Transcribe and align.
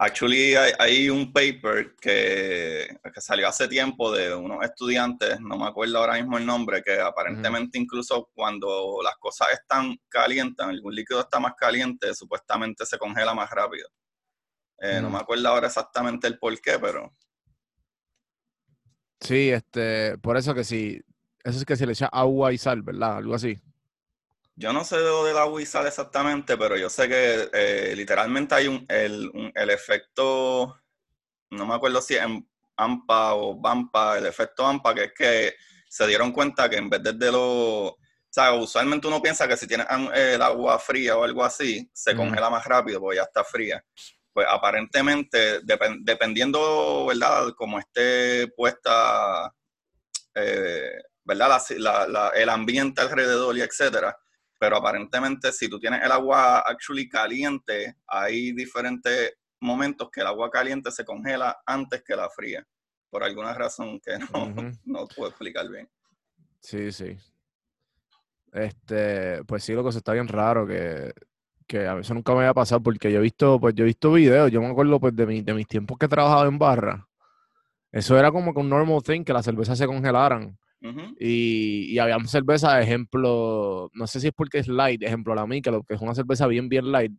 Actually, 0.00 0.54
hay, 0.54 1.10
un 1.10 1.32
paper 1.32 1.96
que, 2.00 2.86
salió 3.16 3.48
hace 3.48 3.66
tiempo 3.66 4.12
de 4.12 4.32
unos 4.32 4.64
estudiantes, 4.64 5.40
no 5.40 5.58
me 5.58 5.66
acuerdo 5.66 5.98
ahora 5.98 6.14
mismo 6.14 6.38
el 6.38 6.46
nombre, 6.46 6.84
que 6.84 7.00
aparentemente 7.00 7.78
incluso 7.78 8.30
cuando 8.32 9.00
las 9.02 9.16
cosas 9.16 9.48
están 9.54 9.96
calientes, 10.08 10.64
algún 10.64 10.94
líquido 10.94 11.18
está 11.18 11.40
más 11.40 11.54
caliente, 11.56 12.14
supuestamente 12.14 12.86
se 12.86 12.96
congela 12.96 13.34
más 13.34 13.50
rápido. 13.50 13.88
Eh, 14.78 15.00
no 15.02 15.10
me 15.10 15.18
acuerdo 15.18 15.48
ahora 15.48 15.66
exactamente 15.66 16.28
el 16.28 16.38
por 16.38 16.60
qué, 16.60 16.78
pero... 16.78 17.12
Sí, 19.20 19.50
este, 19.50 20.16
por 20.18 20.36
eso 20.36 20.54
que 20.54 20.62
sí, 20.62 21.02
eso 21.42 21.58
es 21.58 21.64
que 21.64 21.74
se 21.74 21.86
le 21.86 21.92
echa 21.92 22.06
agua 22.06 22.52
y 22.52 22.58
sal, 22.58 22.82
¿verdad? 22.82 23.16
Algo 23.16 23.34
así. 23.34 23.58
Yo 24.58 24.72
no 24.72 24.82
sé 24.82 24.96
de 24.96 25.04
lo 25.04 25.24
del 25.24 25.38
agua 25.38 25.62
y 25.62 25.66
sal 25.66 25.86
exactamente, 25.86 26.56
pero 26.56 26.76
yo 26.76 26.90
sé 26.90 27.08
que 27.08 27.48
eh, 27.52 27.94
literalmente 27.94 28.56
hay 28.56 28.66
un 28.66 28.84
el, 28.88 29.70
efecto, 29.70 30.76
no 31.50 31.64
me 31.64 31.74
acuerdo 31.76 32.02
si 32.02 32.16
es 32.16 32.22
en 32.22 32.44
AMPA 32.76 33.34
o 33.34 33.54
BAMPA, 33.54 34.18
el 34.18 34.26
efecto 34.26 34.66
AMPA, 34.66 34.94
que 34.96 35.04
es 35.04 35.12
que 35.16 35.54
se 35.88 36.08
dieron 36.08 36.32
cuenta 36.32 36.68
que 36.68 36.76
en 36.76 36.90
vez 36.90 37.00
de, 37.04 37.30
lo... 37.30 37.90
O 37.90 37.98
sea, 38.28 38.52
usualmente 38.54 39.06
uno 39.06 39.22
piensa 39.22 39.46
que 39.46 39.56
si 39.56 39.68
tienes 39.68 39.86
el 40.12 40.42
agua 40.42 40.80
fría 40.80 41.16
o 41.16 41.22
algo 41.22 41.44
así, 41.44 41.88
se 41.92 42.16
congela 42.16 42.50
más 42.50 42.64
rápido 42.64 43.00
porque 43.00 43.18
ya 43.18 43.22
está 43.22 43.44
fría. 43.44 43.84
Pues 44.32 44.46
aparentemente, 44.50 45.60
dependiendo, 46.00 47.06
¿verdad?, 47.06 47.52
como 47.56 47.78
esté 47.78 48.48
puesta, 48.56 49.54
eh, 50.34 51.00
¿verdad?, 51.22 51.62
el 52.34 52.48
ambiente 52.48 53.00
alrededor 53.00 53.56
y 53.56 53.60
etcétera, 53.60 54.18
pero 54.58 54.76
aparentemente 54.76 55.52
si 55.52 55.68
tú 55.68 55.78
tienes 55.78 56.02
el 56.04 56.10
agua 56.10 56.58
actually 56.60 57.08
caliente, 57.08 57.96
hay 58.06 58.52
diferentes 58.52 59.34
momentos 59.60 60.10
que 60.10 60.20
el 60.20 60.26
agua 60.26 60.50
caliente 60.50 60.90
se 60.90 61.04
congela 61.04 61.56
antes 61.64 62.02
que 62.02 62.16
la 62.16 62.28
fría, 62.28 62.66
por 63.10 63.22
alguna 63.22 63.54
razón 63.54 64.00
que 64.00 64.18
no, 64.18 64.28
no 64.84 65.06
puedo 65.06 65.28
explicar 65.30 65.68
bien. 65.68 65.88
Sí, 66.60 66.90
sí. 66.92 67.16
Este, 68.52 69.44
pues 69.44 69.62
sí, 69.62 69.74
lo 69.74 69.84
que 69.84 69.92
se 69.92 69.98
está 69.98 70.12
bien 70.12 70.26
raro 70.26 70.66
que, 70.66 71.12
que 71.66 71.86
a 71.86 71.94
veces 71.94 72.14
nunca 72.14 72.32
me 72.32 72.40
había 72.40 72.54
pasado 72.54 72.82
porque 72.82 73.12
yo 73.12 73.18
he 73.18 73.22
visto, 73.22 73.60
pues 73.60 73.74
yo 73.74 73.84
he 73.84 73.86
visto 73.86 74.12
videos, 74.12 74.50
yo 74.50 74.60
me 74.60 74.68
acuerdo 74.68 74.98
pues 74.98 75.14
de, 75.14 75.42
de 75.42 75.54
mis 75.54 75.68
tiempos 75.68 75.98
que 75.98 76.06
he 76.06 76.08
trabajado 76.08 76.46
en 76.46 76.58
barra. 76.58 77.06
Eso 77.92 78.18
era 78.18 78.32
como 78.32 78.52
que 78.52 78.60
un 78.60 78.68
normal 78.68 79.02
thing, 79.02 79.22
que 79.22 79.32
las 79.32 79.44
cervezas 79.44 79.78
se 79.78 79.86
congelaran 79.86 80.58
y, 80.80 81.92
y 81.92 81.98
había 81.98 82.18
cerveza, 82.26 82.80
ejemplo, 82.80 83.90
no 83.94 84.06
sé 84.06 84.20
si 84.20 84.28
es 84.28 84.32
porque 84.32 84.58
es 84.58 84.68
light, 84.68 85.02
ejemplo, 85.02 85.34
la 85.34 85.46
lo 85.46 85.82
que 85.82 85.94
es 85.94 86.00
una 86.00 86.14
cerveza 86.14 86.46
bien, 86.46 86.68
bien 86.68 86.90
light. 86.92 87.12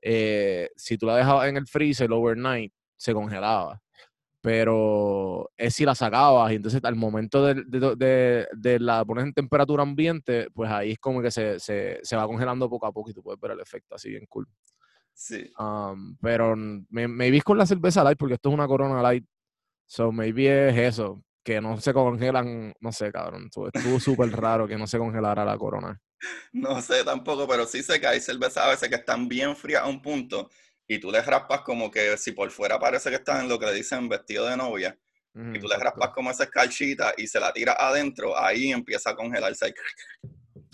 Eh, 0.00 0.70
si 0.76 0.98
tú 0.98 1.06
la 1.06 1.16
dejabas 1.16 1.48
en 1.48 1.56
el 1.56 1.66
freezer 1.66 2.10
overnight, 2.10 2.72
se 2.96 3.12
congelaba. 3.12 3.80
Pero 4.40 5.50
es 5.56 5.74
si 5.74 5.84
la 5.84 5.94
sacabas 5.94 6.50
y 6.50 6.56
entonces 6.56 6.82
al 6.84 6.96
momento 6.96 7.46
de, 7.46 7.62
de, 7.64 8.48
de, 8.52 8.80
la 8.80 9.04
pones 9.04 9.24
en 9.24 9.32
temperatura 9.32 9.84
ambiente, 9.84 10.48
pues 10.52 10.68
ahí 10.68 10.92
es 10.92 10.98
como 10.98 11.22
que 11.22 11.30
se, 11.30 11.60
se, 11.60 12.00
se, 12.02 12.16
va 12.16 12.26
congelando 12.26 12.68
poco 12.68 12.86
a 12.86 12.92
poco 12.92 13.10
y 13.10 13.14
tú 13.14 13.22
puedes 13.22 13.40
ver 13.40 13.52
el 13.52 13.60
efecto 13.60 13.94
así 13.94 14.10
bien 14.10 14.26
cool. 14.28 14.48
Sí. 15.14 15.48
Um, 15.58 16.16
pero 16.20 16.56
me, 16.56 17.06
me 17.06 17.30
vi 17.30 17.40
con 17.40 17.56
la 17.56 17.66
cerveza 17.66 18.02
light 18.02 18.18
porque 18.18 18.34
esto 18.34 18.48
es 18.48 18.54
una 18.54 18.66
corona 18.66 19.00
light. 19.00 19.24
So 19.86 20.10
maybe 20.10 20.70
es 20.70 20.76
eso 20.76 21.22
que 21.42 21.60
no 21.60 21.80
se 21.80 21.92
congelan, 21.92 22.72
no 22.80 22.92
sé, 22.92 23.10
cabrón. 23.10 23.50
Estuvo 23.72 23.98
súper 24.00 24.30
raro 24.30 24.68
que 24.68 24.76
no 24.76 24.86
se 24.86 24.98
congelara 24.98 25.44
la 25.44 25.58
corona. 25.58 26.00
No 26.52 26.80
sé 26.80 27.04
tampoco, 27.04 27.48
pero 27.48 27.66
sí 27.66 27.82
sé 27.82 28.00
que 28.00 28.06
hay 28.06 28.20
cervezas 28.20 28.64
a 28.64 28.70
veces 28.70 28.88
que 28.88 28.94
están 28.94 29.28
bien 29.28 29.56
frías 29.56 29.82
a 29.82 29.88
un 29.88 30.00
punto 30.00 30.50
y 30.86 30.98
tú 30.98 31.10
les 31.10 31.26
raspas 31.26 31.62
como 31.62 31.90
que 31.90 32.16
si 32.16 32.32
por 32.32 32.50
fuera 32.50 32.78
parece 32.78 33.10
que 33.10 33.16
están 33.16 33.42
en 33.42 33.48
lo 33.48 33.58
que 33.58 33.66
le 33.66 33.74
dicen 33.74 34.08
vestido 34.08 34.46
de 34.46 34.56
novia 34.56 34.96
y 35.34 35.58
tú 35.58 35.66
les 35.66 35.78
raspas 35.78 36.10
como 36.10 36.30
esa 36.30 36.44
escarchita 36.44 37.14
y 37.16 37.26
se 37.26 37.40
la 37.40 37.52
tiras 37.52 37.76
adentro, 37.78 38.38
ahí 38.38 38.70
empieza 38.70 39.10
a 39.10 39.16
congelarse. 39.16 39.74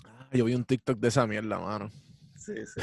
Ah, 0.03 0.27
yo 0.33 0.45
vi 0.45 0.53
un 0.53 0.65
TikTok 0.65 0.99
de 0.99 1.07
esa 1.07 1.25
mierda, 1.25 1.57
mano. 1.57 1.89
Sí, 2.35 2.53
sí. 2.65 2.81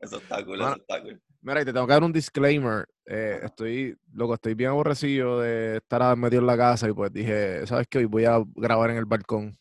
Eso 0.00 0.16
está 0.16 0.44
cool, 0.44 0.60
eso 0.60 0.76
está 0.76 1.02
cool. 1.02 1.22
Mira, 1.44 1.60
y 1.60 1.64
te 1.66 1.74
tengo 1.74 1.86
que 1.86 1.92
dar 1.92 2.02
un 2.02 2.12
disclaimer. 2.12 2.88
Eh, 3.04 3.40
estoy, 3.42 3.98
loco, 4.14 4.32
estoy 4.32 4.54
bien 4.54 4.70
aborrecido 4.70 5.40
de 5.40 5.76
estar 5.76 6.16
medio 6.16 6.38
en 6.38 6.46
la 6.46 6.56
casa 6.56 6.88
y 6.88 6.94
pues 6.94 7.12
dije, 7.12 7.66
¿sabes 7.66 7.86
qué? 7.86 7.98
Hoy 7.98 8.06
voy 8.06 8.24
a 8.24 8.42
grabar 8.54 8.90
en 8.90 8.96
el 8.96 9.04
balcón. 9.04 9.54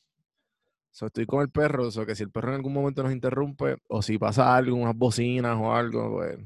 So, 0.91 1.07
estoy 1.07 1.25
con 1.25 1.41
el 1.41 1.49
perro, 1.49 1.89
o 1.89 2.05
que 2.05 2.15
si 2.15 2.23
el 2.23 2.31
perro 2.31 2.49
en 2.49 2.55
algún 2.55 2.71
momento 2.71 3.03
nos 3.03 3.11
interrumpe, 3.11 3.75
o 3.89 4.01
si 4.01 4.17
pasa 4.17 4.55
algo, 4.55 4.77
unas 4.77 4.95
bocinas 4.95 5.57
o 5.59 5.73
algo, 5.73 6.19
pues. 6.19 6.39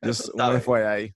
Eso 0.00 0.32
me 0.34 0.60
fue 0.60 0.84
ahí. 0.84 1.14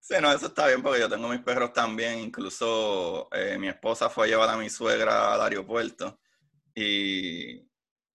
sí, 0.00 0.14
no, 0.22 0.32
eso 0.32 0.46
está 0.46 0.68
bien 0.68 0.82
porque 0.82 1.00
yo 1.00 1.10
tengo 1.10 1.28
mis 1.28 1.40
perros 1.40 1.74
también. 1.74 2.18
Incluso 2.18 3.28
eh, 3.32 3.58
mi 3.58 3.68
esposa 3.68 4.08
fue 4.08 4.26
a 4.26 4.30
llevar 4.30 4.48
a 4.48 4.56
mi 4.56 4.70
suegra 4.70 5.34
al 5.34 5.42
aeropuerto 5.42 6.18
y 6.74 7.60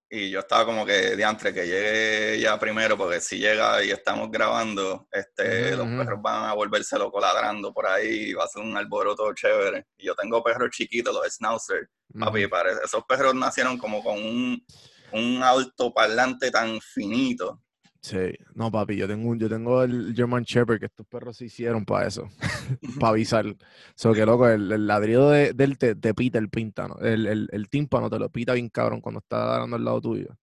y 0.09 0.29
yo 0.29 0.39
estaba 0.39 0.65
como 0.65 0.85
que 0.85 1.15
diantre 1.15 1.53
que 1.53 1.65
llegue 1.65 2.39
ya 2.39 2.57
primero, 2.57 2.97
porque 2.97 3.19
si 3.19 3.39
llega 3.39 3.83
y 3.83 3.91
estamos 3.91 4.31
grabando, 4.31 5.07
este, 5.11 5.75
los 5.75 5.87
perros 5.87 6.21
van 6.21 6.49
a 6.49 6.53
volverse 6.53 6.97
locos 6.97 7.21
ladrando 7.21 7.73
por 7.73 7.87
ahí, 7.87 8.29
y 8.29 8.33
va 8.33 8.45
a 8.45 8.47
ser 8.47 8.63
un 8.63 8.77
alboroto 8.77 9.33
chévere. 9.33 9.87
Y 9.97 10.05
yo 10.05 10.15
tengo 10.15 10.43
perros 10.43 10.69
chiquitos, 10.71 11.13
los 11.13 11.27
schnauzer, 11.33 11.89
papi, 12.17 12.47
parece, 12.47 12.79
esos 12.85 13.03
perros 13.03 13.35
nacieron 13.35 13.77
como 13.77 14.03
con 14.03 14.17
un, 14.17 14.65
un 15.11 15.43
alto 15.43 15.93
parlante 15.93 16.51
tan 16.51 16.79
finito 16.79 17.61
Sí, 18.07 18.17
no, 18.55 18.71
papi, 18.71 18.95
yo 18.95 19.05
tengo, 19.05 19.35
yo 19.35 19.49
tengo 19.49 19.83
el 19.83 20.13
German 20.15 20.43
Shepherd, 20.43 20.79
que 20.79 20.85
estos 20.85 21.05
perros 21.07 21.35
se 21.35 21.43
hicieron 21.43 21.83
para 21.83 22.07
eso, 22.07 22.29
para 23.01 23.09
avisar. 23.09 23.45
So 23.95 24.13
que 24.13 24.25
loco, 24.25 24.47
el, 24.47 24.87
ladrido 24.87 25.29
de, 25.29 25.51
del 25.51 25.77
te, 25.77 25.93
pita 26.13 26.39
el 26.39 26.49
píntano, 26.49 26.95
el, 27.01 27.27
el, 27.27 27.49
el, 27.51 27.67
tímpano 27.67 28.09
te 28.09 28.17
lo 28.17 28.29
pita 28.29 28.53
bien 28.53 28.69
cabrón 28.69 29.01
cuando 29.01 29.19
está 29.19 29.59
dando 29.59 29.75
al 29.75 29.83
lado 29.83 29.99
tuyo. 29.99 30.37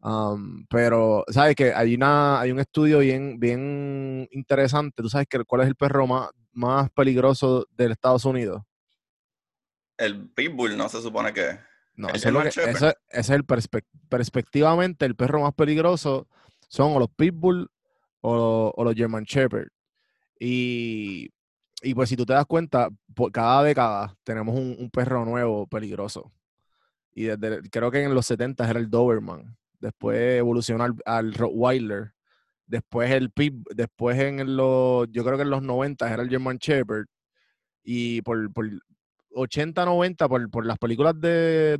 Um, 0.00 0.64
pero, 0.70 1.26
¿sabes 1.28 1.54
que 1.56 1.74
Hay, 1.74 1.94
una, 1.94 2.40
hay 2.40 2.52
un 2.52 2.58
estudio 2.58 3.00
bien, 3.00 3.38
bien 3.38 4.26
interesante. 4.30 5.02
¿Tú 5.02 5.10
sabes 5.10 5.26
que, 5.28 5.44
cuál 5.44 5.60
es 5.60 5.68
el 5.68 5.76
perro 5.76 6.06
más, 6.06 6.30
más 6.52 6.88
peligroso 6.92 7.66
del 7.70 7.92
Estados 7.92 8.24
Unidos? 8.24 8.62
El 9.98 10.30
Pitbull, 10.30 10.74
no 10.74 10.88
se 10.88 11.02
supone 11.02 11.34
que. 11.34 11.58
No, 11.96 12.08
ese 12.08 12.30
es, 13.10 13.28
el 13.28 13.44
perspectivamente 13.44 15.04
el 15.04 15.16
perro 15.16 15.42
más 15.42 15.52
peligroso 15.52 16.28
son 16.68 16.92
o 16.92 16.98
los 16.98 17.10
Pitbull 17.10 17.68
o, 18.20 18.84
los 18.84 18.94
German 18.94 19.24
Shepherd. 19.24 19.68
Y, 20.38 21.30
pues 21.94 22.08
si 22.08 22.16
tú 22.16 22.24
te 22.24 22.32
das 22.32 22.46
cuenta, 22.46 22.88
por 23.14 23.32
cada 23.32 23.62
década 23.62 24.16
tenemos 24.24 24.54
un, 24.54 24.90
perro 24.90 25.24
nuevo 25.24 25.66
peligroso. 25.66 26.32
Y 27.12 27.24
desde, 27.24 27.68
creo 27.70 27.90
que 27.90 28.02
en 28.02 28.14
los 28.14 28.26
70 28.26 28.68
era 28.68 28.78
el 28.78 28.90
Doberman. 28.90 29.56
Después 29.80 30.38
evolucionó 30.38 30.86
al, 31.04 31.34
Rottweiler. 31.34 32.12
Después 32.66 33.10
el 33.10 33.30
Pit, 33.30 33.54
después 33.74 34.18
en 34.18 34.56
los, 34.56 35.08
yo 35.10 35.24
creo 35.24 35.36
que 35.36 35.42
en 35.42 35.50
los 35.50 35.62
90 35.62 36.12
era 36.12 36.22
el 36.22 36.28
German 36.28 36.58
Shepherd. 36.58 37.06
Y 37.82 38.20
por 38.22 38.50
80, 39.34 39.84
90, 39.84 40.28
por, 40.28 40.50
por 40.50 40.66
las 40.66 40.78
películas 40.78 41.20
de, 41.20 41.78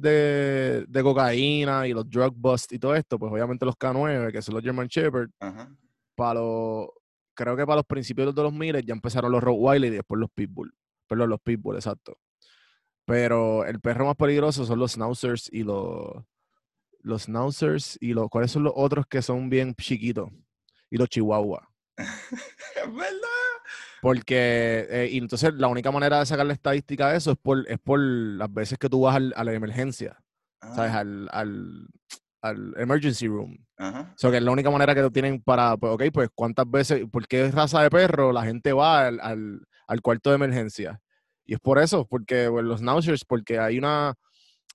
de, 0.88 1.02
cocaína 1.02 1.86
y 1.86 1.92
los 1.92 2.08
drug 2.08 2.34
bust 2.36 2.72
y 2.72 2.78
todo 2.78 2.94
esto, 2.94 3.18
pues 3.18 3.32
obviamente 3.32 3.64
los 3.64 3.76
K9, 3.76 4.32
que 4.32 4.42
son 4.42 4.54
los 4.54 4.64
German 4.64 4.88
Shepherd, 4.88 5.30
para 6.14 6.40
los, 6.40 6.88
creo 7.34 7.56
que 7.56 7.64
para 7.64 7.76
los 7.76 7.86
principios 7.86 8.34
de 8.34 8.42
los 8.42 8.52
miles 8.52 8.84
ya 8.84 8.92
empezaron 8.92 9.32
los 9.32 9.42
Rottweiler 9.42 9.92
y 9.92 9.96
después 9.96 10.20
los 10.20 10.30
Pitbull. 10.30 10.72
Perdón, 11.06 11.30
los 11.30 11.40
Pitbull, 11.40 11.76
exacto. 11.76 12.18
Pero 13.04 13.64
el 13.64 13.80
perro 13.80 14.06
más 14.06 14.16
peligroso 14.16 14.66
son 14.66 14.78
los 14.78 14.92
Schnauzers 14.92 15.48
y 15.50 15.62
los, 15.62 16.24
los 17.00 17.22
Schnauzers 17.22 17.96
y 18.00 18.12
los, 18.12 18.28
¿cuáles 18.28 18.50
son 18.50 18.64
los 18.64 18.72
otros 18.76 19.06
que 19.06 19.22
son 19.22 19.48
bien 19.48 19.74
chiquitos? 19.74 20.30
Y 20.90 20.98
los 20.98 21.08
Chihuahua. 21.08 21.70
es 21.96 22.06
verdad. 22.94 23.47
Porque, 24.00 24.86
eh, 24.90 25.08
y 25.10 25.18
entonces 25.18 25.54
la 25.54 25.68
única 25.68 25.90
manera 25.90 26.20
de 26.20 26.26
sacar 26.26 26.46
la 26.46 26.52
estadística 26.52 27.10
de 27.10 27.18
eso 27.18 27.32
es 27.32 27.38
por, 27.38 27.64
es 27.68 27.78
por 27.78 27.98
las 27.98 28.52
veces 28.52 28.78
que 28.78 28.88
tú 28.88 29.02
vas 29.02 29.16
a 29.16 29.44
la 29.44 29.52
emergencia, 29.52 30.18
¿sabes? 30.62 30.92
Ah. 30.92 30.98
Al, 31.00 31.28
al, 31.32 31.88
al, 32.42 32.74
emergency 32.76 33.26
room. 33.26 33.56
O 33.78 34.06
sea, 34.16 34.30
que 34.30 34.36
es 34.36 34.42
la 34.42 34.50
única 34.50 34.70
manera 34.70 34.94
que 34.94 35.10
tienen 35.10 35.40
para, 35.42 35.76
pues, 35.76 35.92
ok, 35.92 36.02
pues 36.12 36.28
cuántas 36.34 36.70
veces, 36.70 37.04
¿por 37.10 37.26
qué 37.26 37.50
raza 37.50 37.82
de 37.82 37.90
perro 37.90 38.32
la 38.32 38.44
gente 38.44 38.72
va 38.72 39.06
al, 39.06 39.20
al, 39.20 39.60
al 39.86 40.00
cuarto 40.00 40.30
de 40.30 40.36
emergencia? 40.36 41.00
Y 41.44 41.54
es 41.54 41.60
por 41.60 41.78
eso, 41.78 42.06
porque 42.06 42.48
pues, 42.50 42.64
los 42.64 42.80
schnauzers, 42.80 43.24
porque 43.24 43.58
hay 43.58 43.78
una, 43.78 44.14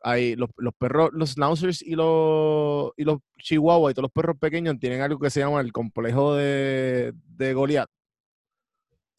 hay 0.02 0.36
los, 0.36 0.50
los 0.58 0.74
perros, 0.74 1.12
los 1.14 1.32
schnauzers 1.32 1.82
y 1.82 1.96
los, 1.96 2.92
y 2.98 3.04
los 3.04 3.20
chihuahuas 3.40 3.92
y 3.92 3.94
todos 3.94 4.04
los 4.04 4.12
perros 4.12 4.38
pequeños 4.40 4.78
tienen 4.80 5.02
algo 5.02 5.20
que 5.20 5.30
se 5.30 5.40
llama 5.40 5.62
el 5.62 5.72
complejo 5.72 6.36
de, 6.36 7.14
de 7.14 7.54
Goliath. 7.54 7.90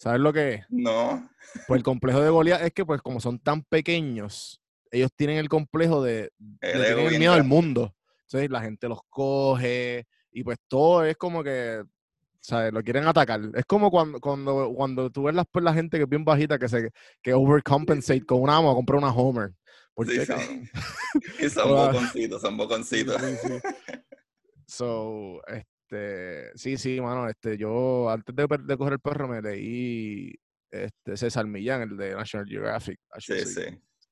¿Sabes 0.04 0.20
lo 0.20 0.34
que 0.34 0.52
es? 0.52 0.66
No. 0.68 1.30
Pues 1.66 1.78
el 1.78 1.82
complejo 1.82 2.20
de 2.20 2.28
Goliath 2.28 2.60
es 2.60 2.72
que, 2.72 2.84
pues, 2.84 3.00
como 3.00 3.20
son 3.20 3.38
tan 3.38 3.62
pequeños, 3.62 4.60
ellos 4.90 5.10
tienen 5.16 5.38
el 5.38 5.48
complejo 5.48 6.02
de, 6.02 6.30
el 6.60 7.18
miedo 7.18 7.32
al 7.32 7.44
mundo. 7.44 7.94
Entonces 8.26 8.50
la 8.50 8.60
gente 8.60 8.86
los 8.86 9.00
coge 9.08 10.06
Y 10.30 10.44
pues 10.44 10.58
todo 10.68 11.04
es 11.06 11.16
como 11.16 11.42
que, 11.42 11.82
¿sabes? 12.38 12.70
Lo 12.74 12.82
quieren 12.82 13.06
atacar. 13.06 13.40
Es 13.54 13.64
como 13.64 13.90
cuando, 13.90 14.20
cuando, 14.20 14.74
cuando 14.74 15.08
tú 15.08 15.22
ves 15.22 15.34
la, 15.34 15.46
la 15.54 15.72
gente 15.72 15.96
que 15.96 16.02
es 16.02 16.08
bien 16.10 16.22
bajita 16.22 16.58
que 16.58 16.68
se 16.68 16.90
que 17.22 17.32
overcompensate 17.32 18.26
con 18.26 18.42
una 18.42 18.56
amo 18.56 18.72
a 18.72 18.74
comprar 18.74 18.98
una 18.98 19.10
Homer. 19.10 19.54
¿Por 19.94 20.06
sí, 20.06 20.18
qué, 20.18 20.68
Y 21.46 21.48
son 21.48 21.68
boconcitos, 21.70 22.42
son 22.42 22.58
boconcitos. 22.58 23.22
so, 24.66 25.40
este, 25.46 25.73
sí, 26.54 26.76
sí, 26.76 27.00
mano, 27.00 27.28
este, 27.28 27.56
yo 27.56 28.08
antes 28.10 28.34
de, 28.34 28.46
de 28.46 28.76
coger 28.76 28.94
el 28.94 29.00
perro 29.00 29.28
me 29.28 29.42
leí 29.42 30.34
este, 30.70 31.16
César 31.16 31.46
Millán, 31.46 31.82
el 31.82 31.96
de 31.96 32.14
National 32.14 32.46
Geographic. 32.48 32.98
Sí, 33.18 33.44
sí. 33.44 33.62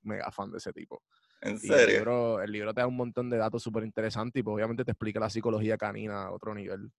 Mega 0.03 0.31
fan 0.31 0.51
de 0.51 0.59
ese 0.59 0.73
tipo. 0.73 1.03
¿En 1.41 1.59
serio? 1.59 1.77
El 1.77 1.89
libro, 1.89 2.43
el 2.43 2.53
libro, 2.53 2.75
te 2.75 2.81
da 2.81 2.87
un 2.87 2.97
montón 2.97 3.29
de 3.29 3.37
datos 3.37 3.63
súper 3.63 3.85
interesantes 3.85 4.39
y 4.41 4.43
pues 4.43 4.55
obviamente 4.55 4.85
te 4.85 4.93
explica 4.93 5.19
la 5.19 5.29
psicología 5.29 5.77
canina 5.77 6.25
a 6.25 6.31
otro 6.33 6.55
nivel. 6.55 6.91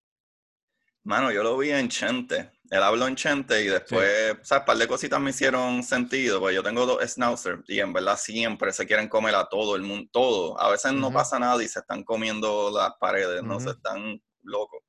Mano, 1.04 1.30
yo 1.30 1.42
lo 1.42 1.58
vi 1.58 1.70
en 1.70 1.88
Chente. 1.88 2.52
Él 2.70 2.82
habló 2.82 3.06
en 3.06 3.14
Chente 3.14 3.62
y 3.62 3.68
después, 3.68 4.36
o 4.40 4.44
sea, 4.44 4.60
un 4.60 4.64
par 4.64 4.78
de 4.78 4.88
cositas 4.88 5.20
me 5.20 5.30
hicieron 5.30 5.82
sentido, 5.82 6.40
pues 6.40 6.54
yo 6.54 6.62
tengo 6.62 6.86
dos 6.86 7.02
Schnauzer 7.02 7.62
y 7.68 7.78
en 7.80 7.92
verdad 7.92 8.16
siempre 8.16 8.72
se 8.72 8.86
quieren 8.86 9.08
comer 9.08 9.34
a 9.34 9.46
todo 9.46 9.76
el 9.76 9.82
mundo, 9.82 10.08
todo. 10.10 10.60
A 10.60 10.70
veces 10.70 10.94
no 10.94 11.12
pasa 11.12 11.38
nada 11.38 11.62
y 11.62 11.68
se 11.68 11.80
están 11.80 12.04
comiendo 12.04 12.70
las 12.70 12.92
paredes, 12.98 13.42
no 13.42 13.60
se 13.60 13.70
están 13.70 14.18
locos. 14.44 14.80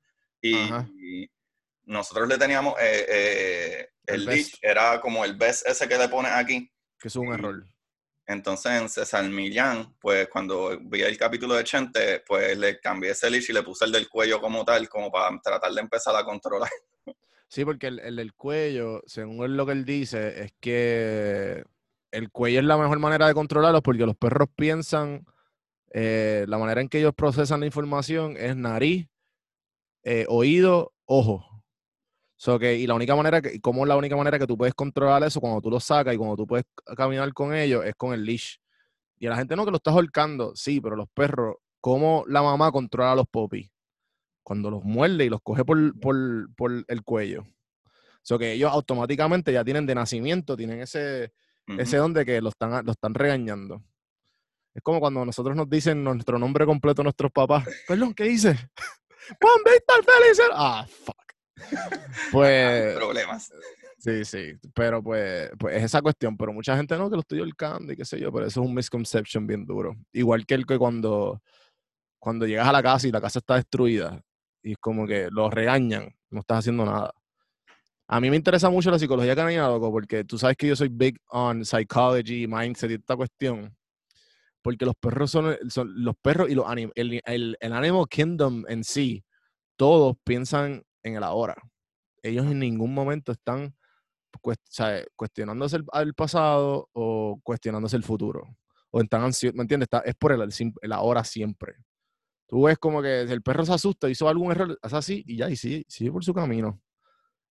Y, 0.42 1.28
nosotros 1.84 2.28
le 2.28 2.36
teníamos 2.36 2.74
eh, 2.80 3.06
eh, 3.08 3.88
el, 4.06 4.28
el 4.28 4.46
era 4.60 5.00
como 5.00 5.24
el 5.24 5.36
best 5.36 5.66
ese 5.68 5.86
que 5.86 5.96
le 5.96 6.08
pones 6.08 6.32
aquí. 6.32 6.68
Que 6.98 7.06
es 7.06 7.14
un 7.14 7.32
error. 7.32 7.64
Entonces 8.26 8.72
en 8.72 8.88
César 8.88 9.28
Millán, 9.28 9.94
pues 10.00 10.28
cuando 10.28 10.76
vi 10.80 11.02
el 11.02 11.16
capítulo 11.16 11.54
de 11.54 11.62
Chente, 11.62 12.24
pues 12.26 12.58
le 12.58 12.80
cambié 12.80 13.12
ese 13.12 13.30
leash 13.30 13.50
y 13.50 13.52
le 13.52 13.62
puse 13.62 13.84
el 13.84 13.92
del 13.92 14.08
cuello 14.08 14.40
como 14.40 14.64
tal, 14.64 14.88
como 14.88 15.12
para 15.12 15.38
tratar 15.40 15.72
de 15.72 15.80
empezar 15.80 16.14
a 16.16 16.24
controlar. 16.24 16.70
Sí, 17.48 17.64
porque 17.64 17.86
el, 17.86 18.16
del 18.16 18.34
cuello, 18.34 19.02
según 19.06 19.56
lo 19.56 19.64
que 19.64 19.72
él 19.72 19.84
dice, 19.84 20.42
es 20.42 20.52
que 20.58 21.64
el 22.10 22.30
cuello 22.32 22.58
es 22.58 22.66
la 22.66 22.76
mejor 22.76 22.98
manera 22.98 23.28
de 23.28 23.34
controlarlos 23.34 23.82
porque 23.82 24.04
los 24.04 24.16
perros 24.16 24.48
piensan, 24.56 25.24
eh, 25.92 26.44
la 26.48 26.58
manera 26.58 26.80
en 26.80 26.88
que 26.88 26.98
ellos 26.98 27.14
procesan 27.14 27.60
la 27.60 27.66
información 27.66 28.36
es 28.36 28.56
nariz, 28.56 29.06
eh, 30.06 30.24
oído, 30.28 30.92
ojo. 31.04 31.44
So 32.36 32.60
que, 32.60 32.76
y 32.76 32.86
la 32.86 32.94
única 32.94 33.16
manera 33.16 33.42
que, 33.42 33.60
como 33.60 33.84
la 33.84 33.96
única 33.96 34.14
manera 34.16 34.38
que 34.38 34.46
tú 34.46 34.56
puedes 34.56 34.72
controlar 34.72 35.24
eso 35.24 35.40
cuando 35.40 35.60
tú 35.60 35.68
lo 35.68 35.80
sacas 35.80 36.14
y 36.14 36.16
cuando 36.16 36.36
tú 36.36 36.46
puedes 36.46 36.64
caminar 36.96 37.32
con 37.32 37.52
ellos 37.52 37.84
es 37.84 37.94
con 37.96 38.14
el 38.14 38.24
leash. 38.24 38.54
Y 39.18 39.26
a 39.26 39.30
la 39.30 39.36
gente 39.36 39.56
no 39.56 39.64
que 39.64 39.72
lo 39.72 39.78
estás 39.78 39.94
holcando, 39.94 40.54
sí, 40.54 40.80
pero 40.80 40.94
los 40.94 41.08
perros, 41.08 41.56
¿cómo 41.80 42.24
la 42.28 42.40
mamá 42.40 42.70
controla 42.70 43.12
a 43.12 43.16
los 43.16 43.26
popis? 43.26 43.68
Cuando 44.44 44.70
los 44.70 44.84
muerde 44.84 45.24
y 45.24 45.28
los 45.28 45.40
coge 45.42 45.64
por, 45.64 45.98
por, 45.98 46.14
por 46.54 46.84
el 46.86 47.02
cuello. 47.02 47.44
So 48.22 48.38
que 48.38 48.52
ellos 48.52 48.70
automáticamente 48.70 49.52
ya 49.52 49.64
tienen 49.64 49.86
de 49.86 49.96
nacimiento, 49.96 50.56
tienen 50.56 50.82
ese, 50.82 51.32
ese 51.66 51.96
don 51.96 52.12
de 52.12 52.24
que 52.24 52.40
lo 52.40 52.50
están, 52.50 52.86
lo 52.86 52.92
están 52.92 53.12
regañando. 53.12 53.82
Es 54.72 54.82
como 54.82 55.00
cuando 55.00 55.24
nosotros 55.24 55.56
nos 55.56 55.68
dicen 55.68 56.04
nuestro 56.04 56.38
nombre 56.38 56.64
completo 56.64 57.02
a 57.02 57.04
nuestros 57.04 57.32
papás. 57.32 57.66
Perdón, 57.88 58.14
¿qué 58.14 58.24
dice? 58.24 58.56
Juan 59.40 59.60
Víctor 59.64 60.04
Félix. 60.04 60.40
Ah, 60.52 60.86
fuck. 60.88 61.16
Pues. 62.32 62.94
Problemas. 62.96 63.52
Sí, 63.98 64.24
sí. 64.24 64.52
Pero 64.74 65.02
pues, 65.02 65.50
pues 65.58 65.76
es 65.76 65.84
esa 65.84 66.02
cuestión. 66.02 66.36
Pero 66.36 66.52
mucha 66.52 66.76
gente 66.76 66.96
no, 66.96 67.08
que 67.08 67.16
lo 67.16 67.20
estoy 67.20 67.40
holcando 67.40 67.92
y 67.92 67.96
qué 67.96 68.04
sé 68.04 68.20
yo. 68.20 68.32
Pero 68.32 68.46
eso 68.46 68.60
es 68.60 68.66
un 68.66 68.74
misconception 68.74 69.46
bien 69.46 69.64
duro. 69.64 69.96
Igual 70.12 70.46
que 70.46 70.54
el 70.54 70.66
que 70.66 70.78
cuando, 70.78 71.40
cuando 72.18 72.46
llegas 72.46 72.68
a 72.68 72.72
la 72.72 72.82
casa 72.82 73.08
y 73.08 73.12
la 73.12 73.20
casa 73.20 73.38
está 73.38 73.56
destruida 73.56 74.22
y 74.62 74.72
es 74.72 74.78
como 74.78 75.06
que 75.06 75.28
lo 75.30 75.48
regañan, 75.48 76.14
no 76.30 76.40
estás 76.40 76.58
haciendo 76.58 76.84
nada. 76.84 77.12
A 78.08 78.20
mí 78.20 78.30
me 78.30 78.36
interesa 78.36 78.70
mucho 78.70 78.90
la 78.90 78.98
psicología 78.98 79.34
canina, 79.34 79.68
loco, 79.68 79.90
porque 79.90 80.24
tú 80.24 80.38
sabes 80.38 80.56
que 80.56 80.68
yo 80.68 80.76
soy 80.76 80.88
big 80.88 81.18
on 81.28 81.64
psychology, 81.64 82.46
mindset 82.46 82.90
y 82.90 82.94
esta 82.94 83.16
cuestión. 83.16 83.76
Porque 84.66 84.84
los 84.84 84.96
perros 84.96 85.30
son, 85.30 85.56
son 85.68 85.92
los 86.02 86.16
perros 86.16 86.50
y 86.50 86.56
los 86.56 86.66
el, 86.96 87.20
el, 87.24 87.56
el 87.60 87.72
animal 87.72 88.06
kingdom 88.10 88.64
en 88.66 88.82
sí, 88.82 89.24
todos 89.76 90.16
piensan 90.24 90.82
en 91.04 91.14
el 91.14 91.22
ahora. 91.22 91.54
Ellos 92.20 92.46
en 92.46 92.58
ningún 92.58 92.92
momento 92.92 93.30
están 93.30 93.76
cuestionándose 95.14 95.76
el, 95.92 96.14
pasado 96.14 96.88
o 96.94 97.38
cuestionándose 97.44 97.96
el 97.96 98.02
futuro. 98.02 98.56
O 98.90 99.00
están 99.00 99.22
ansiosos, 99.22 99.54
¿me 99.54 99.62
entiendes? 99.62 99.88
es 100.04 100.16
por 100.16 100.32
el, 100.32 100.42
el, 100.82 100.92
ahora 100.92 101.22
siempre. 101.22 101.76
Tú 102.48 102.64
ves 102.64 102.76
como 102.76 103.00
que 103.00 103.20
el 103.20 103.42
perro 103.42 103.64
se 103.64 103.72
asusta, 103.72 104.10
hizo 104.10 104.28
algún 104.28 104.50
error, 104.50 104.76
es 104.82 104.92
así 104.92 105.22
y 105.28 105.36
ya, 105.36 105.48
y 105.48 105.54
sigue, 105.54 105.84
sigue 105.86 106.10
por 106.10 106.24
su 106.24 106.34
camino. 106.34 106.82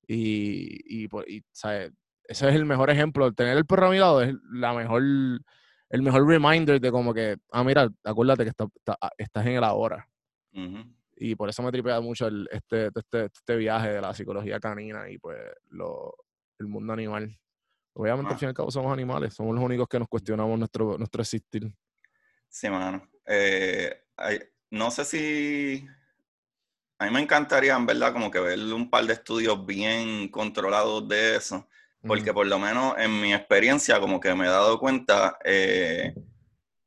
Y, 0.05 1.05
y, 1.05 1.09
¿sabes? 1.53 1.93
ese 2.27 2.49
es 2.49 2.55
el 2.55 2.65
mejor 2.65 2.89
ejemplo. 2.89 3.31
Tener 3.31 3.55
el 3.55 3.65
perro 3.65 3.87
a 3.87 3.91
mi 3.91 3.99
lado 3.99 4.21
es 4.21 4.35
la 4.51 4.73
mejor, 4.73 5.01
el 5.89 6.01
mejor 6.01 6.27
reminder 6.27 6.79
de 6.79 6.91
como 6.91 7.13
que, 7.13 7.37
ah, 7.51 7.63
mira, 7.63 7.89
acuérdate 8.03 8.45
que 8.45 8.51
ah, 8.87 9.09
estás 9.17 9.45
en 9.45 9.53
el 9.53 9.63
ahora. 9.63 10.07
Y 11.17 11.35
por 11.35 11.49
eso 11.49 11.63
me 11.63 11.71
tripea 11.71 11.99
mucho 12.01 12.27
el, 12.27 12.47
este, 12.51 12.87
este, 12.87 13.25
este, 13.25 13.55
viaje 13.55 13.89
de 13.89 14.01
la 14.01 14.13
psicología 14.13 14.59
canina 14.59 15.09
y 15.09 15.17
pues 15.17 15.37
lo, 15.69 16.13
el 16.59 16.67
mundo 16.67 16.93
animal. 16.93 17.37
Obviamente, 17.93 18.33
al 18.33 18.39
fin 18.39 18.47
y 18.47 18.49
al 18.49 18.53
cabo, 18.53 18.71
somos 18.71 18.91
animales, 18.91 19.33
somos 19.33 19.55
los 19.55 19.63
únicos 19.63 19.87
que 19.87 19.99
nos 19.99 20.07
cuestionamos 20.07 20.57
nuestro, 20.59 20.97
nuestro 20.97 21.21
existir. 21.21 21.71
Sí, 22.49 22.69
mano. 22.69 23.09
Eh, 23.25 24.05
no 24.71 24.91
sé 24.91 25.05
si. 25.05 25.87
A 26.97 27.05
mí 27.05 27.11
me 27.11 27.21
encantaría, 27.21 27.75
en 27.75 27.85
verdad, 27.85 28.13
como 28.13 28.31
que 28.31 28.39
ver 28.39 28.59
un 28.59 28.89
par 28.89 29.05
de 29.05 29.13
estudios 29.13 29.65
bien 29.65 30.29
controlados 30.29 31.07
de 31.07 31.35
eso, 31.35 31.67
porque 32.07 32.33
por 32.33 32.45
lo 32.45 32.59
menos 32.59 32.95
en 32.97 33.19
mi 33.19 33.33
experiencia, 33.33 33.99
como 33.99 34.19
que 34.19 34.33
me 34.35 34.45
he 34.45 34.49
dado 34.49 34.79
cuenta. 34.79 35.37
Eh, 35.43 36.13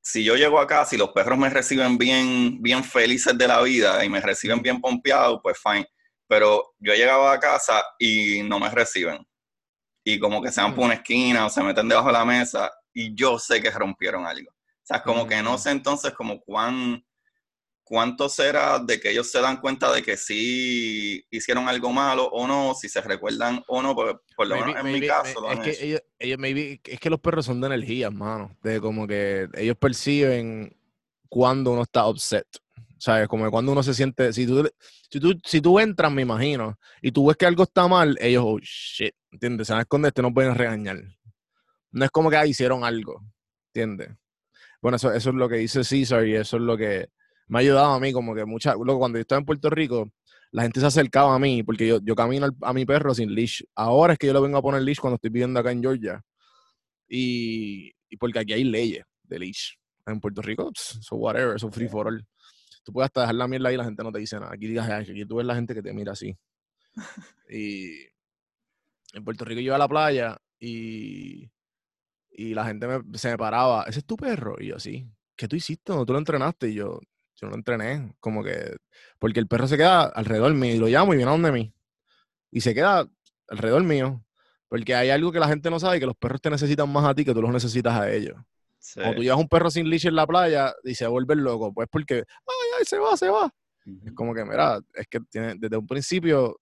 si 0.01 0.25
yo 0.25 0.37
llego 0.37 0.59
acá, 0.59 0.85
si 0.85 0.97
los 0.97 1.11
perros 1.11 1.39
me 1.39 1.51
reciben 1.51 1.99
bien, 1.99 2.63
bien 2.63 2.83
felices 2.85 3.37
de 3.37 3.49
la 3.49 3.61
vida 3.61 4.05
y 4.05 4.09
me 4.09 4.21
reciben 4.21 4.63
bien 4.63 4.81
pompeado, 4.81 5.43
pues 5.43 5.59
fine. 5.63 5.87
Pero 6.27 6.75
yo 6.79 6.93
he 6.93 6.97
llegado 6.97 7.29
a 7.29 7.39
casa 7.39 7.83
y 7.99 8.43
no 8.43 8.59
me 8.59 8.71
reciben. 8.71 9.27
Y 10.05 10.19
como 10.19 10.41
que 10.41 10.51
se 10.51 10.63
van 10.63 10.75
por 10.75 10.85
una 10.85 10.95
esquina 10.95 11.47
o 11.47 11.51
se 11.51 11.63
meten 11.63 11.89
debajo 11.89 12.09
de 12.09 12.15
la 12.15 12.25
mesa 12.25 12.71
y 12.95 13.15
yo 13.15 13.39
sé 13.39 13.61
que 13.61 13.71
rompieron 13.71 14.27
algo. 14.27 14.51
O 14.51 14.85
sea, 14.89 15.03
como 15.03 15.27
que 15.27 15.43
no 15.43 15.59
sé 15.59 15.71
entonces 15.71 16.13
como 16.13 16.41
cuán, 16.41 17.05
cuánto 17.89 18.29
será 18.29 18.79
de 18.79 19.01
que 19.01 19.11
ellos 19.11 19.31
se 19.31 19.41
dan 19.41 19.61
cuenta 19.63 19.91
de 19.91 20.03
que 20.03 20.19
sí 20.19 21.25
hicieron 21.31 21.69
algo 21.69 21.91
malo 21.91 22.29
o 22.29 22.47
no, 22.47 22.75
si 22.75 22.87
se 22.87 23.01
recuerdan 23.01 23.65
o 23.67 23.81
no, 23.81 23.95
por, 23.95 24.23
por 24.37 24.47
lo 24.47 24.57
menos 24.57 24.85
en 24.85 24.93
mi 24.93 25.07
caso. 25.07 25.51
es, 25.51 25.61
que 25.61 25.85
ellos, 25.85 26.03
es 26.85 27.01
que 27.01 27.09
los 27.11 27.19
perros 27.19 27.47
son 27.47 27.63
de 27.63 27.69
energía, 27.69 28.11
mano, 28.11 28.55
de 28.63 28.79
como 28.79 29.07
que 29.07 29.49
ellos 29.55 29.77
perciben 29.77 30.77
cuando 31.31 31.73
uno 31.73 31.83
está 31.83 32.07
upset. 32.07 32.47
¿Sabes? 32.99 33.29
Como 33.29 33.49
cuando 33.51 33.71
uno 33.73 33.83
se 33.83 33.95
siente, 33.95 34.33
si 34.33 34.45
tú, 34.45 34.69
si 35.09 35.21
tú, 35.21 35.41
si 35.45 35.61
tú 35.61 35.79
entras, 35.79 36.11
me 36.11 36.23
imagino, 36.23 36.77
y 37.01 37.13
tú 37.13 37.29
ves 37.29 37.37
que 37.37 37.47
algo 37.47 37.63
está 37.63 37.87
mal, 37.87 38.19
ellos, 38.21 38.43
oh 38.45 38.59
shit, 38.61 39.15
¿entiendes? 39.31 39.69
Se 39.69 39.73
van 39.73 39.79
a 39.79 39.83
esconder, 39.83 40.13
te 40.13 40.21
no 40.21 40.35
pueden 40.35 40.57
regañar. 40.57 40.99
No 41.93 42.05
es 42.05 42.11
como 42.11 42.29
que 42.29 42.37
ah, 42.37 42.45
hicieron 42.47 42.85
algo, 42.85 43.25
¿entiendes? 43.69 44.11
Bueno, 44.83 44.97
eso, 44.97 45.13
eso 45.13 45.31
es 45.31 45.37
lo 45.37 45.49
que 45.49 45.57
dice 45.57 45.85
César 45.85 46.27
y 46.27 46.35
eso 46.35 46.57
es 46.57 46.63
lo 46.63 46.77
que, 46.77 47.09
me 47.49 47.59
ha 47.59 47.61
ayudado 47.61 47.93
a 47.93 48.01
mí, 48.01 48.13
como 48.13 48.35
que 48.35 48.45
mucha, 48.45 48.75
luego 48.75 48.99
cuando 48.99 49.19
yo 49.19 49.23
estaba 49.23 49.41
en 49.41 49.47
Puerto 49.47 49.71
Rico, 49.71 50.11
la 50.51 50.63
gente 50.63 50.81
se 50.81 50.87
acercaba 50.87 51.35
a 51.35 51.39
mí 51.39 51.63
porque 51.63 51.87
yo, 51.87 52.01
yo 52.03 52.15
camino 52.15 52.49
a 52.63 52.73
mi 52.73 52.87
perro 52.87 53.15
sin 53.15 53.35
leash. 53.35 53.63
Ahora 53.75 54.15
es 54.15 54.19
que 54.19 54.27
yo 54.27 54.33
le 54.33 54.41
vengo 54.41 54.59
a 54.59 54.63
poner 54.63 54.83
leash 54.83 54.99
cuando 54.99 55.17
estoy 55.17 55.31
viviendo 55.31 55.59
acá 55.61 55.73
en 55.73 55.83
Georgia. 55.83 56.23
Y, 57.09 57.93
y 58.09 58.17
porque 58.17 58.39
aquí 58.39 58.53
hay 58.53 58.65
leyes 58.65 59.05
de 59.23 59.39
leash. 59.39 59.73
En 60.07 60.21
Puerto 60.21 60.41
Rico, 60.41 60.71
so 60.75 61.17
whatever, 61.17 61.57
eso 61.57 61.71
free 61.71 61.89
for 61.89 62.07
all. 62.07 62.27
Tú 62.83 62.93
puedes 62.93 63.09
hasta 63.09 63.21
dejar 63.21 63.35
la 63.35 63.47
mierda 63.47 63.69
ahí 63.69 63.75
y 63.75 63.79
la 63.79 63.85
gente 63.85 64.03
no 64.03 64.11
te 64.11 64.19
dice 64.19 64.41
nada. 64.41 64.55
Aquí 64.55 64.67
digas, 64.67 64.89
aquí 64.89 65.27
tú 65.27 65.37
ves 65.37 65.47
la 65.47 65.55
gente 65.55 65.75
que 65.75 65.83
te 65.83 65.93
mira 65.93 66.13
así. 66.13 66.35
y 67.51 68.07
en 69.13 69.25
Puerto 69.25 69.45
Rico 69.45 69.61
yo 69.61 69.67
iba 69.67 69.77
a 69.77 69.79
la 69.79 69.89
playa 69.89 70.39
y, 70.59 71.51
y 72.31 72.55
la 72.55 72.65
gente 72.65 72.87
se 73.15 73.31
me 73.31 73.37
paraba, 73.37 73.85
¿ese 73.85 73.99
es 73.99 74.07
tu 74.07 74.17
perro? 74.17 74.57
Y 74.59 74.69
yo, 74.69 74.79
sí. 74.79 75.07
¿Qué 75.37 75.47
tú 75.47 75.57
hiciste? 75.57 75.93
¿No 75.93 76.07
tú 76.07 76.15
lo 76.15 76.19
entrenaste? 76.19 76.71
Y 76.71 76.75
yo, 76.75 76.99
yo 77.41 77.47
no 77.47 77.51
lo 77.51 77.57
entrené, 77.57 78.13
como 78.21 78.43
que, 78.43 78.77
porque 79.19 79.39
el 79.39 79.47
perro 79.47 79.69
se 79.69 79.77
queda 79.77 80.03
alrededor 80.03 80.53
mío 80.55 80.75
y 80.75 80.79
lo 80.79 80.89
llamo 80.89 81.15
y 81.15 81.17
viene 81.17 81.31
a 81.31 81.33
donde 81.33 81.53
mí. 81.53 81.73
Y 82.51 82.61
se 82.61 82.75
queda 82.75 83.09
alrededor 83.49 83.85
mío. 83.85 84.25
Porque 84.69 84.95
hay 84.95 85.11
algo 85.11 85.33
que 85.33 85.39
la 85.39 85.49
gente 85.49 85.71
no 85.71 85.81
sabe, 85.81 86.01
que 86.01 86.07
los 86.07 86.17
perros 86.17 86.43
te 86.43 86.51
necesitan 86.51 86.91
más 86.91 87.05
a 87.05 87.15
ti 87.15 87.25
que 87.25 87.33
tú 87.33 87.41
los 87.41 87.53
necesitas 87.53 87.95
a 87.95 88.11
ellos. 88.11 88.37
Cuando 88.95 89.17
tú 89.17 89.23
llevas 89.23 89.39
un 89.39 89.49
perro 89.49 89.71
sin 89.71 89.89
leash 89.89 90.07
en 90.07 90.15
la 90.15 90.27
playa 90.27 90.75
y 90.85 90.95
se 90.95 91.07
vuelve 91.07 91.37
loco, 91.37 91.73
pues 91.73 91.89
porque, 91.91 92.17
ay, 92.17 92.69
ay, 92.79 92.85
se 92.85 92.99
va, 92.99 93.17
se 93.17 93.29
va. 93.29 93.51
Es 94.05 94.13
como 94.13 94.35
que, 94.35 94.45
mira, 94.45 94.81
es 94.95 95.07
que 95.09 95.21
tiene, 95.21 95.55
desde 95.57 95.77
un 95.77 95.87
principio, 95.87 96.61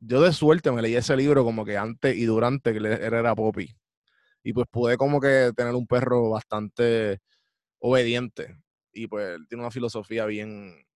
yo 0.00 0.22
de 0.22 0.32
suerte 0.32 0.70
me 0.72 0.80
leí 0.80 0.94
ese 0.94 1.16
libro 1.16 1.44
como 1.44 1.64
que 1.64 1.76
antes 1.76 2.16
y 2.16 2.24
durante 2.24 2.72
que 2.72 2.78
él 2.78 2.86
era 2.86 3.34
Poppy. 3.34 3.76
Y 4.42 4.52
pues 4.52 4.66
pude 4.70 4.96
como 4.96 5.20
que 5.20 5.52
tener 5.54 5.74
un 5.74 5.86
perro 5.86 6.30
bastante 6.30 7.20
obediente 7.78 8.63
y 8.94 9.06
pues 9.06 9.34
él 9.34 9.46
tiene 9.48 9.62
una 9.62 9.70
filosofía 9.70 10.24
bien, 10.26 10.86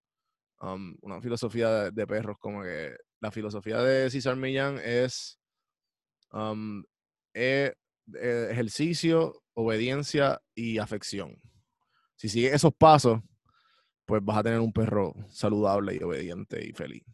um, 0.60 0.96
una 1.02 1.20
filosofía 1.20 1.90
de, 1.90 2.06
perros, 2.06 2.36
como 2.38 2.62
que 2.62 2.96
la 3.20 3.30
filosofía 3.30 3.78
de 3.82 4.10
César 4.10 4.36
Millán 4.36 4.80
es 4.82 5.38
um, 6.32 6.84
e, 7.34 7.74
e, 8.14 8.48
ejercicio, 8.50 9.42
obediencia 9.54 10.40
y 10.54 10.78
afección. 10.78 11.40
Si 12.16 12.28
sigues 12.28 12.54
esos 12.54 12.72
pasos, 12.74 13.20
pues 14.04 14.24
vas 14.24 14.38
a 14.38 14.42
tener 14.42 14.60
un 14.60 14.72
perro 14.72 15.14
saludable 15.28 15.96
y 15.96 16.02
obediente 16.02 16.64
y 16.64 16.72
feliz. 16.72 17.04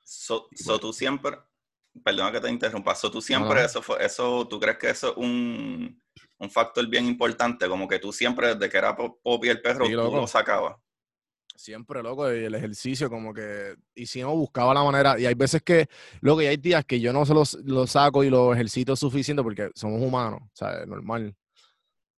So, 0.00 0.48
tú 0.80 0.92
siempre, 0.92 1.36
perdona 2.02 2.32
que 2.32 2.40
te 2.40 2.50
interrumpa, 2.50 2.94
so, 2.94 3.10
tú 3.10 3.20
siempre, 3.20 3.64
eso 3.64 3.82
fue, 3.82 4.04
eso, 4.04 4.46
¿tú 4.48 4.58
crees 4.60 4.78
que 4.78 4.90
eso 4.90 5.10
es 5.10 5.16
un, 5.16 6.00
un, 6.38 6.50
factor 6.50 6.86
bien 6.88 7.06
importante? 7.06 7.68
Como 7.68 7.88
que 7.88 7.98
tú 7.98 8.12
siempre, 8.12 8.54
desde 8.54 8.68
que 8.68 8.78
era 8.78 8.96
Poppy 8.96 9.48
el 9.48 9.60
perro, 9.60 9.86
tú 9.86 9.92
lo 9.92 10.26
sacabas. 10.26 10.76
Siempre, 11.56 12.02
loco, 12.04 12.32
y 12.32 12.44
el 12.44 12.54
ejercicio, 12.54 13.10
como 13.10 13.34
que, 13.34 13.74
y 13.94 14.06
si 14.06 14.20
no, 14.20 14.34
buscaba 14.36 14.72
la 14.72 14.84
manera, 14.84 15.18
y 15.18 15.26
hay 15.26 15.34
veces 15.34 15.60
que, 15.62 15.88
luego, 16.20 16.40
y 16.40 16.46
hay 16.46 16.56
días 16.56 16.84
que 16.84 17.00
yo 17.00 17.12
no 17.12 17.26
se 17.26 17.34
los, 17.34 17.54
los 17.64 17.90
saco 17.90 18.22
y 18.22 18.30
los 18.30 18.54
ejercito 18.54 18.94
suficiente 18.94 19.42
porque 19.42 19.70
somos 19.74 20.00
humanos, 20.00 20.40
o 20.44 20.50
sea, 20.54 20.82
es 20.82 20.86
normal. 20.86 21.34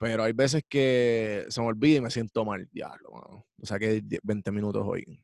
Pero 0.00 0.24
hay 0.24 0.32
veces 0.32 0.62
que 0.66 1.44
se 1.48 1.60
me 1.60 1.66
olvida 1.66 1.98
y 1.98 2.00
me 2.00 2.10
siento 2.10 2.42
mal, 2.44 2.66
diablo, 2.72 3.10
mano. 3.12 3.46
O 3.62 3.66
sea, 3.66 3.78
que 3.78 4.02
20 4.22 4.50
minutos 4.50 4.82
hoy. 4.86 5.22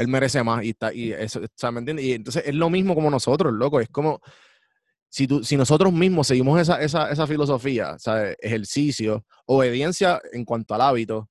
Él 0.00 0.08
merece 0.08 0.42
más 0.42 0.64
y 0.64 0.70
está, 0.70 0.92
y 0.92 1.12
eso, 1.12 1.40
¿me 1.72 1.78
entiendes? 1.78 2.04
Y 2.04 2.12
entonces 2.14 2.44
es 2.46 2.54
lo 2.54 2.70
mismo 2.70 2.94
como 2.94 3.10
nosotros, 3.10 3.52
loco, 3.52 3.80
es 3.80 3.88
como, 3.88 4.20
si, 5.08 5.26
tú, 5.26 5.44
si 5.44 5.56
nosotros 5.56 5.92
mismos 5.92 6.26
seguimos 6.26 6.60
esa, 6.60 6.80
esa, 6.80 7.10
esa 7.10 7.26
filosofía, 7.26 7.98
¿sabes? 7.98 8.36
Ejercicio, 8.40 9.24
obediencia 9.46 10.20
en 10.32 10.44
cuanto 10.44 10.74
al 10.74 10.82
hábito 10.82 11.28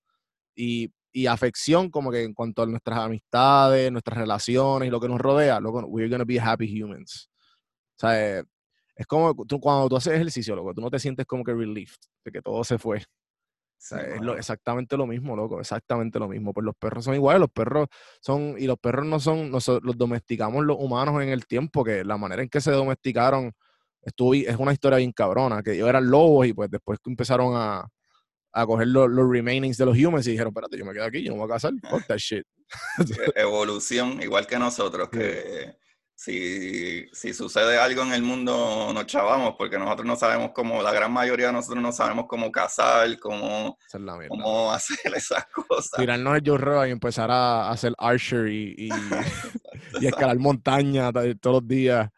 y 0.56 0.92
y 1.12 1.28
afección 1.28 1.90
como 1.90 2.12
que 2.12 2.24
en 2.24 2.34
cuanto 2.34 2.64
a 2.64 2.66
nuestras 2.66 3.00
amistades, 3.00 3.92
nuestras 3.92 4.18
relaciones 4.18 4.88
y 4.88 4.92
lo 4.92 5.00
que 5.00 5.08
nos 5.08 5.20
rodea, 5.20 5.60
loco, 5.60 5.80
we're 5.88 6.10
gonna 6.10 6.26
be 6.26 6.40
happy 6.40 6.82
humans. 6.82 7.30
O 7.98 8.00
sea, 8.00 8.44
es 8.96 9.08
como 9.08 9.34
tú, 9.46 9.60
cuando 9.60 9.90
tú 9.90 9.98
haces 9.98 10.14
ejercicio, 10.14 10.56
loco, 10.56 10.74
tú 10.74 10.82
no 10.82 10.90
te 10.90 11.00
sientes 11.00 11.26
como 11.26 11.44
que 11.44 11.54
relieved 11.54 11.96
de 12.24 12.32
que 12.32 12.42
todo 12.42 12.64
se 12.64 12.78
fue. 12.78 13.04
O 13.80 13.82
sea, 13.82 14.02
es 14.02 14.22
lo, 14.22 14.36
exactamente 14.36 14.98
lo 14.98 15.08
mismo, 15.08 15.38
loco, 15.38 15.62
exactamente 15.62 16.20
lo 16.20 16.28
mismo. 16.28 16.54
Pues 16.54 16.66
los 16.66 16.76
perros 16.76 17.06
son 17.06 17.16
iguales, 17.16 17.40
los 17.40 17.50
perros 17.50 17.88
son, 18.20 18.56
y 18.58 18.68
los 18.68 18.78
perros 18.78 19.06
no 19.06 19.22
son, 19.22 19.52
los 19.52 19.98
domesticamos 19.98 20.66
los 20.66 20.76
humanos 20.78 21.24
en 21.24 21.30
el 21.30 21.48
tiempo, 21.48 21.84
que 21.86 22.04
la 22.04 22.18
manera 22.18 22.44
en 22.44 22.50
que 22.50 22.60
se 22.60 22.72
domesticaron 22.72 23.54
estuvo, 24.02 24.34
es 24.34 24.56
una 24.58 24.74
historia 24.74 24.98
bien 24.98 25.14
cabrona, 25.14 25.64
que 25.64 25.74
ellos 25.74 25.88
eran 25.88 26.10
lobos 26.10 26.48
y 26.48 26.54
pues 26.54 26.70
después 26.70 27.00
empezaron 27.06 27.54
a, 27.56 27.88
a 28.52 28.66
coger 28.66 28.88
los, 28.88 29.10
los 29.10 29.30
remainings 29.30 29.78
de 29.78 29.86
los 29.86 29.98
humans 29.98 30.28
y 30.28 30.32
dijeron, 30.32 30.52
espérate, 30.52 30.78
yo 30.78 30.86
me 30.86 30.94
quedo 30.94 31.06
aquí, 31.06 31.24
yo 31.24 31.32
no 31.32 31.36
me 31.38 31.42
voy 31.44 31.52
a 31.52 31.56
casar, 31.56 31.72
fuck 31.90 32.06
that 32.06 32.18
shit. 32.18 32.46
E-, 33.00 33.42
evolución, 33.42 34.22
igual 34.22 34.46
que 34.46 34.60
nosotros, 34.60 35.10
que 35.12 35.78
si, 36.20 37.08
si, 37.14 37.34
sucede 37.34 37.78
algo 37.78 38.02
en 38.02 38.12
el 38.12 38.22
mundo 38.22 38.92
nos 38.94 39.06
chavamos, 39.06 39.56
porque 39.58 39.80
nosotros 39.80 40.06
no 40.06 40.18
sabemos 40.18 40.52
cómo, 40.54 40.84
la 40.84 40.92
gran 40.92 41.14
mayoría 41.14 41.48
de 41.48 41.54
nosotros 41.54 41.82
no 41.82 41.94
sabemos 41.94 42.26
cómo 42.28 42.52
cazar, 42.52 43.18
cómo, 43.20 43.78
cómo 44.28 44.70
hacer 44.74 45.14
esas 45.16 45.46
cosas. 45.46 45.92
Tirarnos 45.98 46.36
el 46.36 46.44
Joe 46.46 46.90
y 46.90 46.92
empezar 46.92 47.32
a, 47.32 47.70
hacer 47.70 47.94
archer 47.98 48.50
y, 48.50 48.90
escalar 50.02 50.38
montaña 50.40 51.10
todos 51.40 51.62
los 51.62 51.68
días. 51.70 52.10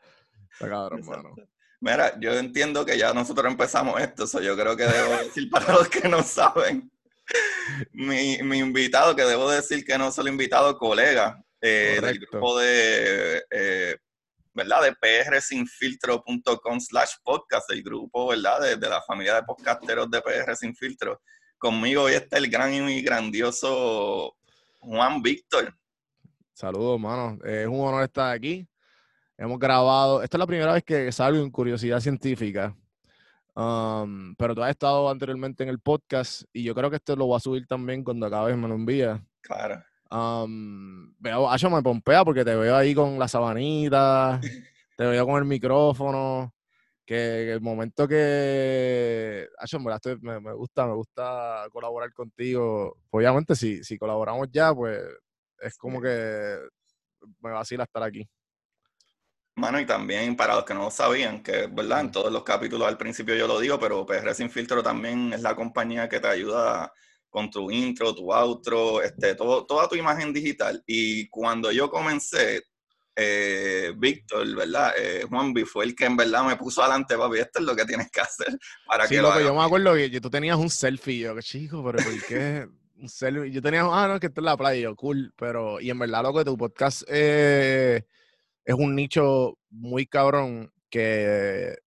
Está 0.52 0.68
cabrón, 0.68 1.02
hermano. 1.02 1.36
Mira, 1.80 2.20
yo 2.20 2.34
entiendo 2.34 2.84
que 2.84 2.98
ya 2.98 3.14
nosotros 3.14 3.52
empezamos 3.52 4.02
esto, 4.02 4.26
so 4.26 4.42
yo 4.42 4.58
creo 4.58 4.76
que 4.76 4.88
debo 4.88 5.12
decir 5.18 5.48
para 5.48 5.74
los 5.74 5.88
que 5.88 6.10
no 6.10 6.24
saben, 6.24 6.92
mi, 7.94 8.42
mi 8.42 8.58
invitado, 8.58 9.16
que 9.16 9.26
debo 9.26 9.52
decir 9.52 9.86
que 9.86 9.96
no 10.00 10.12
solo 10.12 10.30
invitado, 10.30 10.76
colega 10.80 11.40
eh, 11.62 12.00
del 12.02 12.20
grupo 12.20 12.60
de, 12.60 13.44
eh, 13.50 13.96
¿verdad? 14.54 14.84
De 14.84 14.96
prsinfiltro.com 14.96 16.80
slash 16.80 17.14
podcast, 17.24 17.72
el 17.72 17.84
grupo, 17.84 18.30
¿verdad? 18.30 18.62
De, 18.62 18.76
de, 18.78 18.90
la 18.90 19.02
familia 19.04 19.36
de 19.36 19.44
podcasteros 19.44 20.10
de 20.10 20.22
PR 20.22 20.56
Sin 20.56 20.76
Filtro. 20.76 21.22
Conmigo 21.58 22.04
hoy 22.04 22.14
está 22.14 22.38
el 22.38 22.50
gran 22.50 22.74
y 22.74 23.02
grandioso 23.02 24.36
Juan 24.80 25.22
Víctor. 25.22 25.74
Saludos, 26.54 26.96
hermano. 26.96 27.40
Es 27.46 27.68
un 27.68 27.80
honor 27.80 28.04
estar 28.04 28.34
aquí. 28.34 28.68
Hemos 29.38 29.58
grabado, 29.58 30.22
esta 30.22 30.38
es 30.38 30.40
la 30.40 30.48
primera 30.48 30.74
vez 30.74 30.84
que 30.84 31.12
salgo 31.12 31.42
en 31.42 31.50
Curiosidad 31.50 32.00
Científica, 32.00 32.76
um, 33.56 34.36
pero 34.36 34.54
tú 34.54 34.62
has 34.62 34.70
estado 34.70 35.10
anteriormente 35.10 35.64
en 35.64 35.70
el 35.70 35.80
podcast 35.80 36.44
y 36.54 36.62
yo 36.62 36.76
creo 36.76 36.92
que 36.92 36.98
esto 36.98 37.16
lo 37.16 37.26
voy 37.26 37.38
a 37.38 37.40
subir 37.40 37.66
también 37.66 38.04
cuando 38.04 38.28
acabes 38.28 38.56
me 38.56 38.68
lo 38.68 38.76
envías. 38.76 39.20
Claro. 39.42 39.84
Um, 40.12 41.14
veo, 41.20 41.50
Acho 41.50 41.70
me 41.70 41.82
pompea 41.82 42.26
porque 42.26 42.44
te 42.44 42.54
veo 42.54 42.76
ahí 42.76 42.94
con 42.94 43.18
la 43.18 43.28
sabanita, 43.30 44.42
te 44.98 45.06
veo 45.06 45.26
con 45.26 45.38
el 45.38 45.46
micrófono, 45.46 46.54
que, 47.06 47.54
el 47.54 47.62
momento 47.62 48.08
que, 48.08 49.48
Acho, 49.58 49.80
me, 49.80 50.40
me, 50.42 50.54
gusta, 50.54 50.86
me 50.86 50.94
gusta 50.94 51.66
colaborar 51.72 52.12
contigo. 52.14 52.98
Obviamente 53.10 53.56
si, 53.56 53.84
si 53.84 53.98
colaboramos 53.98 54.50
ya, 54.52 54.74
pues 54.74 55.00
es 55.60 55.78
como 55.78 56.02
que 56.02 56.58
me 57.40 57.52
vacila 57.52 57.86
estar 57.86 58.04
aquí. 58.04 58.28
Mano, 59.56 59.80
y 59.80 59.86
también 59.86 60.36
para 60.36 60.56
los 60.56 60.66
que 60.66 60.74
no 60.74 60.84
lo 60.84 60.92
sabían, 60.92 61.44
que 61.44 61.68
verdad, 61.68 62.02
en 62.02 62.12
todos 62.12 62.32
los 62.32 62.44
capítulos 62.44 62.88
al 62.88 62.98
principio 62.98 63.36
yo 63.36 63.48
lo 63.48 63.60
digo, 63.60 63.80
pero 63.80 64.06
PR 64.06 64.34
Sin 64.34 64.50
Filtro 64.50 64.82
también 64.82 65.34
es 65.34 65.42
la 65.42 65.56
compañía 65.56 66.10
que 66.10 66.20
te 66.20 66.28
ayuda 66.28 66.92
con 67.32 67.50
tu 67.50 67.72
intro, 67.72 68.14
tu 68.14 68.32
outro, 68.32 69.02
este, 69.02 69.34
todo, 69.34 69.66
toda 69.66 69.88
tu 69.88 69.96
imagen 69.96 70.32
digital. 70.32 70.84
Y 70.86 71.28
cuando 71.30 71.72
yo 71.72 71.90
comencé, 71.90 72.62
eh, 73.16 73.92
Víctor, 73.98 74.56
¿verdad? 74.56 74.94
Eh, 74.96 75.26
Juanvi 75.28 75.66
fue 75.66 75.86
el 75.86 75.96
que 75.96 76.06
en 76.06 76.16
verdad 76.16 76.44
me 76.44 76.56
puso 76.58 76.84
adelante, 76.84 77.18
papi, 77.18 77.40
esto 77.40 77.60
es 77.60 77.66
lo 77.66 77.76
que 77.76 77.86
tienes 77.86 78.12
que 78.12 78.22
hacer 78.22 78.56
para 78.86 79.08
sí, 79.08 79.16
que 79.16 79.22
lo 79.24 79.34
que 79.34 79.44
yo 79.44 79.56
me 79.56 79.64
acuerdo 79.64 79.96
que 79.96 80.22
tú 80.22 80.30
tenías 80.30 80.58
un 80.58 80.70
selfie, 80.70 81.20
yo, 81.20 81.42
chico, 81.42 81.84
pero 81.84 82.04
¿por 82.04 82.26
qué? 82.28 82.68
un 82.98 83.10
selfie. 83.10 83.52
Yo 83.52 83.64
tenía, 83.64 83.82
ah, 83.90 84.08
no, 84.08 84.20
que 84.20 84.28
esto 84.28 84.42
es 84.42 84.46
la 84.46 84.56
playa, 84.56 84.80
yo, 84.80 84.96
cool, 84.96 85.34
pero, 85.36 85.82
y 85.82 85.90
en 85.90 85.98
verdad 85.98 86.22
lo 86.22 86.34
que 86.36 86.46
tu 86.46 86.56
podcast... 86.56 87.02
Eh, 87.08 88.06
es 88.66 88.76
un 88.76 88.96
nicho 88.96 89.58
muy 89.70 90.06
cabrón 90.06 90.72
que, 90.90 91.78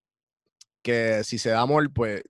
que 0.83 1.23
si 1.25 1.39
se 1.39 1.51
da 1.51 1.61
amor, 1.61 1.93
pues, 1.93 2.23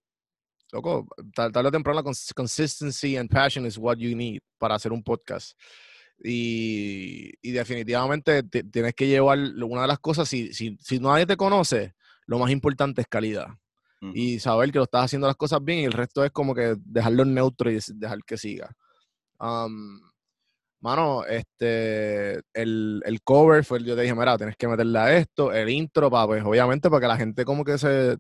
loco, 0.74 1.06
tarde 1.32 1.68
o 1.68 1.70
temprano 1.70 2.02
la 2.02 2.12
consistency 2.34 3.16
and 3.16 3.30
passion 3.30 3.64
is 3.64 3.78
what 3.78 3.96
you 3.96 4.16
need 4.16 4.40
para 4.58 4.74
hacer 4.74 4.92
un 4.92 5.02
podcast. 5.02 5.58
Y, 6.22 7.32
y 7.42 7.52
definitivamente 7.52 8.42
tienes 8.42 8.94
que 8.94 9.06
llevar 9.06 9.38
una 9.38 9.82
de 9.82 9.88
las 9.88 9.98
cosas, 9.98 10.28
si, 10.28 10.52
si, 10.52 10.76
si, 10.80 10.98
nadie 10.98 11.26
te 11.26 11.36
conoce, 11.36 11.94
lo 12.26 12.38
más 12.38 12.50
importante 12.50 13.00
es 13.00 13.06
calidad. 13.08 13.48
Y 14.12 14.38
saber 14.38 14.70
que 14.70 14.76
lo 14.76 14.84
estás 14.84 15.06
haciendo 15.06 15.26
las 15.26 15.36
cosas 15.36 15.64
bien 15.64 15.78
y 15.78 15.84
el 15.84 15.92
resto 15.92 16.22
es 16.26 16.30
como 16.30 16.54
que 16.54 16.76
dejarlo 16.78 17.24
neutro 17.24 17.70
y 17.70 17.78
dejar 17.94 18.18
que 18.26 18.36
siga. 18.36 18.70
Um, 19.40 19.98
mano, 20.80 21.24
este, 21.24 22.34
el, 22.52 23.02
el, 23.02 23.22
cover 23.22 23.64
fue, 23.64 23.82
yo 23.82 23.96
te 23.96 24.02
dije, 24.02 24.14
mira, 24.14 24.36
tienes 24.36 24.56
que 24.58 24.68
meterle 24.68 24.98
a 24.98 25.16
esto, 25.16 25.50
el 25.50 25.70
intro, 25.70 26.10
para, 26.10 26.26
pues, 26.26 26.44
obviamente, 26.44 26.90
para 26.90 27.00
que 27.00 27.06
la 27.06 27.16
gente 27.16 27.46
como 27.46 27.64
que 27.64 27.78
se, 27.78 28.18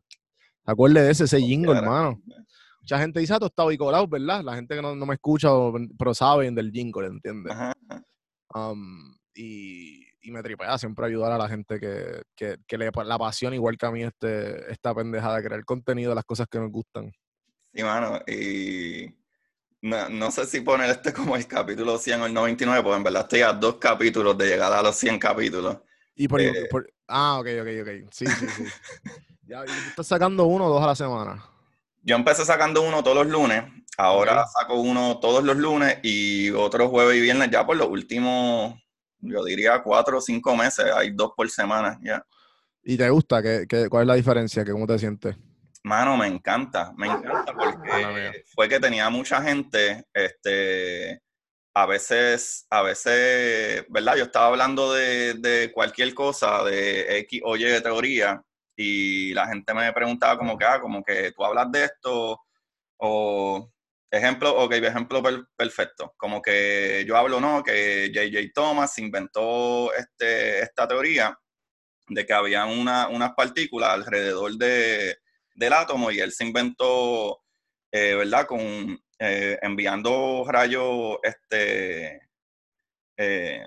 acuerde 0.64 1.02
de 1.02 1.10
ese, 1.10 1.24
ese 1.24 1.40
jingle, 1.40 1.76
hermano. 1.76 2.20
Mucha 2.80 2.98
gente 2.98 3.20
dice, 3.20 3.32
ah, 3.32 3.38
tú 3.38 3.46
estás 3.46 3.66
colado, 3.78 4.06
¿verdad? 4.06 4.42
La 4.44 4.54
gente 4.54 4.74
que 4.74 4.82
no, 4.82 4.94
me 4.94 5.14
escucha, 5.14 5.48
pero 5.98 6.12
saben 6.12 6.54
del 6.54 6.70
jingle, 6.70 7.06
¿entiendes? 7.06 7.56
Um, 8.54 9.16
y, 9.34 10.06
y, 10.20 10.30
me 10.30 10.42
tripea 10.42 10.76
siempre 10.78 11.06
ayudar 11.06 11.32
a 11.32 11.38
la 11.38 11.48
gente 11.48 11.80
que, 11.80 12.22
que, 12.36 12.58
que 12.66 12.78
le 12.78 12.90
la 13.04 13.18
pasión, 13.18 13.54
igual 13.54 13.78
que 13.78 13.86
a 13.86 13.90
mí, 13.90 14.02
este, 14.02 14.70
esta 14.70 14.94
pendejada 14.94 15.38
de 15.38 15.44
crear 15.44 15.64
contenido, 15.64 16.14
las 16.14 16.24
cosas 16.24 16.46
que 16.48 16.58
nos 16.58 16.70
gustan. 16.70 17.10
Sí, 17.72 17.82
mano, 17.82 18.20
y 18.28 19.12
no, 19.80 20.08
no, 20.08 20.30
sé 20.30 20.46
si 20.46 20.60
poner 20.60 20.90
este 20.90 21.12
como 21.12 21.36
el 21.36 21.46
capítulo 21.46 21.98
100 21.98 22.20
o 22.20 22.26
el 22.26 22.34
99, 22.34 22.82
porque 22.82 22.96
en 22.96 23.02
verdad 23.02 23.22
estoy 23.22 23.40
a 23.40 23.52
dos 23.52 23.76
capítulos 23.76 24.38
de 24.38 24.46
llegar 24.46 24.72
a 24.72 24.82
los 24.82 24.94
100 24.94 25.18
capítulos. 25.18 25.78
Y 26.14 26.28
por, 26.28 26.40
eh, 26.40 26.68
ah, 27.08 27.38
ok, 27.40 27.46
ok, 27.60 27.68
ok. 27.82 28.12
Sí, 28.12 28.26
sí, 28.26 28.46
sí. 28.46 28.64
ya, 29.46 29.64
estás 29.64 30.06
sacando 30.06 30.46
uno 30.46 30.66
o 30.66 30.68
dos 30.70 30.82
a 30.82 30.88
la 30.88 30.94
semana? 30.94 31.44
Yo 32.02 32.16
empecé 32.16 32.44
sacando 32.44 32.82
uno 32.82 33.02
todos 33.02 33.16
los 33.16 33.26
lunes. 33.26 33.64
Ahora 33.96 34.44
saco 34.46 34.80
uno 34.80 35.18
todos 35.20 35.44
los 35.44 35.56
lunes 35.56 35.98
y 36.02 36.50
otro 36.50 36.88
jueves 36.88 37.16
y 37.16 37.20
viernes 37.20 37.50
ya 37.50 37.64
por 37.64 37.76
los 37.76 37.88
últimos, 37.88 38.74
yo 39.20 39.44
diría, 39.44 39.82
cuatro 39.82 40.18
o 40.18 40.20
cinco 40.20 40.56
meses. 40.56 40.86
Hay 40.94 41.10
dos 41.10 41.32
por 41.36 41.48
semana 41.48 41.98
ya. 42.02 42.24
¿Y 42.82 42.96
te 42.96 43.08
gusta? 43.08 43.42
¿Qué, 43.42 43.66
qué, 43.68 43.88
cuál 43.88 44.02
es 44.02 44.08
la 44.08 44.14
diferencia? 44.14 44.64
¿Cómo 44.64 44.86
te 44.86 44.98
sientes? 44.98 45.36
Mano, 45.84 46.16
me 46.16 46.26
encanta, 46.26 46.94
me 46.96 47.06
encanta 47.06 47.52
porque 47.52 48.42
fue 48.54 48.70
que 48.70 48.80
tenía 48.80 49.10
mucha 49.10 49.42
gente, 49.42 50.06
este, 50.14 51.20
a 51.74 51.84
veces, 51.84 52.66
a 52.70 52.80
veces, 52.80 53.84
¿verdad? 53.90 54.16
Yo 54.16 54.24
estaba 54.24 54.46
hablando 54.46 54.94
de, 54.94 55.70
cualquier 55.74 56.14
cosa, 56.14 56.64
de 56.64 57.18
X 57.18 57.42
o 57.44 57.56
Y 57.56 57.64
de 57.64 57.82
teoría, 57.82 58.42
y 58.76 59.32
la 59.34 59.46
gente 59.48 59.74
me 59.74 59.92
preguntaba 59.92 60.38
como 60.38 60.56
que, 60.58 60.64
ah, 60.64 60.80
como 60.80 61.02
que 61.02 61.32
tú 61.32 61.44
hablas 61.44 61.70
de 61.72 61.84
esto, 61.84 62.40
o 62.98 63.70
ejemplo, 64.10 64.54
ok, 64.56 64.72
ejemplo 64.74 65.22
perfecto. 65.56 66.14
Como 66.16 66.40
que 66.42 67.04
yo 67.06 67.16
hablo, 67.16 67.40
¿no? 67.40 67.62
Que 67.62 68.10
J.J. 68.14 68.52
Thomas 68.54 68.98
inventó 68.98 69.92
este, 69.94 70.60
esta 70.60 70.86
teoría 70.88 71.38
de 72.08 72.26
que 72.26 72.32
había 72.32 72.66
una, 72.66 73.08
unas 73.08 73.32
partículas 73.34 73.90
alrededor 73.90 74.52
de, 74.56 75.16
del 75.54 75.72
átomo 75.72 76.10
y 76.10 76.20
él 76.20 76.32
se 76.32 76.44
inventó, 76.44 77.42
eh, 77.92 78.14
¿verdad? 78.14 78.46
Con, 78.46 78.98
eh, 79.18 79.58
enviando 79.62 80.44
rayos 80.46 81.18
este, 81.22 82.28
eh, 83.16 83.64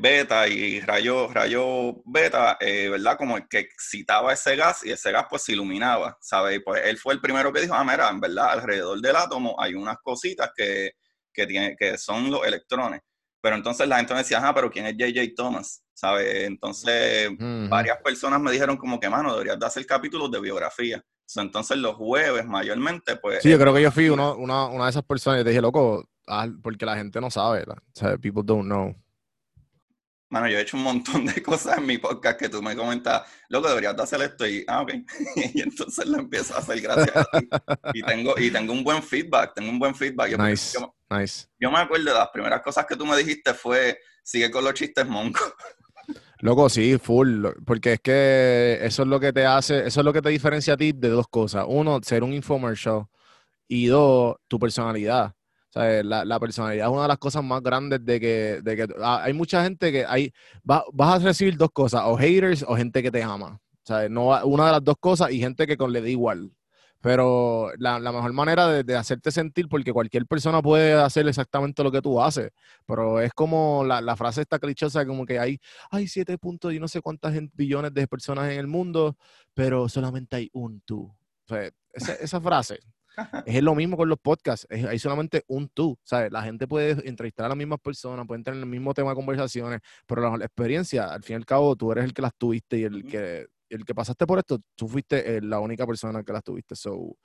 beta 0.00 0.48
y 0.48 0.80
rayos 0.80 1.34
rayo 1.34 2.02
beta, 2.06 2.56
¿verdad? 2.60 3.18
Como 3.18 3.36
que 3.48 3.58
excitaba 3.58 4.32
ese 4.32 4.56
gas 4.56 4.84
y 4.84 4.90
ese 4.90 5.12
gas 5.12 5.26
pues 5.28 5.42
se 5.42 5.52
iluminaba, 5.52 6.16
¿sabes? 6.20 6.60
pues 6.64 6.82
él 6.84 6.96
fue 6.96 7.14
el 7.14 7.20
primero 7.20 7.52
que 7.52 7.60
dijo, 7.60 7.74
ah, 7.74 7.84
mira, 7.84 8.08
en 8.08 8.20
verdad, 8.20 8.52
alrededor 8.52 9.00
del 9.00 9.16
átomo 9.16 9.54
hay 9.58 9.74
unas 9.74 9.98
cositas 10.02 10.50
que, 10.56 10.92
que, 11.32 11.46
tiene, 11.46 11.76
que 11.78 11.98
son 11.98 12.30
los 12.30 12.46
electrones. 12.46 13.00
Pero 13.42 13.56
entonces 13.56 13.88
la 13.88 13.96
gente 13.96 14.12
me 14.12 14.20
decía, 14.20 14.40
ah, 14.42 14.54
pero 14.54 14.70
¿quién 14.70 14.86
es 14.86 14.94
J.J. 14.98 15.32
Thomas? 15.34 15.82
¿Sabes? 15.94 16.44
Entonces 16.44 17.30
varias 17.68 17.98
personas 17.98 18.40
me 18.40 18.52
dijeron 18.52 18.76
como 18.76 19.00
que, 19.00 19.08
mano, 19.08 19.32
deberías 19.32 19.58
de 19.58 19.66
hacer 19.66 19.86
capítulos 19.86 20.30
de 20.30 20.40
biografía. 20.40 21.02
Entonces 21.36 21.76
los 21.78 21.94
jueves 21.94 22.44
mayormente, 22.44 23.16
pues... 23.16 23.42
Sí, 23.42 23.50
yo 23.50 23.58
creo 23.58 23.72
que 23.72 23.82
yo 23.82 23.90
fui 23.92 24.08
una, 24.08 24.32
una, 24.32 24.84
de 24.84 24.90
esas 24.90 25.04
personas 25.04 25.40
y 25.40 25.44
te 25.44 25.50
dije, 25.50 25.62
loco, 25.62 26.08
porque 26.62 26.84
la 26.84 26.96
gente 26.96 27.20
no 27.20 27.30
sabe, 27.30 27.64
people 28.20 28.42
don't 28.44 28.64
know. 28.64 28.94
Mano, 30.30 30.48
yo 30.48 30.58
he 30.58 30.62
hecho 30.62 30.76
un 30.76 30.84
montón 30.84 31.26
de 31.26 31.42
cosas 31.42 31.78
en 31.78 31.86
mi 31.86 31.98
podcast 31.98 32.38
que 32.38 32.48
tú 32.48 32.62
me 32.62 32.76
comentas, 32.76 33.22
loco, 33.48 33.68
deberías 33.68 33.96
de 33.96 34.02
hacer 34.04 34.22
esto 34.22 34.46
y, 34.46 34.64
ah, 34.68 34.82
ok. 34.82 34.92
y 35.54 35.60
entonces 35.60 36.06
lo 36.06 36.18
empiezo 36.18 36.54
a 36.54 36.58
hacer 36.58 36.80
gracias 36.80 37.16
a 37.16 37.24
ti. 37.24 37.48
Y 37.94 38.02
tengo, 38.02 38.38
y 38.38 38.50
tengo 38.50 38.72
un 38.72 38.84
buen 38.84 39.02
feedback, 39.02 39.54
tengo 39.54 39.70
un 39.70 39.80
buen 39.80 39.92
feedback. 39.92 40.38
nice, 40.38 40.78
nice. 41.10 41.48
Yo 41.58 41.70
me 41.72 41.78
acuerdo 41.78 42.12
de 42.12 42.18
las 42.18 42.28
primeras 42.28 42.62
cosas 42.62 42.86
que 42.86 42.94
tú 42.94 43.04
me 43.04 43.16
dijiste 43.16 43.52
fue, 43.54 43.98
sigue 44.22 44.52
con 44.52 44.62
los 44.62 44.74
chistes 44.74 45.04
monco. 45.04 45.40
Loco, 46.38 46.68
sí, 46.70 46.96
full, 46.96 47.46
porque 47.66 47.94
es 47.94 48.00
que 48.00 48.78
eso 48.82 49.02
es 49.02 49.08
lo 49.08 49.18
que 49.18 49.32
te 49.32 49.44
hace, 49.44 49.86
eso 49.86 50.00
es 50.00 50.04
lo 50.04 50.12
que 50.12 50.22
te 50.22 50.30
diferencia 50.30 50.74
a 50.74 50.76
ti 50.76 50.92
de 50.92 51.08
dos 51.08 51.26
cosas. 51.28 51.64
Uno, 51.68 51.98
ser 52.02 52.22
un 52.22 52.32
infomercial 52.32 53.06
y 53.66 53.86
dos, 53.86 54.36
tu 54.46 54.58
personalidad. 54.60 55.34
O 55.70 55.72
sea, 55.72 56.02
la, 56.02 56.40
personalidad 56.40 56.88
es 56.88 56.92
una 56.92 57.02
de 57.02 57.08
las 57.08 57.18
cosas 57.18 57.44
más 57.44 57.62
grandes 57.62 58.04
de 58.04 58.18
que, 58.18 58.60
de 58.62 58.76
que 58.76 58.88
ah, 59.00 59.22
hay 59.22 59.32
mucha 59.32 59.62
gente 59.62 59.92
que 59.92 60.04
hay, 60.04 60.32
vas 60.64 60.84
a 60.98 61.18
recibir 61.18 61.56
dos 61.56 61.70
cosas, 61.72 62.02
o 62.06 62.16
haters 62.16 62.64
o 62.66 62.76
gente 62.76 63.02
que 63.02 63.10
te 63.10 63.22
ama. 63.22 63.60
O 63.84 63.86
sea, 63.86 64.08
no, 64.08 64.44
una 64.46 64.66
de 64.66 64.72
las 64.72 64.84
dos 64.84 64.96
cosas 64.98 65.30
y 65.30 65.38
gente 65.38 65.66
que 65.68 65.76
con 65.76 65.92
le 65.92 66.00
da 66.02 66.08
igual. 66.08 66.50
Pero 67.00 67.70
la, 67.78 67.98
mejor 68.00 68.32
manera 68.32 68.68
de, 68.82 68.96
hacerte 68.96 69.30
sentir, 69.30 69.68
porque 69.68 69.92
cualquier 69.92 70.26
persona 70.26 70.60
puede 70.60 70.92
hacer 70.94 71.26
exactamente 71.28 71.82
lo 71.82 71.90
que 71.90 72.02
tú 72.02 72.20
haces, 72.20 72.50
pero 72.86 73.20
es 73.20 73.32
como 73.32 73.84
la, 73.84 74.16
frase 74.16 74.42
esta 74.42 74.58
clichosa, 74.58 75.06
como 75.06 75.24
que 75.24 75.38
hay, 75.38 75.58
hay 75.90 76.08
siete 76.08 76.36
puntos 76.36 76.74
y 76.74 76.80
no 76.80 76.88
sé 76.88 77.00
cuántas 77.00 77.34
billones 77.54 77.94
de 77.94 78.06
personas 78.06 78.50
en 78.50 78.58
el 78.58 78.66
mundo, 78.66 79.16
pero 79.54 79.88
solamente 79.88 80.36
hay 80.36 80.50
un 80.52 80.82
tú. 80.82 81.10
esa, 81.94 82.40
frase 82.40 82.80
es 83.46 83.62
lo 83.62 83.74
mismo 83.74 83.96
con 83.96 84.08
los 84.08 84.18
podcasts, 84.18 84.66
hay 84.70 84.98
solamente 84.98 85.44
un 85.48 85.68
tú, 85.68 85.98
¿sabes? 86.02 86.30
La 86.32 86.42
gente 86.42 86.66
puede 86.66 87.08
entrevistar 87.08 87.46
a 87.46 87.50
las 87.50 87.58
mismas 87.58 87.80
personas, 87.80 88.26
puede 88.26 88.38
entrar 88.38 88.56
en 88.56 88.62
el 88.62 88.68
mismo 88.68 88.94
tema 88.94 89.10
de 89.10 89.16
conversaciones, 89.16 89.80
pero 90.06 90.22
la, 90.22 90.36
la 90.36 90.44
experiencia, 90.44 91.12
al 91.12 91.22
fin 91.22 91.34
y 91.34 91.36
al 91.36 91.46
cabo, 91.46 91.76
tú 91.76 91.92
eres 91.92 92.04
el 92.04 92.14
que 92.14 92.22
las 92.22 92.32
tuviste 92.36 92.78
y 92.78 92.84
el 92.84 93.04
que 93.04 93.46
el 93.70 93.84
que 93.84 93.94
pasaste 93.94 94.26
por 94.26 94.38
esto, 94.38 94.60
tú 94.74 94.88
fuiste 94.88 95.36
eh, 95.36 95.40
la 95.40 95.60
única 95.60 95.86
persona 95.86 96.22
que 96.22 96.32
las 96.32 96.42
tuviste. 96.42 96.74
So, 96.74 97.16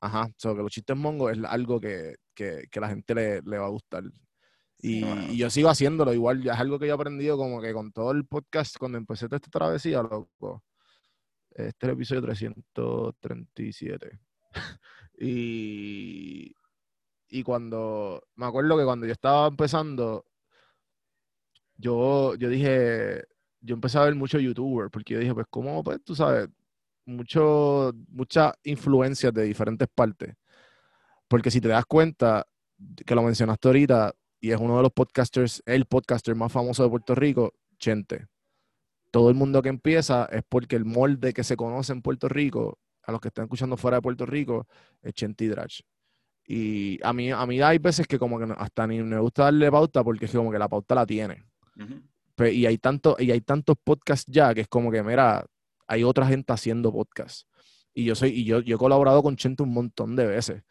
ajá, 0.00 0.28
so 0.36 0.56
que 0.56 0.62
los 0.62 0.72
chistes 0.72 0.96
mongos 0.96 1.36
es 1.36 1.44
algo 1.44 1.80
que, 1.80 2.16
que, 2.34 2.64
que 2.70 2.80
la 2.80 2.88
gente 2.88 3.14
le, 3.14 3.42
le, 3.42 3.58
va 3.58 3.66
a 3.66 3.70
gustar. 3.70 4.02
Y, 4.78 5.36
yo 5.36 5.48
sigo 5.50 5.68
haciéndolo 5.68 6.12
igual, 6.12 6.42
ya 6.42 6.54
es 6.54 6.60
algo 6.60 6.78
que 6.78 6.86
yo 6.86 6.92
he 6.92 6.94
aprendido 6.94 7.36
como 7.36 7.60
que 7.60 7.72
con 7.72 7.92
todo 7.92 8.10
el 8.12 8.26
podcast, 8.26 8.76
cuando 8.78 8.98
empecé 8.98 9.26
toda 9.26 9.36
esta 9.36 9.50
travesía, 9.50 10.02
loco. 10.02 10.62
Este 11.50 11.68
es 11.68 11.74
el 11.82 11.90
episodio 11.90 12.22
337. 12.22 14.18
y, 15.18 16.54
y 17.28 17.42
cuando, 17.42 18.22
me 18.36 18.46
acuerdo 18.46 18.76
que 18.78 18.84
cuando 18.84 19.06
yo 19.06 19.12
estaba 19.12 19.46
empezando, 19.46 20.26
yo, 21.76 22.34
yo 22.36 22.48
dije, 22.48 23.24
yo 23.60 23.74
empecé 23.74 23.98
a 23.98 24.04
ver 24.04 24.14
mucho 24.14 24.38
youtuber, 24.38 24.90
porque 24.90 25.14
yo 25.14 25.20
dije, 25.20 25.34
pues, 25.34 25.46
¿cómo, 25.50 25.82
pues, 25.82 26.02
tú 26.04 26.14
sabes, 26.14 26.48
mucho, 27.06 27.92
muchas 28.08 28.54
de 28.62 29.42
diferentes 29.42 29.88
partes? 29.94 30.34
Porque 31.28 31.50
si 31.50 31.60
te 31.60 31.68
das 31.68 31.86
cuenta, 31.86 32.46
que 33.06 33.14
lo 33.14 33.22
mencionaste 33.22 33.68
ahorita, 33.68 34.14
y 34.40 34.50
es 34.50 34.60
uno 34.60 34.76
de 34.76 34.82
los 34.82 34.92
podcasters, 34.92 35.62
el 35.66 35.86
podcaster 35.86 36.34
más 36.34 36.52
famoso 36.52 36.82
de 36.82 36.90
Puerto 36.90 37.14
Rico, 37.14 37.54
Chente. 37.78 38.26
Todo 39.10 39.30
el 39.30 39.34
mundo 39.34 39.62
que 39.62 39.70
empieza 39.70 40.26
es 40.26 40.42
porque 40.48 40.76
el 40.76 40.84
molde 40.84 41.32
que 41.32 41.44
se 41.44 41.56
conoce 41.56 41.92
en 41.92 42.02
Puerto 42.02 42.28
Rico, 42.28 42.78
a 43.06 43.12
los 43.12 43.20
que 43.20 43.28
están 43.28 43.44
escuchando 43.44 43.76
fuera 43.76 43.98
de 43.98 44.02
Puerto 44.02 44.26
Rico, 44.26 44.66
es 45.02 45.12
Chente 45.14 45.44
y 45.44 45.48
Drach. 45.48 45.80
Y 46.46 46.98
a 47.02 47.12
mí, 47.12 47.30
a 47.30 47.46
mí 47.46 47.60
hay 47.62 47.78
veces 47.78 48.06
que 48.06 48.18
como 48.18 48.38
que 48.38 48.46
hasta 48.56 48.86
ni 48.86 49.02
me 49.02 49.18
gusta 49.18 49.44
darle 49.44 49.70
pauta 49.70 50.04
porque 50.04 50.26
es 50.26 50.32
como 50.32 50.50
que 50.50 50.58
la 50.58 50.68
pauta 50.68 50.94
la 50.94 51.06
tiene 51.06 51.44
y 52.38 52.66
hay 52.66 52.78
tanto, 52.78 53.16
y 53.18 53.30
hay 53.30 53.40
tantos 53.40 53.76
podcasts 53.82 54.30
ya 54.30 54.54
que 54.54 54.62
es 54.62 54.68
como 54.68 54.90
que, 54.90 55.02
mira, 55.02 55.46
hay 55.86 56.02
otra 56.02 56.26
gente 56.26 56.52
haciendo 56.52 56.92
podcasts. 56.92 57.46
Y 57.92 58.04
yo 58.04 58.14
soy, 58.14 58.30
y 58.30 58.44
yo, 58.44 58.60
yo 58.60 58.76
he 58.76 58.78
colaborado 58.78 59.22
con 59.22 59.36
Chente 59.36 59.62
un 59.62 59.72
montón 59.72 60.16
de 60.16 60.26
veces. 60.26 60.62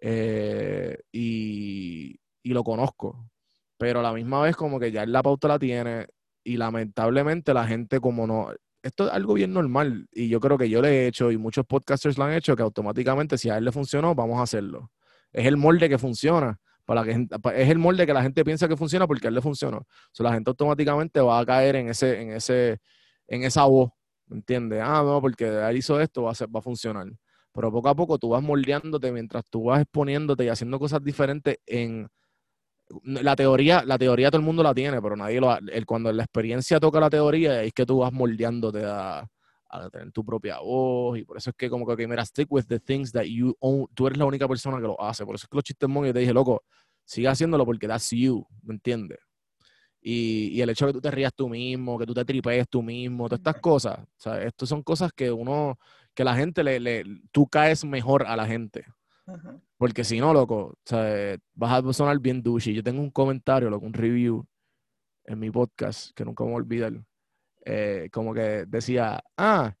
Eh, 0.00 0.98
y, 1.12 2.18
y, 2.42 2.50
lo 2.52 2.64
conozco. 2.64 3.30
Pero 3.78 4.00
a 4.00 4.02
la 4.02 4.12
misma 4.12 4.42
vez, 4.42 4.56
como 4.56 4.80
que 4.80 4.90
ya 4.90 5.04
en 5.04 5.12
la 5.12 5.22
pauta 5.22 5.46
la 5.48 5.58
tiene. 5.58 6.08
Y 6.42 6.56
lamentablemente 6.56 7.54
la 7.54 7.66
gente, 7.66 8.00
como 8.00 8.26
no. 8.26 8.52
Esto 8.84 9.06
es 9.06 9.14
algo 9.14 9.32
bien 9.32 9.52
normal. 9.54 10.06
Y 10.12 10.28
yo 10.28 10.40
creo 10.40 10.58
que 10.58 10.68
yo 10.68 10.82
le 10.82 10.90
he 10.90 11.06
hecho, 11.06 11.30
y 11.32 11.38
muchos 11.38 11.64
podcasters 11.64 12.18
lo 12.18 12.24
han 12.24 12.34
hecho, 12.34 12.54
que 12.54 12.62
automáticamente, 12.62 13.38
si 13.38 13.48
a 13.48 13.56
él 13.56 13.64
le 13.64 13.72
funcionó, 13.72 14.14
vamos 14.14 14.38
a 14.38 14.42
hacerlo. 14.42 14.90
Es 15.32 15.46
el 15.46 15.56
molde 15.56 15.88
que 15.88 15.96
funciona 15.96 16.60
para 16.84 17.02
que 17.02 17.12
es 17.12 17.70
el 17.70 17.78
molde 17.78 18.04
que 18.06 18.12
la 18.12 18.22
gente 18.22 18.44
piensa 18.44 18.68
que 18.68 18.76
funciona 18.76 19.06
porque 19.06 19.26
a 19.26 19.28
él 19.28 19.36
le 19.36 19.40
funcionó. 19.40 19.86
O 20.18 20.22
la 20.22 20.34
gente 20.34 20.50
automáticamente 20.50 21.18
va 21.20 21.38
a 21.38 21.46
caer 21.46 21.76
en 21.76 21.88
ese, 21.88 22.20
en 22.20 22.32
ese, 22.32 22.78
en 23.26 23.44
esa 23.44 23.64
voz, 23.64 23.90
¿entiendes? 24.30 24.82
Ah, 24.84 25.02
no, 25.02 25.18
porque 25.22 25.46
él 25.46 25.76
hizo 25.78 25.98
esto, 25.98 26.24
va 26.24 26.32
a, 26.32 26.46
va 26.46 26.58
a 26.60 26.62
funcionar. 26.62 27.06
Pero 27.54 27.72
poco 27.72 27.88
a 27.88 27.94
poco 27.94 28.18
tú 28.18 28.28
vas 28.28 28.42
moldeándote 28.42 29.12
mientras 29.12 29.44
tú 29.48 29.64
vas 29.64 29.80
exponiéndote 29.80 30.44
y 30.44 30.48
haciendo 30.48 30.78
cosas 30.78 31.02
diferentes 31.02 31.56
en 31.64 32.06
la 33.04 33.36
teoría, 33.36 33.82
la 33.84 33.98
teoría 33.98 34.30
todo 34.30 34.40
el 34.40 34.44
mundo 34.46 34.62
la 34.62 34.74
tiene, 34.74 35.00
pero 35.00 35.16
nadie 35.16 35.40
lo 35.40 35.56
el, 35.56 35.86
cuando 35.86 36.12
la 36.12 36.24
experiencia 36.24 36.78
toca 36.78 37.00
la 37.00 37.10
teoría 37.10 37.62
es 37.62 37.72
que 37.72 37.86
tú 37.86 37.98
vas 37.98 38.12
moldeándote 38.12 38.84
a, 38.84 39.26
a 39.70 39.90
tener 39.90 40.12
tu 40.12 40.24
propia 40.24 40.58
voz 40.60 41.18
y 41.18 41.24
por 41.24 41.36
eso 41.36 41.50
es 41.50 41.56
que 41.56 41.68
como 41.70 41.86
que, 41.86 42.06
mira, 42.06 42.24
stick 42.24 42.50
with 42.50 42.64
the 42.66 42.80
things 42.80 43.12
that 43.12 43.24
you 43.24 43.56
own, 43.60 43.86
tú 43.94 44.06
eres 44.06 44.18
la 44.18 44.26
única 44.26 44.46
persona 44.46 44.76
que 44.76 44.84
lo 44.86 45.00
hace, 45.00 45.24
por 45.24 45.34
eso 45.34 45.46
es 45.46 45.48
que 45.48 45.56
los 45.56 45.64
chistes 45.64 45.88
y 45.88 46.12
te 46.12 46.18
dije, 46.18 46.32
loco, 46.32 46.62
sigue 47.04 47.28
haciéndolo 47.28 47.64
porque 47.64 47.88
that's 47.88 48.10
you, 48.10 48.46
¿me 48.62 48.74
entiendes? 48.74 49.18
Y, 50.06 50.60
el 50.60 50.68
hecho 50.68 50.86
de 50.86 50.92
que 50.92 50.98
tú 50.98 51.00
te 51.00 51.10
rías 51.10 51.32
tú 51.34 51.48
mismo, 51.48 51.98
que 51.98 52.04
tú 52.04 52.12
te 52.12 52.26
tripees 52.26 52.68
tú 52.68 52.82
mismo, 52.82 53.26
todas 53.26 53.40
estas 53.40 53.60
cosas, 53.60 54.00
o 54.26 54.34
estas 54.34 54.68
son 54.68 54.82
cosas 54.82 55.12
que 55.14 55.32
uno, 55.32 55.78
que 56.14 56.24
la 56.24 56.36
gente 56.36 56.62
le 56.62 57.04
tú 57.32 57.46
caes 57.46 57.86
mejor 57.86 58.26
a 58.26 58.36
la 58.36 58.46
gente. 58.46 58.84
Porque 59.78 60.04
si 60.04 60.20
no, 60.20 60.32
loco, 60.32 60.78
sea, 60.84 61.36
vas 61.54 61.84
a 61.84 61.92
sonar 61.92 62.18
bien 62.18 62.42
douche. 62.42 62.72
Yo 62.72 62.82
tengo 62.82 63.00
un 63.00 63.10
comentario, 63.10 63.70
loco, 63.70 63.86
un 63.86 63.92
review 63.92 64.46
en 65.24 65.38
mi 65.38 65.50
podcast 65.50 66.14
que 66.14 66.24
nunca 66.24 66.44
me 66.44 66.50
voy 66.50 66.54
a 66.54 66.62
olvidar 66.62 66.92
eh, 67.64 68.08
como 68.12 68.34
que 68.34 68.66
decía, 68.66 69.22
ah, 69.36 69.74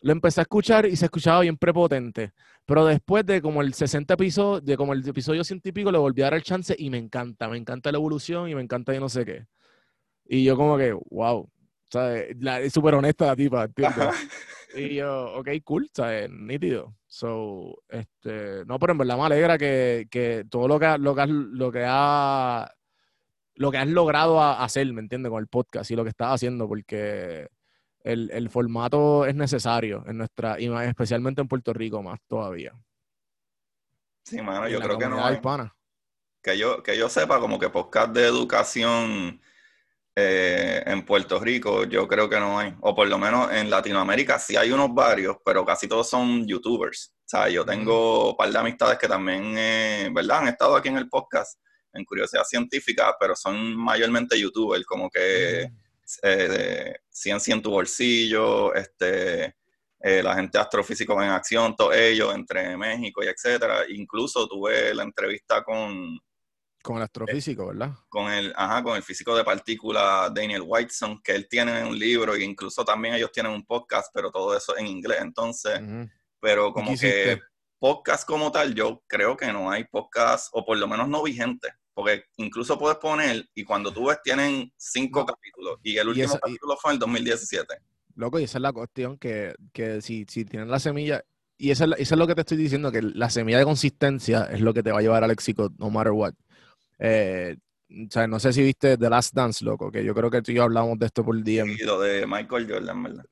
lo 0.00 0.12
empecé 0.12 0.40
a 0.40 0.42
escuchar 0.42 0.86
y 0.86 0.96
se 0.96 1.06
escuchaba 1.06 1.40
bien 1.40 1.56
prepotente. 1.56 2.32
Pero 2.64 2.84
después 2.86 3.24
de 3.26 3.40
como 3.42 3.62
el 3.62 3.74
60 3.74 4.14
episodio, 4.14 4.60
de 4.60 4.76
como 4.76 4.92
el 4.92 5.06
episodio 5.06 5.44
científico, 5.44 5.92
le 5.92 5.98
volví 5.98 6.22
a 6.22 6.26
dar 6.26 6.34
el 6.34 6.42
chance 6.42 6.74
y 6.78 6.90
me 6.90 6.98
encanta, 6.98 7.48
me 7.48 7.56
encanta 7.58 7.92
la 7.92 7.98
evolución 7.98 8.48
y 8.48 8.54
me 8.54 8.62
encanta 8.62 8.92
yo 8.94 9.00
no 9.00 9.08
sé 9.08 9.24
qué. 9.24 9.46
Y 10.24 10.44
yo 10.44 10.56
como 10.56 10.76
que, 10.76 10.92
wow, 11.10 11.48
¿sabes? 11.90 12.36
es 12.62 12.72
súper 12.72 12.94
honesta 12.94 13.26
la 13.26 13.36
tipa, 13.36 13.68
Y 14.76 14.96
yo, 14.96 15.34
ok, 15.36 15.48
cool, 15.64 15.88
¿sabes? 15.94 16.28
Nítido. 16.30 16.94
So, 17.16 17.82
este, 17.88 18.66
no, 18.66 18.78
pero 18.78 18.92
en 18.92 18.98
verdad 18.98 19.16
me 19.16 19.24
alegra 19.24 19.56
que, 19.56 20.06
que 20.10 20.44
todo 20.50 20.68
lo 20.68 20.78
que, 20.78 20.98
lo 20.98 21.14
que, 21.14 21.26
lo 21.26 21.72
que 21.72 21.82
ha 21.88 22.70
lo 23.54 23.70
que 23.70 23.78
has 23.78 23.88
logrado 23.88 24.38
hacer, 24.42 24.92
¿me 24.92 25.00
entiendes? 25.00 25.30
Con 25.30 25.40
el 25.40 25.48
podcast 25.48 25.90
y 25.90 25.96
lo 25.96 26.02
que 26.02 26.10
estás 26.10 26.34
haciendo, 26.34 26.68
porque 26.68 27.48
el, 28.00 28.50
formato 28.50 29.24
es 29.24 29.34
necesario 29.34 30.04
en 30.06 30.18
nuestra, 30.18 30.60
y 30.60 30.66
especialmente 30.66 31.40
en 31.40 31.48
Puerto 31.48 31.72
Rico 31.72 32.02
más 32.02 32.20
todavía. 32.26 32.74
Sí, 34.22 34.42
mano, 34.42 34.68
yo 34.68 34.78
creo 34.78 34.98
que 34.98 35.08
no. 35.08 35.74
Que 36.42 36.58
yo, 36.58 36.82
que 36.82 36.98
yo 36.98 37.08
sepa, 37.08 37.40
como 37.40 37.58
que 37.58 37.70
podcast 37.70 38.12
de 38.12 38.26
educación 38.26 39.40
eh, 40.18 40.82
en 40.86 41.04
Puerto 41.04 41.38
Rico 41.38 41.84
yo 41.84 42.08
creo 42.08 42.26
que 42.26 42.40
no 42.40 42.58
hay, 42.58 42.74
o 42.80 42.94
por 42.94 43.06
lo 43.06 43.18
menos 43.18 43.52
en 43.52 43.68
Latinoamérica 43.68 44.38
sí 44.38 44.56
hay 44.56 44.72
unos 44.72 44.94
varios, 44.94 45.36
pero 45.44 45.62
casi 45.62 45.86
todos 45.86 46.08
son 46.08 46.46
youtubers. 46.46 47.12
O 47.18 47.28
sea, 47.28 47.50
yo 47.50 47.66
tengo 47.66 48.30
un 48.30 48.36
par 48.36 48.50
de 48.50 48.58
amistades 48.58 48.98
que 48.98 49.08
también, 49.08 49.54
eh, 49.58 50.08
¿verdad? 50.10 50.38
Han 50.38 50.48
estado 50.48 50.74
aquí 50.74 50.88
en 50.88 50.96
el 50.96 51.10
podcast 51.10 51.60
en 51.92 52.02
Curiosidad 52.06 52.44
Científica, 52.44 53.14
pero 53.20 53.36
son 53.36 53.76
mayormente 53.76 54.40
youtubers, 54.40 54.86
como 54.86 55.10
que 55.10 55.70
eh, 56.22 56.94
Ciencia 57.10 57.54
en 57.54 57.60
tu 57.60 57.70
bolsillo, 57.70 58.74
este, 58.74 59.54
la 60.00 60.34
gente 60.34 60.56
astrofísico 60.56 61.20
en 61.22 61.30
acción, 61.30 61.76
todos 61.76 61.94
ellos, 61.94 62.34
entre 62.34 62.76
México 62.78 63.22
y 63.22 63.26
etcétera. 63.26 63.84
Incluso 63.88 64.46
tuve 64.48 64.94
la 64.94 65.02
entrevista 65.02 65.62
con 65.62 66.18
con 66.86 66.98
el 66.98 67.02
astrofísico, 67.02 67.66
¿verdad? 67.66 67.94
Con 68.08 68.30
el, 68.30 68.52
ajá, 68.56 68.80
con 68.84 68.96
el 68.96 69.02
físico 69.02 69.36
de 69.36 69.42
partículas 69.42 70.32
Daniel 70.32 70.62
Whiteson, 70.64 71.20
que 71.20 71.32
él 71.32 71.48
tiene 71.48 71.82
un 71.82 71.98
libro 71.98 72.36
e 72.36 72.44
incluso 72.44 72.84
también 72.84 73.14
ellos 73.14 73.32
tienen 73.32 73.50
un 73.50 73.66
podcast, 73.66 74.08
pero 74.14 74.30
todo 74.30 74.56
eso 74.56 74.78
en 74.78 74.86
inglés. 74.86 75.18
Entonces, 75.20 75.80
pero 76.38 76.72
como 76.72 76.96
que 76.96 77.40
podcast 77.80 78.24
como 78.24 78.52
tal, 78.52 78.72
yo 78.72 79.02
creo 79.08 79.36
que 79.36 79.52
no 79.52 79.68
hay 79.68 79.82
podcast, 79.82 80.48
o 80.52 80.64
por 80.64 80.78
lo 80.78 80.86
menos 80.86 81.08
no 81.08 81.24
vigente, 81.24 81.72
porque 81.92 82.26
incluso 82.36 82.78
puedes 82.78 82.98
poner, 82.98 83.44
y 83.52 83.64
cuando 83.64 83.92
tú 83.92 84.06
ves, 84.06 84.18
tienen 84.22 84.72
cinco 84.76 85.26
capítulos, 85.26 85.80
y 85.82 85.96
el 85.96 86.06
último 86.06 86.38
capítulo 86.40 86.76
fue 86.80 86.92
en 86.92 86.94
el 86.94 86.98
2017. 87.00 87.74
Loco, 88.14 88.38
y 88.38 88.44
esa 88.44 88.58
es 88.58 88.62
la 88.62 88.72
cuestión, 88.72 89.18
que, 89.18 89.56
que 89.72 90.00
si, 90.00 90.24
si 90.28 90.44
tienen 90.44 90.70
la 90.70 90.78
semilla, 90.78 91.24
y 91.58 91.72
eso 91.72 91.84
es, 91.84 92.12
es, 92.12 92.16
lo 92.16 92.28
que 92.28 92.36
te 92.36 92.42
estoy 92.42 92.58
diciendo, 92.58 92.92
que 92.92 93.02
la 93.02 93.28
semilla 93.28 93.58
de 93.58 93.64
consistencia 93.64 94.44
es 94.44 94.60
lo 94.60 94.72
que 94.72 94.84
te 94.84 94.92
va 94.92 95.00
a 95.00 95.02
llevar 95.02 95.24
al 95.24 95.32
éxito, 95.32 95.72
no 95.78 95.90
matter 95.90 96.12
what. 96.12 96.32
Eh, 96.98 97.56
o 97.88 98.10
sea, 98.10 98.26
no 98.26 98.40
sé 98.40 98.52
si 98.52 98.62
viste 98.62 98.98
The 98.98 99.10
Last 99.10 99.34
Dance, 99.34 99.64
loco, 99.64 99.90
que 99.90 100.04
yo 100.04 100.14
creo 100.14 100.30
que 100.30 100.42
tú 100.42 100.50
y 100.50 100.54
yo 100.54 100.64
hablamos 100.64 100.98
de 100.98 101.06
esto 101.06 101.24
por 101.24 101.36
el 101.36 101.44
día. 101.44 101.64
Sí, 101.64 101.84
lo 101.84 102.00
de 102.00 102.26
Michael 102.26 102.68
Jordan, 102.68 103.02
¿verdad? 103.02 103.24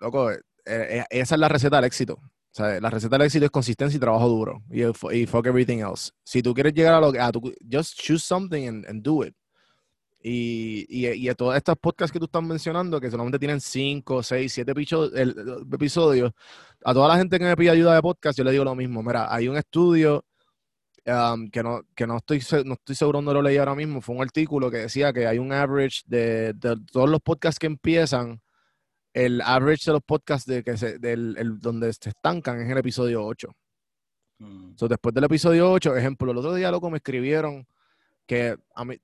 Loco, 0.00 0.30
eh, 0.30 0.40
eh, 0.64 1.04
esa 1.10 1.34
es 1.34 1.40
la 1.40 1.48
receta 1.48 1.76
del 1.76 1.84
éxito. 1.84 2.14
O 2.14 2.52
sea, 2.52 2.80
la 2.80 2.90
receta 2.90 3.16
del 3.16 3.26
éxito 3.26 3.44
es 3.44 3.50
consistencia 3.50 3.96
y 3.96 4.00
trabajo 4.00 4.28
duro. 4.28 4.62
Y, 4.70 4.82
y 4.82 5.26
fuck 5.26 5.46
everything 5.46 5.78
else. 5.78 6.10
Si 6.24 6.42
tú 6.42 6.54
quieres 6.54 6.72
llegar 6.72 6.94
a 6.94 7.00
lo 7.00 7.12
que... 7.12 7.20
just 7.70 8.00
choose 8.00 8.24
something 8.24 8.84
and, 8.88 9.02
do 9.02 9.24
it. 9.24 9.34
Y, 10.22 10.86
y, 10.88 11.08
y 11.12 11.28
a 11.28 11.34
todos 11.34 11.56
estos 11.56 11.76
podcasts 11.78 12.12
que 12.12 12.18
tú 12.18 12.26
estás 12.26 12.42
mencionando, 12.42 13.00
que 13.00 13.10
solamente 13.10 13.38
tienen 13.38 13.60
5, 13.60 14.22
6, 14.22 14.52
7 14.52 14.72
episodios, 15.72 16.32
a 16.84 16.92
toda 16.92 17.08
la 17.08 17.16
gente 17.16 17.38
que 17.38 17.44
me 17.44 17.56
pide 17.56 17.70
ayuda 17.70 17.94
de 17.94 18.02
podcast, 18.02 18.36
yo 18.36 18.44
le 18.44 18.50
digo 18.52 18.64
lo 18.64 18.74
mismo. 18.74 19.02
Mira, 19.02 19.32
hay 19.32 19.48
un 19.48 19.56
estudio 19.56 20.24
que, 21.04 21.62
no, 21.62 21.82
que 21.94 22.06
no, 22.06 22.16
estoy, 22.16 22.42
no 22.64 22.74
estoy 22.74 22.94
seguro 22.94 23.18
dónde 23.18 23.34
lo 23.34 23.42
leí 23.42 23.56
ahora 23.56 23.74
mismo, 23.74 24.00
fue 24.00 24.14
un 24.14 24.22
artículo 24.22 24.70
que 24.70 24.78
decía 24.78 25.12
que 25.12 25.26
hay 25.26 25.38
un 25.38 25.52
average 25.52 26.02
de, 26.06 26.54
todos 26.92 27.08
los 27.08 27.20
podcasts 27.20 27.58
que 27.58 27.66
empiezan, 27.66 28.40
el 29.12 29.40
average 29.40 29.84
de 29.86 29.92
los 29.92 30.02
podcasts 30.02 30.46
de 30.46 30.62
que 30.62 30.76
se, 30.76 30.98
del, 30.98 31.36
el, 31.38 31.58
donde 31.58 31.92
se 31.92 32.10
estancan 32.10 32.60
es 32.60 32.70
el 32.70 32.78
episodio 32.78 33.24
8. 33.24 33.48
Mm. 34.38 34.74
después 34.88 35.14
del 35.14 35.24
episodio 35.24 35.70
8, 35.70 35.96
ejemplo, 35.96 36.30
el 36.32 36.38
otro 36.38 36.54
día, 36.54 36.70
loco, 36.70 36.90
me 36.90 36.98
escribieron 36.98 37.66
que 38.26 38.56
a 38.74 38.84
mí, 38.84 38.96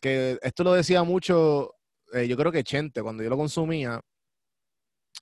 que 0.00 0.38
esto 0.42 0.64
lo 0.64 0.72
decía 0.72 1.02
mucho, 1.02 1.74
eh, 2.12 2.28
yo 2.28 2.36
creo 2.36 2.52
que 2.52 2.62
Chente, 2.62 3.02
cuando 3.02 3.22
yo 3.22 3.30
lo 3.30 3.36
consumía, 3.36 4.00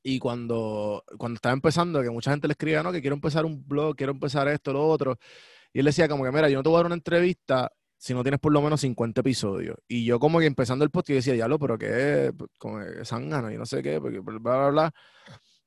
y 0.02 0.18
cuando, 0.18 1.04
cuando 1.18 1.36
estaba 1.36 1.52
empezando, 1.52 2.02
que 2.02 2.10
mucha 2.10 2.30
gente 2.30 2.46
le 2.46 2.52
escribía, 2.52 2.82
no, 2.82 2.92
que 2.92 3.00
quiero 3.00 3.14
empezar 3.14 3.44
un 3.44 3.66
blog, 3.66 3.96
quiero 3.96 4.12
empezar 4.12 4.46
esto, 4.48 4.72
lo 4.72 4.86
otro. 4.86 5.18
Y 5.76 5.80
él 5.80 5.84
decía 5.84 6.08
como 6.08 6.24
que, 6.24 6.32
mira, 6.32 6.48
yo 6.48 6.56
no 6.56 6.62
te 6.62 6.70
voy 6.70 6.76
a 6.76 6.78
dar 6.78 6.86
una 6.86 6.94
entrevista 6.94 7.70
si 7.98 8.14
no 8.14 8.22
tienes 8.22 8.40
por 8.40 8.50
lo 8.50 8.62
menos 8.62 8.80
50 8.80 9.20
episodios. 9.20 9.76
Y 9.86 10.06
yo 10.06 10.18
como 10.18 10.38
que 10.38 10.46
empezando 10.46 10.86
el 10.86 10.90
podcast 10.90 11.16
decía, 11.16 11.34
diablo, 11.34 11.58
pero 11.58 11.76
qué, 11.76 12.32
como 12.58 12.80
sangano 13.04 13.52
y 13.52 13.58
no 13.58 13.66
sé 13.66 13.82
qué, 13.82 14.00
porque 14.00 14.20
bla, 14.20 14.38
bla, 14.38 14.68
bla. 14.70 14.94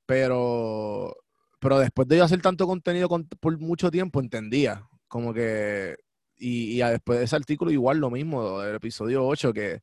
Pero, 0.07 1.15
pero 1.59 1.77
después 1.77 2.07
de 2.07 2.17
yo 2.17 2.23
hacer 2.23 2.41
tanto 2.41 2.65
contenido 2.65 3.07
por 3.39 3.59
mucho 3.59 3.91
tiempo, 3.91 4.19
entendía 4.19 4.83
como 5.07 5.31
que, 5.31 5.95
y, 6.37 6.81
y, 6.81 6.89
después 6.89 7.19
de 7.19 7.25
ese 7.25 7.35
artículo 7.35 7.69
igual 7.69 7.99
lo 7.99 8.09
mismo, 8.09 8.61
del 8.61 8.77
episodio 8.77 9.27
8, 9.27 9.53
que, 9.53 9.81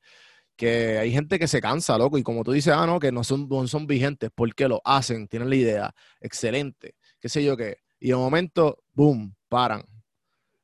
que 0.57 0.99
hay 0.99 1.13
gente 1.13 1.39
que 1.39 1.47
se 1.47 1.61
cansa, 1.61 1.97
loco, 1.99 2.19
y 2.19 2.25
como 2.25 2.43
tú 2.43 2.51
dices, 2.51 2.75
ah, 2.77 2.85
no, 2.85 2.99
que 2.99 3.13
no 3.13 3.23
son, 3.23 3.49
no 3.49 3.65
son 3.69 3.87
vigentes, 3.87 4.31
porque 4.35 4.67
lo 4.67 4.83
hacen, 4.85 5.29
tienen 5.29 5.51
la 5.51 5.57
idea, 5.57 5.95
excelente, 6.21 6.97
qué 7.21 7.29
sé 7.29 7.45
yo 7.45 7.57
qué, 7.57 7.77
y 8.01 8.09
de 8.09 8.17
momento, 8.17 8.83
boom, 8.93 9.37
paran 9.49 9.85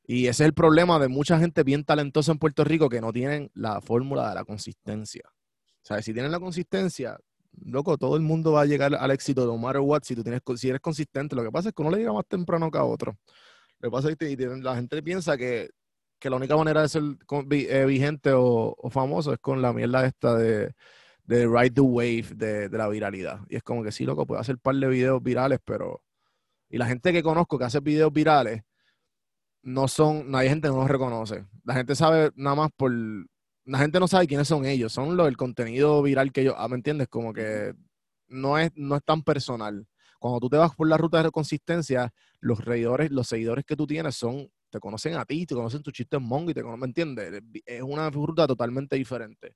y 0.04 0.26
ese 0.26 0.42
es 0.44 0.48
el 0.48 0.54
problema 0.54 0.98
de 0.98 1.08
mucha 1.08 1.38
gente 1.38 1.62
bien 1.62 1.84
talentosa 1.84 2.32
en 2.32 2.38
Puerto 2.38 2.64
Rico 2.64 2.88
que 2.88 3.00
no 3.00 3.12
tienen 3.12 3.50
la 3.54 3.80
fórmula 3.80 4.28
de 4.28 4.34
la 4.34 4.44
consistencia. 4.44 5.22
O 5.26 5.84
sea, 5.84 6.02
si 6.02 6.12
tienen 6.12 6.32
la 6.32 6.40
consistencia, 6.40 7.18
loco, 7.64 7.96
todo 7.98 8.16
el 8.16 8.22
mundo 8.22 8.52
va 8.52 8.62
a 8.62 8.66
llegar 8.66 8.94
al 8.94 9.10
éxito 9.10 9.46
no 9.46 9.56
matter 9.58 9.80
what 9.80 10.02
si 10.04 10.14
tú 10.14 10.22
tienes 10.22 10.42
si 10.56 10.68
eres 10.68 10.80
consistente. 10.80 11.36
Lo 11.36 11.44
que 11.44 11.50
pasa 11.50 11.68
es 11.68 11.74
que 11.74 11.82
uno 11.82 11.90
le 11.90 11.98
llega 11.98 12.12
más 12.12 12.26
temprano 12.26 12.70
que 12.70 12.78
a 12.78 12.84
otro. 12.84 13.16
Lo 13.80 13.90
que 13.90 13.92
pasa 13.92 14.10
es 14.10 14.16
que 14.16 14.36
la 14.62 14.74
gente 14.76 15.02
piensa 15.02 15.36
que, 15.36 15.70
la 16.22 16.36
única 16.36 16.56
manera 16.56 16.82
de 16.82 16.88
ser 16.88 17.02
eh, 17.50 17.84
vigente 17.84 18.30
o, 18.32 18.76
famoso 18.90 19.32
es 19.32 19.40
con 19.40 19.60
la 19.60 19.72
mierda 19.72 20.06
esta 20.06 20.36
de, 20.36 20.72
de 21.24 21.46
ride 21.46 21.70
the 21.70 21.80
wave 21.80 22.26
de, 22.34 22.68
de, 22.68 22.78
la 22.78 22.88
viralidad. 22.88 23.40
Y 23.48 23.56
es 23.56 23.62
como 23.62 23.82
que 23.82 23.90
sí, 23.92 24.04
loco, 24.04 24.26
puede 24.26 24.40
hacer 24.40 24.56
un 24.56 24.60
par 24.60 24.76
de 24.76 24.88
videos 24.88 25.22
virales, 25.22 25.58
pero... 25.64 26.02
Y 26.70 26.78
la 26.78 26.86
gente 26.86 27.12
que 27.12 27.22
conozco 27.22 27.58
que 27.58 27.64
hace 27.64 27.80
videos 27.80 28.12
virales, 28.12 28.62
no 29.62 29.88
son, 29.88 30.34
hay 30.34 30.48
gente 30.48 30.68
no 30.68 30.76
los 30.76 30.88
reconoce. 30.88 31.46
La 31.64 31.74
gente 31.74 31.94
sabe 31.94 32.30
nada 32.34 32.56
más 32.56 32.70
por, 32.76 32.92
la 32.92 33.78
gente 33.78 34.00
no 34.00 34.08
sabe 34.08 34.26
quiénes 34.26 34.48
son 34.48 34.66
ellos, 34.66 34.92
son 34.92 35.16
lo, 35.16 35.26
el 35.26 35.36
contenido 35.36 36.02
viral 36.02 36.32
que 36.32 36.42
ellos, 36.42 36.54
ah, 36.58 36.68
¿me 36.68 36.76
entiendes? 36.76 37.08
Como 37.08 37.32
que 37.32 37.74
no 38.28 38.58
es, 38.58 38.70
no 38.74 38.96
es 38.96 39.04
tan 39.04 39.22
personal. 39.22 39.86
Cuando 40.18 40.40
tú 40.40 40.48
te 40.48 40.56
vas 40.56 40.74
por 40.74 40.88
la 40.88 40.96
ruta 40.96 41.22
de 41.22 41.30
consistencia, 41.30 42.12
los 42.40 42.64
reidores, 42.64 43.10
los 43.10 43.28
seguidores 43.28 43.64
que 43.64 43.76
tú 43.76 43.86
tienes 43.86 44.16
son, 44.16 44.48
te 44.70 44.80
conocen 44.80 45.14
a 45.14 45.24
ti, 45.24 45.46
te 45.46 45.54
conocen 45.54 45.82
tus 45.82 45.92
chistes 45.92 46.20
mongo 46.20 46.50
y 46.50 46.54
te 46.54 46.62
conocen, 46.62 46.80
¿me 46.80 46.86
entiendes? 46.86 47.42
Es 47.66 47.82
una 47.82 48.10
ruta 48.10 48.46
totalmente 48.46 48.96
diferente. 48.96 49.54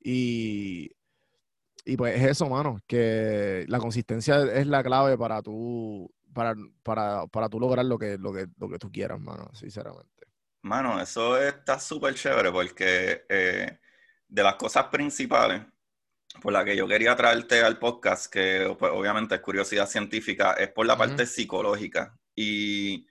Y, 0.00 0.90
y 1.84 1.96
pues 1.96 2.16
es 2.16 2.30
eso, 2.30 2.48
mano, 2.48 2.78
que 2.86 3.64
la 3.68 3.78
consistencia 3.78 4.42
es 4.52 4.66
la 4.66 4.82
clave 4.82 5.16
para 5.18 5.42
tú 5.42 6.10
para, 6.36 6.54
para, 6.82 7.26
para 7.28 7.48
tú 7.48 7.58
lograr 7.58 7.86
lo 7.86 7.98
que, 7.98 8.18
lo, 8.18 8.30
que, 8.30 8.46
lo 8.58 8.68
que 8.68 8.78
tú 8.78 8.92
quieras, 8.92 9.18
mano, 9.18 9.50
sinceramente. 9.54 10.26
Mano, 10.60 11.00
eso 11.00 11.40
está 11.40 11.80
súper 11.80 12.14
chévere 12.14 12.52
porque 12.52 13.24
eh, 13.26 13.78
de 14.28 14.42
las 14.42 14.56
cosas 14.56 14.88
principales 14.88 15.62
por 16.42 16.52
la 16.52 16.62
que 16.62 16.76
yo 16.76 16.86
quería 16.86 17.16
traerte 17.16 17.62
al 17.62 17.78
podcast, 17.78 18.30
que 18.30 18.76
pues, 18.78 18.92
obviamente 18.94 19.36
es 19.36 19.40
curiosidad 19.40 19.88
científica, 19.88 20.52
es 20.52 20.68
por 20.68 20.84
la 20.84 20.98
parte 20.98 21.24
psicológica. 21.24 22.14
Y 22.34 23.06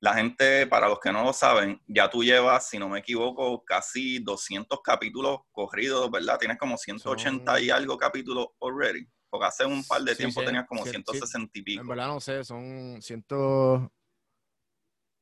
la 0.00 0.12
gente, 0.12 0.66
para 0.66 0.90
los 0.90 1.00
que 1.00 1.10
no 1.10 1.24
lo 1.24 1.32
saben, 1.32 1.80
ya 1.86 2.10
tú 2.10 2.22
llevas, 2.22 2.68
si 2.68 2.78
no 2.78 2.90
me 2.90 2.98
equivoco, 2.98 3.64
casi 3.64 4.18
200 4.18 4.80
capítulos 4.84 5.38
corridos, 5.50 6.10
¿verdad? 6.10 6.38
Tienes 6.38 6.58
como 6.58 6.76
180 6.76 7.58
y 7.58 7.70
algo 7.70 7.96
capítulos 7.96 8.48
already. 8.60 9.08
Porque 9.28 9.46
hace 9.46 9.64
un 9.64 9.84
par 9.84 10.02
de 10.02 10.14
tiempo 10.14 10.42
tenías 10.44 10.66
como 10.66 10.84
160 10.84 11.50
y 11.58 11.62
pico. 11.62 11.82
En 11.82 11.88
verdad 11.88 12.08
no 12.08 12.20
sé, 12.20 12.44
son 12.44 13.00
100... 13.00 13.24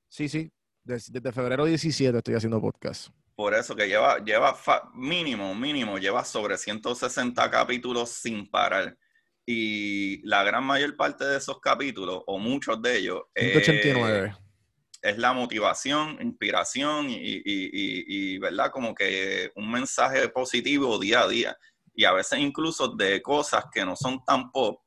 Sí, 0.09 0.29
sí. 0.29 0.53
Desde, 0.85 1.33
febrero 1.33 1.65
17 1.65 2.19
estoy 2.19 2.35
haciendo 2.35 2.61
podcast. 2.61 3.09
Por 3.35 3.55
eso 3.55 3.75
que 3.75 3.89
lleva, 3.89 4.19
lleva 4.23 4.57
mínimo, 4.95 5.55
mínimo, 5.55 5.99
lleva 5.99 6.25
sobre 6.25 6.57
160 6.57 7.51
capítulos 7.51 8.11
sin 8.11 8.49
parar. 8.49 8.97
Y 9.47 10.27
la 10.27 10.45
gran 10.45 10.65
mayor 10.65 10.95
parte 10.97 11.25
de 11.25 11.39
esos 11.39 11.59
capítulos, 11.61 12.23
o 12.27 12.39
muchos 12.39 12.81
de 12.81 12.99
ellos, 12.99 13.23
189. 13.35 14.37
es 15.03 15.19
la 15.19 15.33
motivación, 15.33 16.19
inspiración 16.21 17.11
y, 17.11 17.17
y, 17.17 17.43
y, 17.45 18.39
¿verdad? 18.39 18.71
Como 18.71 18.95
que 18.95 19.51
un 19.57 19.71
mensaje 19.71 20.29
positivo 20.29 20.99
día 20.99 21.23
a 21.23 21.29
día 21.29 21.59
y 21.95 22.05
a 22.05 22.13
veces 22.13 22.39
incluso 22.39 22.89
de 22.89 23.23
cosas 23.23 23.67
que 23.73 23.85
no 23.85 23.97
son 23.97 24.25
tan 24.25 24.51
pop, 24.51 24.81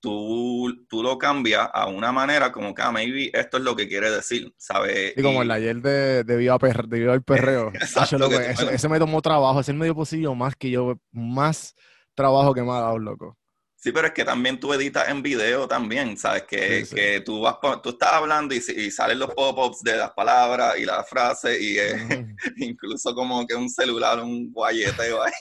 tú, 0.00 0.86
tú 0.88 1.02
lo 1.02 1.18
cambias 1.18 1.68
a 1.72 1.86
una 1.86 2.10
manera 2.10 2.50
como 2.50 2.74
que, 2.74 2.82
ah, 2.82 2.90
maybe 2.90 3.30
esto 3.32 3.58
es 3.58 3.62
lo 3.62 3.76
que 3.76 3.86
quiere 3.86 4.10
decir, 4.10 4.52
¿sabes? 4.56 5.14
Y 5.16 5.22
como 5.22 5.42
el 5.42 5.50
ayer 5.50 5.80
de, 5.80 6.24
de, 6.24 6.36
Viva, 6.36 6.58
el 6.60 7.22
Perreo. 7.22 7.72
ese, 8.72 8.88
me 8.88 8.98
tomó 8.98 9.22
trabajo, 9.22 9.60
ese 9.60 9.72
medio 9.72 9.94
posible 9.94 10.34
más 10.34 10.56
que 10.56 10.70
yo, 10.70 10.98
más 11.12 11.74
trabajo 12.14 12.54
que 12.54 12.62
me 12.62 12.70
ha 12.70 12.80
dado, 12.80 12.98
loco. 12.98 13.36
Sí, 13.76 13.92
pero 13.92 14.08
es 14.08 14.12
que 14.12 14.26
también 14.26 14.60
tú 14.60 14.74
editas 14.74 15.08
en 15.08 15.22
video 15.22 15.66
también, 15.66 16.14
¿sabes? 16.18 16.42
Que, 16.42 16.84
que 16.94 17.22
tú, 17.22 17.40
vas, 17.40 17.56
tú 17.82 17.90
estás 17.90 18.12
hablando 18.12 18.54
y, 18.54 18.58
y 18.58 18.90
salen 18.90 19.18
los 19.18 19.32
pop-ups 19.32 19.80
de 19.80 19.96
las 19.96 20.10
palabras 20.10 20.78
y 20.78 20.84
las 20.84 21.08
frases 21.08 21.58
y 21.58 21.78
incluso 22.58 23.14
como 23.14 23.46
que 23.46 23.54
un 23.54 23.70
celular, 23.70 24.22
un 24.22 24.52
guayeteo 24.52 25.22
ahí. 25.22 25.32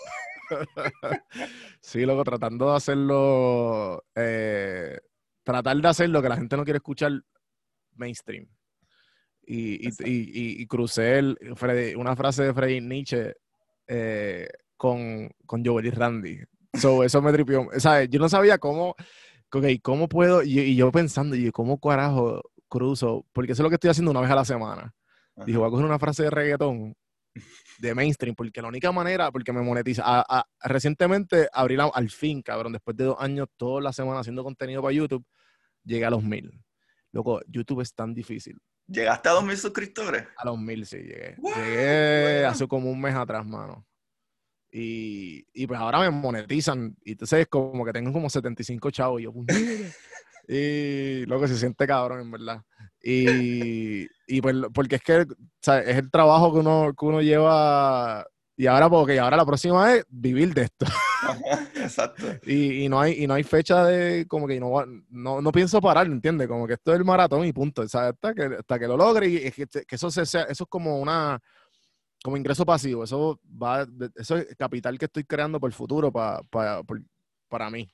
sí, 1.81 2.05
luego 2.05 2.23
tratando 2.23 2.69
de 2.69 2.75
hacerlo, 2.75 4.03
eh, 4.15 4.99
tratar 5.43 5.77
de 5.77 5.87
hacer 5.87 6.09
lo 6.09 6.21
que 6.21 6.29
la 6.29 6.37
gente 6.37 6.57
no 6.57 6.63
quiere 6.63 6.77
escuchar 6.77 7.11
mainstream. 7.95 8.47
Y, 9.45 9.87
y, 9.87 10.61
y, 10.61 10.67
crucé 10.67 11.21
una 11.95 12.15
frase 12.15 12.43
de 12.43 12.53
Freddy 12.53 12.81
Nietzsche, 12.81 13.33
eh, 13.87 14.47
con, 14.77 15.29
con 15.47 15.65
Joel 15.65 15.87
y 15.87 15.89
Randy. 15.89 16.39
So, 16.73 17.03
eso 17.03 17.19
me 17.21 17.33
tripió. 17.33 17.67
Sea, 17.77 18.03
yo 18.03 18.19
no 18.19 18.29
sabía 18.29 18.59
cómo, 18.59 18.95
okay, 19.51 19.79
cómo 19.79 20.07
puedo, 20.07 20.43
y, 20.43 20.75
yo 20.75 20.91
pensando, 20.91 21.35
y 21.35 21.51
cómo 21.51 21.79
carajo 21.79 22.43
cruzo, 22.67 23.25
porque 23.33 23.53
eso 23.53 23.61
es 23.61 23.63
lo 23.63 23.69
que 23.69 23.75
estoy 23.75 23.89
haciendo 23.89 24.11
una 24.11 24.21
vez 24.21 24.29
a 24.29 24.35
la 24.35 24.45
semana. 24.45 24.93
Dije, 25.45 25.57
voy 25.57 25.67
a 25.67 25.71
coger 25.71 25.85
una 25.85 25.99
frase 25.99 26.23
de 26.23 26.29
reggaetón 26.29 26.95
de 27.79 27.95
mainstream, 27.95 28.35
porque 28.35 28.61
la 28.61 28.67
única 28.67 28.91
manera, 28.91 29.31
porque 29.31 29.53
me 29.53 29.61
monetiza. 29.61 30.25
recientemente 30.61 31.47
abrí 31.53 31.75
la, 31.75 31.85
al 31.85 32.09
fin, 32.09 32.41
cabrón, 32.41 32.73
después 32.73 32.95
de 32.97 33.05
dos 33.05 33.17
años, 33.19 33.47
toda 33.57 33.81
la 33.81 33.93
semana 33.93 34.19
haciendo 34.19 34.43
contenido 34.43 34.81
para 34.81 34.93
YouTube, 34.93 35.25
llegué 35.83 36.05
a 36.05 36.09
los 36.09 36.23
mil. 36.23 36.51
Loco, 37.11 37.41
YouTube 37.47 37.81
es 37.81 37.93
tan 37.93 38.13
difícil. 38.13 38.57
¿Llegaste 38.87 39.29
a 39.29 39.33
dos 39.33 39.43
mil 39.43 39.57
suscriptores? 39.57 40.27
A 40.35 40.45
los 40.45 40.57
mil, 40.59 40.85
sí, 40.85 40.97
llegué. 40.97 41.37
Llegué 41.55 42.45
hace 42.45 42.67
como 42.67 42.91
un 42.91 42.99
mes 42.99 43.15
atrás, 43.15 43.45
mano. 43.45 43.85
Y, 44.71 45.45
y, 45.53 45.65
pues 45.65 45.79
ahora 45.79 45.99
me 45.99 46.09
monetizan. 46.11 46.95
Y 47.03 47.11
entonces 47.11 47.47
como 47.47 47.85
que 47.85 47.93
tengo 47.93 48.11
como 48.11 48.29
75 48.29 48.91
chavos. 48.91 49.21
Y 49.21 49.23
yo, 49.23 49.33
y 50.47 51.25
lo 51.25 51.39
que 51.39 51.47
se 51.47 51.57
siente 51.57 51.87
cabrón, 51.87 52.21
en 52.21 52.31
verdad. 52.31 52.61
Y, 53.01 54.07
y 54.27 54.41
pues, 54.41 54.55
porque 54.73 54.95
es 54.95 55.01
que 55.01 55.21
es 55.21 55.97
el 55.97 56.11
trabajo 56.11 56.53
que 56.53 56.59
uno, 56.59 56.93
que 56.97 57.05
uno 57.05 57.21
lleva. 57.21 58.25
Y 58.57 58.67
ahora, 58.67 58.89
porque 58.89 59.17
ahora 59.19 59.37
la 59.37 59.45
próxima 59.45 59.95
es 59.95 60.05
vivir 60.09 60.53
de 60.53 60.63
esto. 60.63 60.85
Exacto. 61.75 62.25
y, 62.45 62.83
y, 62.83 62.89
no 62.89 62.99
hay, 62.99 63.23
y 63.23 63.27
no 63.27 63.35
hay 63.35 63.43
fecha 63.43 63.85
de, 63.85 64.25
como 64.27 64.47
que 64.47 64.59
no, 64.59 64.83
no, 65.09 65.41
no 65.41 65.51
pienso 65.53 65.79
parar, 65.79 66.07
¿entiendes? 66.07 66.47
Como 66.49 66.67
que 66.67 66.73
esto 66.73 66.91
es 66.91 66.99
el 66.99 67.05
maratón 67.05 67.45
y 67.45 67.53
punto. 67.53 67.83
Hasta 67.83 68.33
que, 68.33 68.57
hasta 68.59 68.79
que 68.79 68.87
lo 68.87 68.97
logre 68.97 69.27
y 69.27 69.51
que, 69.51 69.65
que 69.65 69.95
eso, 69.95 70.11
se, 70.11 70.25
sea, 70.25 70.43
eso 70.43 70.65
es 70.65 70.69
como 70.69 70.99
una, 70.99 71.39
como 72.21 72.35
ingreso 72.35 72.65
pasivo. 72.65 73.05
Eso 73.05 73.39
va, 73.45 73.87
eso 74.15 74.37
es 74.37 74.55
capital 74.57 74.97
que 74.97 75.05
estoy 75.05 75.23
creando 75.23 75.59
por 75.59 75.69
el 75.69 75.73
futuro 75.73 76.11
para, 76.11 76.43
para, 76.43 76.81
para 77.47 77.69
mí. 77.69 77.89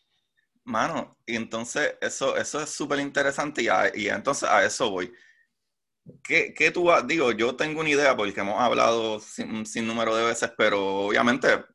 Mano, 0.65 1.15
y 1.27 1.35
entonces 1.35 1.95
eso, 2.01 2.35
eso 2.35 2.59
es 2.61 2.69
súper 2.71 2.99
interesante 2.99 3.61
y, 3.61 3.67
y, 4.01 4.09
entonces 4.09 4.49
a 4.49 4.65
eso 4.65 4.89
voy. 4.89 5.13
¿Qué, 6.23 6.53
qué 6.55 6.71
tú 6.71 6.89
Digo, 7.05 7.31
yo 7.31 7.55
tengo 7.55 7.81
una 7.81 7.89
idea 7.89 8.15
porque 8.17 8.39
hemos 8.39 8.59
hablado 8.59 9.19
sin, 9.19 9.65
sin 9.65 9.85
número 9.85 10.15
de 10.15 10.25
veces, 10.25 10.51
pero 10.57 11.05
obviamente 11.07 11.65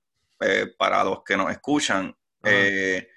eh, 0.40 0.72
para 0.76 1.04
los 1.04 1.22
que 1.22 1.36
nos 1.36 1.52
escuchan, 1.52 2.12
eh, 2.42 3.08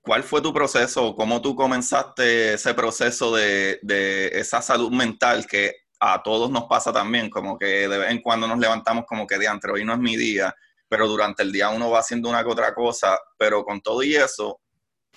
¿cuál 0.00 0.22
fue 0.22 0.40
tu 0.40 0.54
proceso? 0.54 1.14
¿Cómo 1.14 1.42
tú 1.42 1.54
comenzaste 1.54 2.54
ese 2.54 2.72
proceso 2.72 3.34
de, 3.34 3.78
de 3.82 4.28
esa 4.28 4.62
salud 4.62 4.90
mental 4.90 5.46
que 5.46 5.74
a 6.00 6.22
todos 6.22 6.50
nos 6.50 6.64
pasa 6.64 6.92
también? 6.94 7.28
Como 7.28 7.58
que 7.58 7.88
de 7.88 7.98
vez 7.98 8.10
en 8.10 8.22
cuando 8.22 8.46
nos 8.48 8.58
levantamos 8.58 9.04
como 9.06 9.26
que 9.26 9.36
de 9.38 9.48
hoy 9.70 9.84
no 9.84 9.92
es 9.92 9.98
mi 9.98 10.16
día, 10.16 10.54
pero 10.88 11.06
durante 11.06 11.42
el 11.42 11.52
día 11.52 11.68
uno 11.68 11.90
va 11.90 12.00
haciendo 12.00 12.30
una 12.30 12.42
que 12.42 12.50
otra 12.50 12.74
cosa, 12.74 13.18
pero 13.36 13.64
con 13.64 13.80
todo 13.82 14.02
y 14.02 14.16
eso, 14.16 14.60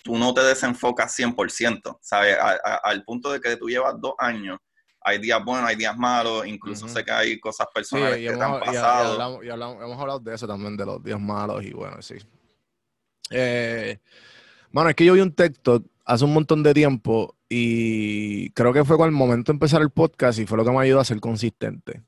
tú 0.03 0.17
no 0.17 0.33
te 0.33 0.41
desenfocas 0.41 1.17
100%, 1.17 1.99
¿sabes? 2.01 2.37
al 2.83 3.03
punto 3.03 3.31
de 3.31 3.39
que 3.39 3.55
tú 3.57 3.69
llevas 3.69 3.95
dos 3.99 4.13
años, 4.17 4.57
hay 5.03 5.17
días 5.17 5.43
buenos, 5.43 5.67
hay 5.67 5.75
días 5.75 5.97
malos, 5.97 6.45
incluso 6.45 6.87
sé 6.87 7.03
que 7.03 7.11
hay 7.11 7.39
cosas 7.39 7.67
personales 7.73 8.17
que 8.17 8.37
te 8.37 8.43
han 8.43 8.59
pasado. 8.59 9.43
Y, 9.43 9.49
hemos 9.49 9.99
hablado 9.99 10.19
de 10.19 10.35
eso 10.35 10.47
también, 10.47 10.77
de 10.77 10.85
los 10.85 11.03
días 11.03 11.19
malos 11.19 11.63
y 11.63 11.71
bueno, 11.71 12.01
sí. 12.01 12.15
Eh, 13.31 13.99
bueno, 14.71 14.89
es 14.89 14.95
que 14.95 15.05
yo 15.05 15.13
vi 15.13 15.21
un 15.21 15.33
texto 15.33 15.83
hace 16.05 16.25
un 16.25 16.33
montón 16.33 16.61
de 16.61 16.73
tiempo 16.73 17.35
y 17.49 18.49
creo 18.51 18.73
que 18.73 18.85
fue 18.85 18.97
con 18.97 19.07
el 19.07 19.11
momento 19.11 19.51
de 19.51 19.55
empezar 19.55 19.81
el 19.81 19.89
podcast 19.89 20.39
y 20.39 20.45
fue 20.45 20.57
lo 20.57 20.65
que 20.65 20.71
me 20.71 20.79
ayudó 20.79 20.99
a 20.99 21.05
ser 21.05 21.19
consistente. 21.19 22.03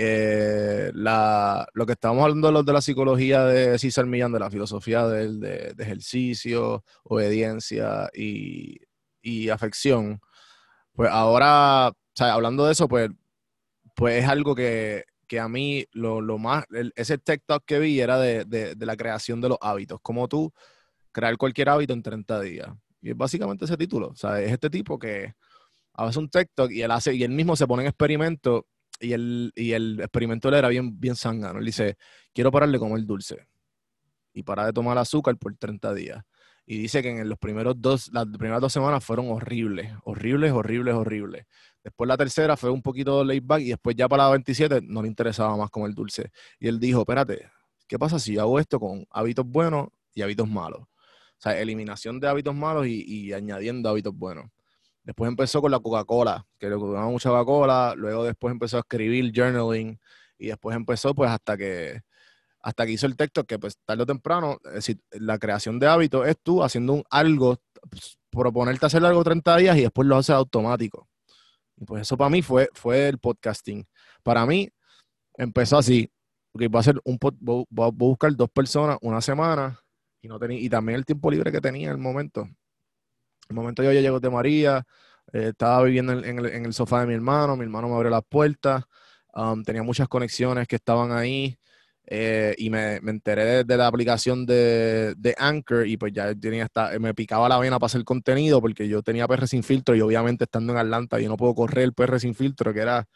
Eh, 0.00 0.92
lo 0.94 1.84
que 1.84 1.92
estábamos 1.92 2.22
hablando 2.22 2.52
de, 2.52 2.62
de 2.62 2.72
la 2.72 2.80
psicología 2.80 3.44
de 3.44 3.76
César 3.80 4.06
Millán, 4.06 4.30
de 4.30 4.38
la 4.38 4.48
filosofía 4.48 5.04
de, 5.08 5.74
de, 5.74 5.82
ejercicio, 5.82 6.84
obediencia 7.02 8.08
y, 8.14 8.78
y, 9.20 9.48
afección, 9.48 10.20
pues 10.92 11.10
ahora, 11.10 11.90
hablando 12.20 12.64
de 12.64 12.72
eso, 12.72 12.86
pues, 12.86 13.10
pues 13.96 14.22
es 14.22 14.30
algo 14.30 14.54
que, 14.54 15.04
que 15.26 15.40
a 15.40 15.48
mí 15.48 15.84
lo, 15.90 16.20
lo 16.20 16.38
más, 16.38 16.64
ese 16.94 17.18
TikTok 17.18 17.64
que 17.66 17.80
vi 17.80 18.00
era 18.00 18.20
de, 18.20 18.44
de, 18.44 18.86
la 18.86 18.96
creación 18.96 19.40
de 19.40 19.48
los 19.48 19.58
hábitos, 19.60 19.98
como 20.00 20.28
tú 20.28 20.52
crear 21.10 21.36
cualquier 21.36 21.70
hábito 21.70 21.92
en 21.92 22.04
30 22.04 22.40
días. 22.40 22.68
Y 23.00 23.10
es 23.10 23.16
básicamente 23.16 23.64
ese 23.64 23.76
título, 23.76 24.10
o 24.10 24.16
sea, 24.16 24.40
es 24.40 24.52
este 24.52 24.70
tipo 24.70 24.96
que 24.96 25.34
hace 25.94 26.20
un 26.20 26.28
TikTok 26.30 26.70
y 26.70 26.82
él 26.82 26.90
hace, 26.92 27.14
y 27.14 27.24
él 27.24 27.32
mismo 27.32 27.56
se 27.56 27.66
pone 27.66 27.82
en 27.82 27.88
experimento 27.88 28.64
y 29.00 29.12
el, 29.12 29.52
y 29.54 29.72
el 29.72 30.00
experimento 30.00 30.54
era 30.54 30.68
bien, 30.68 30.98
bien 30.98 31.16
sangano. 31.16 31.58
Él 31.58 31.64
dice, 31.64 31.96
quiero 32.32 32.50
parar 32.50 32.70
de 32.70 32.78
comer 32.78 33.04
dulce 33.04 33.46
y 34.32 34.42
parar 34.42 34.66
de 34.66 34.72
tomar 34.72 34.98
azúcar 34.98 35.36
por 35.36 35.54
30 35.56 35.94
días. 35.94 36.24
Y 36.66 36.78
dice 36.78 37.02
que 37.02 37.08
en 37.08 37.28
los 37.28 37.38
primeros 37.38 37.74
dos, 37.78 38.10
las 38.12 38.26
primeras 38.26 38.60
dos 38.60 38.72
semanas 38.72 39.02
fueron 39.02 39.30
horribles, 39.30 39.90
horribles, 40.04 40.52
horribles, 40.52 40.94
horribles. 40.94 41.46
Después 41.82 42.06
la 42.06 42.16
tercera 42.18 42.56
fue 42.58 42.70
un 42.70 42.82
poquito 42.82 43.24
laid 43.24 43.42
back 43.42 43.62
y 43.62 43.68
después 43.70 43.96
ya 43.96 44.06
para 44.06 44.24
la 44.24 44.30
27 44.30 44.82
no 44.82 45.00
le 45.00 45.08
interesaba 45.08 45.56
más 45.56 45.70
comer 45.70 45.94
dulce. 45.94 46.30
Y 46.60 46.68
él 46.68 46.78
dijo, 46.78 47.00
espérate, 47.00 47.50
¿qué 47.86 47.98
pasa 47.98 48.18
si 48.18 48.34
yo 48.34 48.42
hago 48.42 48.60
esto 48.60 48.78
con 48.78 49.06
hábitos 49.10 49.46
buenos 49.46 49.88
y 50.12 50.20
hábitos 50.20 50.46
malos? 50.46 50.82
O 50.82 51.40
sea, 51.40 51.58
eliminación 51.58 52.20
de 52.20 52.28
hábitos 52.28 52.54
malos 52.54 52.86
y, 52.86 53.02
y 53.06 53.32
añadiendo 53.32 53.88
hábitos 53.88 54.14
buenos. 54.14 54.50
Después 55.08 55.26
empezó 55.26 55.62
con 55.62 55.70
la 55.70 55.80
Coca-Cola, 55.80 56.46
que 56.58 56.68
le 56.68 56.74
gustaba 56.74 57.06
mucha 57.08 57.30
Coca-Cola. 57.30 57.94
Luego 57.96 58.24
después 58.24 58.52
empezó 58.52 58.76
a 58.76 58.80
escribir 58.80 59.32
journaling. 59.34 59.98
Y 60.36 60.48
después 60.48 60.76
empezó 60.76 61.14
pues 61.14 61.30
hasta 61.30 61.56
que 61.56 62.02
hasta 62.60 62.84
que 62.84 62.92
hizo 62.92 63.06
el 63.06 63.16
texto 63.16 63.44
que 63.44 63.58
pues 63.58 63.78
tarde 63.86 64.02
o 64.02 64.06
temprano, 64.06 64.58
la 65.12 65.38
creación 65.38 65.78
de 65.78 65.86
hábitos 65.86 66.28
es 66.28 66.36
tú 66.42 66.62
haciendo 66.62 66.92
un, 66.92 67.04
algo, 67.08 67.56
pues, 67.88 68.18
proponerte 68.28 68.84
hacer 68.84 69.02
algo 69.02 69.24
30 69.24 69.56
días 69.56 69.78
y 69.78 69.80
después 69.80 70.06
lo 70.06 70.14
haces 70.14 70.34
automático. 70.34 71.08
Y 71.78 71.86
pues 71.86 72.02
eso 72.02 72.18
para 72.18 72.28
mí 72.28 72.42
fue, 72.42 72.68
fue 72.74 73.08
el 73.08 73.16
podcasting. 73.18 73.86
Para 74.22 74.44
mí 74.44 74.68
empezó 75.38 75.78
así, 75.78 76.12
porque 76.52 76.68
va 76.68 76.80
a 76.80 76.82
ser 76.82 77.00
un 77.04 77.18
voy 77.40 77.64
a 77.78 77.90
buscar 77.90 78.36
dos 78.36 78.50
personas 78.50 78.98
una 79.00 79.22
semana 79.22 79.80
y 80.20 80.28
no 80.28 80.38
tenía 80.38 80.58
y 80.60 80.68
también 80.68 80.98
el 80.98 81.06
tiempo 81.06 81.30
libre 81.30 81.50
que 81.50 81.62
tenía 81.62 81.86
en 81.86 81.92
el 81.92 81.98
momento 81.98 82.46
el 83.48 83.56
momento 83.56 83.82
yo 83.82 83.92
llego 83.92 84.20
de 84.20 84.30
María, 84.30 84.86
eh, 85.32 85.48
estaba 85.50 85.82
viviendo 85.84 86.12
en, 86.12 86.38
el, 86.38 86.72
sofá 86.72 87.00
de 87.00 87.06
mi 87.06 87.14
hermano, 87.14 87.56
mi 87.56 87.64
hermano 87.64 87.88
me 87.88 87.94
abrió 87.94 88.10
las 88.10 88.24
puertas, 88.28 88.84
um, 89.34 89.62
tenía 89.62 89.82
muchas 89.82 90.08
conexiones 90.08 90.66
que 90.68 90.76
estaban 90.76 91.12
ahí 91.12 91.58
eh, 92.06 92.54
y 92.58 92.70
me, 92.70 92.96
enteré 92.96 93.64
de, 93.64 93.76
la 93.76 93.86
aplicación 93.86 94.46
de, 94.46 95.34
Anchor 95.38 95.86
y 95.86 95.96
pues 95.96 96.12
ya 96.12 96.34
tenía 96.34 96.64
esta, 96.64 96.98
me 96.98 97.14
picaba 97.14 97.48
la 97.48 97.58
vena 97.58 97.78
para 97.78 97.86
hacer 97.86 98.04
contenido 98.04 98.60
porque 98.60 98.88
yo 98.88 99.02
tenía 99.02 99.28
PR 99.28 99.46
sin 99.46 99.62
filtro 99.62 99.94
y 99.94 100.00
obviamente 100.00 100.44
estando 100.44 100.72
en 100.72 100.78
Atlanta 100.78 101.20
yo 101.20 101.28
no 101.28 101.36
puedo 101.36 101.54
correr 101.54 101.84
el 101.84 101.92
PR 101.94 102.18
sin 102.20 102.34
filtro, 102.34 102.72
que 102.72 102.80
era 102.80 103.06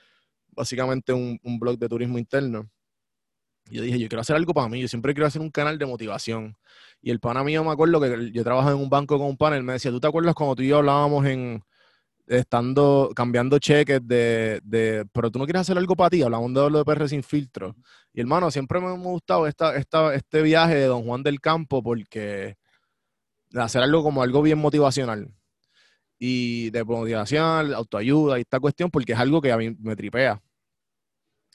básicamente 0.50 1.12
un, 1.12 1.38
un 1.42 1.58
blog 1.58 1.78
de 1.78 1.88
turismo 1.88 2.18
interno. 2.18 2.68
Yo 3.70 3.82
dije, 3.82 3.98
yo 3.98 4.08
quiero 4.08 4.20
hacer 4.20 4.36
algo 4.36 4.52
para 4.52 4.68
mí, 4.68 4.80
yo 4.80 4.88
siempre 4.88 5.14
quiero 5.14 5.26
hacer 5.26 5.40
un 5.40 5.50
canal 5.50 5.78
de 5.78 5.86
motivación. 5.86 6.56
Y 7.02 7.10
el 7.10 7.20
pana 7.20 7.44
mío, 7.44 7.64
me 7.64 7.72
acuerdo 7.72 8.00
que 8.00 8.30
yo 8.32 8.44
trabajo 8.44 8.70
en 8.70 8.76
un 8.76 8.88
banco 8.88 9.18
con 9.18 9.26
un 9.26 9.36
panel, 9.36 9.62
me 9.62 9.74
decía, 9.74 9.90
¿tú 9.90 10.00
te 10.00 10.06
acuerdas 10.06 10.34
cuando 10.34 10.54
tú 10.56 10.62
y 10.62 10.68
yo 10.68 10.78
hablábamos 10.78 11.26
en, 11.26 11.62
estando, 12.26 13.10
cambiando 13.14 13.58
cheques 13.58 14.00
de, 14.06 14.60
de, 14.62 15.04
pero 15.12 15.30
tú 15.30 15.38
no 15.38 15.44
quieres 15.44 15.62
hacer 15.62 15.76
algo 15.78 15.96
para 15.96 16.10
ti, 16.10 16.22
hablamos 16.22 16.54
de 16.54 16.70
lo 16.70 16.78
de 16.78 16.84
PR 16.84 17.08
sin 17.08 17.22
filtro. 17.22 17.74
Y 18.12 18.20
hermano, 18.20 18.50
siempre 18.50 18.80
me 18.80 18.86
ha 18.86 18.92
gustado 18.92 19.46
esta, 19.46 19.76
esta, 19.76 20.14
este 20.14 20.42
viaje 20.42 20.76
de 20.76 20.86
Don 20.86 21.04
Juan 21.04 21.22
del 21.22 21.40
Campo 21.40 21.82
porque 21.82 22.56
hacer 23.54 23.82
algo 23.82 24.02
como 24.02 24.22
algo 24.22 24.42
bien 24.42 24.58
motivacional. 24.58 25.28
Y 26.18 26.70
de 26.70 26.84
motivación, 26.84 27.74
autoayuda 27.74 28.38
y 28.38 28.42
esta 28.42 28.60
cuestión, 28.60 28.90
porque 28.90 29.12
es 29.12 29.18
algo 29.18 29.42
que 29.42 29.50
a 29.52 29.56
mí 29.56 29.74
me 29.80 29.96
tripea. 29.96 30.40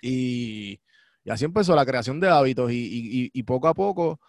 Y, 0.02 0.80
y 1.24 1.30
así 1.30 1.46
empezó 1.46 1.76
la 1.76 1.86
creación 1.86 2.20
de 2.20 2.30
hábitos 2.30 2.72
y, 2.72 3.32
y, 3.34 3.44
poco 3.44 3.68
a 3.68 3.74
poco, 3.74 4.20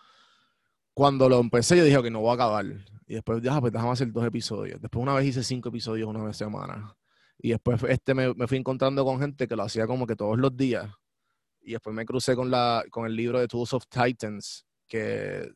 cuando 0.98 1.28
lo 1.28 1.38
empecé, 1.38 1.76
yo 1.76 1.84
dije 1.84 2.02
que 2.02 2.10
no 2.10 2.18
voy 2.18 2.32
a 2.32 2.34
acabar. 2.34 2.66
Y 3.06 3.14
después, 3.14 3.40
ya, 3.40 3.60
pues 3.60 3.72
déjame 3.72 3.92
hacer 3.92 4.10
dos 4.10 4.26
episodios. 4.26 4.80
Después 4.80 5.00
una 5.00 5.14
vez 5.14 5.26
hice 5.26 5.44
cinco 5.44 5.68
episodios 5.68 6.08
una 6.08 6.24
vez 6.24 6.36
semana. 6.36 6.92
Y 7.38 7.50
después 7.50 7.80
este 7.88 8.14
me, 8.14 8.34
me, 8.34 8.48
fui 8.48 8.58
encontrando 8.58 9.04
con 9.04 9.20
gente 9.20 9.46
que 9.46 9.54
lo 9.54 9.62
hacía 9.62 9.86
como 9.86 10.08
que 10.08 10.16
todos 10.16 10.36
los 10.36 10.56
días. 10.56 10.90
Y 11.60 11.70
después 11.70 11.94
me 11.94 12.04
crucé 12.04 12.34
con, 12.34 12.50
la, 12.50 12.82
con 12.90 13.06
el 13.06 13.14
libro 13.14 13.38
de 13.38 13.46
Tools 13.46 13.74
of 13.74 13.84
Titans, 13.86 14.66
que, 14.88 15.48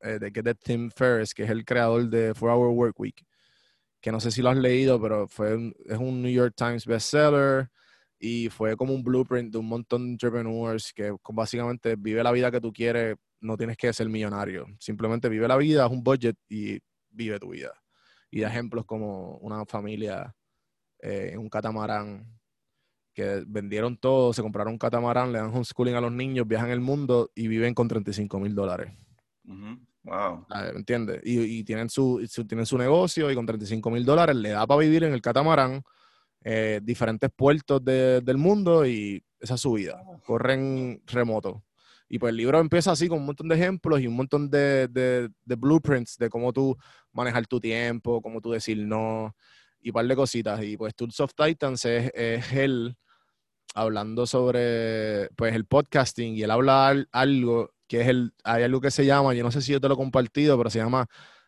eh, 0.00 0.18
de, 0.18 0.32
que 0.32 0.42
de 0.42 0.56
Tim 0.56 0.90
Ferriss, 0.90 1.32
que 1.32 1.44
es 1.44 1.50
el 1.50 1.64
creador 1.64 2.08
de 2.08 2.34
Four 2.34 2.50
Hour 2.50 2.70
Work 2.70 2.98
Week. 2.98 3.24
Que 4.00 4.10
no 4.10 4.18
sé 4.18 4.32
si 4.32 4.42
lo 4.42 4.50
has 4.50 4.56
leído, 4.56 5.00
pero 5.00 5.28
fue, 5.28 5.74
es 5.86 5.98
un 5.98 6.22
New 6.22 6.32
York 6.32 6.54
Times 6.56 6.84
bestseller 6.84 7.70
y 8.18 8.48
fue 8.48 8.76
como 8.76 8.94
un 8.94 9.02
blueprint 9.02 9.52
de 9.52 9.58
un 9.58 9.66
montón 9.66 10.04
de 10.04 10.12
entrepreneurs 10.12 10.92
que 10.92 11.14
básicamente 11.30 11.96
vive 11.96 12.22
la 12.22 12.32
vida 12.32 12.50
que 12.50 12.60
tú 12.60 12.72
quieres, 12.72 13.16
no 13.40 13.56
tienes 13.56 13.76
que 13.76 13.92
ser 13.92 14.08
millonario, 14.08 14.66
simplemente 14.78 15.28
vive 15.28 15.46
la 15.46 15.56
vida, 15.56 15.86
es 15.86 15.92
un 15.92 16.02
budget 16.02 16.36
y 16.48 16.78
vive 17.10 17.38
tu 17.38 17.50
vida. 17.50 17.72
Y 18.30 18.40
de 18.40 18.46
ejemplos 18.46 18.84
como 18.84 19.38
una 19.38 19.64
familia 19.64 20.34
eh, 21.00 21.30
en 21.32 21.38
un 21.38 21.48
catamarán 21.48 22.38
que 23.14 23.42
vendieron 23.46 23.96
todo, 23.96 24.32
se 24.32 24.42
compraron 24.42 24.74
un 24.74 24.78
catamarán, 24.78 25.32
le 25.32 25.38
dan 25.38 25.48
homeschooling 25.48 25.94
a 25.94 26.00
los 26.00 26.12
niños, 26.12 26.46
viajan 26.46 26.70
el 26.70 26.80
mundo 26.80 27.30
y 27.34 27.48
viven 27.48 27.74
con 27.74 27.88
35 27.88 28.38
mil 28.38 28.54
dólares. 28.54 28.92
Wow. 30.04 30.46
¿Me 30.48 30.78
entiendes? 30.78 31.20
Y, 31.24 31.64
tienen, 31.64 31.90
su, 31.90 32.24
tienen 32.46 32.66
su 32.66 32.78
negocio 32.78 33.30
y 33.30 33.34
con 33.34 33.44
35 33.44 33.90
mil 33.90 34.04
dólares 34.04 34.36
le 34.36 34.50
da 34.50 34.66
para 34.66 34.80
vivir 34.80 35.04
en 35.04 35.12
el 35.12 35.20
catamarán, 35.20 35.82
eh, 36.42 36.80
diferentes 36.82 37.30
puertos 37.34 37.84
del 37.84 38.36
mundo 38.36 38.86
y 38.86 39.22
esa 39.40 39.54
es 39.54 39.60
su 39.60 39.72
vida. 39.72 40.02
Corren 40.24 41.02
remoto. 41.06 41.64
Y 42.08 42.18
pues 42.18 42.30
el 42.30 42.36
libro 42.36 42.58
empieza 42.58 42.92
así 42.92 43.06
con 43.06 43.18
un 43.18 43.26
montón 43.26 43.48
de 43.48 43.56
ejemplos 43.56 44.00
y 44.00 44.06
un 44.06 44.16
montón 44.16 44.50
de, 44.50 44.88
de, 44.88 45.28
de 45.44 45.54
blueprints 45.56 46.16
de 46.16 46.30
cómo 46.30 46.52
tú 46.52 46.76
manejar 47.12 47.46
tu 47.46 47.60
tiempo, 47.60 48.22
cómo 48.22 48.40
tú 48.40 48.50
decir 48.52 48.78
no 48.86 49.34
y 49.80 49.90
un 49.90 49.94
par 49.94 50.06
de 50.06 50.16
cositas. 50.16 50.62
Y 50.62 50.76
pues 50.76 50.94
Tools 50.94 51.20
of 51.20 51.32
Titans 51.34 51.84
es, 51.84 52.10
es 52.14 52.52
él 52.52 52.96
hablando 53.74 54.26
sobre 54.26 55.28
pues 55.36 55.54
el 55.54 55.66
podcasting 55.66 56.34
y 56.34 56.42
él 56.42 56.50
habla 56.50 56.94
algo 57.12 57.70
que 57.86 58.02
es 58.02 58.08
el, 58.08 58.34
hay 58.44 58.62
algo 58.62 58.80
que 58.80 58.90
se 58.90 59.06
llama, 59.06 59.34
yo 59.34 59.42
no 59.42 59.50
sé 59.50 59.62
si 59.62 59.72
yo 59.72 59.80
te 59.80 59.88
lo 59.88 59.94
he 59.94 59.96
compartido, 59.96 60.56
pero 60.58 60.68
se 60.70 60.78
llama 60.78 61.06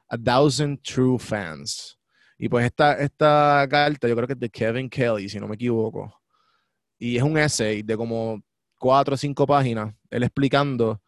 A 0.09 0.17
Thousand 0.17 0.81
True 0.83 1.19
Fans. 1.19 2.00
Y 2.43 2.49
pues 2.49 2.65
esta, 2.65 2.95
esta 2.95 3.67
carta 3.69 4.09
yo 4.09 4.17
creo 4.17 4.27
que 4.27 4.33
es 4.33 4.41
de 4.41 4.49
Kevin 4.49 4.89
Kelly, 4.89 5.29
si 5.29 5.39
no 5.39 5.47
me 5.47 5.57
equivoco. 5.57 6.11
Y 6.99 7.19
es 7.19 7.23
un 7.23 7.37
essay 7.37 7.83
de 7.83 7.95
como 7.99 8.41
cuatro 8.79 9.15
o 9.15 9.19
cinco 9.19 9.47
páginas, 9.47 9.95
él 10.09 10.23
explicando 10.23 11.03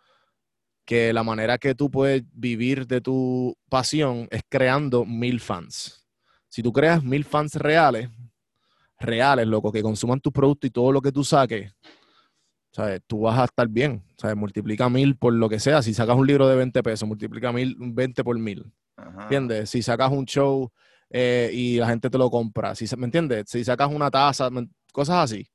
que 0.85 1.11
la 1.11 1.23
manera 1.23 1.57
que 1.57 1.75
tú 1.75 1.91
puedes 1.91 2.23
vivir 2.35 2.87
de 2.87 3.01
tu 3.01 3.57
pasión 3.71 4.29
es 4.31 4.43
creando 4.47 5.07
mil 5.07 5.41
fans. 5.41 6.07
Si 6.51 6.63
tú 6.63 6.71
creas 6.71 7.03
mil 7.03 7.25
fans 7.25 7.55
reales, 7.55 8.11
reales, 9.01 9.47
loco, 9.47 9.73
que 9.73 9.81
consuman 9.81 10.21
tu 10.21 10.31
producto 10.31 10.67
y 10.67 10.71
todo 10.71 10.93
lo 10.93 11.01
que 11.01 11.13
tú 11.13 11.25
saques, 11.25 11.73
¿sabes? 12.73 13.01
Tú 13.07 13.23
vas 13.23 13.39
a 13.39 13.45
estar 13.45 13.69
bien, 13.69 14.05
¿sabes? 14.19 14.37
Multiplica 14.37 14.91
mil 14.91 15.17
por 15.17 15.33
lo 15.33 15.49
que 15.49 15.61
sea. 15.61 15.81
Si 15.81 15.95
sacas 15.95 16.15
un 16.15 16.27
libro 16.27 16.47
de 16.47 16.57
20 16.57 16.83
pesos, 16.83 17.09
multiplica 17.09 17.53
mil, 17.53 17.75
20 17.79 18.23
por 18.23 18.39
mil. 18.39 18.71
¿Entiendes? 19.23 19.71
Si 19.71 19.81
sacas 19.81 20.13
un 20.13 20.27
show 20.27 20.71
eh, 21.15 21.51
y 21.53 21.77
la 21.77 21.89
gente 21.89 22.09
te 22.09 22.17
lo 22.17 22.31
compra, 22.31 22.75
si, 22.75 22.87
¿me 22.97 23.05
entiendes? 23.05 23.45
Si 23.47 23.63
sacas 23.63 23.93
una 23.93 24.11
taza, 24.11 24.49
cosas 24.93 25.31
así. 25.31 25.47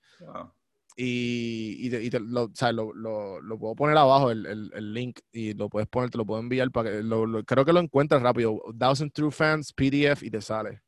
Y, 0.96 1.88
y, 1.88 2.10
te, 2.10 2.20
lo, 2.20 2.52
lo, 2.94 3.60
puedo 3.60 3.76
poner 3.76 3.98
abajo 3.98 4.30
el, 4.30 4.46
el, 4.46 4.94
link 4.94 5.20
y 5.32 5.54
lo 5.54 5.68
puedes 5.68 5.88
poner, 5.88 6.12
te 6.12 6.18
lo 6.18 6.26
puedo 6.26 6.40
enviar 6.40 6.70
para 6.72 6.92
que 6.92 7.04
lo, 7.04 7.44
creo 7.44 7.66
que 7.66 7.74
lo 7.74 7.80
encuentras 7.80 8.22
rápido. 8.22 8.60
Thousand 8.78 9.12
True 9.12 9.32
Fans, 9.32 9.74
PDF 9.74 10.22
y 10.22 10.30
te 10.30 10.42
sale. 10.42 10.84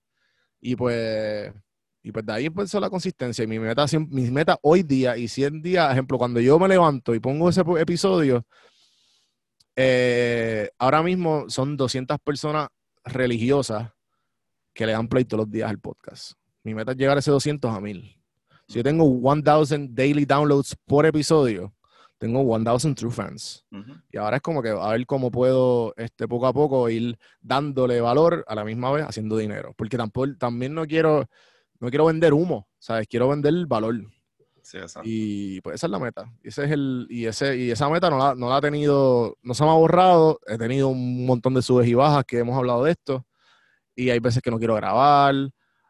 Y 0.62 0.76
pues 0.76 1.52
y 2.04 2.12
pues 2.12 2.26
de 2.26 2.34
ahí 2.34 2.46
empezó 2.46 2.80
la 2.80 2.90
consistencia. 2.92 3.44
Y 3.44 3.48
mi 3.48 3.58
meta, 3.58 3.86
mi 4.10 4.30
meta 4.30 4.58
hoy 4.62 4.84
día 4.84 5.18
y 5.18 5.28
100 5.28 5.62
días, 5.64 5.92
ejemplo, 5.92 6.18
cuando 6.18 6.40
yo 6.40 6.60
me 6.60 6.68
levanto 6.68 7.14
y 7.16 7.20
pongo 7.20 7.50
ese 7.50 7.62
episodio, 7.80 8.46
eh, 9.76 10.70
ahora 10.78 11.02
mismo 11.02 11.50
son 11.50 11.76
200 11.76 12.20
personas 12.20 12.70
religiosas 13.04 13.92
que 14.80 14.86
le 14.86 14.94
dan 14.94 15.10
play 15.10 15.26
todos 15.26 15.44
los 15.44 15.52
días 15.52 15.70
al 15.70 15.78
podcast. 15.78 16.32
Mi 16.64 16.74
meta 16.74 16.94
es 16.94 16.98
llegar 16.98 17.18
a 17.18 17.20
ese 17.20 17.32
200 17.32 17.70
a 17.70 17.82
1000. 17.82 18.16
Si 18.66 18.76
yo 18.76 18.82
tengo 18.82 19.04
1000 19.10 19.94
daily 19.94 20.24
downloads 20.24 20.74
por 20.86 21.06
episodio, 21.06 21.74
tengo 22.18 22.46
1000 22.58 22.96
true 22.96 23.12
fans. 23.12 23.66
Y 24.10 24.16
ahora 24.16 24.38
es 24.38 24.42
como 24.42 24.62
que 24.62 24.70
a 24.70 24.88
ver 24.92 25.06
cómo 25.06 25.32
puedo 25.32 25.94
este, 25.98 26.30
poco 26.30 26.48
a 26.48 26.54
poco 26.54 26.90
ir 26.90 27.20
dándole 27.42 28.00
valor 28.00 28.46
a 28.48 28.56
la 28.56 28.64
misma 28.64 28.90
vez 28.94 29.04
haciendo 29.06 29.36
dinero. 29.36 29.74
Porque 29.76 29.98
tampoco, 29.98 30.34
también 30.38 30.74
no 30.74 30.88
quiero 30.88 31.28
no 31.82 31.90
quiero 31.90 32.06
vender 32.06 32.34
humo, 32.34 32.70
¿sabes? 32.78 33.06
Quiero 33.10 33.28
vender 33.28 33.54
valor. 33.66 33.96
Sí. 34.62 34.78
Y 35.04 35.60
pues 35.60 35.76
esa 35.76 35.88
es 35.88 35.92
la 35.92 36.00
meta. 36.00 36.32
Y 36.42 36.48
ese 36.48 36.64
es 36.64 36.72
el, 36.72 37.06
y 37.10 37.26
ese, 37.26 37.58
y 37.58 37.70
esa 37.70 37.90
meta 37.90 38.10
no 38.10 38.18
la, 38.18 38.34
no 38.34 38.48
la 38.48 38.56
ha 38.56 38.62
tenido, 38.62 39.38
no 39.42 39.54
se 39.54 39.66
me 39.66 39.72
ha 39.72 39.74
borrado. 39.74 40.40
He 40.48 40.58
tenido 40.58 40.88
un 40.88 41.26
montón 41.26 41.54
de 41.54 41.62
subes 41.62 41.86
y 41.90 41.96
bajas 41.96 42.24
que 42.24 42.38
hemos 42.38 42.58
hablado 42.58 42.86
de 42.86 42.92
esto. 42.92 43.26
Y 44.00 44.10
hay 44.10 44.20
veces 44.20 44.42
que 44.42 44.50
no 44.50 44.58
quiero 44.58 44.76
grabar. 44.76 45.36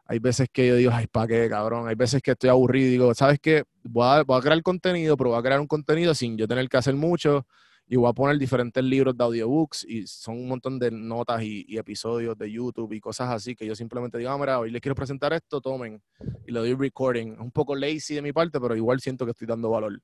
Hay 0.06 0.18
veces 0.18 0.48
que 0.52 0.66
yo 0.66 0.74
digo, 0.74 0.90
ay, 0.92 1.06
¿para 1.06 1.28
qué, 1.28 1.48
cabrón? 1.48 1.86
Hay 1.86 1.94
veces 1.94 2.20
que 2.20 2.32
estoy 2.32 2.50
aburrido 2.50 2.88
y 2.88 2.90
digo, 2.90 3.14
¿sabes 3.14 3.38
qué? 3.40 3.62
Voy 3.84 4.04
a, 4.04 4.22
voy 4.24 4.36
a 4.36 4.40
crear 4.40 4.60
contenido, 4.62 5.16
pero 5.16 5.30
voy 5.30 5.38
a 5.38 5.42
crear 5.42 5.60
un 5.60 5.68
contenido 5.68 6.12
sin 6.14 6.36
yo 6.36 6.48
tener 6.48 6.68
que 6.68 6.76
hacer 6.76 6.96
mucho 6.96 7.46
y 7.86 7.96
voy 7.96 8.08
a 8.08 8.12
poner 8.12 8.38
diferentes 8.38 8.82
libros 8.82 9.16
de 9.16 9.24
audiobooks 9.24 9.84
y 9.84 10.06
son 10.06 10.36
un 10.38 10.48
montón 10.48 10.78
de 10.78 10.90
notas 10.90 11.42
y, 11.42 11.76
episodios 11.76 12.36
de 12.38 12.50
YouTube 12.50 12.92
y 12.92 13.00
cosas 13.00 13.30
así 13.30 13.54
que 13.54 13.66
yo 13.66 13.74
simplemente 13.74 14.18
digo, 14.18 14.30
ah, 14.30 14.38
mira, 14.38 14.58
hoy 14.58 14.70
les 14.70 14.80
quiero 14.80 14.94
presentar 14.96 15.32
esto, 15.32 15.60
tomen. 15.60 16.02
Y 16.46 16.52
le 16.52 16.60
doy 16.60 16.74
recording. 16.74 17.32
Es 17.34 17.38
un 17.40 17.52
poco 17.52 17.76
lazy 17.76 18.14
de 18.14 18.22
mi 18.22 18.32
parte, 18.32 18.60
pero 18.60 18.74
igual 18.74 19.00
siento 19.00 19.24
que 19.24 19.32
estoy 19.32 19.46
dando 19.46 19.70
valor. 19.70 20.00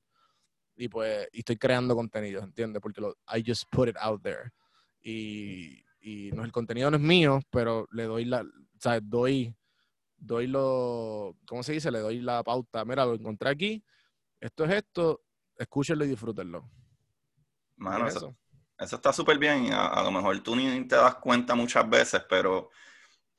Y 0.76 0.88
pues, 0.88 1.28
y 1.32 1.40
estoy 1.40 1.56
creando 1.56 1.96
contenido, 1.96 2.42
¿entiendes? 2.42 2.80
Porque 2.80 3.00
lo, 3.00 3.16
I 3.32 3.42
just 3.44 3.64
put 3.70 3.88
it 3.88 3.96
out 4.00 4.22
there. 4.22 4.50
Y, 5.02 5.85
y 6.06 6.30
no, 6.30 6.44
el 6.44 6.52
contenido 6.52 6.88
no 6.88 6.98
es 6.98 7.02
mío, 7.02 7.40
pero 7.50 7.88
le 7.90 8.04
doy 8.04 8.24
la, 8.26 8.42
o 8.42 8.80
sea, 8.80 9.00
doy, 9.02 9.52
doy 10.16 10.46
lo, 10.46 11.36
¿cómo 11.48 11.64
se 11.64 11.72
dice? 11.72 11.90
Le 11.90 11.98
doy 11.98 12.20
la 12.20 12.44
pauta. 12.44 12.84
Mira, 12.84 13.04
lo 13.04 13.14
encontré 13.14 13.50
aquí, 13.50 13.84
esto 14.40 14.64
es 14.66 14.74
esto, 14.74 15.24
escúchenlo 15.56 16.04
y 16.04 16.08
disfrútenlo. 16.08 16.70
Mano, 17.78 18.06
eso, 18.06 18.36
eso? 18.78 18.96
está 18.96 19.12
súper 19.12 19.36
bien. 19.36 19.72
A, 19.72 19.88
a, 19.88 20.04
lo 20.04 20.12
mejor 20.12 20.38
tú 20.44 20.54
ni 20.54 20.86
te 20.86 20.94
das 20.94 21.16
cuenta 21.16 21.56
muchas 21.56 21.90
veces, 21.90 22.22
pero 22.28 22.70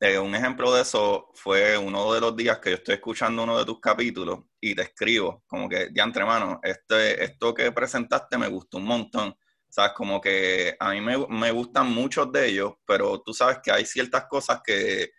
eh, 0.02 0.20
un 0.20 0.36
ejemplo 0.36 0.74
de 0.74 0.82
eso 0.82 1.32
fue 1.36 1.78
uno 1.78 2.12
de 2.14 2.20
los 2.20 2.36
días 2.36 2.60
que 2.60 2.72
yo 2.72 2.76
estoy 2.76 2.96
escuchando 2.96 3.44
uno 3.44 3.58
de 3.58 3.64
tus 3.64 3.80
capítulos 3.80 4.42
y 4.60 4.76
te 4.76 4.82
escribo, 4.82 5.42
como 5.48 5.70
que, 5.70 5.88
de 5.88 6.02
antemano, 6.02 6.60
este, 6.62 7.24
esto 7.24 7.54
que 7.54 7.72
presentaste 7.72 8.38
me 8.38 8.50
gustó 8.50 8.78
un 8.78 8.88
montón. 8.88 9.38
¿Sabes? 9.78 9.92
Como 9.94 10.20
que 10.20 10.76
a 10.80 10.90
mí 10.90 11.02
me, 11.02 11.28
me 11.28 11.52
gustan 11.52 11.92
muchos 11.92 12.32
de 12.32 12.48
ellos, 12.48 12.74
pero 12.84 13.22
tú 13.22 13.32
sabes 13.32 13.60
que 13.62 13.72
hay 13.72 13.86
ciertas 13.86 14.26
cosas 14.26 14.62
que, 14.66 15.12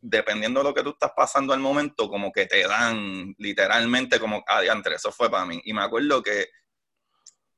dependiendo 0.00 0.60
de 0.60 0.64
lo 0.64 0.72
que 0.72 0.82
tú 0.82 0.88
estás 0.88 1.12
pasando 1.14 1.52
al 1.52 1.60
momento, 1.60 2.08
como 2.08 2.32
que 2.32 2.46
te 2.46 2.66
dan 2.66 3.34
literalmente 3.36 4.18
como, 4.18 4.42
adiante, 4.46 4.94
eso 4.94 5.12
fue 5.12 5.30
para 5.30 5.44
mí. 5.44 5.60
Y 5.66 5.74
me 5.74 5.82
acuerdo 5.82 6.22
que 6.22 6.48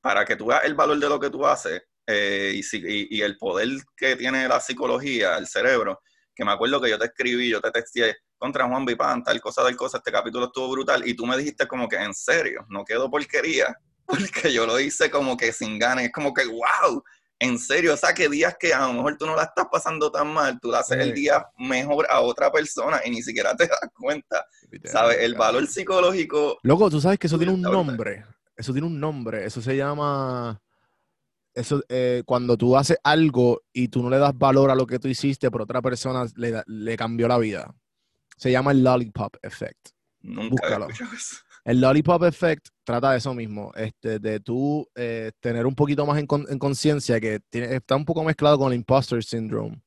para 0.01 0.25
que 0.25 0.35
tú 0.35 0.47
veas 0.47 0.65
el 0.65 0.75
valor 0.75 0.99
de 0.99 1.09
lo 1.09 1.21
que 1.21 1.31
tú 1.31 1.47
haces 1.47 1.81
eh, 2.09 2.61
y, 2.61 3.19
y, 3.19 3.23
el 3.23 3.39
poder 3.39 3.69
que 3.97 4.17
tiene 4.17 4.49
la 4.49 4.59
psicología, 4.59 5.37
el 5.37 5.47
cerebro, 5.47 6.01
que 6.35 6.45
me 6.45 6.51
acuerdo 6.51 6.81
que 6.81 6.91
yo 6.91 6.99
te 6.99 7.07
escribí, 7.07 7.51
yo 7.51 7.61
te 7.61 7.71
texté 7.71 8.17
contra 8.37 8.67
Juan 8.67 8.85
Vipan, 8.85 9.23
tal 9.23 9.41
cosa, 9.41 9.63
tal 9.63 9.77
cosa, 9.77 9.99
este 9.99 10.11
capítulo 10.11 10.47
estuvo 10.47 10.73
brutal, 10.73 11.07
y 11.07 11.15
tú 11.15 11.25
me 11.25 11.37
dijiste 11.37 11.69
como 11.69 11.87
que 11.87 11.95
en 11.97 12.15
serio, 12.15 12.67
no 12.69 12.85
quedó 12.85 13.09
porquería, 13.09 13.77
porque 14.31 14.53
yo 14.53 14.67
lo 14.67 14.79
hice 14.81 15.11
como 15.11 15.37
que 15.37 15.53
sin 15.53 15.79
ganas, 15.79 16.05
es 16.05 16.13
como 16.13 16.33
que 16.33 16.45
wow, 16.47 17.03
en 17.39 17.59
serio, 17.59 17.95
o 17.95 17.97
sea, 17.97 18.15
que 18.15 18.29
días 18.29 18.57
que 18.59 18.73
a 18.73 18.87
lo 18.87 18.95
mejor 18.95 19.17
tú 19.19 19.27
no 19.27 19.37
la 19.37 19.45
estás 19.45 19.67
pasando 19.71 20.11
tan 20.11 20.33
mal, 20.33 20.59
tú 20.61 20.71
le 20.71 20.79
haces 20.79 20.99
el 20.99 21.13
día 21.13 21.47
mejor 21.59 22.07
a 22.09 22.21
otra 22.21 22.51
persona 22.51 23.01
y 23.05 23.11
ni 23.11 23.23
siquiera 23.23 23.55
te 23.55 23.67
das 23.67 23.91
cuenta, 23.95 24.47
¿sabes? 24.85 25.19
El 25.21 25.35
valor 25.35 25.67
psicológico... 25.67 26.59
Loco, 26.63 26.89
tú 26.89 27.01
sabes 27.01 27.19
que 27.19 27.27
eso 27.27 27.37
tiene 27.37 27.53
un 27.53 27.61
nombre, 27.61 28.25
eso 28.57 28.73
tiene 28.73 28.87
un 28.87 28.99
nombre, 28.99 29.45
eso 29.45 29.61
se 29.61 29.77
llama... 29.77 30.61
Eso, 31.53 31.83
eh, 31.89 32.23
cuando 32.27 32.59
tú 32.59 32.77
haces 32.77 32.99
algo 33.03 33.63
y 33.73 33.89
tú 33.89 34.03
no 34.03 34.11
le 34.11 34.19
das 34.19 34.37
valor 34.37 34.71
a 34.71 34.75
lo 34.75 34.87
que 34.87 34.99
tú 34.99 35.09
hiciste, 35.09 35.51
pero 35.51 35.65
otra 35.65 35.81
persona 35.81 36.27
le, 36.37 36.63
le 36.67 36.97
cambió 36.99 37.29
la 37.29 37.39
vida. 37.39 37.75
Se 38.37 38.51
llama 38.51 38.73
el 38.73 38.85
Lollipop 38.85 39.37
Effect. 39.43 39.89
Nunca 40.21 40.79
El 41.67 41.81
Lollipop 41.81 42.23
Effect 42.23 42.69
trata 42.85 43.11
de 43.11 43.19
eso 43.19 43.35
mismo, 43.35 43.73
este, 43.75 44.21
de 44.21 44.39
tú 44.39 44.89
eh, 44.95 45.33
tener 45.41 45.67
un 45.67 45.75
poquito 45.75 46.07
más 46.07 46.17
en, 46.17 46.27
conciencia, 46.27 47.21
que 47.21 47.41
está 47.51 47.97
un 47.97 48.05
poco 48.05 48.23
mezclado 48.23 48.57
con 48.57 48.73
el 48.73 48.79
Imposter 48.79 49.25
Syndrome. 49.25 49.83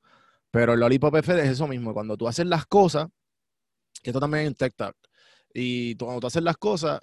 Pero 0.52 0.74
el 0.74 0.82
Lollipop 0.82 1.16
Effect 1.16 1.40
es 1.40 1.50
eso 1.52 1.70
mismo, 1.70 1.94
cuando 1.94 2.18
tú 2.18 2.28
haces 2.28 2.46
las 2.48 2.66
cosas, 2.66 3.08
que 4.04 4.10
esto 4.10 4.20
también 4.20 4.44
es 4.44 4.48
en 4.50 4.56
TikTok, 4.56 4.94
y 5.54 5.96
cuando 5.96 6.20
tú 6.20 6.28
haces 6.28 6.44
las 6.44 6.58
cosas, 6.58 7.00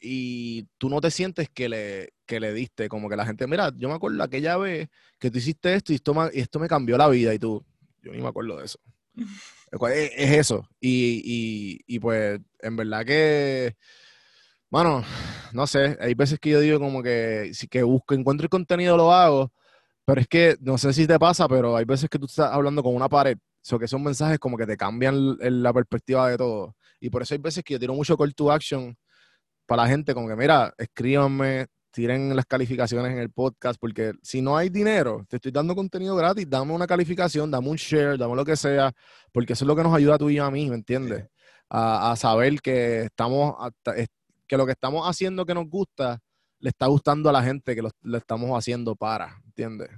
y 0.00 0.68
tú 0.78 0.88
no 0.88 1.00
te 1.00 1.10
sientes 1.10 1.48
que 1.50 1.68
le, 1.68 2.10
que 2.26 2.38
le 2.38 2.54
diste, 2.54 2.88
como 2.88 3.08
que 3.08 3.16
la 3.16 3.26
gente, 3.26 3.48
mira, 3.48 3.72
yo 3.76 3.88
me 3.88 3.96
acuerdo 3.96 4.22
aquella 4.22 4.56
vez 4.56 4.88
que 5.18 5.32
tú 5.32 5.38
hiciste 5.38 5.74
esto 5.74 5.92
y 5.92 5.96
esto, 5.96 6.14
y 6.32 6.38
esto 6.38 6.60
me 6.60 6.68
cambió 6.68 6.96
la 6.96 7.08
vida 7.08 7.34
y 7.34 7.40
tú, 7.40 7.66
yo 8.02 8.12
ni 8.12 8.22
me 8.22 8.28
acuerdo 8.28 8.56
de 8.58 8.66
eso. 8.66 8.78
es, 9.72 10.30
eso. 10.38 10.68
Y, 10.80 11.80
y, 11.86 11.98
pues, 12.00 12.40
en 12.60 12.76
verdad 12.76 13.04
que, 13.04 13.76
bueno, 14.70 15.02
no 15.52 15.66
sé, 15.66 15.96
hay 16.00 16.14
veces 16.14 16.38
que 16.40 16.50
yo 16.50 16.60
digo 16.60 16.78
como 16.78 17.02
que 17.02 17.50
si 17.54 17.68
que 17.68 17.82
busco, 17.82 18.14
encuentro 18.14 18.44
el 18.44 18.50
contenido, 18.50 18.96
lo 18.96 19.12
hago, 19.12 19.52
pero 20.04 20.20
es 20.20 20.28
que 20.28 20.56
no 20.60 20.78
sé 20.78 20.92
si 20.92 21.06
te 21.06 21.18
pasa, 21.18 21.48
pero 21.48 21.76
hay 21.76 21.84
veces 21.84 22.08
que 22.10 22.18
tú 22.18 22.26
estás 22.26 22.52
hablando 22.52 22.82
con 22.82 22.94
una 22.94 23.08
pared, 23.08 23.38
o 23.72 23.78
que 23.78 23.88
son 23.88 24.02
mensajes 24.02 24.38
como 24.38 24.56
que 24.56 24.66
te 24.66 24.76
cambian 24.76 25.36
la 25.62 25.72
perspectiva 25.72 26.28
de 26.30 26.38
todo. 26.38 26.76
Y 27.00 27.10
por 27.10 27.22
eso 27.22 27.34
hay 27.34 27.38
veces 27.40 27.64
que 27.64 27.74
yo 27.74 27.80
tiro 27.80 27.94
mucho 27.94 28.16
call 28.16 28.34
to 28.34 28.52
action 28.52 28.96
para 29.66 29.84
la 29.84 29.88
gente, 29.88 30.14
como 30.14 30.28
que 30.28 30.36
mira, 30.36 30.74
escríbanme, 30.78 31.66
tiren 31.90 32.34
las 32.34 32.46
calificaciones 32.46 33.12
en 33.12 33.18
el 33.18 33.30
podcast, 33.30 33.78
porque 33.80 34.12
si 34.22 34.40
no 34.42 34.56
hay 34.56 34.68
dinero, 34.68 35.24
te 35.28 35.36
estoy 35.36 35.52
dando 35.52 35.74
contenido 35.74 36.16
gratis, 36.16 36.48
dame 36.48 36.72
una 36.72 36.86
calificación, 36.86 37.50
dame 37.50 37.68
un 37.68 37.76
share, 37.76 38.16
dame 38.16 38.34
lo 38.36 38.44
que 38.44 38.56
sea, 38.56 38.92
porque 39.32 39.52
eso 39.54 39.64
es 39.64 39.66
lo 39.66 39.76
que 39.76 39.82
nos 39.82 39.94
ayuda 39.94 40.14
a 40.14 40.18
tú 40.18 40.30
y 40.30 40.38
a 40.38 40.50
mí, 40.50 40.68
¿me 40.68 40.76
entiendes? 40.76 41.26
a, 41.70 42.16
saber 42.16 42.60
que 42.60 43.02
estamos, 43.02 43.54
que 44.46 44.56
lo 44.56 44.66
que 44.66 44.72
estamos 44.72 45.08
haciendo 45.08 45.46
que 45.46 45.54
nos 45.54 45.68
gusta, 45.68 46.18
le 46.58 46.70
está 46.70 46.86
gustando 46.86 47.30
a 47.30 47.32
la 47.32 47.42
gente 47.42 47.74
que 47.74 47.82
lo, 47.82 48.16
estamos 48.16 48.50
haciendo 48.58 48.96
para, 48.96 49.40
¿entiendes? 49.46 49.88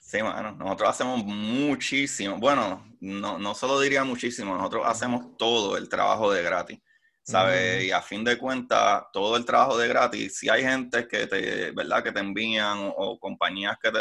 Sí, 0.00 0.22
bueno, 0.22 0.52
nosotros 0.52 0.88
hacemos 0.88 1.24
muchísimo, 1.24 2.38
bueno, 2.38 2.86
no, 3.00 3.38
no 3.38 3.54
solo 3.54 3.80
diría 3.80 4.04
muchísimo, 4.04 4.56
nosotros 4.56 4.84
hacemos 4.86 5.36
todo 5.36 5.76
el 5.76 5.88
trabajo 5.88 6.32
de 6.32 6.42
gratis. 6.42 6.78
¿Sabes? 7.26 7.84
Y 7.84 7.90
a 7.90 8.00
fin 8.00 8.22
de 8.24 8.38
cuentas, 8.38 9.04
todo 9.12 9.36
el 9.36 9.44
trabajo 9.44 9.76
de 9.76 9.88
gratis, 9.88 10.38
si 10.38 10.48
hay 10.48 10.62
gente 10.62 11.08
que 11.08 11.26
te, 11.26 11.72
¿verdad? 11.72 12.02
Que 12.02 12.12
te 12.12 12.20
envían 12.20 12.92
o, 12.96 13.18
compañías 13.18 13.76
que 13.82 13.90
te, 13.90 13.98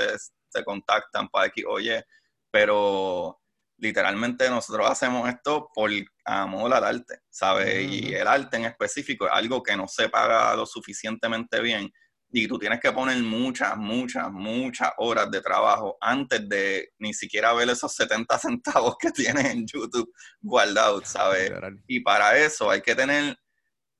te, 0.51 0.63
contactan 0.63 1.27
para 1.29 1.49
que, 1.49 1.63
oye, 1.65 2.03
pero 2.51 3.41
literalmente 3.77 4.49
nosotros 4.49 4.89
hacemos 4.89 5.27
esto 5.27 5.69
por 5.73 5.89
amor 6.23 6.73
al 6.73 6.83
arte, 6.83 7.19
¿sabes? 7.29 7.91
Y 7.91 8.13
el 8.13 8.27
arte 8.27 8.57
en 8.57 8.65
específico 8.65 9.25
es 9.25 9.33
algo 9.33 9.63
que 9.63 9.75
no 9.75 9.87
se 9.87 10.07
paga 10.09 10.55
lo 10.55 10.65
suficientemente 10.65 11.59
bien 11.61 11.91
y 12.31 12.47
tú 12.47 12.59
tienes 12.59 12.79
que 12.79 12.91
poner 12.91 13.17
muchas, 13.23 13.77
muchas, 13.77 14.31
muchas 14.31 14.91
horas 14.97 15.29
de 15.31 15.41
trabajo 15.41 15.97
antes 16.01 16.47
de 16.49 16.89
ni 16.99 17.13
siquiera 17.13 17.53
ver 17.53 17.69
esos 17.69 17.93
70 17.95 18.37
centavos 18.39 18.95
que 18.99 19.11
tienes 19.11 19.45
en 19.45 19.65
YouTube 19.65 20.11
guardados, 20.41 21.07
¿sabes? 21.07 21.51
Y 21.87 22.01
para 22.01 22.37
eso 22.37 22.69
hay 22.69 22.81
que 22.81 22.95
tener, 22.95 23.37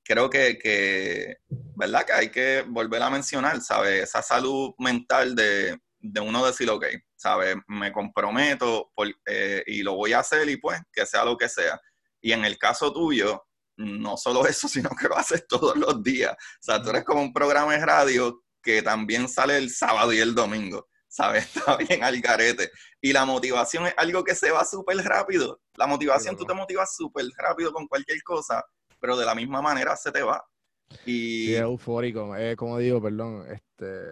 creo 0.04 0.28
que, 0.28 0.58
que, 0.58 1.36
¿verdad? 1.76 2.04
Que 2.04 2.12
hay 2.12 2.28
que 2.30 2.64
volver 2.68 3.02
a 3.02 3.10
mencionar, 3.10 3.60
¿sabes? 3.60 4.02
Esa 4.02 4.22
salud 4.22 4.74
mental 4.78 5.34
de, 5.34 5.78
de 5.98 6.20
uno 6.20 6.44
decir, 6.44 6.68
ok, 6.70 6.84
¿sabes? 7.16 7.56
Me 7.68 7.92
comprometo 7.92 8.92
eh, 9.26 9.62
y 9.66 9.82
lo 9.82 9.94
voy 9.94 10.12
a 10.12 10.20
hacer 10.20 10.48
y 10.48 10.56
pues 10.56 10.80
que 10.92 11.06
sea 11.06 11.24
lo 11.24 11.36
que 11.36 11.48
sea. 11.48 11.80
Y 12.20 12.32
en 12.32 12.44
el 12.44 12.58
caso 12.58 12.92
tuyo, 12.92 13.46
no 13.76 14.16
solo 14.16 14.46
eso, 14.46 14.68
sino 14.68 14.90
que 14.90 15.08
lo 15.08 15.16
haces 15.16 15.46
todos 15.46 15.76
los 15.76 16.02
días. 16.02 16.32
O 16.32 16.62
sea, 16.62 16.82
tú 16.82 16.90
eres 16.90 17.04
como 17.04 17.22
un 17.22 17.32
programa 17.32 17.72
de 17.72 17.84
radio 17.84 18.42
que 18.62 18.82
también 18.82 19.28
sale 19.28 19.56
el 19.56 19.70
sábado 19.70 20.12
y 20.12 20.18
el 20.18 20.34
domingo. 20.34 20.88
¿Sabes? 21.08 21.44
Está 21.56 21.76
bien 21.76 22.02
al 22.02 22.20
garete. 22.20 22.70
Y 23.00 23.12
la 23.12 23.24
motivación 23.24 23.86
es 23.86 23.94
algo 23.96 24.24
que 24.24 24.34
se 24.34 24.50
va 24.50 24.64
súper 24.64 24.96
rápido. 24.98 25.60
La 25.76 25.86
motivación, 25.86 26.36
tú 26.36 26.44
te 26.44 26.54
motivas 26.54 26.94
súper 26.94 27.26
rápido 27.36 27.72
con 27.72 27.86
cualquier 27.86 28.22
cosa, 28.22 28.64
pero 29.00 29.16
de 29.16 29.24
la 29.24 29.34
misma 29.34 29.62
manera 29.62 29.96
se 29.96 30.10
te 30.10 30.22
va. 30.22 30.44
Y... 31.04 31.46
Sí, 31.46 31.54
es 31.54 31.60
eufórico. 31.62 32.32
como 32.56 32.78
digo, 32.78 33.00
perdón, 33.00 33.46
este... 33.50 34.02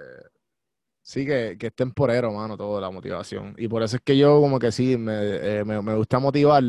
Sí, 1.02 1.26
que, 1.26 1.58
que, 1.58 1.66
es 1.66 1.74
temporero, 1.74 2.32
mano, 2.32 2.56
todo 2.56 2.80
la 2.80 2.90
motivación. 2.90 3.54
Y 3.58 3.68
por 3.68 3.82
eso 3.82 3.96
es 3.96 4.02
que 4.02 4.16
yo 4.16 4.40
como 4.40 4.58
que 4.58 4.72
sí, 4.72 4.96
me, 4.96 5.58
eh, 5.58 5.62
me, 5.62 5.82
me 5.82 5.94
gusta 5.94 6.18
motivar, 6.18 6.62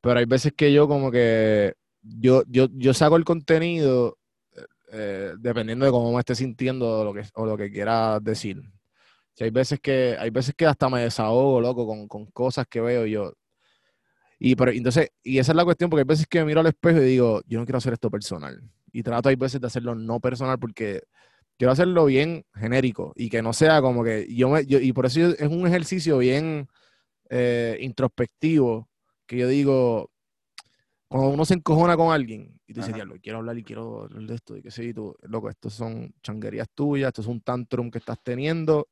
pero 0.00 0.18
hay 0.18 0.24
veces 0.24 0.54
que 0.56 0.72
yo 0.72 0.88
como 0.88 1.10
que 1.10 1.74
yo, 2.04 2.44
yo, 2.48 2.68
yo 2.72 2.94
saco 2.94 3.16
el 3.16 3.24
contenido 3.24 4.18
eh, 4.92 5.34
dependiendo 5.38 5.84
de 5.84 5.90
cómo 5.90 6.12
me 6.12 6.20
esté 6.20 6.36
sintiendo 6.36 7.00
o 7.00 7.04
lo 7.04 7.12
que, 7.12 7.22
o 7.34 7.46
lo 7.46 7.56
que 7.56 7.70
quiera 7.70 8.20
decir. 8.20 8.62
hay 9.40 9.50
veces 9.50 9.80
que, 9.80 10.16
hay 10.18 10.30
veces 10.30 10.54
que 10.56 10.66
hasta 10.66 10.88
me 10.88 11.02
desahogo, 11.02 11.60
loco, 11.60 11.86
con, 11.86 12.06
con 12.06 12.26
cosas 12.26 12.66
que 12.68 12.80
veo 12.80 13.04
yo. 13.06 13.32
Y 14.38 14.56
pero, 14.56 14.70
entonces, 14.70 15.08
y 15.22 15.38
esa 15.38 15.52
es 15.52 15.56
la 15.56 15.64
cuestión, 15.64 15.90
porque 15.90 16.02
hay 16.02 16.06
veces 16.06 16.26
que 16.28 16.38
me 16.40 16.46
miro 16.46 16.60
al 16.60 16.66
espejo 16.66 16.98
y 17.00 17.04
digo, 17.06 17.42
yo 17.46 17.58
no 17.58 17.64
quiero 17.64 17.78
hacer 17.78 17.94
esto 17.94 18.10
personal. 18.10 18.60
Y 18.92 19.02
trato 19.02 19.28
hay 19.28 19.36
veces 19.36 19.60
de 19.60 19.66
hacerlo 19.66 19.94
no 19.96 20.20
personal 20.20 20.58
porque 20.58 21.02
quiero 21.58 21.72
hacerlo 21.72 22.04
bien 22.06 22.44
genérico 22.54 23.12
y 23.16 23.28
que 23.30 23.42
no 23.42 23.52
sea 23.52 23.80
como 23.82 24.04
que 24.04 24.32
yo 24.32 24.48
me, 24.50 24.66
yo, 24.66 24.78
y 24.78 24.92
por 24.92 25.06
eso 25.06 25.20
es 25.20 25.48
un 25.48 25.66
ejercicio 25.66 26.18
bien 26.18 26.68
eh, 27.30 27.78
introspectivo 27.80 28.88
que 29.26 29.38
yo 29.38 29.48
digo, 29.48 30.10
cuando 31.14 31.30
uno 31.30 31.44
se 31.44 31.54
encojona 31.54 31.96
con 31.96 32.12
alguien 32.12 32.60
y 32.66 32.74
tú 32.74 32.80
dices, 32.80 32.92
diablo, 32.92 33.14
quiero 33.22 33.38
hablar 33.38 33.56
y 33.56 33.62
quiero 33.62 34.02
hablar 34.02 34.24
de 34.24 34.34
esto, 34.34 34.56
y 34.56 34.62
que 34.62 34.72
sí, 34.72 34.92
tú, 34.92 35.14
loco, 35.22 35.48
estos 35.48 35.72
son 35.72 36.12
changuerías 36.24 36.66
tuyas, 36.74 37.06
esto 37.06 37.20
es 37.20 37.28
un 37.28 37.40
tantrum 37.40 37.88
que 37.88 37.98
estás 37.98 38.18
teniendo, 38.20 38.88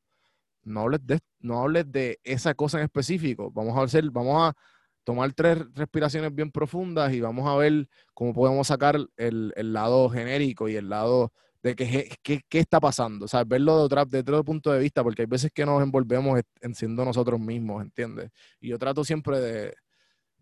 no 0.63 0.83
hables 0.83 1.05
de, 1.05 1.19
no 1.41 1.61
hables 1.61 1.91
de 1.91 2.21
esa 2.23 2.55
cosa 2.55 2.79
en 2.79 2.85
específico, 2.85 3.51
vamos 3.51 3.77
a 3.77 3.83
hacer, 3.83 4.09
vamos 4.13 4.41
a 4.41 4.55
tomar 5.03 5.33
tres 5.33 5.65
respiraciones 5.75 6.33
bien 6.33 6.53
profundas 6.53 7.13
y 7.13 7.21
vamos 7.21 7.45
a 7.49 7.57
ver 7.57 7.89
cómo 8.15 8.33
podemos 8.33 8.69
sacar 8.69 9.01
el, 9.17 9.53
lado 9.57 10.09
genérico 10.09 10.69
y 10.69 10.77
el 10.77 10.91
lado 10.91 11.33
de 11.61 11.75
qué, 11.75 12.09
qué, 12.23 12.59
está 12.61 12.79
pasando, 12.79 13.25
o 13.25 13.29
sea, 13.29 13.43
verlo 13.43 13.79
de 13.79 13.83
otro, 13.83 14.05
de 14.05 14.21
otro 14.21 14.45
punto 14.45 14.71
de 14.71 14.79
vista, 14.79 15.03
porque 15.03 15.23
hay 15.23 15.27
veces 15.27 15.51
que 15.53 15.67
nos 15.67 15.83
envolvemos 15.83 16.41
en 16.61 16.75
siendo 16.77 17.05
nosotros 17.05 17.41
mismos, 17.41 17.83
¿entiendes? 17.83 18.31
Y 18.61 18.69
yo 18.69 18.79
trato 18.79 19.03
siempre 19.03 19.41
de, 19.41 19.75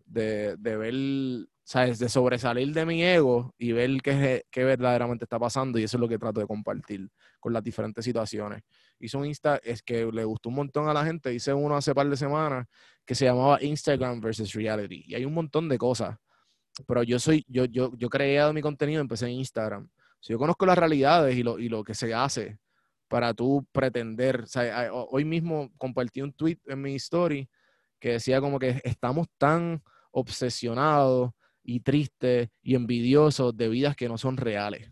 de, 0.05 0.57
de 0.57 0.77
ver 0.77 1.47
¿sabes? 1.63 1.99
De 1.99 2.09
sobresalir 2.09 2.73
de 2.73 2.85
mi 2.85 3.03
ego 3.03 3.53
y 3.57 3.71
ver 3.71 4.01
qué, 4.01 4.43
qué, 4.49 4.63
verdaderamente 4.63 5.25
está 5.25 5.39
pasando 5.39 5.79
y 5.79 5.83
eso 5.83 5.97
es 5.97 6.01
lo 6.01 6.07
que 6.07 6.17
trato 6.17 6.39
de 6.39 6.47
compartir 6.47 7.09
con 7.39 7.53
las 7.53 7.63
diferentes 7.63 8.03
situaciones. 8.03 8.61
Hice 8.99 9.17
un 9.17 9.25
Insta, 9.25 9.59
es 9.63 9.81
que 9.81 10.05
le 10.11 10.23
gustó 10.25 10.49
un 10.49 10.55
montón 10.55 10.87
a 10.87 10.93
la 10.93 11.05
gente, 11.05 11.33
hice 11.33 11.53
uno 11.53 11.75
hace 11.75 11.93
par 11.93 12.09
de 12.09 12.17
semanas 12.17 12.67
que 13.05 13.15
se 13.15 13.25
llamaba 13.25 13.61
Instagram 13.61 14.21
versus 14.21 14.53
Reality 14.53 15.03
y 15.07 15.15
hay 15.15 15.25
un 15.25 15.33
montón 15.33 15.69
de 15.69 15.77
cosas, 15.77 16.17
pero 16.87 17.03
yo 17.03 17.19
soy, 17.19 17.45
yo, 17.47 17.65
yo, 17.65 17.91
yo 17.95 18.09
creé 18.09 18.51
mi 18.53 18.61
contenido, 18.61 19.01
empecé 19.01 19.25
en 19.25 19.33
Instagram. 19.33 19.89
Si 20.19 20.33
yo 20.33 20.39
conozco 20.39 20.65
las 20.65 20.77
realidades 20.77 21.35
y 21.35 21.43
lo, 21.43 21.57
y 21.57 21.67
lo 21.67 21.83
que 21.83 21.95
se 21.95 22.13
hace 22.13 22.59
para 23.07 23.33
tú 23.33 23.65
pretender, 23.71 24.47
sea, 24.47 24.89
hoy 24.93 25.25
mismo 25.25 25.69
compartí 25.77 26.21
un 26.21 26.31
tweet 26.31 26.59
en 26.65 26.81
mi 26.81 26.95
story 26.95 27.49
que 27.99 28.13
decía 28.13 28.39
como 28.39 28.57
que 28.57 28.79
estamos 28.83 29.27
tan 29.37 29.83
obsesionados 30.11 31.31
y 31.63 31.79
tristes 31.81 32.49
y 32.61 32.75
envidiosos 32.75 33.55
de 33.55 33.69
vidas 33.69 33.95
que 33.95 34.09
no 34.09 34.17
son 34.17 34.37
reales. 34.37 34.89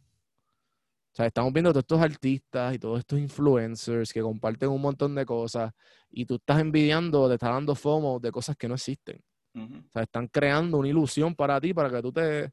O 1.12 1.16
sea, 1.16 1.26
estamos 1.26 1.52
viendo 1.52 1.72
todos 1.72 1.84
estos 1.84 2.02
artistas 2.02 2.76
y 2.76 2.80
todos 2.80 3.00
estos 3.00 3.20
influencers 3.20 4.14
que 4.14 4.22
comparten 4.22 4.70
un 4.70 4.82
montón 4.82 5.16
de 5.16 5.26
cosas 5.26 5.74
y 6.10 6.26
tú 6.26 6.36
estás 6.36 6.60
envidiando, 6.60 7.28
te 7.28 7.34
estás 7.36 7.50
dando 7.50 7.76
FOMO 7.76 8.20
de 8.20 8.32
cosas 8.32 8.56
que 8.56 8.68
no 8.68 8.76
existen. 8.76 9.22
O 9.56 9.92
sea, 9.92 10.04
están 10.04 10.28
creando 10.28 10.78
una 10.78 10.88
ilusión 10.88 11.36
para 11.36 11.60
ti, 11.60 11.74
para 11.74 11.90
que 11.90 12.02
tú 12.02 12.14
te, 12.14 12.52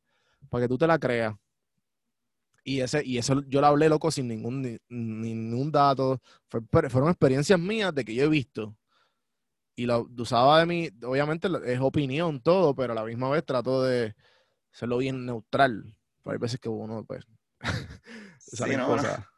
para 0.49 0.65
que 0.65 0.69
tú 0.69 0.79
te 0.79 0.87
la 0.87 0.99
creas. 0.99 1.35
Y, 2.65 2.81
ese, 2.81 3.05
y 3.05 3.19
eso 3.19 3.43
yo 3.47 3.61
lo 3.61 3.69
hablé 3.69 3.89
loco 3.89 4.11
sin 4.11 4.27
ningún, 4.27 4.81
ningún 4.89 5.71
dato. 5.71 6.21
fueron 6.91 7.11
experiencias 7.11 7.61
mías 7.61 7.95
de 7.95 8.05
que 8.05 8.15
yo 8.15 8.25
he 8.25 8.29
visto 8.29 8.77
y 9.77 9.85
lo 9.85 10.09
usaba 10.19 10.59
de 10.61 10.67
mí, 10.67 10.91
obviamente 11.05 11.49
es 11.67 11.79
opinión 11.81 12.41
todo, 12.41 12.75
pero 12.75 12.93
a 12.93 12.97
la 12.97 13.05
misma 13.05 13.29
vez 13.29 13.45
trato 13.45 13.83
de 13.83 14.17
hacerlo 14.73 14.97
bien 14.99 15.27
neutral. 15.27 15.95
Pero 16.25 16.33
hay 16.33 16.39
veces 16.39 16.59
que 16.59 16.71
uno, 16.71 17.05
pues, 17.05 17.25
sí, 18.39 18.75
no, 18.75 18.97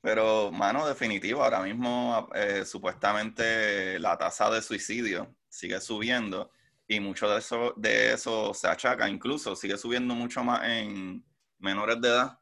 Pero, 0.00 0.50
mano, 0.50 0.86
definitivo, 0.86 1.44
ahora 1.44 1.62
mismo 1.62 2.28
eh, 2.34 2.64
supuestamente 2.64 3.98
la 3.98 4.16
tasa 4.16 4.48
de 4.50 4.62
suicidio 4.62 5.36
sigue 5.48 5.80
subiendo 5.80 6.50
y 6.86 7.00
mucho 7.00 7.28
de 7.28 7.38
eso, 7.38 7.74
de 7.76 8.14
eso 8.14 8.54
se 8.54 8.68
achaca, 8.68 9.08
incluso 9.08 9.54
sigue 9.54 9.76
subiendo 9.76 10.14
mucho 10.14 10.42
más 10.42 10.66
en 10.66 11.22
menores 11.58 12.00
de 12.00 12.08
edad, 12.08 12.38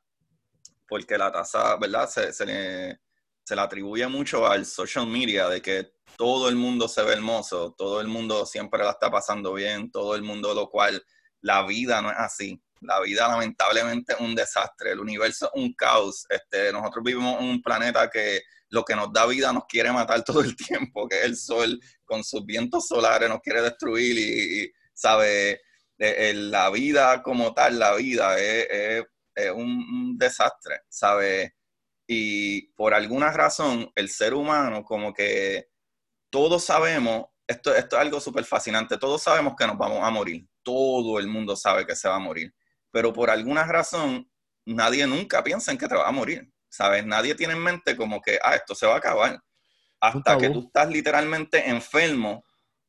porque 0.87 1.19
la 1.19 1.33
tasa, 1.33 1.77
¿verdad? 1.77 2.09
Se, 2.09 2.33
se, 2.33 2.47
le, 2.47 3.01
se 3.47 3.55
le 3.55 3.61
atribuye 3.61 4.09
mucho 4.09 4.45
al 4.45 4.67
social 4.67 5.07
media, 5.07 5.49
de 5.49 5.63
que 5.63 5.93
todo 6.17 6.49
el 6.49 6.57
mundo 6.57 6.89
se 6.89 7.01
ve 7.05 7.13
hermoso, 7.13 7.77
todo 7.79 8.01
el 8.01 8.09
mundo 8.09 8.45
siempre 8.45 8.83
la 8.83 8.91
está 8.91 9.09
pasando 9.09 9.53
bien, 9.53 9.89
todo 9.93 10.17
el 10.17 10.23
mundo, 10.23 10.53
lo 10.53 10.69
cual 10.69 11.01
la 11.43 11.65
vida 11.65 12.03
no 12.03 12.11
es 12.11 12.17
así. 12.19 12.61
La 12.81 13.01
vida 13.01 13.29
lamentablemente 13.29 14.15
es 14.15 14.21
un 14.21 14.35
desastre, 14.35 14.91
el 14.91 14.99
universo 14.99 15.47
es 15.47 15.63
un 15.63 15.73
caos. 15.75 16.27
Este, 16.29 16.73
nosotros 16.73 17.05
vivimos 17.05 17.41
en 17.41 17.47
un 17.47 17.63
planeta 17.63 18.11
que 18.11 18.43
lo 18.71 18.85
que 18.85 18.97
nos 18.97 19.13
da 19.13 19.27
vida 19.27 19.53
nos 19.53 19.67
quiere 19.67 19.93
matar 19.93 20.25
todo 20.25 20.41
el 20.41 20.57
tiempo, 20.57 21.09
que 21.09 21.23
el 21.23 21.37
sol 21.37 21.79
con 22.05 22.25
sus 22.25 22.45
vientos 22.45 22.89
solares 22.89 23.29
nos 23.29 23.41
quiere 23.41 23.63
destruir 23.63 24.19
y, 24.19 24.73
sabe, 24.93 25.61
eh, 25.99 26.35
la 26.35 26.69
vida 26.71 27.23
como 27.23 27.55
tal, 27.55 27.79
la 27.79 27.95
vida 27.95 28.37
es, 28.41 29.05
un, 29.55 29.71
un, 29.71 30.19
desastre, 30.19 30.81
sabe. 30.89 31.56
Y 32.07 32.69
por 32.75 32.95
alguna 32.95 33.33
razón 33.33 33.91
el 33.95 34.09
ser 34.09 34.35
humano 34.35 34.85
como 34.85 35.13
que 35.13 35.69
todos 36.31 36.65
sabemos, 36.65 37.27
esto, 37.47 37.75
esto 37.75 37.97
es 37.97 38.03
algo 38.03 38.21
súper 38.21 38.45
fascinante, 38.45 38.99
todos 38.99 39.23
sabemos 39.23 39.55
que 39.57 39.67
nos 39.67 39.79
vamos 39.79 40.03
a 40.03 40.11
morir, 40.11 40.47
todo 40.63 41.19
el 41.19 41.27
mundo 41.27 41.57
sabe 41.57 41.87
que 41.87 41.97
se 41.97 42.09
va 42.09 42.17
a 42.17 42.21
morir, 42.21 42.55
pero 42.91 43.13
por 43.13 43.31
alguna 43.31 43.65
razón 43.65 44.31
nadie 44.65 45.07
nunca 45.07 45.43
piensa 45.43 45.73
en 45.73 45.79
que 45.79 45.89
te 45.89 45.95
va 45.95 46.09
a 46.09 46.13
morir, 46.13 46.53
¿sabes? 46.69 47.05
Nadie 47.07 47.35
tiene 47.35 47.55
en 47.55 47.63
mente 47.63 47.97
como 47.97 48.21
que, 48.21 48.39
ah, 48.43 48.57
esto 48.57 48.75
se 48.75 48.87
va 48.87 48.95
a 48.95 48.99
acabar. 48.99 49.41
Hasta 50.01 50.37
que 50.37 50.51
tú 50.51 50.67
estás 50.67 50.89
literalmente 50.89 51.69
enfermo 51.69 52.45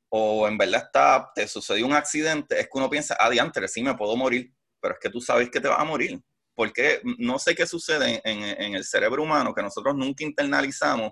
o 0.10 0.48
en 0.48 0.58
verdad 0.58 0.84
está, 0.86 1.32
te 1.34 1.48
sucedió 1.48 1.86
un 1.86 1.94
accidente, 1.94 2.60
es 2.60 2.66
que 2.66 2.78
uno 2.78 2.90
piensa, 2.90 3.16
ah, 3.20 3.30
diantre, 3.30 3.68
sí 3.68 3.82
me 3.82 3.96
puedo 3.96 4.16
morir, 4.16 4.54
pero 4.80 4.94
es 4.96 5.00
que 5.00 5.10
tú 5.10 5.22
sabes 5.22 5.50
que 5.50 5.60
te 5.60 5.68
vas 5.68 5.80
a 5.80 5.84
morir. 5.84 6.22
Porque 6.58 7.02
no 7.20 7.38
sé 7.38 7.54
qué 7.54 7.68
sucede 7.68 8.20
en, 8.26 8.44
en 8.44 8.74
el 8.74 8.84
cerebro 8.84 9.22
humano 9.22 9.54
que 9.54 9.62
nosotros 9.62 9.96
nunca 9.96 10.24
internalizamos 10.26 11.12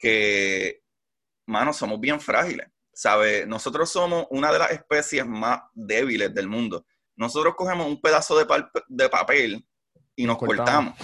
que 0.00 0.80
mano, 1.50 1.72
somos 1.72 2.00
bien 2.00 2.20
frágiles, 2.20 2.66
¿sabes? 2.92 3.46
Nosotros 3.46 3.90
somos 3.90 4.26
una 4.30 4.52
de 4.52 4.58
las 4.58 4.70
especies 4.70 5.26
más 5.26 5.60
débiles 5.74 6.32
del 6.34 6.48
mundo. 6.48 6.86
nosotros 7.16 7.54
cogemos 7.54 7.86
un 7.86 8.00
pedazo 8.00 8.38
de, 8.38 9.08
papel 9.10 9.66
y 10.16 10.24
nos 10.24 10.38
cortamos. 10.38 10.94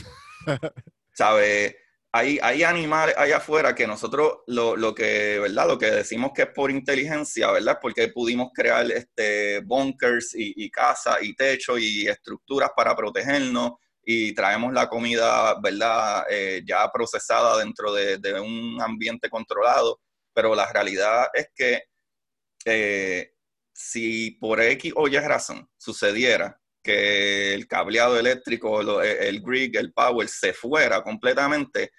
¿Sabes? 1.13 1.75
Hay, 2.13 2.39
hay, 2.43 2.63
animales 2.63 3.15
allá 3.19 3.39
afuera 3.39 3.75
que 3.75 3.87
nosotros 3.87 4.39
lo, 4.47 4.95
que, 4.95 5.39
¿verdad? 5.39 5.69
Lo 5.69 5.79
que 5.79 5.91
decimos 5.91 6.31
que 6.35 6.43
es 6.43 6.49
por 6.49 6.71
inteligencia, 6.71 7.51
¿verdad? 7.51 7.79
Porque 7.81 8.09
pudimos 8.09 8.51
crear 8.55 8.91
este, 8.91 9.61
bunkers 9.61 10.31
y, 10.35 10.71
casas 10.71 11.19
y 11.21 11.35
techos 11.35 11.79
y 11.81 12.09
estructuras 12.09 12.71
para 12.75 12.97
protegernos 12.97 13.73
y 14.03 14.33
traemos 14.35 14.73
la 14.73 14.89
comida, 14.89 15.61
¿verdad? 15.61 16.25
Eh, 16.31 16.63
ya 16.67 16.91
procesada 16.91 17.59
dentro 17.59 17.93
de, 17.93 18.41
un 18.41 18.81
ambiente 18.81 19.29
controlado. 19.29 20.01
Pero 20.33 20.55
la 20.55 20.73
realidad 20.73 21.27
es 21.35 21.49
que 21.55 21.83
eh, 22.65 23.33
si 23.75 24.33
por 24.33 24.61
X 24.63 24.93
o 24.97 25.09
Y 25.09 25.19
razón 25.19 25.69
sucediera 25.77 26.59
que 26.87 27.53
el 27.53 27.67
cableado 27.67 28.17
eléctrico, 28.17 29.03
e, 29.03 29.29
el 29.29 29.43
grid, 29.43 29.75
el 29.75 29.93
power 29.93 30.29
se 30.29 30.53
fuera 30.53 31.03
completamente, 31.03 31.91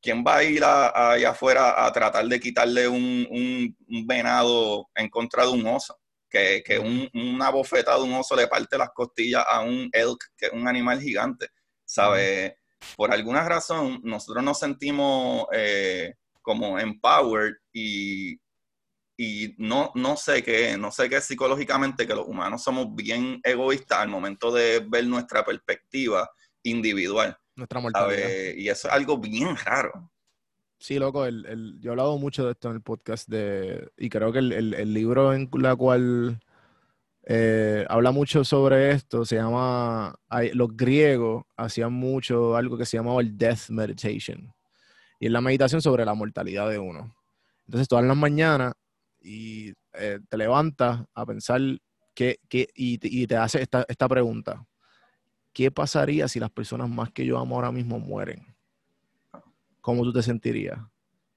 ¿quién 0.00 0.24
va 0.24 0.36
a 0.36 0.44
ir 0.44 0.62
allá 0.64 1.30
afuera 1.30 1.84
a 1.84 1.92
tratar 1.92 2.24
de 2.26 2.38
quitarle 2.38 2.86
un, 2.86 3.76
venado 4.06 4.88
en 4.94 5.08
contra 5.08 5.44
de 5.44 5.50
un 5.50 5.66
oso? 5.66 5.98
Que, 6.28 6.62
que 6.64 6.78
una 6.78 7.50
bofeta 7.50 7.96
de 7.96 8.04
un 8.04 8.14
oso 8.14 8.36
le 8.36 8.46
parte 8.46 8.78
las 8.78 8.90
costillas 8.90 9.44
a 9.48 9.62
un 9.62 9.90
elk, 9.92 10.26
que 10.36 10.46
es 10.46 10.52
un 10.52 10.68
animal 10.68 11.00
gigante, 11.00 11.48
¿sabe? 11.84 12.56
Por 12.96 13.12
alguna 13.12 13.44
razón, 13.48 14.00
nosotros 14.04 14.44
nos 14.44 14.60
sentimos 14.60 15.46
eh, 15.52 16.14
como 16.40 16.78
empowered 16.78 17.54
y 17.72 18.38
y 19.22 19.54
no, 19.58 19.92
no 19.96 20.16
sé 20.16 20.42
qué, 20.42 20.78
no 20.78 20.90
sé 20.90 21.10
qué 21.10 21.20
psicológicamente 21.20 22.06
que 22.06 22.14
los 22.14 22.26
humanos 22.26 22.62
somos 22.62 22.94
bien 22.94 23.38
egoístas 23.44 23.98
al 23.98 24.08
momento 24.08 24.50
de 24.50 24.82
ver 24.88 25.06
nuestra 25.06 25.44
perspectiva 25.44 26.30
individual. 26.62 27.36
Nuestra 27.54 27.80
mortalidad. 27.80 28.54
Y 28.56 28.70
eso 28.70 28.88
es 28.88 28.94
algo 28.94 29.18
bien 29.18 29.54
raro. 29.56 30.10
Sí, 30.78 30.98
loco, 30.98 31.26
el, 31.26 31.76
yo 31.82 31.90
he 31.90 31.92
hablado 31.92 32.16
mucho 32.16 32.46
de 32.46 32.52
esto 32.52 32.70
en 32.70 32.76
el 32.76 32.80
podcast 32.80 33.28
de, 33.28 33.90
y 33.98 34.08
creo 34.08 34.32
que 34.32 34.38
el, 34.38 34.94
libro 34.94 35.34
en 35.34 35.50
la 35.52 35.76
cual 35.76 36.40
eh, 37.24 37.84
habla 37.90 38.12
mucho 38.12 38.42
sobre 38.42 38.92
esto 38.92 39.26
se 39.26 39.36
llama, 39.36 40.18
los 40.54 40.74
griegos 40.74 41.44
hacían 41.58 41.92
mucho 41.92 42.56
algo 42.56 42.78
que 42.78 42.86
se 42.86 42.96
llamaba 42.96 43.20
el 43.20 43.36
death 43.36 43.68
meditation. 43.68 44.50
Y 45.18 45.26
es 45.26 45.32
la 45.32 45.42
meditación 45.42 45.82
sobre 45.82 46.06
la 46.06 46.14
mortalidad 46.14 46.70
de 46.70 46.78
uno. 46.78 47.14
Entonces, 47.66 47.86
todas 47.86 48.06
las 48.06 48.16
mañanas 48.16 48.72
y 49.20 49.72
eh, 49.92 50.20
te 50.28 50.36
levantas 50.36 51.04
a 51.14 51.26
pensar 51.26 51.60
que, 52.14 52.38
y, 52.74 53.26
te 53.26 53.36
hace 53.36 53.62
esta, 53.62 53.84
esta 53.88 54.08
pregunta. 54.08 54.66
¿Qué 55.52 55.70
pasaría 55.70 56.28
si 56.28 56.38
las 56.38 56.50
personas 56.50 56.88
más 56.88 57.10
que 57.10 57.24
yo 57.26 57.38
amo 57.38 57.56
ahora 57.56 57.72
mismo 57.72 57.98
mueren? 57.98 58.54
¿Cómo 59.80 60.02
tú 60.04 60.12
te 60.12 60.22
sentirías? 60.22 60.78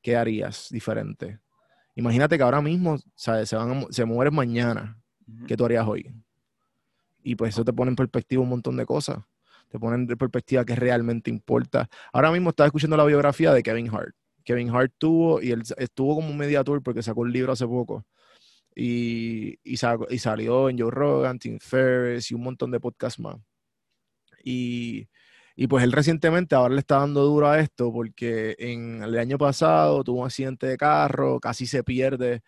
¿Qué 0.01 0.15
harías 0.15 0.67
diferente? 0.69 1.39
Imagínate 1.95 2.37
que 2.37 2.43
ahora 2.43 2.61
mismo 2.61 2.97
se, 3.15 3.55
van 3.55 3.87
se 3.91 4.05
mueren 4.05 4.35
mañana. 4.35 4.99
¿Qué 5.47 5.55
tú 5.55 5.65
harías 5.65 5.87
hoy? 5.87 6.13
Y 7.23 7.35
pues 7.35 7.53
eso 7.53 7.63
te 7.63 7.71
pone 7.71 7.89
en 7.89 7.95
perspectiva 7.95 8.41
un 8.41 8.49
montón 8.49 8.75
de 8.75 8.85
cosas. 8.85 9.19
Te 9.69 9.79
pone 9.79 9.95
en 9.95 10.07
perspectiva 10.07 10.65
qué 10.65 10.75
realmente 10.75 11.29
importa. 11.29 11.87
Ahora 12.11 12.31
mismo 12.31 12.49
estaba 12.49 12.67
escuchando 12.67 12.97
la 12.97 13.05
biografía 13.05 13.53
de 13.53 13.63
Kevin 13.63 13.89
Hart. 13.89 14.13
Kevin 14.43 14.69
Hart 14.69 14.93
tuvo, 14.97 15.41
y 15.41 15.51
él 15.51 15.63
estuvo 15.77 16.15
como 16.15 16.29
un 16.29 16.37
mediator 16.37 16.81
porque 16.83 17.03
sacó 17.03 17.21
un 17.21 17.31
libro 17.31 17.53
hace 17.53 17.67
poco. 17.67 18.05
Y, 18.75 19.59
y, 19.63 19.77
y 20.09 20.19
salió 20.19 20.69
en 20.69 20.79
Joe 20.79 20.91
Rogan, 20.91 21.39
Tim 21.39 21.59
Ferriss 21.59 22.31
y 22.31 22.35
un 22.35 22.43
montón 22.43 22.71
de 22.71 22.79
podcasts 22.79 23.19
más. 23.19 23.37
Y, 24.43 25.07
y, 25.55 25.67
pues 25.67 25.83
él 25.83 25.91
recientemente 25.91 26.55
ahora 26.55 26.73
le 26.73 26.79
está 26.79 26.97
dando 26.99 27.23
duro 27.23 27.49
a 27.49 27.59
esto 27.59 27.91
porque 27.91 28.55
en 28.59 29.03
el 29.03 29.17
año 29.17 29.37
pasado 29.37 30.03
tuvo 30.03 30.21
un 30.21 30.25
accidente 30.25 30.67
de 30.67 30.77
carro, 30.77 31.39
casi 31.39 31.67
se 31.67 31.83
pierde 31.83 32.41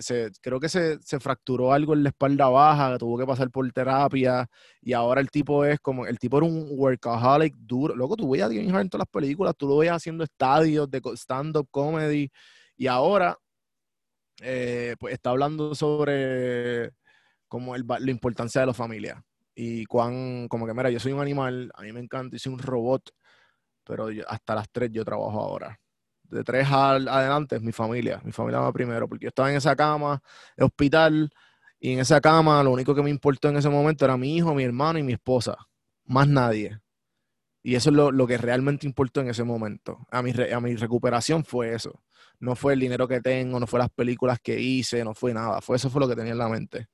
se, 0.00 0.30
creo 0.42 0.60
que 0.60 0.68
se, 0.68 0.98
fracturó 1.20 1.72
algo 1.72 1.94
en 1.94 2.02
la 2.02 2.10
espalda 2.10 2.48
baja, 2.48 2.98
tuvo 2.98 3.16
que 3.18 3.26
pasar 3.26 3.50
por 3.50 3.70
terapia 3.72 4.46
y 4.80 4.92
ahora 4.92 5.20
el 5.20 5.30
tipo 5.30 5.64
es 5.64 5.80
como, 5.80 6.06
el 6.06 6.18
tipo 6.18 6.38
era 6.38 6.46
un 6.46 6.68
workaholic 6.72 7.54
duro. 7.56 7.94
Luego 7.96 8.16
tú 8.16 8.30
veías 8.30 8.50
a 8.50 8.52
Kevin 8.52 8.70
Hart 8.70 8.82
en 8.82 8.90
todas 8.90 9.06
las 9.06 9.22
películas, 9.22 9.54
tú 9.56 9.68
lo 9.68 9.78
veías 9.78 9.96
haciendo 9.96 10.24
estadios 10.24 10.90
de 10.90 11.00
stand-up 11.14 11.68
comedy 11.70 12.30
y 12.76 12.86
ahora 12.86 13.38
eh, 14.42 14.96
pues 14.98 15.14
está 15.14 15.30
hablando 15.30 15.74
sobre 15.74 16.90
como 17.48 17.74
el, 17.74 17.84
la 17.86 18.10
importancia 18.10 18.60
de 18.60 18.66
la 18.66 18.74
familia 18.74 19.22
y 19.54 19.84
cuán, 19.86 20.48
como 20.48 20.66
que 20.66 20.74
mira, 20.74 20.90
yo 20.90 21.00
soy 21.00 21.12
un 21.12 21.20
animal, 21.20 21.70
a 21.74 21.82
mí 21.82 21.92
me 21.92 22.00
encanta, 22.00 22.36
yo 22.36 22.38
soy 22.38 22.52
un 22.52 22.58
robot, 22.58 23.10
pero 23.84 24.08
hasta 24.28 24.54
las 24.54 24.70
tres 24.70 24.90
yo 24.92 25.04
trabajo 25.04 25.40
ahora 25.40 25.78
de 26.32 26.44
tres 26.44 26.68
al, 26.70 27.08
adelante 27.08 27.56
es 27.56 27.62
mi 27.62 27.72
familia. 27.72 28.20
Mi 28.24 28.32
familia 28.32 28.60
va 28.60 28.72
primero, 28.72 29.08
porque 29.08 29.24
yo 29.24 29.28
estaba 29.28 29.50
en 29.50 29.56
esa 29.56 29.76
cama 29.76 30.20
de 30.56 30.64
hospital 30.64 31.30
y 31.78 31.92
en 31.92 32.00
esa 32.00 32.20
cama 32.20 32.62
lo 32.62 32.72
único 32.72 32.94
que 32.94 33.02
me 33.02 33.10
importó 33.10 33.48
en 33.48 33.56
ese 33.56 33.68
momento 33.68 34.04
era 34.04 34.16
mi 34.16 34.36
hijo, 34.36 34.54
mi 34.54 34.64
hermano 34.64 34.98
y 34.98 35.02
mi 35.02 35.12
esposa. 35.12 35.56
Más 36.04 36.26
nadie. 36.28 36.78
Y 37.62 37.76
eso 37.76 37.90
es 37.90 37.96
lo, 37.96 38.26
que 38.26 38.38
realmente 38.38 38.86
importó 38.86 39.20
en 39.20 39.28
ese 39.28 39.44
momento. 39.44 39.98
A 40.10 40.22
mi, 40.22 40.32
a 40.52 40.60
mi 40.60 40.74
recuperación 40.74 41.44
fue 41.44 41.74
eso. 41.74 42.02
No 42.40 42.56
fue 42.56 42.72
el 42.74 42.80
dinero 42.80 43.06
que 43.06 43.20
tengo, 43.20 43.60
no 43.60 43.66
fue 43.68 43.78
las 43.78 43.90
películas 43.90 44.40
que 44.42 44.58
hice, 44.58 45.04
no 45.04 45.14
fue 45.14 45.32
nada. 45.32 45.60
Fue 45.60 45.76
eso 45.76 45.90
fue 45.90 46.00
lo 46.00 46.08
que 46.08 46.16
tenía 46.16 46.32
en 46.32 46.38
la 46.38 46.48
mente. 46.48 46.88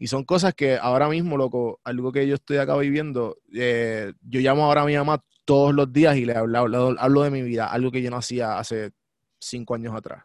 Y 0.00 0.06
son 0.06 0.24
cosas 0.24 0.54
que 0.54 0.78
ahora 0.78 1.08
mismo, 1.08 1.36
loco, 1.36 1.80
algo 1.82 2.12
que 2.12 2.24
yo 2.26 2.36
estoy 2.36 2.58
acá 2.58 2.76
viviendo, 2.76 3.36
eh, 3.52 4.12
yo 4.22 4.40
llamo 4.40 4.64
ahora 4.64 4.82
a 4.82 4.86
mi 4.86 4.96
mamá 4.96 5.20
todos 5.44 5.74
los 5.74 5.92
días 5.92 6.16
y 6.16 6.24
le 6.24 6.36
hablo, 6.36 6.94
hablo, 6.96 7.22
de 7.22 7.30
mi 7.30 7.42
vida, 7.42 7.66
algo 7.66 7.90
que 7.90 8.00
yo 8.00 8.08
no 8.08 8.18
hacía 8.18 8.60
hace 8.60 8.92
cinco 9.40 9.74
años 9.74 9.96
atrás. 9.96 10.22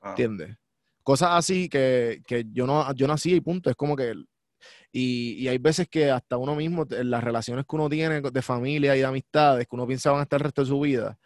Ah. 0.00 0.10
¿Entiendes? 0.10 0.56
Cosas 1.02 1.30
así 1.32 1.68
que, 1.68 2.22
yo 2.52 2.64
no 2.64 2.94
yo 2.94 3.10
hacía 3.10 3.34
y 3.34 3.40
punto. 3.40 3.68
Es 3.68 3.76
como 3.76 3.96
que. 3.96 4.14
Y, 4.92 5.32
y, 5.32 5.48
hay 5.48 5.58
veces 5.58 5.88
que 5.88 6.10
hasta 6.10 6.36
uno 6.36 6.54
mismo, 6.54 6.86
las 6.88 7.22
relaciones 7.22 7.64
que 7.68 7.76
uno 7.76 7.88
tiene 7.88 8.20
de 8.20 8.42
familia 8.42 8.94
y 8.94 9.00
de 9.00 9.04
amistades, 9.04 9.66
que 9.66 9.74
uno 9.74 9.86
piensa 9.86 10.12
van 10.12 10.20
a 10.20 10.22
estar 10.22 10.40
el 10.40 10.44
resto 10.44 10.62
de 10.62 10.68
su 10.68 10.80
vida. 10.80 11.18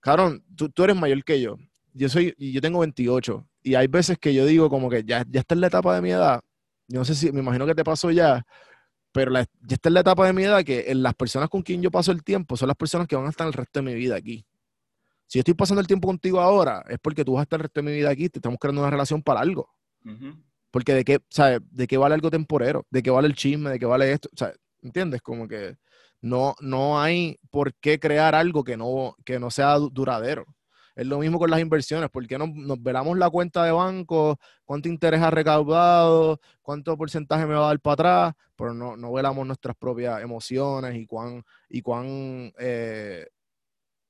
Cabrón, 0.00 0.44
tú, 0.56 0.68
tú 0.70 0.84
eres 0.84 0.96
mayor 0.96 1.24
que 1.24 1.40
yo. 1.40 1.56
Yo 1.94 2.08
soy, 2.08 2.34
yo 2.38 2.60
tengo 2.60 2.78
28. 2.78 3.44
Y 3.64 3.74
hay 3.74 3.88
veces 3.88 4.18
que 4.18 4.32
yo 4.32 4.46
digo 4.46 4.70
como 4.70 4.88
que 4.88 5.04
ya, 5.04 5.24
ya 5.28 5.40
está 5.40 5.54
en 5.54 5.62
la 5.62 5.66
etapa 5.66 5.94
de 5.96 6.02
mi 6.02 6.10
edad 6.10 6.42
yo 6.88 6.98
no 7.00 7.04
sé 7.04 7.14
si, 7.14 7.32
me 7.32 7.40
imagino 7.40 7.66
que 7.66 7.74
te 7.74 7.84
pasó 7.84 8.10
ya, 8.10 8.44
pero 9.12 9.32
ya 9.32 9.46
está 9.68 9.88
en 9.88 9.94
la 9.94 10.00
etapa 10.00 10.26
de 10.26 10.32
mi 10.32 10.44
edad 10.44 10.64
que 10.64 10.92
las 10.94 11.14
personas 11.14 11.48
con 11.48 11.62
quien 11.62 11.82
yo 11.82 11.90
paso 11.90 12.12
el 12.12 12.24
tiempo 12.24 12.56
son 12.56 12.68
las 12.68 12.76
personas 12.76 13.06
que 13.06 13.16
van 13.16 13.26
a 13.26 13.30
estar 13.30 13.46
el 13.46 13.52
resto 13.52 13.80
de 13.80 13.84
mi 13.84 13.94
vida 13.94 14.16
aquí. 14.16 14.44
Si 15.26 15.38
yo 15.38 15.40
estoy 15.40 15.54
pasando 15.54 15.80
el 15.80 15.86
tiempo 15.86 16.08
contigo 16.08 16.40
ahora, 16.40 16.84
es 16.88 16.98
porque 17.00 17.24
tú 17.24 17.34
vas 17.34 17.40
a 17.40 17.42
estar 17.44 17.58
el 17.58 17.64
resto 17.64 17.80
de 17.80 17.90
mi 17.90 17.96
vida 17.96 18.10
aquí, 18.10 18.28
te 18.28 18.38
estamos 18.38 18.58
creando 18.58 18.82
una 18.82 18.90
relación 18.90 19.22
para 19.22 19.40
algo. 19.40 19.70
Porque 20.70 20.94
de 20.94 21.04
qué, 21.04 21.20
¿sabes? 21.30 21.60
¿De 21.70 21.86
qué 21.86 21.96
vale 21.96 22.14
algo 22.14 22.30
temporero? 22.30 22.86
¿De 22.90 23.02
qué 23.02 23.10
vale 23.10 23.28
el 23.28 23.34
chisme? 23.34 23.70
¿De 23.70 23.78
qué 23.78 23.86
vale 23.86 24.12
esto? 24.12 24.28
¿Sabes? 24.34 24.58
¿Entiendes? 24.82 25.22
Como 25.22 25.46
que 25.46 25.76
no, 26.20 26.54
no 26.60 27.00
hay 27.00 27.38
por 27.50 27.74
qué 27.74 27.98
crear 27.98 28.34
algo 28.34 28.64
que 28.64 28.76
no, 28.76 29.16
que 29.24 29.38
no 29.38 29.50
sea 29.50 29.76
duradero. 29.78 30.46
Es 30.94 31.06
lo 31.06 31.18
mismo 31.18 31.38
con 31.38 31.50
las 31.50 31.60
inversiones. 31.60 32.10
¿Por 32.10 32.26
qué 32.26 32.38
no, 32.38 32.46
nos 32.46 32.82
velamos 32.82 33.16
la 33.16 33.30
cuenta 33.30 33.64
de 33.64 33.72
banco? 33.72 34.38
¿Cuánto 34.64 34.88
interés 34.88 35.22
ha 35.22 35.30
recaudado? 35.30 36.40
¿Cuánto 36.60 36.96
porcentaje 36.96 37.46
me 37.46 37.54
va 37.54 37.64
a 37.64 37.68
dar 37.68 37.80
para 37.80 37.92
atrás? 37.94 38.34
Pero 38.56 38.74
no, 38.74 38.96
no 38.96 39.12
velamos 39.12 39.46
nuestras 39.46 39.76
propias 39.76 40.22
emociones 40.22 40.94
y 40.96 41.06
cuán, 41.06 41.42
y 41.68 41.80
cuán, 41.80 42.52
eh, 42.58 43.26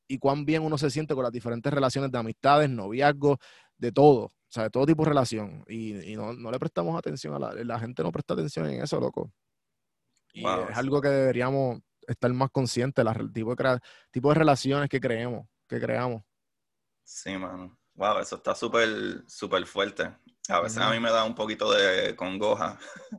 y 0.09 0.19
cuán 0.19 0.45
bien 0.45 0.63
uno 0.63 0.77
se 0.77 0.91
siente 0.91 1.15
con 1.15 1.23
las 1.23 1.33
diferentes 1.33 1.73
relaciones 1.73 2.11
de 2.11 2.19
amistades, 2.19 2.69
noviazgos, 2.69 3.39
de 3.79 3.93
todo. 3.93 4.25
O 4.25 4.55
sea, 4.55 4.65
de 4.65 4.71
todo 4.71 4.85
tipo 4.85 5.05
de 5.05 5.09
relación. 5.09 5.65
Y, 5.69 6.15
no, 6.17 6.33
le 6.33 6.59
prestamos 6.59 6.99
atención 6.99 7.35
a 7.35 7.39
la, 7.39 7.55
la 7.65 7.79
gente, 7.79 8.03
no 8.03 8.13
presta 8.13 8.35
atención 8.35 8.69
en 8.69 8.83
eso, 8.83 9.01
loco. 9.01 9.33
Y 10.33 10.45
es 10.47 10.77
algo 10.77 11.01
que 11.01 11.09
deberíamos 11.09 11.81
estar 12.07 12.33
más 12.33 12.51
conscientes, 12.51 13.05
el 13.05 13.33
tipo 13.33 13.55
de, 13.55 13.81
tipo 14.11 14.29
de 14.31 14.35
relaciones 14.35 14.89
que 14.89 15.01
creemos, 15.01 15.47
que 15.69 15.81
creamos. 15.81 16.23
Sí, 17.03 17.37
mano. 17.37 17.77
Wow, 17.95 18.21
eso 18.21 18.37
está 18.37 18.55
súper, 18.55 19.23
súper 19.27 19.67
fuerte. 19.67 20.11
A 20.49 20.61
veces 20.61 20.79
a 20.79 20.91
mí 20.91 20.99
me 20.99 21.11
da 21.11 21.25
un 21.25 21.35
poquito 21.35 21.71
de 21.73 22.17
congoja 22.17 22.79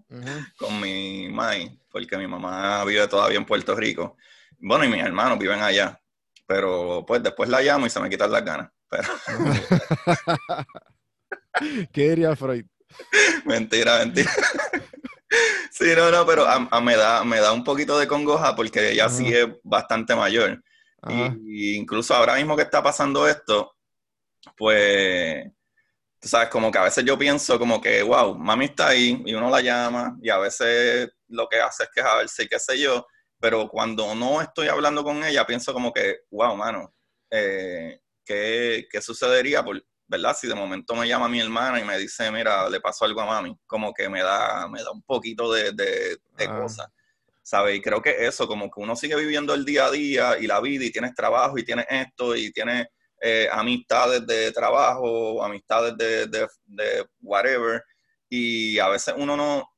con 0.58 0.82
mi 0.82 1.30
mai, 1.30 1.80
porque 1.90 2.18
mi 2.18 2.28
mamá 2.28 2.84
vive 2.86 3.08
todavía 3.08 3.38
en 3.38 3.46
Puerto 3.46 3.76
Rico. 3.76 4.18
Bueno, 4.58 4.86
y 4.86 4.90
mis 4.90 5.04
hermanos 5.04 5.40
viven 5.40 5.62
allá. 5.62 6.00
Pero 6.46 7.06
pues 7.08 7.24
después 7.24 7.50
la 7.50 7.62
llamo 7.62 7.86
y 7.86 7.90
se 7.90 8.00
me 8.00 8.10
quitan 8.10 8.32
las 8.32 8.44
ganas. 8.44 8.70
Pero... 8.90 9.08
¿Qué 11.94 12.10
diría 12.10 12.36
Freud? 12.36 12.66
mentira, 13.46 14.00
mentira. 14.00 14.32
sí, 15.72 15.86
no, 15.96 16.12
no, 16.12 16.26
pero 16.26 16.46
a, 16.48 16.82
me, 16.82 16.96
da, 16.96 17.24
me 17.24 17.40
da 17.40 17.54
un 17.54 17.64
poquito 17.64 17.98
de 17.98 18.08
congoja 18.08 18.56
porque 18.56 18.92
ella 18.92 19.10
sí 19.10 19.34
es 19.34 19.48
bastante 19.64 20.16
mayor. 20.16 20.64
Y, 21.10 21.76
incluso 21.76 22.14
ahora 22.16 22.36
mismo 22.36 22.56
que 22.56 22.64
está 22.64 22.82
pasando 22.82 23.28
esto, 23.28 23.76
pues 24.58 25.46
tú 26.20 26.28
sabes, 26.30 26.50
como 26.50 26.72
que 26.72 26.78
a 26.78 26.84
veces 26.84 27.04
yo 27.04 27.18
pienso 27.18 27.60
como 27.60 27.82
que, 27.82 28.02
wow, 28.02 28.36
mami 28.36 28.66
está 28.66 28.90
ahí 28.90 29.22
y 29.26 29.34
uno 29.34 29.50
la 29.50 29.62
llama 29.62 30.18
y 30.22 30.30
a 30.30 30.38
veces 30.38 31.10
lo 31.28 31.48
que 31.50 31.60
hace 31.60 31.84
es 31.84 31.90
que 31.94 32.02
a 32.02 32.16
ver 32.16 32.30
si 32.30 32.48
qué 32.48 32.60
sé 32.60 32.80
yo, 32.80 33.06
pero 33.40 33.68
cuando 33.68 34.16
no 34.16 34.42
estoy 34.42 34.70
hablando 34.70 35.04
con 35.04 35.24
ella 35.24 35.46
pienso 35.46 35.74
como 35.74 35.92
que, 35.92 36.22
wow, 36.32 36.56
mano, 36.56 36.94
eh, 37.30 38.00
¿qué, 38.24 38.88
¿qué, 38.90 39.02
sucedería? 39.02 39.64
Por, 39.64 39.84
¿Verdad? 40.08 40.36
Si 40.40 40.48
de 40.48 40.56
momento 40.56 40.96
me 40.96 41.08
llama 41.08 41.28
mi 41.28 41.42
hermana 41.42 41.80
y 41.80 41.84
me 41.84 41.98
dice, 41.98 42.32
mira, 42.32 42.70
le 42.70 42.80
pasó 42.80 43.04
algo 43.04 43.20
a 43.22 43.26
mami, 43.26 43.58
como 43.66 43.94
que 43.94 44.08
me 44.08 44.22
da, 44.22 44.68
me 44.70 44.82
da 44.82 44.92
un 44.92 45.02
poquito 45.02 45.52
de, 45.52 45.72
de, 45.72 46.20
ah. 46.48 46.60
cosas. 46.62 46.88
¿Sabes? 47.44 47.78
Y 47.78 47.82
creo 47.82 48.02
que 48.02 48.26
eso, 48.26 48.48
como 48.48 48.72
que 48.72 48.80
uno 48.80 48.96
sigue 48.96 49.18
viviendo 49.18 49.54
el 49.54 49.66
día 49.66 49.86
a 49.86 49.92
día 49.92 50.40
y 50.40 50.48
la 50.48 50.62
vida 50.62 50.86
y 50.86 50.92
tienes 50.92 51.14
trabajo 51.14 51.58
y 51.58 51.66
tienes 51.66 51.86
esto 51.90 52.36
y 52.36 52.52
tienes 52.52 52.88
eh, 53.26 53.48
amistades 53.50 54.28
de 54.28 54.52
trabajo, 54.52 55.42
amistades 55.42 55.96
de, 55.96 56.28
de, 56.28 57.06
whatever, 57.22 57.82
y 58.30 58.78
a 58.80 58.90
veces 58.90 59.14
uno 59.18 59.38
no, 59.38 59.60
o 59.60 59.70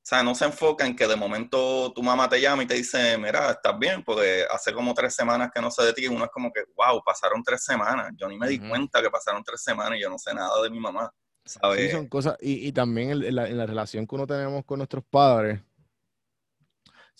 sea, 0.00 0.22
no 0.22 0.36
se 0.36 0.44
enfoca 0.44 0.86
en 0.86 0.94
que 0.94 1.08
de 1.08 1.16
momento 1.16 1.92
tu 1.92 2.00
mamá 2.00 2.28
te 2.28 2.40
llama 2.40 2.62
y 2.62 2.66
te 2.66 2.74
dice, 2.74 3.18
mira, 3.18 3.50
estás 3.50 3.76
bien, 3.76 4.04
porque 4.04 4.44
hace 4.48 4.72
como 4.72 4.94
tres 4.94 5.16
semanas 5.16 5.50
que 5.52 5.60
no 5.60 5.68
sé 5.72 5.82
de 5.82 5.92
ti, 5.94 6.04
y 6.04 6.08
uno 6.08 6.26
es 6.26 6.30
como 6.30 6.52
que, 6.52 6.62
wow, 6.76 7.02
pasaron 7.04 7.42
tres 7.42 7.64
semanas, 7.64 8.12
yo 8.16 8.28
ni 8.28 8.38
me 8.38 8.46
di 8.46 8.60
cuenta 8.60 9.02
que 9.02 9.10
pasaron 9.10 9.42
tres 9.42 9.64
semanas 9.64 9.98
y 9.98 10.02
yo 10.02 10.08
no 10.08 10.18
sé 10.18 10.32
nada 10.32 10.62
de 10.62 10.70
mi 10.70 10.78
mamá. 10.78 11.12
¿sabes? 11.44 11.90
Sí, 11.90 11.90
son 11.90 12.06
cosas, 12.06 12.36
y, 12.40 12.68
y 12.68 12.72
también 12.72 13.10
en 13.10 13.34
la, 13.34 13.48
en 13.48 13.58
la 13.58 13.66
relación 13.66 14.06
que 14.06 14.14
uno 14.14 14.28
tenemos 14.28 14.64
con 14.64 14.78
nuestros 14.78 15.02
padres, 15.10 15.60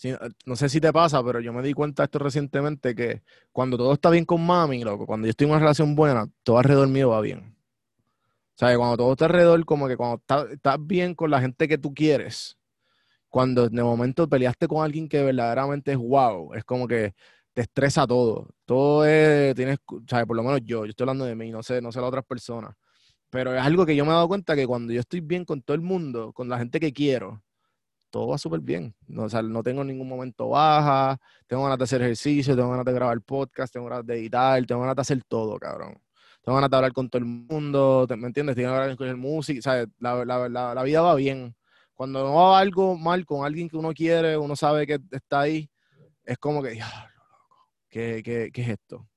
eh, 0.03 0.17
no 0.45 0.55
sé 0.55 0.69
si 0.69 0.81
te 0.81 0.91
pasa, 0.91 1.23
pero 1.23 1.39
yo 1.39 1.53
me 1.53 1.61
di 1.61 1.73
cuenta 1.73 2.03
de 2.03 2.05
esto 2.05 2.19
recientemente 2.19 2.95
que 2.95 3.23
cuando 3.51 3.77
todo 3.77 3.93
está 3.93 4.09
bien 4.09 4.25
con 4.25 4.45
mami, 4.45 4.83
loco, 4.83 5.05
cuando 5.05 5.27
yo 5.27 5.31
estoy 5.31 5.45
en 5.45 5.51
una 5.51 5.59
relación 5.59 5.95
buena, 5.95 6.27
todo 6.43 6.57
alrededor 6.57 6.87
mío 6.87 7.09
va 7.09 7.21
bien. 7.21 7.55
O 8.55 8.57
sea, 8.57 8.75
cuando 8.77 8.97
todo 8.97 9.11
está 9.13 9.25
alrededor, 9.25 9.65
como 9.65 9.87
que 9.87 9.97
cuando 9.97 10.21
estás 10.51 10.77
bien 10.79 11.15
con 11.15 11.31
la 11.31 11.41
gente 11.41 11.67
que 11.67 11.77
tú 11.77 11.93
quieres, 11.93 12.57
cuando 13.29 13.69
de 13.69 13.83
momento 13.83 14.29
peleaste 14.29 14.67
con 14.67 14.83
alguien 14.83 15.09
que 15.09 15.23
verdaderamente 15.23 15.91
es 15.93 15.97
wow, 15.97 16.53
es 16.53 16.63
como 16.63 16.87
que 16.87 17.15
te 17.53 17.61
estresa 17.61 18.07
todo. 18.07 18.49
Todo 18.65 19.05
es, 19.05 19.55
tienes, 19.55 19.77
sea, 20.07 20.25
Por 20.25 20.35
lo 20.37 20.43
menos 20.43 20.61
yo, 20.65 20.85
yo 20.85 20.91
estoy 20.91 21.05
hablando 21.05 21.25
de 21.25 21.35
mí, 21.35 21.51
no 21.51 21.63
sé, 21.63 21.81
no 21.81 21.91
sé 21.91 21.99
las 21.99 22.09
otras 22.09 22.25
personas. 22.25 22.75
Pero 23.29 23.55
es 23.55 23.61
algo 23.61 23.85
que 23.85 23.95
yo 23.95 24.05
me 24.05 24.11
he 24.11 24.13
dado 24.13 24.27
cuenta 24.27 24.55
que 24.55 24.67
cuando 24.67 24.93
yo 24.93 24.99
estoy 25.01 25.21
bien 25.21 25.45
con 25.45 25.61
todo 25.63 25.75
el 25.75 25.81
mundo, 25.81 26.33
con 26.33 26.49
la 26.49 26.59
gente 26.59 26.79
que 26.79 26.93
quiero, 26.93 27.41
todo 28.13 28.27
va 28.27 28.37
súper 28.37 28.59
bien. 28.59 28.93
No, 29.07 29.23
o 29.23 29.29
sea, 29.29 29.41
no 29.41 29.63
tengo 29.63 29.83
ningún 29.83 30.07
momento 30.07 30.49
baja, 30.49 31.17
tengo 31.47 31.63
ganas 31.63 31.79
de 31.79 31.83
hacer 31.85 32.01
ejercicio, 32.03 32.55
tengo 32.55 32.69
ganas 32.69 32.85
de 32.85 32.93
grabar 32.93 33.19
podcast, 33.21 33.73
tengo 33.73 33.87
ganas 33.89 34.05
de 34.05 34.13
editar, 34.19 34.63
tengo 34.67 34.81
ganas 34.81 34.95
de 34.95 35.01
hacer 35.01 35.23
todo, 35.27 35.57
cabrón. 35.57 35.99
Tengo 36.43 36.55
ganas 36.57 36.69
de 36.69 36.75
hablar 36.75 36.93
con 36.93 37.09
todo 37.09 37.19
el 37.19 37.25
mundo, 37.25 38.05
¿me 38.15 38.27
entiendes? 38.27 38.55
Tengo 38.55 38.69
ganas 38.69 38.85
de 38.85 38.91
escuchar 38.91 39.17
música, 39.17 39.61
¿sabes? 39.63 39.87
La, 39.97 40.23
la, 40.25 40.83
vida 40.83 41.01
va 41.01 41.15
bien. 41.15 41.55
Cuando 41.95 42.23
no 42.23 42.35
va 42.35 42.59
algo 42.59 42.95
mal 42.95 43.25
con 43.25 43.45
alguien 43.45 43.67
que 43.67 43.77
uno 43.77 43.93
quiere, 43.93 44.37
uno 44.37 44.55
sabe 44.55 44.85
que 44.85 44.99
está 45.09 45.41
ahí, 45.41 45.67
es 46.23 46.37
como 46.37 46.61
que, 46.61 46.79
¿qué, 47.89 48.21
qué, 48.23 48.51
qué 48.53 48.61
es 48.61 48.69
esto? 48.69 49.07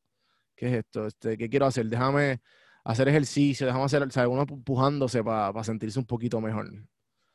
¿Qué 0.57 0.69
es 0.69 0.75
esto? 0.75 1.07
Este, 1.07 1.37
¿Qué 1.37 1.51
quiero 1.51 1.67
hacer? 1.67 1.87
Déjame 1.87 2.41
hacer 2.83 3.09
ejercicio, 3.09 3.67
déjame 3.67 3.85
hacer, 3.85 4.11
¿sabes? 4.11 4.31
Uno 4.31 4.47
empujándose 4.49 5.23
para 5.23 5.65
sentirse 5.65 5.99
un 5.99 6.07
poquito 6.07 6.41
mejor. 6.41 6.71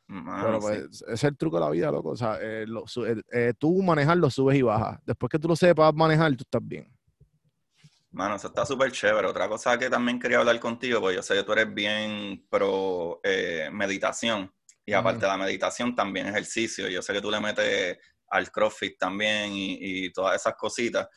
Pero 0.06 0.60
pues, 0.60 1.02
es 1.08 1.24
el 1.24 1.36
truco 1.36 1.56
de 1.56 1.64
la 1.64 1.70
vida, 1.70 1.90
loco. 1.90 2.10
O 2.10 2.16
sea, 2.16 2.38
eh, 2.40 2.64
eh, 2.64 3.22
eh, 3.32 3.54
tú 3.58 3.82
manejarlo 3.82 4.28
subes 4.30 4.58
y 4.58 4.62
bajas. 4.62 4.98
Después 5.04 5.30
que 5.30 5.38
tú 5.38 5.48
lo 5.48 5.56
sepas 5.56 5.94
manejar, 5.94 6.30
tú 6.36 6.42
estás 6.42 6.60
bien. 6.62 6.86
Mano, 8.10 8.36
eso 8.36 8.48
está 8.48 8.66
súper 8.66 8.92
chévere. 8.92 9.26
Otra 9.26 9.48
cosa 9.48 9.78
que 9.78 9.88
también 9.88 10.20
quería 10.20 10.38
hablar 10.38 10.60
contigo, 10.60 11.00
pues 11.00 11.16
yo 11.16 11.22
sé 11.22 11.34
que 11.34 11.42
tú 11.44 11.52
eres 11.52 11.72
bien 11.72 12.46
pro 12.50 13.20
meditación. 13.72 14.52
Y 14.84 14.92
aparte 14.92 15.20
de 15.20 15.28
la 15.28 15.38
meditación, 15.38 15.94
también 15.94 16.26
ejercicio. 16.26 16.88
Yo 16.88 17.00
sé 17.00 17.14
que 17.14 17.22
tú 17.22 17.30
le 17.30 17.40
metes 17.40 17.98
al 18.28 18.50
CrossFit 18.50 18.98
también 18.98 19.52
y, 19.52 19.78
y 19.80 20.12
todas 20.12 20.36
esas 20.36 20.54
cositas. 20.56 21.08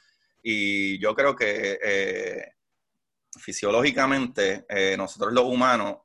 Y 0.42 0.98
yo 1.00 1.14
creo 1.14 1.36
que 1.36 2.48
fisiológicamente, 3.38 4.66
nosotros 4.98 5.34
los 5.34 5.44
humanos 5.44 5.98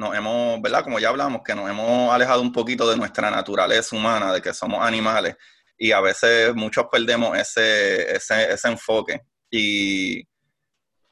nos 0.00 0.16
hemos, 0.16 0.60
¿verdad? 0.62 0.82
Como 0.82 0.98
ya 0.98 1.10
hablamos, 1.10 1.42
que 1.44 1.54
nos 1.54 1.70
hemos 1.70 2.12
alejado 2.12 2.40
un 2.40 2.52
poquito 2.52 2.90
de 2.90 2.96
nuestra 2.96 3.30
naturaleza 3.30 3.94
humana, 3.94 4.32
de 4.32 4.42
que 4.42 4.52
somos 4.52 4.84
animales, 4.84 5.36
y 5.76 5.92
a 5.92 6.00
veces 6.00 6.54
muchos 6.54 6.86
perdemos 6.90 7.38
ese, 7.38 8.16
ese, 8.16 8.52
ese 8.52 8.68
enfoque. 8.68 9.20
Y, 9.50 10.24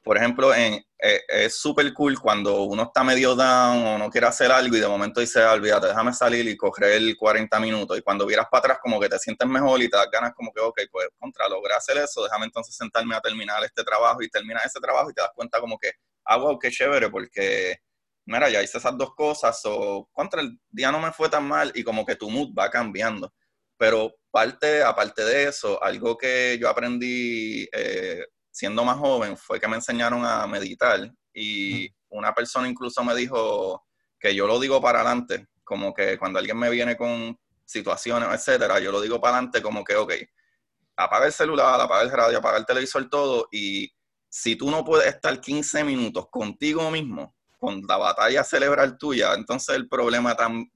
por 0.03 0.17
ejemplo, 0.17 0.55
eh, 0.55 0.85
es 0.99 1.57
súper 1.61 1.93
cool 1.93 2.19
cuando 2.19 2.63
uno 2.63 2.85
está 2.85 3.05
medio 3.05 3.35
down 3.35 3.87
o 3.87 3.99
no 3.99 4.11
quiere 4.11 4.27
hacer 4.27 4.51
algo 4.51 4.77
y 4.77 4.81
de 4.81 4.89
momento 4.89 5.21
dice, 5.21 5.43
ah, 5.43 5.53
olvídate, 5.53 5.89
déjame 5.89 6.13
salir 6.13 6.49
y 6.49 6.57
correr 6.57 7.17
40 7.17 7.61
minutos. 7.61 7.99
Y 7.99 8.03
cuando 8.03 8.27
vieras 8.27 8.47
para 8.51 8.61
atrás, 8.61 8.79
como 8.83 8.99
que 8.99 9.09
te 9.09 9.19
sientes 9.19 9.47
mejor 9.47 9.81
y 9.83 9.89
te 9.89 9.97
das 9.97 10.09
ganas 10.11 10.33
como 10.35 10.53
que, 10.53 10.61
ok, 10.61 10.81
pues 10.91 11.09
contra, 11.19 11.49
logré 11.49 11.75
hacer 11.75 11.99
eso, 11.99 12.25
déjame 12.25 12.47
entonces 12.47 12.75
sentarme 12.75 13.15
a 13.15 13.21
terminar 13.21 13.63
este 13.65 13.85
trabajo 13.85 14.23
y 14.23 14.29
terminas 14.29 14.67
ese 14.67 14.81
trabajo 14.81 15.11
y 15.11 15.15
te 15.15 15.23
das 15.23 15.31
cuenta 15.35 15.61
como 15.61 15.79
que, 15.79 15.93
ah, 16.25 16.37
wow, 16.37 16.59
qué 16.59 16.71
chévere, 16.71 17.11
porque 17.11 17.77
mira, 18.29 18.51
ya 18.51 18.63
hice 18.63 18.79
esas 18.79 18.97
dos 18.97 19.15
cosas, 19.15 19.61
o 19.65 20.09
contra 20.13 20.43
el 20.43 20.61
día 20.69 20.93
no 20.93 21.01
me 21.01 21.13
fue 21.13 21.29
tan 21.31 21.49
mal 21.49 21.73
y 21.75 21.83
como 21.83 22.05
que 22.05 22.15
tu 22.15 22.31
mood 22.31 22.51
va 22.57 22.71
cambiando. 22.71 23.33
Pero 23.77 24.15
parte, 24.31 24.83
aparte 24.83 25.25
de 25.25 25.45
eso, 25.45 25.83
algo 25.83 26.17
que 26.17 26.59
yo 26.61 26.69
aprendí 26.69 27.67
eh, 27.73 28.27
siendo 28.51 28.85
más 28.85 28.99
joven 28.99 29.37
fue 29.37 29.59
que 29.59 29.69
me 29.69 29.77
enseñaron 29.77 30.25
a 30.27 30.47
meditar 30.47 31.11
y 31.33 31.89
una 32.11 32.35
persona 32.35 32.69
incluso 32.69 33.03
me 33.03 33.15
dijo 33.15 33.87
que 34.21 34.35
yo 34.35 34.47
lo 34.47 34.61
digo 34.61 34.81
para 34.81 35.01
adelante, 35.01 35.47
como 35.65 35.95
que 35.95 36.19
cuando 36.19 36.39
alguien 36.39 36.59
me 36.59 36.71
viene 36.71 36.97
con 36.97 37.39
situaciones, 37.65 38.29
etcétera, 38.31 38.79
yo 38.81 38.93
lo 38.93 39.01
digo 39.01 39.21
para 39.21 39.37
adelante 39.37 39.63
como 39.63 39.85
que, 39.85 39.95
ok, 39.95 40.13
apaga 40.97 41.27
el 41.27 41.33
celular, 41.33 41.81
apaga 41.81 42.03
el 42.03 42.11
radio, 42.11 42.39
apaga 42.39 42.59
el 42.59 42.67
televisor, 42.67 43.09
todo, 43.09 43.49
y 43.53 43.91
si 44.29 44.57
tú 44.57 44.71
no 44.71 44.85
puedes 44.85 45.07
estar 45.07 45.41
15 45.41 45.85
minutos 45.85 46.27
contigo 46.31 46.91
mismo, 46.91 47.38
con 47.59 47.83
la 47.87 47.97
batalla 47.97 48.45
celebrar 48.45 48.97
tuya, 48.97 49.35
entonces 49.35 49.75
el 49.77 49.89
problema 49.89 50.35
tan, 50.37 50.71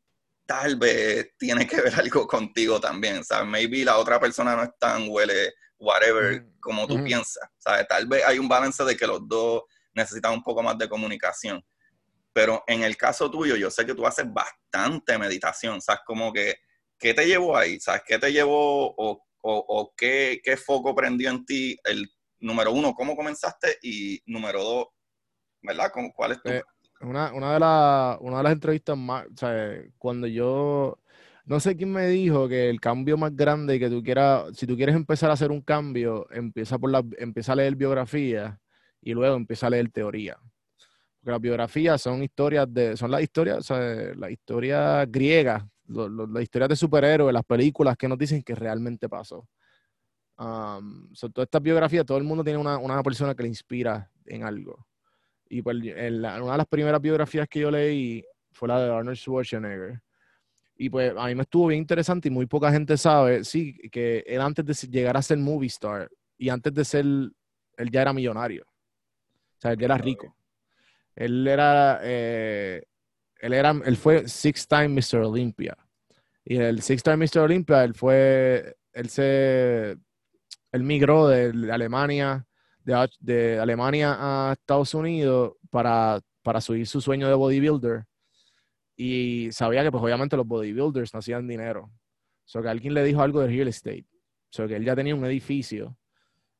tal 0.44 0.76
vez 0.76 1.30
tiene 1.38 1.66
que 1.66 1.80
ver 1.80 1.94
algo 1.94 2.26
contigo 2.26 2.80
también, 2.80 3.18
o 3.18 3.24
sea, 3.24 3.44
maybe 3.44 3.84
la 3.84 3.98
otra 3.98 4.20
persona 4.20 4.56
no 4.56 4.64
es 4.64 4.70
tan 4.78 5.06
huele, 5.08 5.54
whatever, 5.78 6.46
como 6.60 6.86
tú 6.86 7.02
piensas, 7.02 7.48
¿sabes? 7.58 7.86
Tal 7.88 8.06
vez 8.06 8.24
hay 8.24 8.38
un 8.38 8.48
balance 8.48 8.84
de 8.84 8.96
que 8.96 9.06
los 9.06 9.26
dos 9.26 9.62
necesitan 9.94 10.32
un 10.32 10.42
poco 10.42 10.62
más 10.62 10.78
de 10.78 10.88
comunicación, 10.88 11.64
pero 12.32 12.64
en 12.66 12.82
el 12.82 12.96
caso 12.96 13.30
tuyo, 13.30 13.56
yo 13.56 13.70
sé 13.70 13.84
que 13.84 13.94
tú 13.94 14.06
haces 14.06 14.26
bastante 14.32 15.18
meditación, 15.18 15.80
¿sabes? 15.80 16.02
Como 16.06 16.32
que, 16.32 16.56
¿qué 16.98 17.14
te 17.14 17.26
llevó 17.26 17.56
ahí? 17.56 17.78
¿Sabes? 17.78 18.02
¿Qué 18.06 18.18
te 18.18 18.32
llevó 18.32 18.94
o, 18.96 19.24
o, 19.42 19.64
o 19.68 19.94
qué, 19.96 20.40
qué 20.42 20.56
foco 20.56 20.94
prendió 20.94 21.30
en 21.30 21.44
ti? 21.44 21.76
El 21.84 22.10
número 22.40 22.72
uno, 22.72 22.94
¿cómo 22.94 23.16
comenzaste? 23.16 23.78
Y 23.82 24.22
número 24.26 24.62
dos, 24.62 24.86
¿verdad? 25.62 25.92
¿Cuál 26.14 26.32
es 26.32 26.42
tu... 26.42 26.50
Eh, 26.50 26.62
una, 27.02 27.32
una, 27.32 27.52
de 27.52 28.24
una 28.24 28.38
de 28.38 28.42
las 28.42 28.52
entrevistas 28.52 28.96
más, 28.96 29.26
o 29.26 29.36
sea, 29.36 29.82
cuando 29.98 30.26
yo, 30.26 30.98
no 31.44 31.60
sé 31.60 31.76
quién 31.76 31.92
me 31.92 32.06
dijo 32.06 32.48
que 32.48 32.70
el 32.70 32.80
cambio 32.80 33.16
más 33.16 33.34
grande 33.34 33.78
que 33.78 33.90
tú 33.90 34.02
quieras, 34.02 34.56
si 34.56 34.66
tú 34.66 34.76
quieres 34.76 34.94
empezar 34.94 35.30
a 35.30 35.34
hacer 35.34 35.50
un 35.50 35.60
cambio, 35.60 36.26
empieza, 36.30 36.78
por 36.78 36.90
la, 36.90 37.04
empieza 37.18 37.52
a 37.52 37.56
leer 37.56 37.76
biografía 37.76 38.60
y 39.00 39.12
luego 39.12 39.36
empieza 39.36 39.66
a 39.66 39.70
leer 39.70 39.90
teoría. 39.90 40.36
Porque 41.20 41.32
las 41.32 41.40
biografías 41.40 42.00
son 42.00 42.22
historias 42.22 42.72
de, 42.72 42.96
son 42.96 43.10
las 43.10 43.22
historias, 43.22 43.58
o 43.58 43.62
sea, 43.62 43.78
las 44.14 44.30
historias 44.30 45.10
griegas, 45.10 45.64
las 45.86 46.42
historias 46.42 46.68
de 46.68 46.76
superhéroes, 46.76 47.32
las 47.32 47.44
películas 47.44 47.96
que 47.96 48.08
nos 48.08 48.18
dicen 48.18 48.42
que 48.42 48.54
realmente 48.54 49.08
pasó. 49.08 49.46
Um, 50.38 51.12
son 51.14 51.32
todas 51.32 51.46
estas 51.46 51.62
biografías, 51.62 52.06
todo 52.06 52.18
el 52.18 52.24
mundo 52.24 52.42
tiene 52.42 52.58
una, 52.58 52.78
una 52.78 53.02
persona 53.02 53.34
que 53.34 53.42
le 53.42 53.48
inspira 53.48 54.10
en 54.26 54.44
algo. 54.44 54.86
Y 55.52 55.60
pues, 55.60 55.76
una 55.76 55.92
de 56.52 56.56
las 56.56 56.66
primeras 56.66 56.98
biografías 56.98 57.46
que 57.46 57.60
yo 57.60 57.70
leí 57.70 58.24
fue 58.52 58.68
la 58.68 58.80
de 58.80 58.90
Arnold 58.90 59.18
Schwarzenegger. 59.18 60.00
Y 60.78 60.88
pues 60.88 61.12
a 61.14 61.26
mí 61.26 61.34
me 61.34 61.42
estuvo 61.42 61.66
bien 61.66 61.82
interesante 61.82 62.28
y 62.28 62.30
muy 62.30 62.46
poca 62.46 62.72
gente 62.72 62.96
sabe, 62.96 63.44
sí, 63.44 63.76
que 63.90 64.24
él 64.26 64.40
antes 64.40 64.64
de 64.64 64.88
llegar 64.88 65.14
a 65.14 65.20
ser 65.20 65.36
movie 65.36 65.66
star 65.66 66.10
y 66.38 66.48
antes 66.48 66.72
de 66.72 66.82
ser, 66.86 67.04
él 67.04 67.90
ya 67.90 68.00
era 68.00 68.14
millonario. 68.14 68.64
O 68.64 69.60
sea, 69.60 69.72
él 69.72 69.78
ya 69.78 69.84
era 69.84 69.98
rico. 69.98 70.34
Él 71.14 71.46
era, 71.46 72.00
eh, 72.02 72.84
él 73.38 73.52
era, 73.52 73.72
él 73.84 73.96
fue 73.98 74.26
six 74.28 74.66
time 74.66 74.88
Mr. 74.88 75.18
Olympia. 75.18 75.76
Y 76.46 76.56
el 76.56 76.80
six 76.80 77.02
time 77.02 77.26
Mr. 77.26 77.40
Olympia, 77.40 77.84
él 77.84 77.92
fue, 77.92 78.74
él 78.94 79.10
se, 79.10 79.98
él 80.72 80.82
migró 80.82 81.28
de 81.28 81.70
Alemania 81.70 82.46
de, 82.84 83.58
Alemania 83.58 84.16
a 84.18 84.52
Estados 84.52 84.94
Unidos 84.94 85.54
para, 85.70 86.20
para 86.42 86.60
subir 86.60 86.86
su 86.86 87.00
sueño 87.00 87.28
de 87.28 87.34
bodybuilder. 87.34 88.04
Y 88.96 89.50
sabía 89.52 89.82
que, 89.82 89.90
pues, 89.90 90.02
obviamente, 90.02 90.36
los 90.36 90.46
bodybuilders 90.46 91.12
no 91.14 91.20
hacían 91.20 91.48
dinero. 91.48 91.84
O 91.84 92.48
sea, 92.48 92.62
que 92.62 92.68
alguien 92.68 92.94
le 92.94 93.04
dijo 93.04 93.22
algo 93.22 93.40
de 93.40 93.48
real 93.48 93.68
estate. 93.68 94.06
O 94.12 94.54
sea, 94.54 94.66
que 94.66 94.76
él 94.76 94.84
ya 94.84 94.94
tenía 94.94 95.14
un 95.14 95.24
edificio 95.24 95.96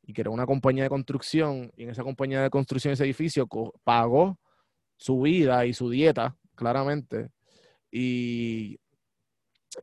y 0.03 0.13
que 0.13 0.23
era 0.23 0.31
una 0.31 0.47
compañía 0.47 0.85
de 0.85 0.89
construcción. 0.89 1.71
Y 1.77 1.85
en 1.85 1.91
esa 1.91 2.03
compañía 2.03 2.43
de 2.43 2.51
construcción, 2.51 2.93
ese 2.93 3.05
edificio 3.05 3.47
pagó 3.85 4.39
su 4.97 5.21
vida 5.21 5.67
y 5.67 5.75
su 5.75 5.91
dieta, 5.91 6.37
claramente. 6.55 7.31
Y, 7.91 8.81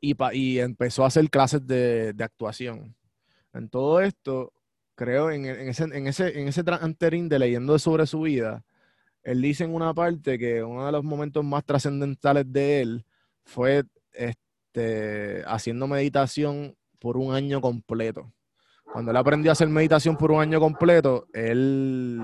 y, 0.01 0.59
empezó 0.59 1.03
a 1.03 1.07
hacer 1.07 1.29
clases 1.29 1.65
de, 1.65 2.15
actuación. 2.19 2.95
En 3.53 3.69
todo 3.69 4.01
esto, 4.01 4.53
creo, 4.99 5.31
en, 5.31 5.45
ese, 5.45 5.85
en 5.85 6.07
ese, 6.07 6.37
en 6.37 6.49
ese 6.49 6.61
de 6.61 7.39
leyendo 7.39 7.79
sobre 7.79 8.05
su 8.05 8.19
vida, 8.19 8.65
él 9.23 9.41
dice 9.41 9.63
en 9.63 9.73
una 9.73 9.93
parte 9.93 10.37
que 10.37 10.61
uno 10.61 10.85
de 10.85 10.91
los 10.91 11.05
momentos 11.05 11.45
más 11.45 11.63
trascendentales 11.63 12.51
de 12.51 12.81
él 12.81 13.05
fue 13.45 13.85
este, 14.11 15.41
haciendo 15.47 15.87
meditación 15.87 16.75
por 16.99 17.15
un 17.15 17.33
año 17.33 17.61
completo. 17.61 18.33
Cuando 18.91 19.11
él 19.11 19.17
aprendió 19.17 19.51
a 19.51 19.53
hacer 19.53 19.69
meditación 19.69 20.17
por 20.17 20.31
un 20.31 20.41
año 20.41 20.59
completo, 20.59 21.27
él 21.31 22.21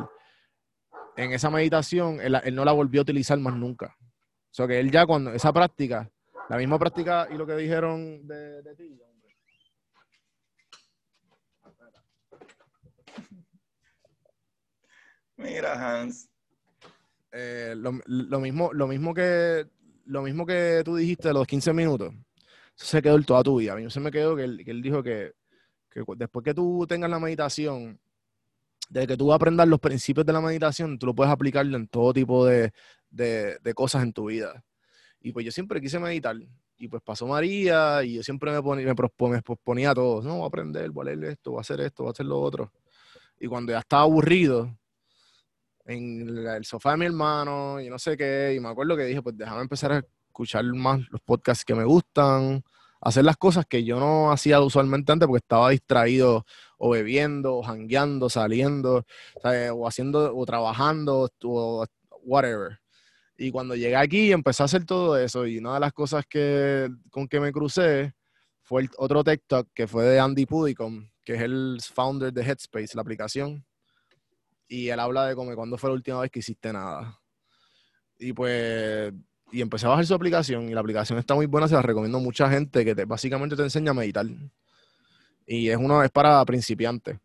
en 1.15 1.31
esa 1.31 1.49
meditación, 1.49 2.19
él, 2.19 2.41
no 2.53 2.65
la 2.65 2.73
volvió 2.73 2.99
a 2.99 3.03
utilizar 3.03 3.39
más 3.39 3.55
nunca. 3.55 3.95
O 4.01 4.51
sea 4.51 4.67
que 4.67 4.81
él 4.81 4.91
ya 4.91 5.05
cuando 5.05 5.31
esa 5.31 5.53
práctica, 5.53 6.11
la 6.49 6.57
misma 6.57 6.77
práctica 6.77 7.29
y 7.31 7.35
lo 7.35 7.47
que 7.47 7.55
dijeron 7.55 8.27
de, 8.27 8.75
ti, 8.75 8.99
Mira, 15.37 16.01
Hans. 16.01 16.29
Eh, 17.31 17.73
lo, 17.75 17.91
mismo, 18.39 18.71
lo, 18.71 18.87
mismo 18.87 19.13
que, 19.13 19.67
lo 20.05 20.21
mismo 20.21 20.45
que 20.45 20.81
tú 20.85 20.95
dijiste 20.95 21.27
de 21.27 21.33
los 21.33 21.45
15 21.45 21.73
minutos, 21.73 22.13
eso 22.77 22.85
se 22.85 23.01
quedó 23.01 23.21
toda 23.23 23.43
tu 23.43 23.57
vida. 23.57 23.73
A 23.73 23.75
mí 23.75 23.89
se 23.89 23.99
me 23.99 24.11
quedó 24.11 24.37
que 24.37 24.43
él, 24.45 24.81
dijo 24.81 25.03
que, 25.03 25.33
que 25.89 26.03
después 26.15 26.45
que 26.45 26.53
tú 26.53 26.85
tengas 26.87 27.09
la 27.09 27.19
meditación, 27.19 27.99
de 28.89 29.07
que 29.07 29.17
tú 29.17 29.33
aprendas 29.33 29.67
los 29.67 29.79
principios 29.79 30.25
de 30.25 30.31
la 30.33 30.39
meditación, 30.39 30.97
tú 30.97 31.07
lo 31.07 31.15
puedes 31.15 31.31
aplicar 31.31 31.65
en 31.65 31.87
todo 31.87 32.13
tipo 32.13 32.45
de, 32.45 32.71
cosas 33.73 34.03
en 34.03 34.13
tu 34.13 34.27
vida. 34.27 34.63
Y 35.21 35.33
pues 35.33 35.45
yo 35.45 35.51
siempre 35.51 35.81
quise 35.81 35.99
meditar. 35.99 36.37
Y 36.77 36.87
pues 36.87 37.01
pasó 37.01 37.27
María 37.27 38.03
y 38.03 38.15
yo 38.15 38.23
siempre 38.23 38.51
me, 38.51 38.61
ponía, 38.61 38.85
me, 38.85 38.95
proponía 39.41 39.91
a 39.91 39.95
todos, 39.95 40.23
no, 40.23 40.35
voy 40.35 40.43
a 40.43 40.47
aprender, 40.47 40.89
voy 40.91 41.09
a 41.09 41.15
leer 41.15 41.31
esto, 41.33 41.51
voy 41.51 41.59
a 41.59 41.61
hacer 41.61 41.81
esto, 41.81 42.03
voy 42.03 42.09
a 42.09 42.11
hacer 42.11 42.25
lo 42.25 42.39
otro. 42.39 42.71
Y 43.39 43.47
cuando 43.47 43.73
ya 43.73 43.79
estaba 43.79 44.03
aburrido, 44.03 44.77
en 45.85 46.47
el 46.47 46.65
sofá 46.65 46.91
de 46.91 46.97
mi 46.97 47.05
hermano 47.05 47.79
y 47.79 47.89
no 47.89 47.99
sé 47.99 48.17
qué, 48.17 48.53
y 48.55 48.59
me 48.59 48.69
acuerdo 48.69 48.97
que 48.97 49.05
dije, 49.05 49.21
pues 49.21 49.37
déjame 49.37 49.61
empezar 49.61 49.91
a 49.91 50.03
escuchar 50.27 50.65
más 50.65 50.99
los 51.09 51.21
podcasts 51.21 51.63
que 51.63 51.75
me 51.75 51.83
gustan, 51.83 52.63
hacer 53.01 53.23
las 53.23 53.37
cosas 53.37 53.65
que 53.65 53.83
yo 53.83 53.99
no 53.99 54.31
hacía 54.31 54.59
usualmente 54.61 55.11
antes 55.11 55.27
porque 55.27 55.43
estaba 55.43 55.69
distraído 55.69 56.45
o 56.77 56.89
bebiendo, 56.89 57.55
o 57.55 57.63
jangueando, 57.63 58.29
saliendo, 58.29 59.05
o 59.43 59.87
haciendo, 59.87 60.35
o 60.35 60.45
trabajando, 60.45 61.29
o 61.43 61.85
whatever. 62.23 62.79
Y 63.37 63.51
cuando 63.51 63.75
llegué 63.75 63.95
aquí 63.95 64.31
empecé 64.31 64.63
a 64.63 64.65
hacer 64.65 64.85
todo 64.85 65.17
eso 65.17 65.45
y 65.45 65.57
una 65.57 65.75
de 65.75 65.79
las 65.81 65.93
cosas 65.93 66.25
que, 66.27 66.89
con 67.11 67.27
que 67.27 67.39
me 67.39 67.51
crucé 67.51 68.13
fue 68.61 68.83
el 68.83 68.89
otro 68.97 69.23
TikTok 69.23 69.69
que 69.73 69.87
fue 69.87 70.05
de 70.05 70.19
Andy 70.19 70.45
Pudicom, 70.45 71.09
que 71.23 71.35
es 71.35 71.41
el 71.41 71.77
founder 71.81 72.33
de 72.33 72.43
Headspace, 72.43 72.95
la 72.95 73.01
aplicación. 73.01 73.65
Y 74.67 74.89
él 74.89 74.99
habla 74.99 75.27
de 75.27 75.35
como 75.35 75.53
cuando 75.55 75.77
fue 75.77 75.89
la 75.89 75.95
última 75.95 76.21
vez 76.21 76.31
que 76.31 76.39
hiciste 76.39 76.73
nada. 76.73 77.19
Y 78.17 78.33
pues 78.33 79.13
y 79.51 79.61
empecé 79.61 79.85
a 79.85 79.89
bajar 79.89 80.05
su 80.05 80.13
aplicación 80.13 80.69
y 80.69 80.73
la 80.73 80.81
aplicación 80.81 81.19
está 81.19 81.35
muy 81.35 81.45
buena, 81.45 81.67
se 81.67 81.75
la 81.75 81.81
recomiendo 81.81 82.17
a 82.17 82.21
mucha 82.21 82.49
gente 82.49 82.83
que 82.83 82.95
te, 82.95 83.05
básicamente 83.05 83.55
te 83.55 83.63
enseña 83.63 83.91
a 83.91 83.93
meditar. 83.93 84.25
Y 85.45 85.69
es 85.69 85.77
una 85.77 85.99
vez 85.99 86.11
para 86.11 86.43
principiantes. 86.43 87.17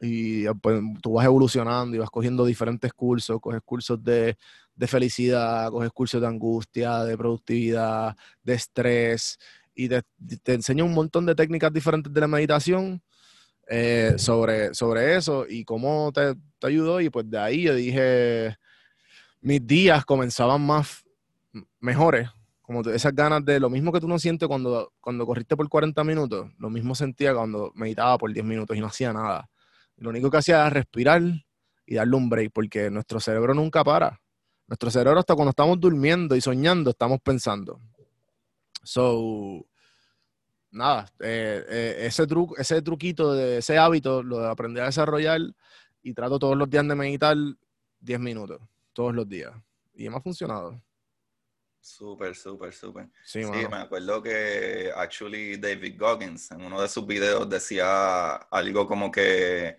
Y 0.00 0.48
pues, 0.54 0.82
tú 1.02 1.12
vas 1.12 1.26
evolucionando 1.26 1.94
y 1.94 1.98
vas 1.98 2.10
cogiendo 2.10 2.44
diferentes 2.44 2.92
cursos, 2.92 3.38
coges 3.40 3.60
cursos 3.62 4.02
de, 4.02 4.36
felicidad, 4.86 5.70
coges 5.70 5.90
cursos 5.90 6.20
de 6.20 6.26
angustia, 6.26 7.04
de 7.04 7.16
productividad, 7.16 8.16
de 8.42 8.54
estrés, 8.54 9.38
y 9.74 9.88
te, 9.88 10.02
te 10.42 10.54
enseña 10.54 10.84
un 10.84 10.92
montón 10.92 11.26
de 11.26 11.34
técnicas 11.34 11.72
diferentes 11.72 12.12
de 12.12 12.20
la 12.20 12.26
meditación 12.26 13.02
eh, 13.72 14.14
sobre, 14.18 14.74
sobre 14.74 15.16
eso 15.16 15.46
y 15.48 15.64
cómo 15.64 16.10
te, 16.12 16.34
te 16.58 16.66
ayudó. 16.66 17.00
Y 17.00 17.08
pues 17.08 17.30
de 17.30 17.38
ahí 17.38 17.62
yo 17.62 17.74
dije, 17.74 18.56
mis 19.40 19.64
días 19.64 20.04
comenzaban 20.04 20.60
más 20.66 21.04
mejores, 21.78 22.28
como 22.62 22.80
esas 22.82 23.14
ganas 23.14 23.44
de 23.44 23.60
lo 23.60 23.70
mismo 23.70 23.92
que 23.92 24.00
tú 24.00 24.08
no 24.08 24.18
sientes 24.18 24.48
cuando, 24.48 24.92
cuando 25.00 25.24
corriste 25.24 25.56
por 25.56 25.68
40 25.68 26.02
minutos, 26.02 26.50
lo 26.58 26.68
mismo 26.68 26.96
sentía 26.96 27.32
cuando 27.32 27.70
meditaba 27.76 28.18
por 28.18 28.32
10 28.32 28.44
minutos 28.44 28.76
y 28.76 28.80
no 28.80 28.88
hacía 28.88 29.12
nada. 29.12 29.48
Lo 29.96 30.10
único 30.10 30.30
que 30.30 30.38
hacía 30.38 30.56
era 30.56 30.70
respirar 30.70 31.22
y 31.86 31.94
darle 31.94 32.16
un 32.16 32.28
break, 32.28 32.50
porque 32.52 32.90
nuestro 32.90 33.20
cerebro 33.20 33.54
nunca 33.54 33.84
para. 33.84 34.20
Nuestro 34.66 34.90
cerebro 34.90 35.20
hasta 35.20 35.34
cuando 35.36 35.50
estamos 35.50 35.78
durmiendo 35.78 36.34
y 36.34 36.40
soñando, 36.40 36.90
estamos 36.90 37.20
pensando. 37.20 37.80
So, 38.82 39.64
nada, 40.70 41.06
eh, 41.20 41.64
eh, 41.68 41.96
ese, 42.00 42.26
truco, 42.26 42.56
ese 42.56 42.82
truquito, 42.82 43.34
de 43.34 43.58
ese 43.58 43.78
hábito, 43.78 44.22
lo 44.22 44.46
aprendí 44.46 44.80
a 44.80 44.86
desarrollar 44.86 45.40
y 46.02 46.14
trato 46.14 46.38
todos 46.38 46.56
los 46.56 46.68
días 46.68 46.86
de 46.86 46.94
meditar 46.94 47.36
10 48.00 48.20
minutos, 48.20 48.60
todos 48.92 49.14
los 49.14 49.28
días. 49.28 49.52
Y 49.94 50.08
me 50.08 50.16
ha 50.16 50.20
funcionado. 50.20 50.80
Súper, 51.80 52.34
súper, 52.36 52.72
súper. 52.72 53.08
Sí, 53.24 53.40
me 53.40 53.76
acuerdo 53.76 54.22
que 54.22 54.92
actually 54.94 55.56
David 55.56 55.98
Goggins 55.98 56.50
en 56.50 56.62
uno 56.62 56.80
de 56.80 56.88
sus 56.88 57.06
videos 57.06 57.48
decía 57.48 58.34
algo 58.34 58.86
como 58.86 59.10
que 59.10 59.76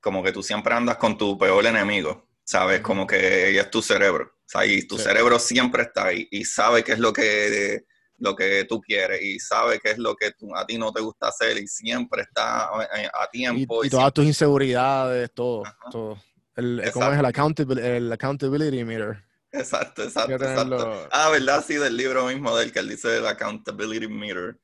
como 0.00 0.22
que 0.22 0.32
tú 0.32 0.42
siempre 0.42 0.74
andas 0.74 0.96
con 0.96 1.16
tu 1.16 1.38
peor 1.38 1.64
enemigo, 1.66 2.26
¿sabes? 2.42 2.80
Como 2.80 3.06
que 3.06 3.50
ella 3.50 3.62
es 3.62 3.70
tu 3.70 3.82
cerebro. 3.82 4.32
O 4.34 4.48
sea, 4.48 4.66
y 4.66 4.82
tu 4.86 4.98
cerebro 4.98 5.38
siempre 5.38 5.82
está 5.84 6.06
ahí 6.06 6.26
y 6.30 6.44
sabe 6.44 6.82
qué 6.82 6.92
es 6.92 6.98
lo 6.98 7.12
que, 7.12 7.84
lo 8.20 8.36
que 8.36 8.64
tú 8.68 8.80
quieres 8.80 9.20
y 9.22 9.38
sabe 9.38 9.80
qué 9.80 9.92
es 9.92 9.98
lo 9.98 10.14
que 10.14 10.32
a 10.54 10.66
ti 10.66 10.78
no 10.78 10.92
te 10.92 11.00
gusta 11.00 11.28
hacer 11.28 11.58
y 11.58 11.66
siempre 11.66 12.22
está 12.22 12.66
a, 12.66 13.30
tiempo. 13.32 13.84
Y, 13.84 13.90
todas 13.90 14.12
tus 14.12 14.26
inseguridades, 14.26 15.30
todo. 15.32 15.62
todo. 15.90 16.18
El, 16.54 16.82
¿Cómo 16.92 17.10
es 17.10 17.18
el, 17.18 17.78
el 17.78 18.12
accountability 18.12 18.84
meter? 18.84 19.24
Exacto, 19.52 20.04
exacto, 20.04 20.34
exacto. 20.34 21.08
Ah, 21.10 21.30
¿verdad? 21.30 21.64
Sí, 21.66 21.74
del 21.74 21.96
libro 21.96 22.26
mismo 22.26 22.54
del 22.56 22.72
que 22.72 22.80
él 22.80 22.88
dice 22.90 23.16
el 23.18 23.26
accountability 23.26 24.06
meter. 24.06 24.60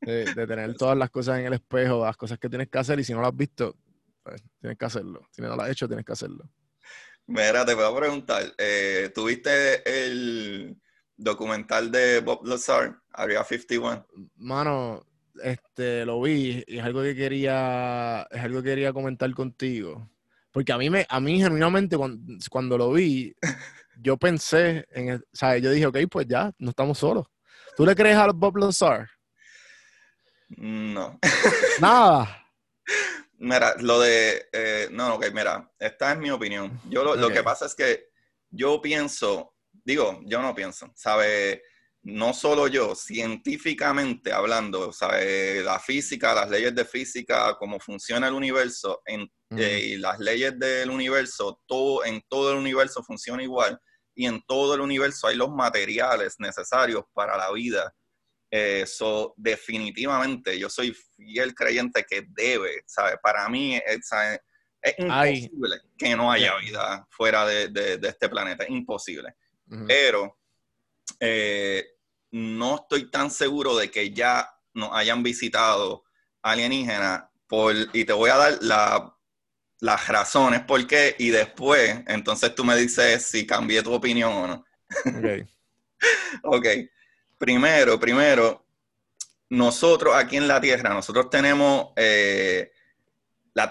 De, 0.00 0.24
tener 0.46 0.74
todas 0.76 0.98
las 0.98 1.10
cosas 1.10 1.38
en 1.38 1.46
el 1.46 1.54
espejo, 1.54 2.04
las 2.04 2.16
cosas 2.16 2.38
que 2.38 2.48
tienes 2.48 2.68
que 2.68 2.78
hacer 2.78 2.98
y 2.98 3.04
si 3.04 3.12
no 3.12 3.20
las 3.20 3.30
has 3.30 3.36
visto, 3.36 3.76
pues, 4.24 4.42
tienes 4.60 4.76
que 4.76 4.84
hacerlo. 4.84 5.28
Si 5.30 5.40
no 5.40 5.54
lo 5.54 5.62
has 5.62 5.70
hecho, 5.70 5.86
tienes 5.86 6.04
que 6.04 6.12
hacerlo. 6.12 6.50
Mira, 7.26 7.64
te 7.64 7.74
voy 7.74 7.84
a 7.84 7.96
preguntar, 7.96 8.54
eh, 8.58 9.12
¿tuviste 9.14 9.82
el 9.84 10.76
documental 11.18 11.90
de 11.90 12.20
Bob 12.20 12.46
Lazar, 12.46 12.98
Area 13.12 13.44
51? 13.44 14.06
Mano, 14.36 15.04
este, 15.42 16.06
lo 16.06 16.22
vi 16.22 16.64
y 16.66 16.78
es 16.78 16.84
algo 16.84 17.02
que 17.02 17.14
quería, 17.14 18.26
es 18.30 18.40
algo 18.40 18.62
que 18.62 18.70
quería 18.70 18.92
comentar 18.92 19.30
contigo. 19.34 20.08
Porque 20.50 20.72
a 20.72 20.78
mí, 20.78 20.88
me, 20.88 21.06
a 21.08 21.20
mí 21.20 21.38
genuinamente, 21.38 21.96
cuando 22.50 22.78
lo 22.78 22.92
vi, 22.92 23.34
yo 24.00 24.16
pensé 24.16 24.86
en, 24.90 25.16
o 25.16 25.20
sea, 25.32 25.58
yo 25.58 25.70
dije, 25.70 25.86
ok, 25.86 25.98
pues 26.10 26.26
ya, 26.26 26.50
no 26.58 26.70
estamos 26.70 26.98
solos. 26.98 27.26
¿Tú 27.76 27.84
le 27.84 27.94
crees 27.94 28.16
a 28.16 28.28
Bob 28.28 28.56
Lazar? 28.56 29.08
No. 30.48 31.18
Nada. 31.80 32.44
Mira, 33.38 33.76
lo 33.78 34.00
de, 34.00 34.48
eh, 34.52 34.88
no, 34.90 35.14
ok, 35.14 35.26
mira, 35.32 35.70
esta 35.78 36.10
es 36.10 36.18
mi 36.18 36.28
opinión. 36.28 36.80
Yo 36.88 37.04
lo, 37.04 37.14
lo, 37.14 37.28
que 37.28 37.44
pasa 37.44 37.66
es 37.66 37.74
que 37.76 38.08
yo 38.50 38.82
pienso, 38.82 39.54
digo, 39.88 40.20
yo 40.26 40.42
no 40.42 40.54
pienso, 40.54 40.92
¿sabe? 40.94 41.62
No 42.02 42.34
solo 42.34 42.68
yo, 42.68 42.94
científicamente 42.94 44.32
hablando, 44.32 44.92
¿sabe? 44.92 45.62
La 45.62 45.80
física, 45.80 46.34
las 46.34 46.50
leyes 46.50 46.74
de 46.74 46.84
física, 46.84 47.56
cómo 47.58 47.80
funciona 47.80 48.28
el 48.28 48.34
universo 48.34 49.00
en, 49.06 49.26
eh, 49.56 49.80
y 49.92 49.96
las 49.96 50.18
leyes 50.18 50.58
del 50.58 50.90
universo, 50.90 51.62
todo, 51.66 52.04
en 52.04 52.22
todo 52.28 52.52
el 52.52 52.58
universo 52.58 53.02
funciona 53.02 53.42
igual 53.42 53.80
y 54.14 54.26
en 54.26 54.42
todo 54.42 54.74
el 54.74 54.82
universo 54.82 55.26
hay 55.26 55.36
los 55.36 55.50
materiales 55.50 56.34
necesarios 56.38 57.04
para 57.14 57.38
la 57.38 57.50
vida. 57.50 57.94
Eso 58.50 59.32
definitivamente, 59.36 60.58
yo 60.58 60.68
soy 60.68 60.94
fiel 61.16 61.54
creyente 61.54 62.04
que 62.04 62.26
debe, 62.28 62.82
¿sabes? 62.86 63.16
Para 63.22 63.48
mí 63.48 63.74
es, 63.76 64.10
imposible 64.98 65.76
que 65.96 66.14
no 66.14 66.30
haya 66.30 66.56
vida 66.58 67.06
fuera 67.10 67.46
de, 67.46 67.98
este 68.02 68.28
planeta, 68.28 68.66
imposible. 68.68 69.34
Pero 69.86 70.38
eh, 71.20 71.86
no 72.30 72.76
estoy 72.76 73.10
tan 73.10 73.30
seguro 73.30 73.76
de 73.76 73.90
que 73.90 74.12
ya 74.12 74.48
nos 74.74 74.90
hayan 74.92 75.22
visitado 75.22 76.04
alienígenas 76.42 77.24
por, 77.46 77.74
y 77.92 78.04
te 78.04 78.12
voy 78.12 78.30
a 78.30 78.36
dar 78.36 78.58
la 78.62 79.18
las 79.80 80.08
razones 80.08 80.60
por 80.62 80.84
qué 80.86 81.14
y 81.18 81.30
después, 81.30 82.00
entonces 82.06 82.54
tú 82.54 82.64
me 82.64 82.76
dices 82.76 83.26
si 83.26 83.46
cambié 83.46 83.82
tu 83.82 83.92
opinión 83.92 84.32
o 84.32 84.46
no. 84.46 84.64
Ok. 85.06 85.48
ok. 86.42 86.66
Primero, 87.38 88.00
primero, 88.00 88.66
nosotros 89.50 90.14
aquí 90.16 90.36
en 90.36 90.48
la 90.48 90.60
Tierra, 90.60 90.90
nosotros 90.90 91.30
tenemos 91.30 91.92
eh, 91.96 92.72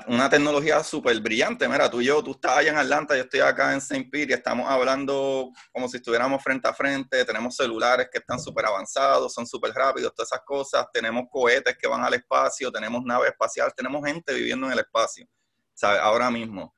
una 0.08 0.30
tecnología 0.30 0.84
súper 0.84 1.20
brillante. 1.20 1.68
Mira, 1.68 1.90
tú 1.90 2.02
y 2.02 2.06
yo, 2.06 2.24
tú 2.24 2.32
estás 2.32 2.58
allá 2.58 2.72
en 2.72 2.78
Atlanta, 2.78 3.16
yo 3.16 3.24
estoy 3.24 3.40
acá 3.40 3.72
en 3.72 3.78
St. 3.78 4.10
Pete 4.12 4.32
y 4.32 4.36
estamos 4.36 4.70
hablando 4.70 5.52
como 5.72 5.88
si 5.88 5.98
estuviéramos 5.98 6.44
frente 6.44 6.68
a 6.68 6.74
frente. 6.74 7.24
Tenemos 7.24 7.56
celulares 7.56 8.10
que 8.12 8.18
están 8.18 8.40
súper 8.40 8.66
avanzados, 8.66 9.34
son 9.34 9.46
súper 9.46 9.72
rápidos, 9.72 10.14
todas 10.16 10.32
esas 10.32 10.44
cosas. 10.46 10.88
Tenemos 10.92 11.26
cohetes 11.30 11.78
que 11.78 11.88
van 11.88 12.04
al 12.04 12.14
espacio, 12.14 12.72
tenemos 12.72 13.04
naves 13.04 13.30
espaciales, 13.30 13.74
tenemos 13.76 14.06
gente 14.06 14.34
viviendo 14.34 14.68
en 14.68 14.74
el 14.74 14.80
espacio, 14.80 15.28
¿sabes? 15.74 16.02
Ahora 16.02 16.32
mismo. 16.32 16.76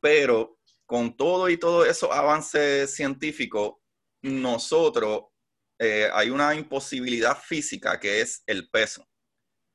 Pero 0.00 0.58
con 0.86 1.16
todo 1.16 1.48
y 1.48 1.56
todo 1.56 1.84
esos 1.84 2.10
avances 2.10 2.94
científicos, 2.94 3.74
nosotros, 4.22 5.24
eh, 5.78 6.10
hay 6.12 6.30
una 6.30 6.54
imposibilidad 6.54 7.36
física 7.38 8.00
que 8.00 8.20
es 8.20 8.42
el 8.46 8.68
peso. 8.70 9.06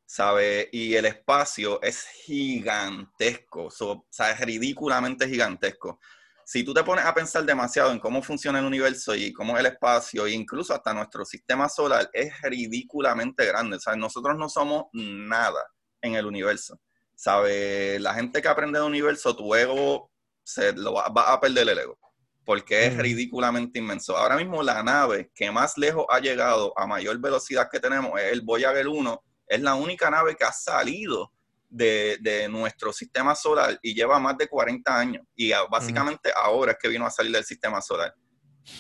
¿Sabe? 0.05 0.69
Y 0.71 0.95
el 0.95 1.05
espacio 1.05 1.81
es 1.81 2.05
gigantesco, 2.25 3.65
o 3.65 4.05
sea, 4.09 4.31
es 4.31 4.39
ridículamente 4.39 5.27
gigantesco. 5.27 5.99
Si 6.47 6.63
tú 6.63 6.75
te 6.75 6.83
pones 6.83 7.05
a 7.05 7.13
pensar 7.13 7.43
demasiado 7.43 7.91
en 7.91 7.99
cómo 7.99 8.21
funciona 8.21 8.59
el 8.59 8.65
universo 8.65 9.15
y 9.15 9.33
cómo 9.33 9.55
es 9.55 9.61
el 9.61 9.71
espacio, 9.71 10.27
e 10.27 10.31
incluso 10.31 10.75
hasta 10.75 10.93
nuestro 10.93 11.25
sistema 11.25 11.67
solar, 11.67 12.07
es 12.13 12.39
ridículamente 12.43 13.45
grande. 13.45 13.77
O 13.83 13.95
nosotros 13.95 14.37
no 14.37 14.47
somos 14.47 14.85
nada 14.93 15.65
en 16.01 16.13
el 16.13 16.25
universo. 16.27 16.79
¿Sabe? 17.15 17.99
La 17.99 18.13
gente 18.13 18.41
que 18.43 18.47
aprende 18.47 18.77
del 18.77 18.87
universo, 18.87 19.35
tu 19.35 19.55
ego 19.55 20.11
se 20.43 20.73
lo 20.73 20.93
va, 20.93 21.05
a 21.07 21.41
perder 21.41 21.67
el 21.69 21.79
ego, 21.79 21.97
porque 22.45 22.85
es 22.85 22.95
ridículamente 22.95 23.79
inmenso. 23.79 24.15
Ahora 24.15 24.37
mismo 24.37 24.61
la 24.61 24.83
nave 24.83 25.31
que 25.33 25.49
más 25.49 25.77
lejos 25.77 26.05
ha 26.09 26.19
llegado 26.19 26.77
a 26.77 26.85
mayor 26.85 27.17
velocidad 27.19 27.69
que 27.71 27.79
tenemos 27.79 28.19
es 28.19 28.31
el 28.31 28.41
Voyager 28.41 28.87
1, 28.87 29.23
es 29.47 29.61
la 29.61 29.75
única 29.75 30.09
nave 30.09 30.35
que 30.35 30.45
ha 30.45 30.51
salido 30.51 31.31
de, 31.69 32.47
nuestro 32.49 32.93
sistema 32.93 33.35
solar 33.35 33.77
y 33.81 33.93
lleva 33.93 34.19
más 34.19 34.37
de 34.37 34.47
40 34.47 34.97
años. 34.97 35.25
Y 35.35 35.51
básicamente 35.69 36.31
ahora 36.35 36.73
es 36.73 36.77
que 36.81 36.87
vino 36.87 37.05
a 37.05 37.11
salir 37.11 37.31
del 37.31 37.43
sistema 37.43 37.81
solar. 37.81 38.13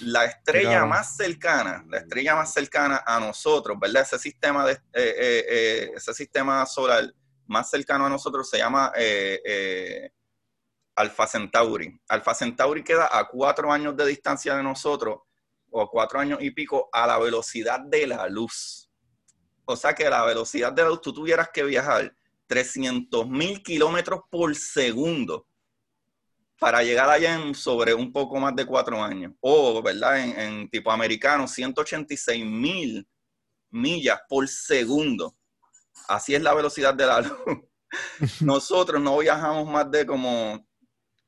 La 0.01 0.25
estrella 0.25 0.85
más 0.85 1.15
cercana, 1.15 1.85
la 1.87 1.99
estrella 1.99 2.35
más 2.35 2.51
cercana 2.51 3.03
a 3.05 3.19
nosotros, 3.19 3.77
¿verdad? 3.79 4.01
Ese 4.01 4.17
sistema, 4.17 4.65
de, 4.65 4.73
eh, 4.73 4.79
eh, 4.93 5.45
eh, 5.47 5.91
ese 5.95 6.13
sistema 6.13 6.65
solar 6.65 7.13
más 7.45 7.69
cercano 7.69 8.07
a 8.07 8.09
nosotros 8.09 8.49
se 8.49 8.57
llama 8.57 8.91
Alpha 10.95 11.27
Centauri. 11.27 12.01
Alpha 12.07 12.33
Centauri 12.33 12.83
queda 12.83 13.09
a 13.11 13.27
cuatro 13.27 13.71
años 13.71 13.95
de 13.95 14.07
distancia 14.07 14.55
de 14.55 14.63
nosotros, 14.63 15.19
o 15.69 15.89
cuatro 15.89 16.19
años 16.19 16.39
y 16.41 16.49
pico, 16.51 16.89
a 16.91 17.05
la 17.05 17.19
velocidad 17.19 17.79
de 17.81 18.07
la 18.07 18.27
luz. 18.27 18.84
O 19.65 19.75
sea 19.75 19.93
que 19.93 20.09
la 20.09 20.23
velocidad 20.23 20.71
de 20.71 20.83
la 20.83 20.89
luz 20.89 21.01
tú 21.01 21.13
tuvieras 21.13 21.49
que 21.53 21.63
viajar 21.63 22.15
300 22.47 23.27
mil 23.27 23.61
kilómetros 23.63 24.21
por 24.29 24.55
segundo 24.55 25.47
para 26.59 26.83
llegar 26.83 27.09
allá 27.09 27.35
en 27.35 27.53
sobre 27.53 27.93
un 27.93 28.11
poco 28.11 28.39
más 28.39 28.55
de 28.55 28.65
cuatro 28.65 29.03
años. 29.03 29.33
O, 29.41 29.81
¿verdad? 29.81 30.19
En, 30.19 30.69
tipo 30.69 30.91
americano, 30.91 31.47
186 31.47 32.45
mil 32.45 33.07
millas 33.71 34.21
por 34.29 34.47
segundo. 34.47 35.35
Así 36.07 36.35
es 36.35 36.41
la 36.41 36.53
velocidad 36.53 36.93
de 36.93 37.05
la 37.05 37.21
luz. 37.21 37.37
Nosotros 38.41 39.01
no 39.01 39.17
viajamos 39.17 39.67
más 39.67 39.89
de 39.89 40.05
como, 40.05 40.65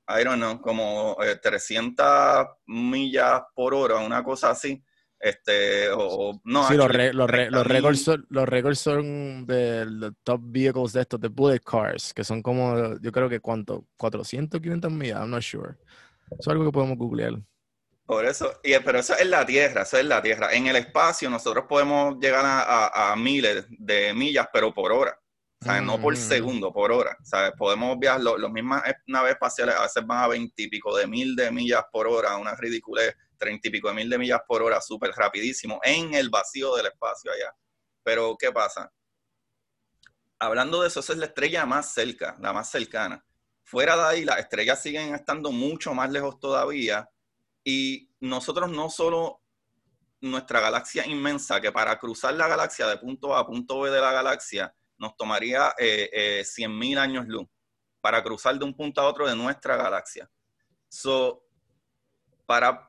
I 0.07 0.23
don't 0.23 0.37
know, 0.37 0.61
como 0.61 1.17
300 1.41 2.05
eh, 2.05 2.45
millas 2.67 3.41
por 3.53 3.73
hora, 3.73 3.97
una 3.97 4.23
cosa 4.23 4.51
así. 4.51 4.83
Este, 5.19 5.89
o, 5.89 6.39
no, 6.43 6.67
sí, 6.67 6.75
los, 6.75 6.89
los, 6.93 7.67
récords 7.67 8.03
son, 8.03 8.25
los 8.29 8.47
récords 8.47 8.79
son 8.79 9.47
de 9.47 9.85
los 9.85 10.11
top 10.23 10.41
vehicles 10.43 10.93
de 10.93 11.01
estos, 11.01 11.19
de 11.19 11.27
bullet 11.27 11.59
cars, 11.59 12.13
que 12.13 12.23
son 12.23 12.43
como, 12.43 12.99
yo 12.99 13.11
creo 13.11 13.27
que 13.27 13.39
cuánto, 13.39 13.85
400, 13.97 14.61
500 14.61 14.91
millas, 14.91 15.19
I'm 15.19 15.31
not 15.31 15.41
sure. 15.41 15.73
Eso 16.31 16.39
es 16.39 16.47
algo 16.49 16.65
que 16.65 16.71
podemos 16.71 16.97
googlear. 16.97 17.33
Por 18.05 18.25
eso, 18.25 18.59
y, 18.63 18.77
pero 18.79 18.99
eso 18.99 19.15
es 19.15 19.27
la 19.27 19.45
Tierra, 19.45 19.81
eso 19.81 19.97
es 19.97 20.05
la 20.05 20.21
Tierra. 20.21 20.53
En 20.53 20.67
el 20.67 20.75
espacio 20.75 21.29
nosotros 21.29 21.65
podemos 21.67 22.17
llegar 22.19 22.45
a, 22.45 23.11
a, 23.11 23.15
miles 23.15 23.65
de 23.69 24.13
millas, 24.13 24.47
pero 24.53 24.73
por 24.73 24.91
hora. 24.91 25.19
¿sabes? 25.59 25.81
No 25.81 25.99
por 25.99 26.13
mm. 26.13 26.17
segundo, 26.17 26.71
por 26.71 26.91
hora. 26.91 27.17
¿sabes? 27.23 27.51
Podemos 27.57 27.97
viajar, 27.97 28.21
las 28.21 28.51
mismas 28.51 28.83
naves 29.07 29.31
espaciales 29.31 29.75
a 29.75 29.81
veces 29.81 30.05
van 30.05 30.23
a 30.23 30.27
20 30.27 30.53
y 30.61 30.67
pico 30.69 30.95
de 30.95 31.07
mil 31.07 31.35
de 31.35 31.51
millas 31.51 31.83
por 31.91 32.07
hora, 32.07 32.37
una 32.37 32.55
ridiculez 32.55 33.15
treinta 33.37 33.67
y 33.67 33.71
pico 33.71 33.87
de 33.89 33.93
mil 33.93 34.09
de 34.09 34.17
millas 34.17 34.41
por 34.47 34.61
hora, 34.61 34.81
súper 34.81 35.11
rapidísimo, 35.11 35.79
en 35.83 36.13
el 36.13 36.29
vacío 36.29 36.75
del 36.75 36.87
espacio 36.87 37.31
allá. 37.31 37.55
Pero, 38.03 38.35
¿qué 38.37 38.51
pasa? 38.51 38.91
Hablando 40.39 40.81
de 40.81 40.87
eso, 40.87 40.99
esa 40.99 41.13
es 41.13 41.19
la 41.19 41.25
estrella 41.25 41.65
más 41.65 41.93
cerca, 41.93 42.37
la 42.39 42.53
más 42.53 42.69
cercana. 42.69 43.25
Fuera 43.63 43.95
de 43.97 44.03
ahí, 44.03 44.25
las 44.25 44.39
estrellas 44.39 44.81
siguen 44.81 45.13
estando 45.13 45.51
mucho 45.51 45.93
más 45.93 46.09
lejos 46.11 46.39
todavía. 46.39 47.09
Y 47.63 48.09
nosotros 48.19 48.69
no 48.71 48.89
solo 48.89 49.41
nuestra 50.21 50.59
galaxia 50.59 51.05
inmensa, 51.05 51.59
que 51.59 51.71
para 51.71 51.99
cruzar 51.99 52.33
la 52.33 52.47
galaxia 52.47 52.87
de 52.87 52.97
punto 52.97 53.35
A 53.35 53.39
a 53.39 53.45
punto 53.45 53.81
B 53.81 53.91
de 53.91 54.01
la 54.01 54.11
galaxia 54.11 54.73
nos 54.97 55.15
tomaría 55.15 55.75
eh, 55.77 56.09
eh, 56.11 56.43
100.000 56.43 56.97
años 56.97 57.27
luz 57.27 57.47
para 58.01 58.23
cruzar 58.23 58.57
de 58.57 58.65
un 58.65 58.73
punto 58.73 59.01
a 59.01 59.05
otro 59.05 59.27
de 59.27 59.35
nuestra 59.35 59.75
galaxia. 59.75 60.29
So, 60.87 61.43
para 62.45 62.86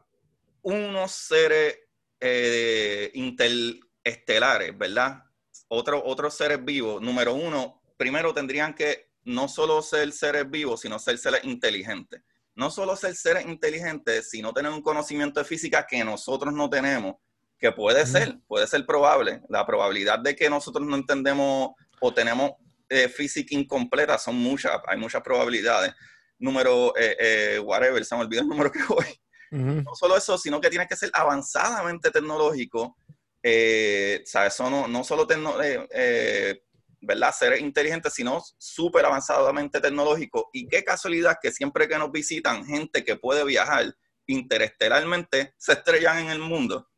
unos 0.63 1.13
seres 1.13 1.79
eh, 2.21 3.11
interestelares, 3.15 4.77
¿verdad? 4.77 5.23
Otro, 5.69 6.03
otros 6.05 6.35
seres 6.35 6.65
vivos, 6.65 7.01
número 7.03 7.35
uno, 7.35 7.83
primero 7.97 8.33
tendrían 8.33 8.75
que 8.75 9.11
no 9.25 9.49
solo 9.49 9.83
ser 9.83 10.11
seres 10.13 10.51
vivos, 10.51 10.81
sino 10.81 10.99
ser 10.99 11.19
seres 11.19 11.45
inteligentes. 11.45 12.23
No 12.55 12.71
solo 12.71 12.97
ser 12.97 13.15
seres 13.15 13.47
inteligentes, 13.47 14.31
sino 14.31 14.53
tener 14.53 14.73
un 14.73 14.83
conocimiento 14.83 15.39
de 15.39 15.47
física 15.47 15.87
que 15.87 16.03
nosotros 16.03 16.53
no 16.53 16.69
tenemos, 16.69 17.17
que 17.59 17.71
puede 17.71 18.05
ser, 18.07 18.39
puede 18.49 18.67
ser 18.67 18.85
probable. 18.87 19.43
La 19.49 19.67
probabilidad 19.67 20.19
de 20.19 20.35
que 20.35 20.51
nosotros 20.51 20.87
no 20.87 20.97
entendemos 20.97 21.71
o 22.01 22.15
tenemos 22.15 22.53
eh, 22.89 23.09
física 23.09 23.55
incompleta 23.55 24.17
son 24.19 24.37
muchas, 24.37 24.73
hay 24.87 24.99
muchas 24.99 25.23
probabilidades. 25.23 25.95
Número, 26.39 26.97
eh, 26.97 27.17
eh, 27.21 27.59
whatever, 27.59 28.05
se 28.05 28.15
me 28.17 28.23
olvidó 28.23 28.43
el 28.43 28.49
número 28.49 28.73
que 28.73 28.83
voy. 28.89 29.07
No 29.51 29.95
solo 29.95 30.17
eso, 30.17 30.37
sino 30.37 30.61
que 30.61 30.71
tiene 30.71 30.87
que 30.87 30.97
ser 30.97 31.11
avanzadamente 31.13 32.11
tecnológico. 32.11 32.97
Eh, 33.43 34.23
Eso 34.25 34.71
no, 34.71 34.89
no 34.89 35.05
solo 35.05 35.27
eh, 35.63 35.89
eh, 35.93 36.63
¿verdad? 37.01 37.35
ser 37.35 37.61
inteligente, 37.61 38.11
sino 38.11 38.43
súper 38.59 39.07
avanzadamente 39.07 39.81
tecnológico. 39.81 40.51
Y 40.53 40.67
qué 40.69 40.85
casualidad 40.85 41.39
que 41.41 41.53
siempre 41.53 41.89
que 41.89 41.99
nos 41.99 42.11
visitan 42.11 42.65
gente 42.67 43.05
que 43.05 43.17
puede 43.17 43.45
viajar 43.45 43.95
interestelarmente, 44.27 45.55
se 45.57 45.73
estrellan 45.73 46.19
en 46.19 46.31
el 46.31 46.41
mundo. 46.41 46.89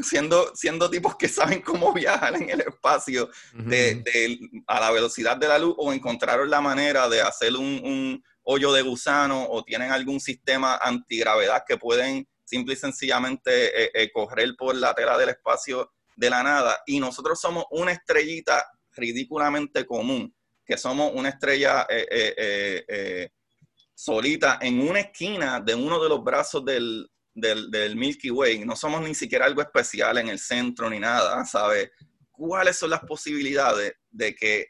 Siendo, 0.00 0.54
siendo 0.54 0.88
tipos 0.88 1.16
que 1.16 1.28
saben 1.28 1.60
cómo 1.60 1.92
viajar 1.94 2.36
en 2.36 2.50
el 2.50 2.60
espacio 2.60 3.28
a 4.66 4.80
la 4.80 4.90
velocidad 4.90 5.36
de 5.36 5.48
la 5.48 5.58
luz 5.58 5.74
o 5.76 5.92
encontraron 5.92 6.48
la 6.48 6.60
manera 6.60 7.08
de 7.08 7.20
hacer 7.20 7.54
un 7.56 8.22
hoyo 8.50 8.72
de 8.72 8.80
gusano 8.80 9.46
o 9.50 9.62
tienen 9.62 9.92
algún 9.92 10.20
sistema 10.20 10.78
antigravedad 10.78 11.64
que 11.68 11.76
pueden 11.76 12.26
simple 12.44 12.72
y 12.72 12.76
sencillamente 12.76 13.84
eh, 13.84 13.90
eh, 13.92 14.10
correr 14.10 14.56
por 14.56 14.74
la 14.74 14.94
tela 14.94 15.18
del 15.18 15.28
espacio 15.28 15.92
de 16.16 16.30
la 16.30 16.42
nada. 16.42 16.78
Y 16.86 16.98
nosotros 16.98 17.38
somos 17.38 17.66
una 17.70 17.92
estrellita 17.92 18.64
ridículamente 18.92 19.84
común, 19.84 20.34
que 20.64 20.78
somos 20.78 21.12
una 21.14 21.28
estrella 21.28 21.86
eh, 21.90 23.28
solita 23.94 24.58
en 24.62 24.80
una 24.80 25.00
esquina 25.00 25.60
de 25.60 25.74
uno 25.74 26.02
de 26.02 26.08
los 26.08 26.24
brazos 26.24 26.64
del, 26.64 27.06
del, 27.34 27.96
Milky 27.96 28.30
Way. 28.30 28.64
No 28.64 28.76
somos 28.76 29.02
ni 29.02 29.14
siquiera 29.14 29.44
algo 29.44 29.60
especial 29.60 30.16
en 30.16 30.28
el 30.28 30.38
centro 30.38 30.88
ni 30.88 30.98
nada, 30.98 31.44
¿sabes? 31.44 31.90
¿Cuáles 32.30 32.78
son 32.78 32.90
las 32.90 33.00
posibilidades 33.00 33.92
de 34.10 34.34
que 34.34 34.68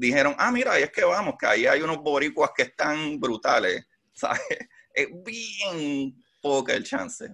dijeron, 0.00 0.34
ah, 0.38 0.50
mira, 0.50 0.72
ahí 0.72 0.82
es 0.82 0.90
que 0.90 1.04
vamos, 1.04 1.34
que 1.38 1.46
ahí 1.46 1.66
hay 1.66 1.82
unos 1.82 1.98
boricuas 1.98 2.50
que 2.56 2.62
están 2.62 3.20
brutales, 3.20 3.86
¿sabes? 4.12 4.40
Es 4.94 5.08
bien 5.24 6.14
poca 6.40 6.72
el 6.74 6.84
chance. 6.84 7.28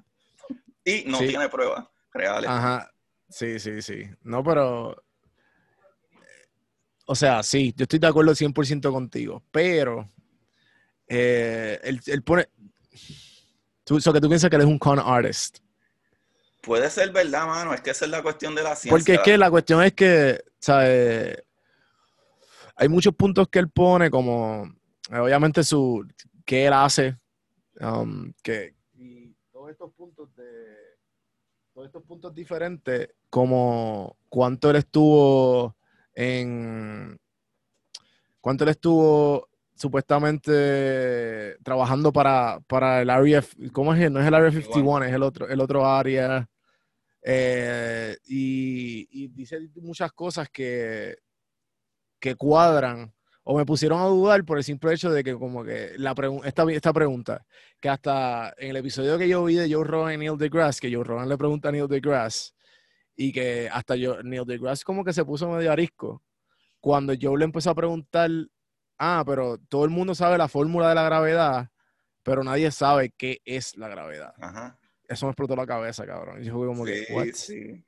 Y 0.85 1.05
no 1.07 1.19
tiene 1.19 1.49
pruebas 1.49 1.87
reales. 2.13 2.51
Ajá, 2.51 2.91
sí, 3.29 3.59
sí, 3.59 3.81
sí. 3.83 4.03
No, 4.23 4.43
pero... 4.43 5.03
O 7.09 7.15
sea, 7.15 7.43
sí, 7.45 7.73
yo 7.77 7.85
estoy 7.85 8.01
de 8.01 8.09
acuerdo 8.09 8.33
100% 8.33 8.91
contigo, 8.91 9.43
pero 9.53 10.11
eh, 11.07 11.79
él, 11.83 12.23
pone... 12.23 12.49
Tú, 13.85 13.99
que 13.99 14.21
tú 14.21 14.29
piensas 14.29 14.51
que 14.51 14.57
él 14.57 14.63
es 14.63 14.69
un 14.69 14.79
con 14.79 14.99
artist. 14.99 15.59
Puede 16.63 16.91
ser 16.91 17.13
verdad, 17.13 17.47
mano. 17.47 17.73
Es 17.73 17.81
que 17.81 17.91
esa 17.91 18.07
es 18.07 18.11
la 18.11 18.23
cuestión 18.25 18.57
de 18.57 18.65
la 18.65 18.75
ciencia. 18.75 18.91
Porque 18.91 19.15
es 19.15 19.21
que 19.21 19.39
la 19.39 19.51
cuestión 19.51 19.85
es 19.85 19.93
que, 19.93 20.43
¿sabes? 20.59 21.46
Hay 22.77 22.89
muchos 22.89 23.15
puntos 23.15 23.49
que 23.49 23.59
él 23.59 23.69
pone, 23.71 24.11
como 24.11 24.71
eh, 25.11 25.19
obviamente 25.19 25.65
su 25.65 26.07
qué 26.45 26.67
él 26.67 26.73
hace, 26.73 27.19
um, 27.81 28.33
que 28.43 28.75
y 28.95 29.35
todos 29.51 29.71
estos 29.71 29.93
puntos 29.93 30.35
de 30.37 30.77
todos 31.73 31.87
estos 31.87 32.03
puntos 32.05 32.35
diferentes, 32.35 33.09
como 33.29 34.17
cuánto 34.29 34.71
él 34.71 34.77
estuvo 34.77 35.77
en 36.15 37.19
¿Cuánto 38.47 38.63
él 38.63 38.71
estuvo 38.71 39.49
supuestamente 39.75 41.59
trabajando 41.65 42.13
para, 42.13 42.61
para 42.69 43.03
el 43.03 43.11
Area, 43.11 43.43
¿cómo 43.73 43.93
es? 43.93 44.09
No 44.09 44.21
es 44.21 44.27
el 44.29 44.35
Area 44.35 44.53
51, 44.53 45.05
es 45.05 45.13
el 45.13 45.25
otro, 45.25 45.49
el 45.49 45.61
otro 45.61 45.85
área. 45.85 46.49
Eh, 47.23 48.17
y, 48.27 49.27
dice 49.31 49.59
muchas 49.83 50.13
cosas 50.13 50.49
que, 50.49 51.17
que 52.21 52.37
cuadran 52.37 53.13
o 53.45 53.57
me 53.57 53.65
pusieron 53.65 54.01
a 54.01 54.07
dudar 54.07 54.45
por 54.45 54.59
el 54.59 54.65
simple 54.65 54.93
hecho 54.93 55.11
de 55.11 55.23
que 55.23 55.35
como 55.35 55.65
que 55.65 55.93
la 55.99 56.15
esta, 56.45 56.65
esta 56.73 56.93
pregunta, 56.93 57.47
que 57.81 57.89
hasta 57.89 58.53
en 58.57 58.71
el 58.71 58.77
episodio 58.77 59.17
que 59.19 59.29
yo 59.29 59.45
vi 59.45 59.55
de 59.55 59.73
Joe 59.73 59.85
Rogan 59.85 60.15
y 60.15 60.17
Neil 60.17 60.37
deGrasse, 60.37 60.81
que 60.81 60.93
Joe 60.93 61.05
Rogan 61.05 61.29
le 61.29 61.39
pregunta 61.39 61.69
a 61.69 61.73
Neil 61.73 61.87
deGrasse, 61.87 62.55
y 63.15 63.33
que 63.33 63.69
hasta 63.73 63.95
yo, 63.95 64.23
Neil 64.23 64.45
deGrasse 64.45 64.85
como 64.85 65.05
que 65.05 65.13
se 65.13 65.25
puso 65.25 65.49
medio 65.49 65.71
arisco, 65.71 66.23
cuando 66.81 67.15
Joe 67.21 67.39
le 67.39 67.45
empezó 67.45 67.71
a 67.71 67.75
preguntar, 67.75 68.31
ah, 68.99 69.23
pero 69.25 69.59
todo 69.69 69.85
el 69.85 69.91
mundo 69.91 70.15
sabe 70.15 70.39
la 70.39 70.49
fórmula 70.49 70.89
de 70.89 70.97
la 70.97 71.05
gravedad, 71.05 71.71
pero 72.25 72.43
nadie 72.43 72.73
sabe 72.73 73.15
qué 73.17 73.41
es 73.45 73.77
la 73.77 73.89
gravedad. 73.89 74.35
Ajá 74.41 74.77
eso 75.09 75.27
me 75.27 75.31
explotó 75.31 75.57
la 75.57 75.67
cabeza, 75.67 76.07
cabrón. 76.07 76.43
Yo 76.43 76.55
como 76.55 76.85
que, 76.85 77.07
¿what? 77.11 77.27
Sí. 77.35 77.85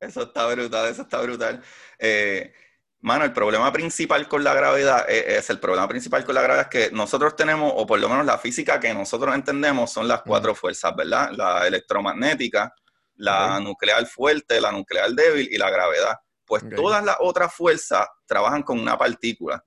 Eso 0.00 0.22
está, 0.22 0.46
brutal, 0.46 0.88
eso 0.88 1.02
está 1.02 1.20
brutal. 1.20 1.62
Eh, 1.98 2.52
mano, 3.00 3.24
el 3.24 3.32
problema 3.32 3.72
principal 3.72 4.28
con 4.28 4.44
la 4.44 4.54
gravedad 4.54 5.08
eh, 5.08 5.36
es, 5.38 5.50
el 5.50 5.58
problema 5.58 5.88
principal 5.88 6.24
con 6.24 6.34
la 6.34 6.42
gravedad 6.42 6.68
es 6.72 6.88
que 6.88 6.94
nosotros 6.94 7.36
tenemos, 7.36 7.72
o 7.74 7.86
por 7.86 7.98
lo 7.98 8.08
menos 8.08 8.26
la 8.26 8.38
física 8.38 8.80
que 8.80 8.92
nosotros 8.94 9.34
entendemos, 9.34 9.92
son 9.92 10.08
las 10.08 10.22
cuatro 10.22 10.54
fuerzas, 10.54 10.94
¿verdad? 10.96 11.30
La 11.32 11.66
electromagnética, 11.66 12.74
la 13.16 13.60
nuclear 13.60 14.06
fuerte, 14.06 14.60
la 14.60 14.72
nuclear 14.72 15.10
débil 15.10 15.48
y 15.50 15.58
la 15.58 15.70
gravedad. 15.70 16.16
Pues 16.44 16.64
todas 16.74 17.04
las 17.04 17.16
otras 17.20 17.54
fuerzas 17.54 18.06
trabajan 18.26 18.62
con 18.62 18.78
una 18.80 18.96
partícula 18.96 19.62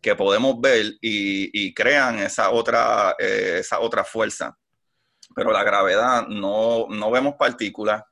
que 0.00 0.14
podemos 0.14 0.60
ver 0.60 0.94
y, 1.00 1.72
crean 1.74 2.18
esa 2.18 2.50
otra, 2.50 3.14
eh, 3.18 3.58
esa 3.60 3.80
otra 3.80 4.04
fuerza 4.04 4.56
pero 5.34 5.52
la 5.52 5.64
gravedad 5.64 6.26
no, 6.28 6.88
vemos 7.10 7.34
partículas. 7.34 8.02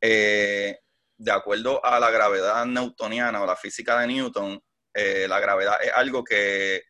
Eh, 0.00 0.78
de 1.18 1.32
acuerdo 1.32 1.84
a 1.84 1.98
la 1.98 2.10
gravedad 2.10 2.64
newtoniana 2.66 3.42
o 3.42 3.46
la 3.46 3.56
física 3.56 4.00
de 4.00 4.06
Newton, 4.06 4.62
eh, 4.94 5.26
la 5.28 5.40
gravedad 5.40 5.76
es 5.82 5.92
algo 5.94 6.24
que 6.24 6.82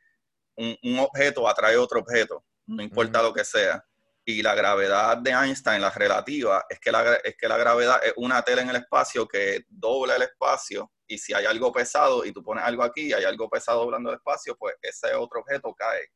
un, 0.56 0.98
objeto 0.98 1.48
atrae 1.48 1.76
otro 1.76 2.00
objeto, 2.00 2.44
no 2.66 2.82
importa 2.82 3.22
lo 3.22 3.32
que 3.32 3.44
sea. 3.44 3.84
Y 4.24 4.42
la 4.42 4.54
gravedad 4.54 5.18
de 5.18 5.30
Einstein, 5.30 5.80
la 5.80 5.90
relativa, 5.90 6.64
es 6.68 6.80
que 6.80 6.90
la, 6.90 7.14
es 7.16 7.36
que 7.36 7.46
la 7.46 7.56
gravedad 7.56 8.00
es 8.04 8.12
una 8.16 8.42
tela 8.42 8.62
en 8.62 8.70
el 8.70 8.76
espacio 8.76 9.28
que 9.28 9.64
dobla 9.68 10.16
el 10.16 10.22
espacio 10.22 10.90
y 11.06 11.18
si 11.18 11.32
hay 11.32 11.46
algo 11.46 11.72
pesado 11.72 12.24
y 12.24 12.32
tú 12.32 12.42
pones 12.42 12.64
algo 12.64 12.82
aquí 12.82 13.08
y 13.08 13.12
hay 13.12 13.24
algo 13.24 13.48
pesado 13.48 13.80
doblando 13.80 14.10
el 14.10 14.16
espacio, 14.16 14.56
pues 14.56 14.74
ese 14.82 15.14
otro 15.14 15.40
objeto 15.40 15.72
cae 15.74 16.10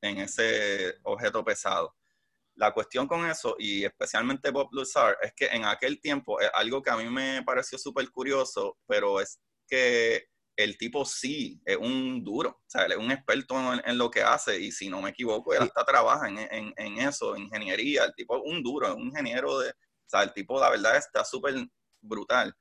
en 0.00 0.18
ese 0.18 0.96
objeto 1.04 1.44
pesado. 1.44 1.94
La 2.62 2.72
cuestión 2.72 3.08
con 3.08 3.28
eso, 3.28 3.56
y 3.58 3.84
especialmente 3.84 4.52
Bob 4.52 4.68
Lazar, 4.72 5.18
es 5.20 5.32
que 5.34 5.46
en 5.46 5.64
aquel 5.64 6.00
tiempo, 6.00 6.38
es 6.40 6.48
algo 6.54 6.80
que 6.80 6.90
a 6.90 6.96
mí 6.96 7.10
me 7.10 7.42
pareció 7.42 7.76
súper 7.76 8.08
curioso, 8.12 8.78
pero 8.86 9.20
es 9.20 9.40
que 9.66 10.28
el 10.56 10.78
tipo 10.78 11.04
sí 11.04 11.60
es 11.64 11.76
un 11.76 12.22
duro, 12.22 12.50
o 12.50 12.64
sea, 12.68 12.84
él 12.84 12.92
es 12.92 12.98
un 12.98 13.10
experto 13.10 13.56
en, 13.84 13.98
lo 13.98 14.08
que 14.12 14.22
hace, 14.22 14.60
y 14.60 14.70
si 14.70 14.88
no 14.88 15.02
me 15.02 15.10
equivoco, 15.10 15.52
él 15.52 15.62
hasta 15.62 15.84
trabaja 15.84 16.28
en, 16.28 16.38
en, 16.38 16.72
en 16.76 16.98
eso, 17.00 17.36
ingeniería, 17.36 18.04
el 18.04 18.14
tipo 18.14 18.36
es 18.36 18.42
un 18.44 18.62
duro, 18.62 18.86
es 18.86 18.94
un 18.94 19.08
ingeniero 19.08 19.58
de, 19.58 19.70
o 19.70 19.74
sea, 20.06 20.22
el 20.22 20.32
tipo 20.32 20.60
la 20.60 20.70
verdad 20.70 20.96
está 20.96 21.24
súper 21.24 21.66
brutal, 22.00 22.54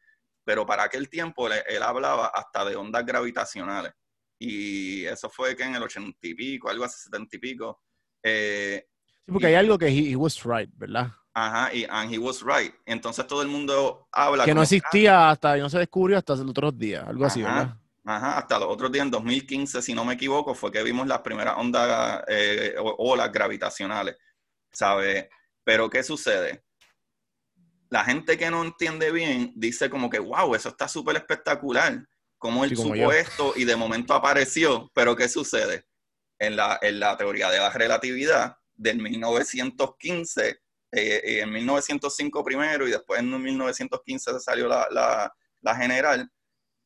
pero 0.43 0.65
para 0.65 0.81
aquel 0.81 1.11
tiempo 1.11 1.45
él, 1.47 1.61
él, 1.67 1.83
hablaba 1.83 2.25
hasta 2.33 2.65
de 2.65 2.75
ondas 2.75 3.05
gravitacionales, 3.05 3.93
y 4.39 5.05
eso 5.05 5.29
fue 5.29 5.55
que 5.55 5.61
en 5.61 5.75
el 5.75 5.83
ochenta 5.83 6.17
y 6.27 6.33
pico, 6.33 6.69
algo 6.71 6.85
así, 6.85 6.99
setenta 7.03 7.35
y 7.35 7.39
pico, 7.39 7.83
eh, 8.23 8.87
Sí, 9.25 9.31
porque 9.31 9.47
hay 9.47 9.55
algo 9.55 9.77
que 9.77 9.87
he, 9.87 10.15
was 10.15 10.43
right, 10.43 10.69
¿verdad? 10.75 11.11
Ajá, 11.33 11.73
y 11.73 11.85
and 11.89 12.13
he 12.13 12.17
was 12.17 12.41
right. 12.41 12.73
Entonces 12.85 13.25
todo 13.27 13.41
el 13.41 13.47
mundo 13.47 14.07
habla. 14.11 14.45
Que 14.45 14.53
no 14.53 14.63
existía 14.63 15.29
hasta, 15.29 15.55
no 15.57 15.69
se 15.69 15.79
descubrió 15.79 16.17
hasta 16.17 16.35
los 16.35 16.49
otros 16.49 16.77
días, 16.77 17.07
algo 17.07 17.25
así, 17.25 17.41
¿verdad? 17.41 17.77
Ajá, 18.03 18.39
hasta 18.39 18.57
los 18.57 18.69
otros 18.69 18.91
días, 18.91 19.05
en 19.05 19.11
2015, 19.11 19.81
si 19.81 19.93
no 19.93 20.03
me 20.03 20.15
equivoco, 20.15 20.55
fue 20.55 20.71
que 20.71 20.81
vimos 20.81 21.07
las 21.07 21.21
primeras 21.21 21.55
ondas 21.57 22.23
eh, 22.27 22.75
o 22.79 22.95
olas 23.11 23.31
gravitacionales, 23.31 24.17
¿sabes? 24.71 25.27
Pero 25.63 25.89
¿qué 25.89 26.01
sucede? 26.01 26.63
La 27.89 28.03
gente 28.03 28.37
que 28.37 28.49
no 28.49 28.63
entiende 28.63 29.11
bien 29.11 29.53
dice 29.55 29.89
como 29.89 30.09
que, 30.09 30.17
wow, 30.17 30.55
eso 30.55 30.69
está 30.69 30.87
súper 30.87 31.17
espectacular, 31.17 32.07
como 32.37 32.63
él 32.63 32.75
supo 32.75 33.11
esto 33.11 33.53
y 33.55 33.65
de 33.65 33.75
momento 33.75 34.15
apareció, 34.15 34.89
pero 34.95 35.15
¿qué 35.15 35.29
sucede? 35.29 35.85
En 36.39 36.55
la, 36.55 36.79
en 36.81 36.99
la 36.99 37.15
teoría 37.15 37.51
de 37.51 37.59
la 37.59 37.69
relatividad, 37.69 38.57
del 38.81 38.97
1915, 38.97 40.49
eh, 40.49 40.57
eh, 40.91 41.41
en 41.41 41.51
1905 41.51 42.43
primero 42.43 42.87
y 42.87 42.91
después 42.91 43.19
en 43.19 43.41
1915 43.41 44.39
salió 44.39 44.67
la, 44.67 45.31
la, 45.61 45.75
general. 45.75 46.29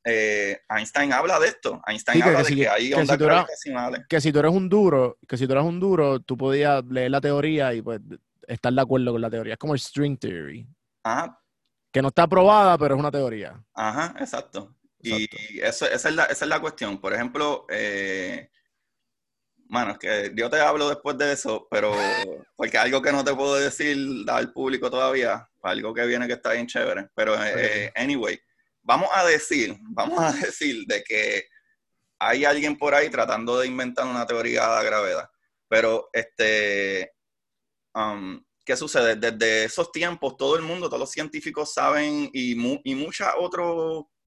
Eh, 0.04 0.60
Einstein 0.70 1.14
habla 1.14 1.40
de 1.40 1.48
esto. 1.48 1.82
Einstein 1.88 2.22
habla 2.22 2.44
de 2.44 2.56
que 2.56 2.68
hay 2.68 2.94
ondas 2.94 3.18
gravitacionales. 3.18 4.02
Que 4.10 4.20
si 4.20 4.32
tú 4.32 4.40
eres 4.40 4.52
un 4.52 4.68
duro, 4.68 5.18
que 5.28 5.38
si 5.38 5.48
tú 5.48 5.54
eres 5.54 5.64
un 5.64 5.80
duro, 5.80 6.20
tú 6.20 6.38
podías 6.38 6.84
leer 6.86 7.12
la 7.12 7.22
teoría 7.22 7.74
y 7.74 7.82
pues 7.82 8.02
estar 8.46 8.74
de 8.74 8.82
acuerdo 8.82 9.14
con 9.14 9.22
la 9.22 9.30
teoría. 9.30 9.54
Es 9.54 9.60
como 9.60 9.74
el 9.74 9.80
string 9.80 10.18
theory. 10.18 10.68
Ajá. 11.04 11.42
Que 11.92 12.02
no 12.02 12.10
está 12.10 12.24
aprobada, 12.24 12.78
pero 12.78 12.96
es 12.96 13.00
una 13.00 13.12
teoría. 13.12 13.64
Ajá, 13.74 14.14
exacto. 14.20 14.76
Y 15.02 15.30
eso, 15.62 15.86
esa, 15.86 16.10
es 16.10 16.16
la, 16.16 16.26
esa 16.26 16.46
es 16.46 16.50
la 16.50 16.60
cuestión. 16.60 17.00
Por 17.00 17.14
ejemplo, 17.14 17.66
Mano, 19.68 19.94
es 19.94 19.98
que 19.98 20.32
yo 20.36 20.50
te 20.50 20.60
hablo 20.60 20.90
después 20.90 21.18
de 21.18 21.34
eso, 21.34 21.68
pero 21.72 21.96
porque 22.56 22.78
algo 22.78 23.02
que 23.02 23.12
no 23.12 23.24
te 23.24 23.34
puedo 23.34 23.56
decir 23.56 23.98
al 24.28 24.54
público 24.54 24.92
todavía, 24.92 25.50
algo 25.64 25.94
que 25.94 26.06
viene 26.06 26.28
que 26.28 26.34
está 26.34 26.54
bien 26.54 26.68
chévere. 26.68 27.10
Pero, 27.16 27.36
eh, 27.44 27.92
anyway, 27.96 28.40
vamos 28.84 29.10
a 29.14 29.26
decir, 29.26 29.76
vamos 29.82 30.20
a 30.20 30.32
decir 30.32 30.86
de 30.86 31.04
que 31.04 31.46
hay 32.20 32.46
alguien 32.46 32.78
por 32.78 32.94
ahí 32.94 33.10
tratando 33.10 33.58
de 33.60 33.68
inventar 33.68 34.06
una 34.06 34.26
teoría 34.26 34.62
de 34.62 34.76
la 34.76 34.84
gravedad. 34.84 35.30
Pero, 35.68 36.10
este, 36.14 37.12
um, 37.96 38.40
¿qué 38.64 38.78
sucede? 38.78 39.16
Desde 39.16 39.66
esos 39.66 39.92
tiempos, 39.92 40.38
todo 40.38 40.56
el 40.56 40.62
mundo, 40.62 40.88
todos 40.88 41.00
los 41.00 41.12
científicos 41.12 41.74
saben 41.74 42.30
y, 42.34 42.52
y 42.84 42.96
muchas 42.96 43.34
otras 43.40 43.66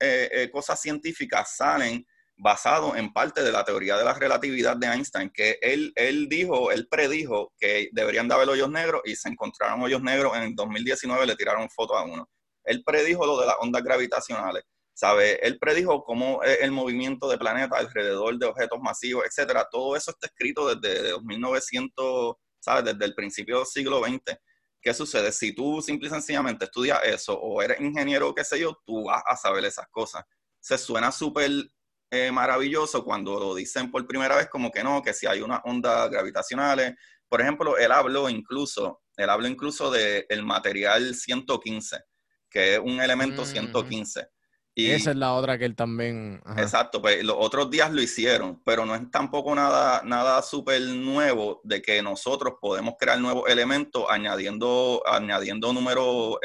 eh, 0.01 0.29
eh, 0.33 0.51
cosas 0.51 0.81
científicas 0.81 1.57
salen 1.57 2.05
basado 2.39 2.95
en 2.95 3.13
parte 3.13 3.43
de 3.43 3.51
la 3.51 3.65
teoría 3.65 3.97
de 3.97 4.05
la 4.05 4.15
relatividad 4.15 4.77
de 4.77 4.87
Einstein, 4.87 5.31
que 5.31 5.59
él, 5.61 5.93
él 5.97 6.29
dijo, 6.29 6.71
él 6.71 6.87
predijo 6.89 7.53
que 7.59 7.89
deberían 7.93 8.29
de 8.29 8.35
haber 8.35 8.49
hoyos 8.49 8.71
negros 8.71 9.03
y 9.05 9.17
se 9.17 9.29
encontraron 9.29 9.83
hoyos 9.83 10.01
negros 10.01 10.37
en 10.37 10.55
2019, 10.55 11.27
le 11.27 11.37
tiraron 11.37 11.69
foto 11.69 11.97
a 11.97 12.05
uno. 12.05 12.29
Él 12.65 12.83
predijo 12.85 13.27
lo 13.27 13.41
de 13.41 13.47
las 13.47 13.57
ondas 13.59 13.83
gravitacionales, 13.83 14.63
¿sabe? 14.95 15.41
Él 15.45 15.59
predijo 15.59 16.05
cómo 16.05 16.43
el 16.43 16.71
movimiento 16.71 17.29
de 17.29 17.39
planetas 17.39 17.81
alrededor 17.81 18.39
de 18.39 18.47
objetos 18.47 18.79
masivos, 18.81 19.25
etcétera. 19.27 19.67
Todo 19.71 19.97
eso 19.97 20.13
está 20.13 20.29
escrito 20.29 20.73
desde 20.75 21.21
1900, 21.21 22.37
¿sabes? 22.61 22.85
Desde 22.85 23.05
el 23.05 23.15
principio 23.15 23.59
del 23.59 23.67
siglo 23.67 24.01
XX. 24.01 24.39
¿Qué 24.81 24.95
sucede? 24.95 25.33
Si 25.33 25.53
tú 25.53 25.83
simple 25.83 26.07
y 26.07 26.11
sencillamente 26.11 26.67
estudias 26.67 27.01
eso 27.03 27.35
o 27.35 27.61
eres 27.63 27.81
ingeniero 27.81 28.29
o 28.29 28.35
qué 28.35 28.45
sé 28.45 28.61
yo, 28.61 28.79
tú 28.87 29.05
vas 29.07 29.25
a 29.27 29.37
saber 29.37 29.65
esas 29.65 29.89
cosas. 29.89 30.25
Se 30.61 30.79
suena 30.79 31.11
súper 31.11 31.51
eh, 32.11 32.33
maravilloso 32.33 33.05
cuando 33.05 33.39
lo 33.39 33.55
dicen 33.55 33.91
por 33.91 34.07
primera 34.07 34.37
vez 34.37 34.49
como 34.49 34.71
que 34.71 34.83
no, 34.83 35.03
que 35.03 35.13
si 35.13 35.27
hay 35.27 35.43
unas 35.43 35.61
ondas 35.65 36.11
gravitacionales. 36.11 36.95
Por 37.29 37.43
ejemplo, 37.43 37.77
él 37.77 37.93
habló 37.93 38.31
incluso, 38.31 39.03
él 39.17 39.29
habló 39.29 39.47
incluso 39.47 39.91
del 39.91 40.25
el 40.31 40.43
material 40.43 41.15
115, 41.15 41.99
que 42.49 42.75
es 42.75 42.79
un 42.79 43.01
elemento 43.03 43.45
115. 43.45 44.27
Y, 44.75 44.93
Esa 44.93 45.11
es 45.11 45.17
la 45.17 45.35
otra 45.35 45.59
que 45.59 45.65
él 45.65 45.75
también... 45.75 46.41
Exacto, 46.57 47.03
pues 47.03 47.23
los 47.25 47.37
otros 47.39 47.69
días 47.69 47.93
lo 47.93 48.01
hicieron, 48.01 48.63
pero 48.65 48.87
no 48.87 48.95
es 48.95 49.11
tampoco 49.11 49.55
nada, 49.55 50.03
nada 50.05 50.41
súper 50.41 50.81
nuevo 50.81 51.61
de 51.65 51.83
que 51.83 52.01
nosotros 52.01 52.55
podemos 52.61 52.95
crear 52.99 53.21
nuevos 53.21 53.51
elementos 53.51 54.05
añadiendo, 54.09 55.03
añadiendo 55.05 55.73
número 55.73 56.39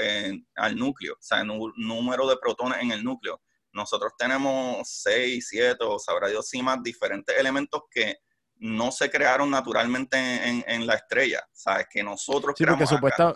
al 0.55 0.75
núcleo, 0.75 1.13
o 1.13 1.21
sea, 1.21 1.43
número 1.43 2.27
de 2.27 2.37
protones 2.37 2.79
en 2.81 2.91
el 2.91 3.03
núcleo 3.03 3.39
nosotros 3.73 4.13
tenemos 4.17 4.87
seis, 4.87 5.47
siete 5.49 5.83
o 5.83 5.99
sabrá 5.99 6.27
Dios 6.27 6.47
si 6.47 6.61
más 6.61 6.81
diferentes 6.81 7.37
elementos 7.37 7.81
que 7.89 8.17
no 8.59 8.91
se 8.91 9.09
crearon 9.09 9.49
naturalmente 9.49 10.17
en, 10.17 10.87
la 10.87 10.93
estrella, 10.93 11.43
¿sabes? 11.51 11.87
Que 11.91 12.01
nosotros 12.01 12.55
Sí, 12.57 12.63
porque 12.65 12.85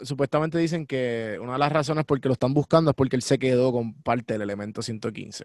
supuestamente 0.04 0.58
dicen 0.58 0.88
que 0.88 1.38
una 1.42 1.54
de 1.54 1.60
las 1.60 1.72
razones 1.72 2.06
por 2.06 2.22
que 2.22 2.30
lo 2.30 2.34
están 2.34 2.54
buscando 2.54 2.92
es 2.92 2.96
porque 2.96 3.18
él 3.18 3.22
se 3.22 3.38
quedó 3.38 3.74
con 3.74 4.02
parte 4.04 4.34
del 4.36 4.44
elemento 4.44 4.82
115. 4.82 5.44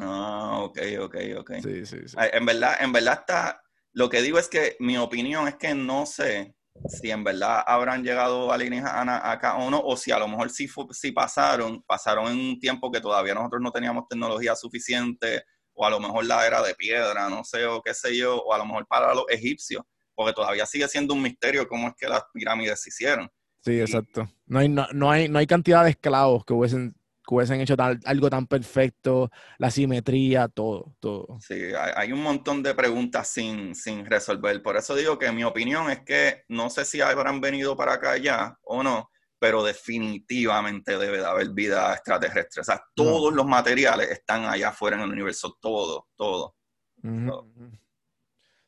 Ah, 0.00 0.60
ok, 0.62 0.78
ok, 1.00 1.16
ok. 1.38 1.52
Sí, 1.62 1.86
sí, 1.86 1.98
sí. 2.06 2.16
En 2.32 2.46
verdad, 2.46 2.76
en 2.80 2.92
verdad 2.92 3.14
está, 3.20 3.62
lo 3.92 4.08
que 4.08 4.22
digo 4.22 4.38
es 4.38 4.48
que 4.48 4.76
mi 4.78 4.96
opinión 4.96 5.48
es 5.48 5.56
que 5.56 5.74
no 5.74 6.06
sé 6.06 6.55
si 6.88 7.10
en 7.10 7.24
verdad 7.24 7.62
habrán 7.66 8.02
llegado 8.02 8.52
alienígenas 8.52 9.20
acá 9.24 9.56
o 9.56 9.70
no, 9.70 9.80
o 9.80 9.96
si 9.96 10.10
a 10.10 10.18
lo 10.18 10.28
mejor 10.28 10.50
sí, 10.50 10.68
pasaron, 11.12 11.82
pasaron 11.82 12.32
en 12.32 12.38
un 12.38 12.60
tiempo 12.60 12.90
que 12.90 13.00
todavía 13.00 13.34
nosotros 13.34 13.62
no 13.62 13.72
teníamos 13.72 14.08
tecnología 14.08 14.54
suficiente 14.54 15.44
o 15.74 15.86
a 15.86 15.90
lo 15.90 16.00
mejor 16.00 16.24
la 16.24 16.46
era 16.46 16.62
de 16.62 16.74
piedra, 16.74 17.28
no 17.28 17.44
sé, 17.44 17.66
o 17.66 17.82
qué 17.82 17.92
sé 17.92 18.16
yo, 18.16 18.36
o 18.38 18.52
a 18.54 18.58
lo 18.58 18.64
mejor 18.64 18.86
para 18.86 19.14
los 19.14 19.24
egipcios, 19.28 19.82
porque 20.14 20.32
todavía 20.32 20.64
sigue 20.64 20.88
siendo 20.88 21.14
un 21.14 21.22
misterio 21.22 21.68
cómo 21.68 21.88
es 21.88 21.94
que 21.98 22.08
las 22.08 22.24
pirámides 22.32 22.80
se 22.80 22.88
hicieron. 22.88 23.30
Sí, 23.60 23.80
exacto. 23.80 24.28
No 24.46 24.60
hay, 24.60 24.68
no, 24.68 25.10
hay, 25.10 25.28
no 25.28 25.38
hay 25.38 25.46
cantidad 25.46 25.84
de 25.84 25.90
esclavos 25.90 26.44
que 26.44 26.54
hubiesen, 26.54 26.96
que 27.26 27.34
hubiesen 27.34 27.60
hecho 27.60 27.74
algo 28.04 28.30
tan 28.30 28.46
perfecto, 28.46 29.30
la 29.58 29.70
simetría, 29.70 30.48
todo, 30.48 30.94
todo. 31.00 31.38
Sí, 31.40 31.72
hay, 31.94 32.12
un 32.12 32.22
montón 32.22 32.62
de 32.62 32.74
preguntas 32.74 33.28
sin, 33.28 33.74
sin 33.74 34.06
resolver. 34.06 34.62
Por 34.62 34.76
eso 34.76 34.94
digo 34.94 35.18
que 35.18 35.32
mi 35.32 35.42
opinión 35.42 35.90
es 35.90 36.00
que 36.02 36.44
no 36.48 36.70
sé 36.70 36.84
si 36.84 37.00
habrán 37.00 37.40
venido 37.40 37.76
para 37.76 37.94
acá 37.94 38.16
ya 38.16 38.56
o 38.62 38.82
no, 38.82 39.10
pero 39.38 39.64
definitivamente 39.64 40.96
debe 40.98 41.18
de 41.18 41.26
haber 41.26 41.50
vida 41.50 41.92
extraterrestre. 41.92 42.60
O 42.60 42.64
sea, 42.64 42.82
todos 42.94 43.34
los 43.34 43.46
materiales 43.46 44.10
están 44.10 44.44
allá 44.44 44.68
afuera 44.68 44.96
en 44.96 45.02
el 45.02 45.10
universo, 45.10 45.56
todo, 45.60 46.06
todo. 46.16 46.54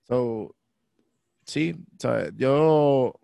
so. 0.02 0.54
sí, 1.44 1.74
yo, 2.34 3.14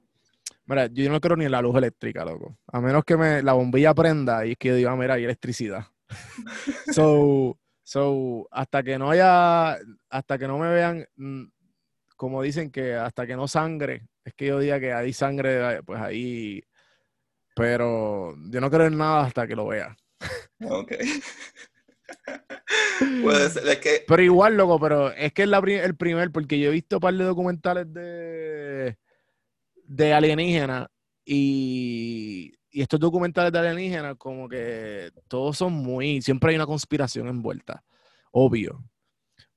mira, 0.67 0.87
yo 0.87 1.11
no 1.11 1.21
creo 1.21 1.37
ni 1.37 1.45
en 1.45 1.53
la 1.53 1.63
luz 1.63 1.77
eléctrica, 1.77 2.25
loco. 2.25 2.59
A 2.67 2.81
menos 2.81 3.05
que 3.05 3.17
me, 3.17 3.43
la 3.43 3.53
bombilla 3.53 3.95
prenda 3.95 4.47
y 4.47 4.53
es 4.53 4.59
que 4.59 4.69
yo 4.69 4.77
diga, 4.77 4.93
ah, 4.93 4.97
mira, 4.97 5.15
hay 5.15 5.25
electricidad. 5.25 5.87
so, 6.93 7.59
so, 7.83 8.49
hasta 8.51 8.83
que 8.83 8.99
no 8.99 9.11
haya, 9.11 9.79
hasta 10.11 10.39
que 10.39 10.47
no 10.47 10.59
me 10.59 10.69
vean, 10.69 11.07
mm, 11.17 11.45
como 12.17 12.43
dicen 12.43 12.71
que 12.71 12.95
hasta 12.95 13.27
que 13.27 13.37
no 13.37 13.49
sangre, 13.49 14.07
es 14.25 14.35
que 14.35 14.47
yo 14.47 14.59
diga 14.59 14.81
que 14.81 14.93
hay 14.93 15.13
sangre, 15.13 15.83
pues 15.83 16.01
ahí 16.01 16.63
pero 17.55 18.35
yo 18.51 18.61
no 18.61 18.71
creo 18.71 18.87
en 18.87 18.99
nada 18.99 19.25
hasta 19.25 19.47
que 19.47 19.57
lo 19.57 19.69
vea. 19.69 19.97
Ok. 20.65 20.93
Puede 23.23 23.51
ser, 23.51 23.69
es 23.69 23.79
que... 23.79 24.05
Pero 24.07 24.23
igual, 24.23 24.57
loco, 24.57 24.81
pero 24.81 25.13
es 25.13 25.33
que 25.33 25.45
es 25.45 25.49
el 25.49 25.97
primer, 25.97 26.33
porque 26.33 26.59
yo 26.59 26.69
he 26.69 26.73
visto 26.73 26.97
un 26.97 27.01
par 27.01 27.15
de 27.15 27.25
documentales 27.25 27.93
de, 27.93 28.99
de 29.87 30.13
alienígenas 30.13 30.89
y, 31.25 32.53
y 32.71 32.83
estos 32.83 33.01
documentales 33.01 33.53
de 33.53 33.59
alienígenas 33.59 34.17
como 34.19 34.49
que 34.49 35.11
todos 35.29 35.57
son 35.57 35.73
muy, 35.73 36.23
siempre 36.23 36.51
hay 36.51 36.57
una 36.57 36.67
conspiración 36.67 37.29
envuelta, 37.29 37.85
obvio, 38.33 38.85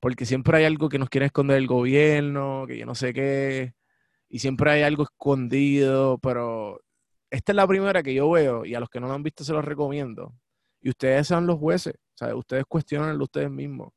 porque 0.00 0.26
siempre 0.26 0.58
hay 0.58 0.64
algo 0.64 0.88
que 0.88 0.98
nos 0.98 1.08
quiere 1.08 1.26
esconder 1.26 1.56
el 1.56 1.66
gobierno, 1.66 2.64
que 2.66 2.78
yo 2.78 2.86
no 2.86 2.94
sé 2.94 3.12
qué, 3.12 3.74
y 4.28 4.38
siempre 4.38 4.70
hay 4.70 4.82
algo 4.82 5.04
escondido, 5.04 6.18
pero 6.18 6.80
esta 7.30 7.52
es 7.52 7.56
la 7.56 7.66
primera 7.66 8.02
que 8.02 8.14
yo 8.14 8.30
veo 8.30 8.64
y 8.64 8.74
a 8.74 8.80
los 8.80 8.88
que 8.88 9.00
no 9.00 9.08
lo 9.08 9.14
han 9.14 9.22
visto 9.22 9.44
se 9.44 9.52
los 9.52 9.64
recomiendo. 9.64 10.34
Y 10.80 10.90
ustedes 10.90 11.26
sean 11.26 11.46
los 11.46 11.58
jueces, 11.58 11.94
sea, 12.18 12.34
ustedes 12.34 12.64
cuestionenlo 12.66 13.24
ustedes 13.24 13.50
mismos. 13.50 13.92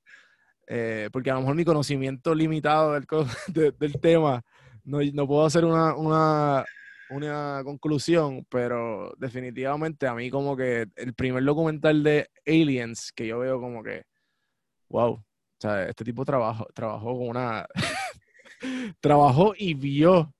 Eh, 0.67 1.09
porque 1.11 1.31
a 1.31 1.33
lo 1.33 1.41
mejor 1.41 1.55
mi 1.55 1.65
conocimiento 1.65 2.33
limitado 2.33 2.93
del, 2.93 3.05
del 3.77 3.99
tema, 3.99 4.41
no, 4.83 4.99
no, 5.13 5.27
puedo 5.27 5.45
hacer 5.45 5.65
una, 5.65 5.95
una, 5.95 6.65
una, 7.09 7.61
conclusión, 7.63 8.45
pero 8.49 9.13
definitivamente 9.17 10.07
a 10.07 10.13
mí 10.13 10.29
como 10.29 10.55
que 10.55 10.87
el 10.95 11.13
primer 11.13 11.43
documental 11.43 12.03
de 12.03 12.29
Aliens 12.45 13.11
que 13.13 13.27
yo 13.27 13.39
veo 13.39 13.59
como 13.59 13.83
que, 13.83 14.03
wow, 14.89 15.13
o 15.13 15.25
sea, 15.59 15.87
este 15.87 16.03
tipo 16.03 16.25
trabajó, 16.25 16.67
trabajó 16.73 17.17
con 17.17 17.29
una... 17.29 17.67
trabajó 18.99 19.53
y 19.57 19.73
vio 19.73 20.33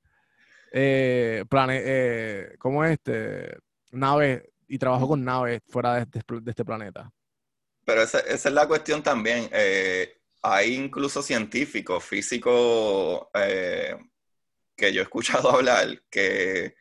eh, 0.72 1.44
plane, 1.50 1.82
eh, 1.84 2.56
¿cómo 2.58 2.86
es 2.86 2.94
este? 2.94 3.58
Nave, 3.92 4.52
y 4.72 4.78
trabajo 4.78 5.08
con 5.08 5.24
naves 5.24 5.62
fuera 5.68 5.96
de 5.96 6.02
este, 6.04 6.22
de 6.42 6.52
este 6.52 6.64
planeta. 6.64 7.12
Pero 7.84 8.04
esa, 8.04 8.20
esa, 8.20 8.50
es 8.50 8.56
la 8.56 8.68
cuestión 8.68 9.04
también. 9.04 9.50
Eh, 9.52 10.18
hay 10.42 10.76
incluso 10.76 11.22
científicos, 11.22 12.04
físicos 12.04 13.28
que 14.82 14.92
yo 14.92 15.00
he 15.00 15.04
escuchado 15.04 15.50
hablar 15.56 16.02
que, 16.10 16.76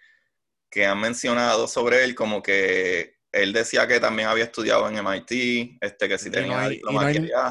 que 0.68 0.86
han 0.86 1.00
mencionado 1.00 1.68
sobre 1.68 2.02
él 2.02 2.16
como 2.16 2.42
que 2.42 3.20
él 3.32 3.52
decía 3.52 3.86
que 3.86 4.00
también 4.00 4.28
había 4.28 4.44
estudiado 4.44 4.88
en 4.88 4.96
MIT, 4.96 5.78
este, 5.80 6.08
que 6.08 6.18
si 6.18 6.30
tenía 6.30 6.68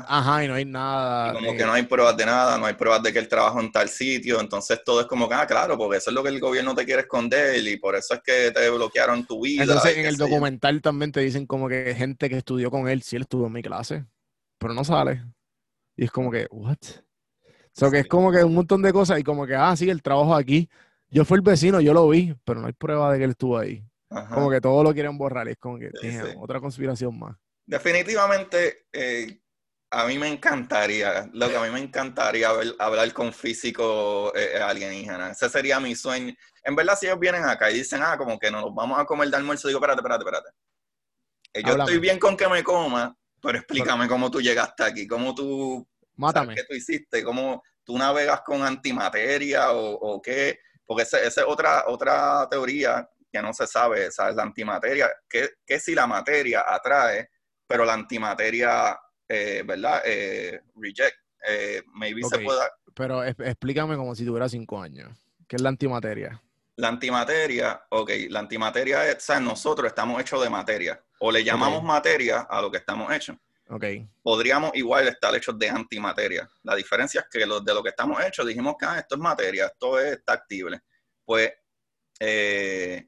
Ajá, 0.07 0.43
y 0.43 0.47
no 0.47 0.53
hay 0.53 0.65
nada. 0.65 1.33
como 1.33 1.55
que 1.55 1.65
no 1.65 1.71
hay 1.71 1.83
pruebas 1.83 2.17
de 2.17 2.25
nada, 2.25 2.57
no 2.57 2.65
hay 2.65 2.73
pruebas 2.73 3.01
de 3.01 3.13
que 3.13 3.19
él 3.19 3.29
trabajó 3.29 3.61
en 3.61 3.71
tal 3.71 3.87
sitio, 3.87 4.41
entonces 4.41 4.81
todo 4.83 5.01
es 5.01 5.07
como 5.07 5.29
que, 5.29 5.35
ah, 5.35 5.47
claro, 5.47 5.77
porque 5.77 5.97
eso 5.97 6.09
es 6.09 6.13
lo 6.13 6.21
que 6.21 6.29
el 6.29 6.39
gobierno 6.39 6.75
te 6.75 6.85
quiere 6.85 7.03
esconder 7.03 7.65
y 7.65 7.77
por 7.77 7.95
eso 7.95 8.15
es 8.15 8.21
que 8.21 8.51
te 8.51 8.69
bloquearon 8.69 9.25
tu 9.25 9.41
vida. 9.41 9.63
Entonces 9.63 9.97
en 9.97 10.05
el 10.05 10.17
documental 10.17 10.81
también 10.81 11.11
te 11.11 11.21
dicen 11.21 11.45
como 11.45 11.69
que 11.69 11.95
gente 11.95 12.29
que 12.29 12.37
estudió 12.37 12.69
con 12.69 12.89
él, 12.89 13.01
sí, 13.01 13.15
él 13.15 13.21
estuvo 13.21 13.47
en 13.47 13.53
mi 13.53 13.61
clase, 13.61 14.05
pero 14.57 14.73
no 14.73 14.83
sale. 14.83 15.23
Y 15.95 16.03
es 16.05 16.11
como 16.11 16.29
que, 16.29 16.47
what? 16.51 16.77
Sea, 17.79 17.91
que 17.91 17.99
es 17.99 18.07
como 18.07 18.31
que 18.31 18.43
un 18.43 18.53
montón 18.53 18.81
de 18.81 18.91
cosas 18.91 19.19
y 19.19 19.23
como 19.23 19.47
que, 19.47 19.55
ah, 19.55 19.75
sí, 19.75 19.89
el 19.89 20.01
trabajo 20.01 20.35
aquí. 20.35 20.69
Yo 21.11 21.25
fui 21.25 21.37
el 21.37 21.41
vecino, 21.41 21.81
yo 21.81 21.93
lo 21.93 22.07
vi, 22.07 22.35
pero 22.43 22.59
no 22.59 22.67
hay 22.67 22.73
prueba 22.73 23.11
de 23.11 23.17
que 23.17 23.23
él 23.23 23.31
estuvo 23.31 23.57
ahí. 23.57 23.83
Como 24.09 24.49
que 24.49 24.59
todo 24.59 24.83
lo 24.83 24.93
quieren 24.93 25.17
borrar, 25.17 25.47
es 25.47 25.57
como 25.57 25.77
que 25.77 25.91
otra 26.37 26.59
conspiración 26.59 27.17
más. 27.17 27.35
Definitivamente, 27.65 28.87
eh, 28.91 29.39
a 29.91 30.05
mí 30.05 30.17
me 30.17 30.27
encantaría, 30.27 31.29
lo 31.33 31.49
que 31.49 31.57
a 31.57 31.61
mí 31.61 31.69
me 31.69 31.79
encantaría 31.79 32.49
hablar 32.79 33.13
con 33.13 33.31
físicos 33.31 34.31
eh, 34.35 34.53
eh, 34.55 34.61
alienígenas. 34.61 35.41
Ese 35.41 35.49
sería 35.49 35.79
mi 35.79 35.95
sueño. 35.95 36.33
En 36.63 36.75
verdad, 36.75 36.97
si 36.99 37.05
ellos 37.05 37.19
vienen 37.19 37.43
acá 37.43 37.71
y 37.71 37.75
dicen, 37.75 38.01
ah, 38.03 38.17
como 38.17 38.37
que 38.37 38.51
nos 38.51 38.73
vamos 38.73 38.99
a 38.99 39.05
comer 39.05 39.29
de 39.29 39.37
almuerzo, 39.37 39.67
digo, 39.67 39.79
espérate, 39.79 40.01
espérate, 40.01 40.23
espérate. 40.25 40.49
Yo 41.65 41.83
estoy 41.83 41.99
bien 41.99 42.19
con 42.19 42.37
que 42.37 42.47
me 42.47 42.63
coma, 42.63 43.15
pero 43.41 43.57
explícame 43.57 44.07
cómo 44.07 44.29
tú 44.29 44.41
llegaste 44.41 44.83
aquí, 44.83 45.07
cómo 45.07 45.33
tú... 45.33 45.87
Mátame. 46.15 46.53
¿Qué 46.53 46.63
tú 46.63 46.75
hiciste? 46.75 47.23
¿Cómo 47.23 47.63
tú 47.89 47.97
navegas 47.97 48.41
con 48.41 48.61
antimateria 48.61 49.71
o, 49.71 49.93
o 49.93 50.21
qué? 50.21 50.59
Porque 50.85 51.01
esa 51.01 51.19
es 51.19 51.39
otra, 51.39 51.85
otra 51.87 52.47
teoría 52.47 53.09
que 53.31 53.41
no 53.41 53.51
se 53.51 53.65
sabe, 53.65 54.11
¿sabes? 54.11 54.35
La 54.35 54.43
antimateria, 54.43 55.09
que, 55.27 55.79
si 55.79 55.95
la 55.95 56.05
materia 56.05 56.65
atrae, 56.67 57.31
pero 57.65 57.85
la 57.85 57.93
antimateria, 57.93 58.95
eh, 59.27 59.63
¿verdad? 59.65 60.03
Eh, 60.05 60.61
reject, 60.75 61.17
eh, 61.47 61.81
maybe 61.95 62.21
se 62.21 62.37
pueda... 62.37 62.69
Pero 62.93 63.23
explícame 63.23 63.95
como 63.95 64.13
si 64.13 64.23
tuviera 64.23 64.47
cinco 64.47 64.79
años. 64.79 65.09
¿Qué 65.47 65.55
es 65.55 65.61
la 65.63 65.69
antimateria? 65.69 66.39
La 66.75 66.89
antimateria, 66.89 67.87
ok, 67.89 68.11
la 68.29 68.41
antimateria 68.41 69.09
es, 69.09 69.15
o 69.15 69.19
sea, 69.19 69.39
nosotros 69.39 69.87
estamos 69.87 70.21
hechos 70.21 70.43
de 70.43 70.49
materia, 70.51 71.03
o 71.21 71.31
le 71.31 71.43
llamamos 71.43 71.81
materia 71.81 72.41
a 72.41 72.61
lo 72.61 72.69
que 72.69 72.77
estamos 72.77 73.11
hechos. 73.11 73.35
Okay. 73.71 74.09
Podríamos 74.23 74.71
igual 74.73 75.07
estar 75.07 75.35
hechos 75.35 75.57
de 75.59 75.69
antimateria. 75.69 76.49
La 76.63 76.75
diferencia 76.75 77.21
es 77.21 77.27
que 77.29 77.39
de 77.39 77.73
lo 77.73 77.83
que 77.83 77.89
estamos 77.89 78.19
hechos 78.23 78.47
dijimos 78.47 78.75
que 78.79 78.85
ah, 78.87 78.97
esto 78.97 79.13
es 79.13 79.21
materia, 79.21 79.67
esto 79.67 79.99
es 79.99 80.25
tactible. 80.25 80.79
Pues 81.23 81.53
eh, 82.19 83.07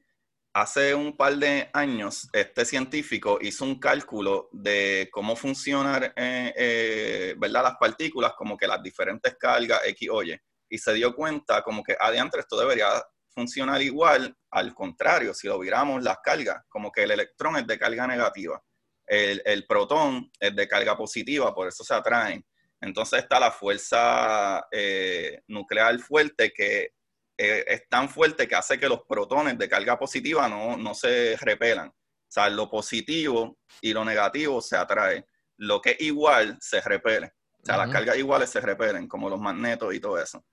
hace 0.52 0.94
un 0.94 1.16
par 1.16 1.34
de 1.34 1.68
años, 1.72 2.28
este 2.32 2.64
científico 2.64 3.38
hizo 3.40 3.64
un 3.64 3.80
cálculo 3.80 4.50
de 4.52 5.08
cómo 5.10 5.34
funcionan 5.34 6.04
eh, 6.14 6.54
eh, 6.56 7.34
¿verdad? 7.38 7.64
las 7.64 7.76
partículas, 7.76 8.34
como 8.34 8.56
que 8.56 8.68
las 8.68 8.80
diferentes 8.80 9.36
cargas 9.36 9.80
X, 9.84 10.08
Y, 10.08 10.40
y 10.68 10.78
se 10.78 10.94
dio 10.94 11.12
cuenta 11.12 11.62
como 11.62 11.82
que 11.82 11.96
adiante 11.98 12.38
esto 12.38 12.56
debería 12.56 12.86
funcionar 13.34 13.82
igual, 13.82 14.36
al 14.50 14.74
contrario, 14.74 15.34
si 15.34 15.48
lo 15.48 15.58
viéramos 15.58 16.04
las 16.04 16.18
cargas, 16.22 16.62
como 16.68 16.92
que 16.92 17.02
el 17.02 17.10
electrón 17.10 17.56
es 17.56 17.66
de 17.66 17.78
carga 17.78 18.06
negativa, 18.06 18.62
el, 19.06 19.42
el 19.44 19.66
protón 19.66 20.30
es 20.38 20.54
de 20.54 20.68
carga 20.68 20.96
positiva, 20.96 21.54
por 21.54 21.68
eso 21.68 21.84
se 21.84 21.94
atraen. 21.94 22.44
Entonces 22.82 23.20
está 23.20 23.38
la 23.38 23.52
fuerza 23.52 24.66
eh, 24.72 25.40
nuclear 25.46 25.98
fuerte 26.00 26.52
que 26.52 26.90
eh, 27.38 27.64
es 27.66 27.88
tan 27.88 28.08
fuerte 28.08 28.48
que 28.48 28.56
hace 28.56 28.78
que 28.78 28.88
los 28.88 29.02
protones 29.08 29.56
de 29.56 29.68
carga 29.68 29.98
positiva 29.98 30.48
no, 30.48 30.94
se 30.94 31.36
repelan. 31.40 31.88
O 31.88 31.94
sea, 32.28 32.50
lo 32.50 32.68
positivo 32.68 33.58
y 33.80 33.92
lo 33.92 34.04
negativo 34.04 34.60
se 34.60 34.76
atrae. 34.76 35.24
Lo 35.58 35.80
que 35.80 35.92
es 35.92 36.00
igual 36.00 36.58
se 36.60 36.80
repele. 36.80 37.32
O 37.62 37.64
sea, 37.64 37.76
las 37.76 37.90
cargas 37.90 38.16
iguales 38.16 38.50
se 38.50 38.60
repelen, 38.60 39.06
como 39.06 39.30
los 39.30 39.40
magnetos 39.40 39.94
y 39.94 40.00
todo 40.00 40.20
eso. 40.20 40.44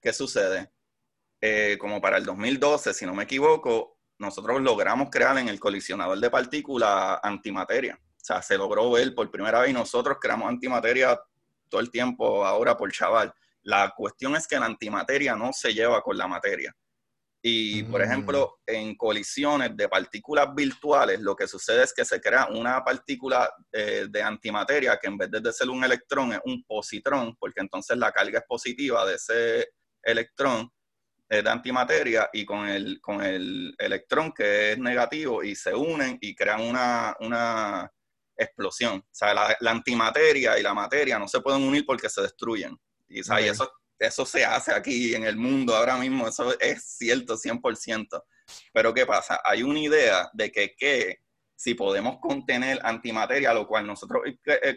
¿Qué 0.00 0.12
sucede? 0.12 0.72
Eh, 1.40 1.76
como 1.78 2.00
para 2.00 2.16
el 2.16 2.24
2012, 2.24 2.94
si 2.94 3.06
no 3.06 3.14
me 3.14 3.24
equivoco, 3.24 3.95
nosotros 4.18 4.60
logramos 4.60 5.08
crear 5.10 5.36
en 5.38 5.48
el 5.48 5.60
colisionador 5.60 6.18
de 6.18 6.30
partículas 6.30 7.18
antimateria. 7.22 7.98
O 8.00 8.24
sea, 8.24 8.42
se 8.42 8.58
logró 8.58 8.90
ver 8.90 9.14
por 9.14 9.30
primera 9.30 9.60
vez 9.60 9.70
y 9.70 9.74
nosotros 9.74 10.18
creamos 10.20 10.48
antimateria 10.48 11.18
todo 11.68 11.80
el 11.80 11.90
tiempo 11.90 12.44
ahora 12.44 12.76
por 12.76 12.90
chaval. 12.92 13.32
La 13.62 13.92
cuestión 13.96 14.36
es 14.36 14.46
que 14.46 14.58
la 14.58 14.66
antimateria 14.66 15.34
no 15.36 15.52
se 15.52 15.72
lleva 15.72 16.00
con 16.02 16.16
la 16.16 16.26
materia. 16.26 16.74
Y, 17.42 17.84
por 17.84 18.00
mm. 18.00 18.04
ejemplo, 18.04 18.58
en 18.66 18.96
colisiones 18.96 19.76
de 19.76 19.88
partículas 19.88 20.52
virtuales, 20.54 21.20
lo 21.20 21.36
que 21.36 21.46
sucede 21.46 21.84
es 21.84 21.94
que 21.94 22.04
se 22.04 22.20
crea 22.20 22.46
una 22.46 22.82
partícula 22.82 23.48
eh, 23.70 24.06
de 24.10 24.22
antimateria 24.22 24.98
que 25.00 25.06
en 25.06 25.16
vez 25.16 25.30
de 25.30 25.52
ser 25.52 25.70
un 25.70 25.84
electrón 25.84 26.32
es 26.32 26.40
un 26.44 26.64
positrón, 26.64 27.36
porque 27.38 27.60
entonces 27.60 27.96
la 27.98 28.10
carga 28.10 28.40
es 28.40 28.44
positiva 28.48 29.06
de 29.06 29.14
ese 29.14 29.68
electrón 30.02 30.68
de 31.28 31.50
antimateria 31.50 32.30
y 32.32 32.44
con 32.44 32.68
el, 32.68 33.00
con 33.00 33.22
el 33.22 33.74
electrón 33.78 34.32
que 34.32 34.72
es 34.72 34.78
negativo 34.78 35.42
y 35.42 35.56
se 35.56 35.74
unen 35.74 36.18
y 36.20 36.34
crean 36.34 36.62
una, 36.62 37.16
una 37.20 37.92
explosión. 38.36 38.98
O 38.98 39.08
sea, 39.10 39.34
la, 39.34 39.70
antimateria 39.70 40.58
y 40.58 40.62
la 40.62 40.74
materia 40.74 41.18
no 41.18 41.26
se 41.26 41.40
pueden 41.40 41.62
unir 41.62 41.84
porque 41.84 42.08
se 42.08 42.22
destruyen. 42.22 42.76
Y, 43.08 43.20
eso, 43.20 43.70
eso 43.98 44.26
se 44.26 44.44
hace 44.44 44.72
aquí 44.72 45.14
en 45.14 45.24
el 45.24 45.36
mundo 45.36 45.74
ahora 45.74 45.96
mismo, 45.96 46.28
eso 46.28 46.58
es 46.60 46.84
cierto 46.96 47.36
100%. 47.36 48.22
Pero 48.72 48.94
¿qué 48.94 49.06
pasa? 49.06 49.40
Hay 49.44 49.62
una 49.62 49.80
idea 49.80 50.30
de 50.32 50.52
que, 50.52 50.74
que 50.76 51.18
si 51.56 51.74
podemos 51.74 52.18
contener 52.20 52.78
antimateria, 52.84 53.52
lo 53.52 53.66
cual 53.66 53.86
nosotros 53.86 54.22
eh, 54.26 54.74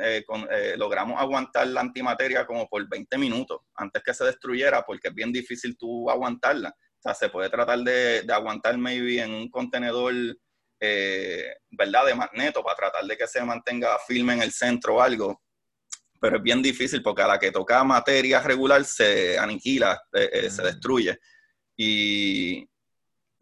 eh, 0.00 0.24
eh, 0.50 0.74
logramos 0.76 1.20
aguantar 1.20 1.66
la 1.68 1.80
antimateria 1.80 2.46
como 2.46 2.68
por 2.68 2.88
20 2.88 3.18
minutos 3.18 3.60
antes 3.74 4.02
que 4.02 4.14
se 4.14 4.24
destruyera, 4.24 4.82
porque 4.82 5.08
es 5.08 5.14
bien 5.14 5.32
difícil 5.32 5.76
tú 5.76 6.08
aguantarla. 6.10 6.70
O 6.70 7.02
sea, 7.02 7.14
se 7.14 7.28
puede 7.28 7.50
tratar 7.50 7.78
de, 7.80 8.22
de 8.22 8.32
aguantar 8.32 8.78
maybe 8.78 9.20
en 9.20 9.32
un 9.32 9.50
contenedor 9.50 10.14
eh, 10.80 11.54
¿verdad? 11.70 12.06
De 12.06 12.14
magneto 12.14 12.62
para 12.62 12.76
tratar 12.76 13.04
de 13.04 13.16
que 13.16 13.26
se 13.28 13.42
mantenga 13.44 13.98
firme 14.06 14.34
en 14.34 14.42
el 14.42 14.52
centro 14.52 14.96
o 14.96 15.00
algo. 15.00 15.40
Pero 16.20 16.36
es 16.36 16.42
bien 16.42 16.60
difícil 16.60 17.02
porque 17.02 17.22
a 17.22 17.28
la 17.28 17.38
que 17.38 17.52
toca 17.52 17.84
materia 17.84 18.40
regular 18.40 18.84
se 18.84 19.38
aniquila, 19.38 20.00
se 20.12 20.62
destruye. 20.62 21.18
Y 21.76 22.68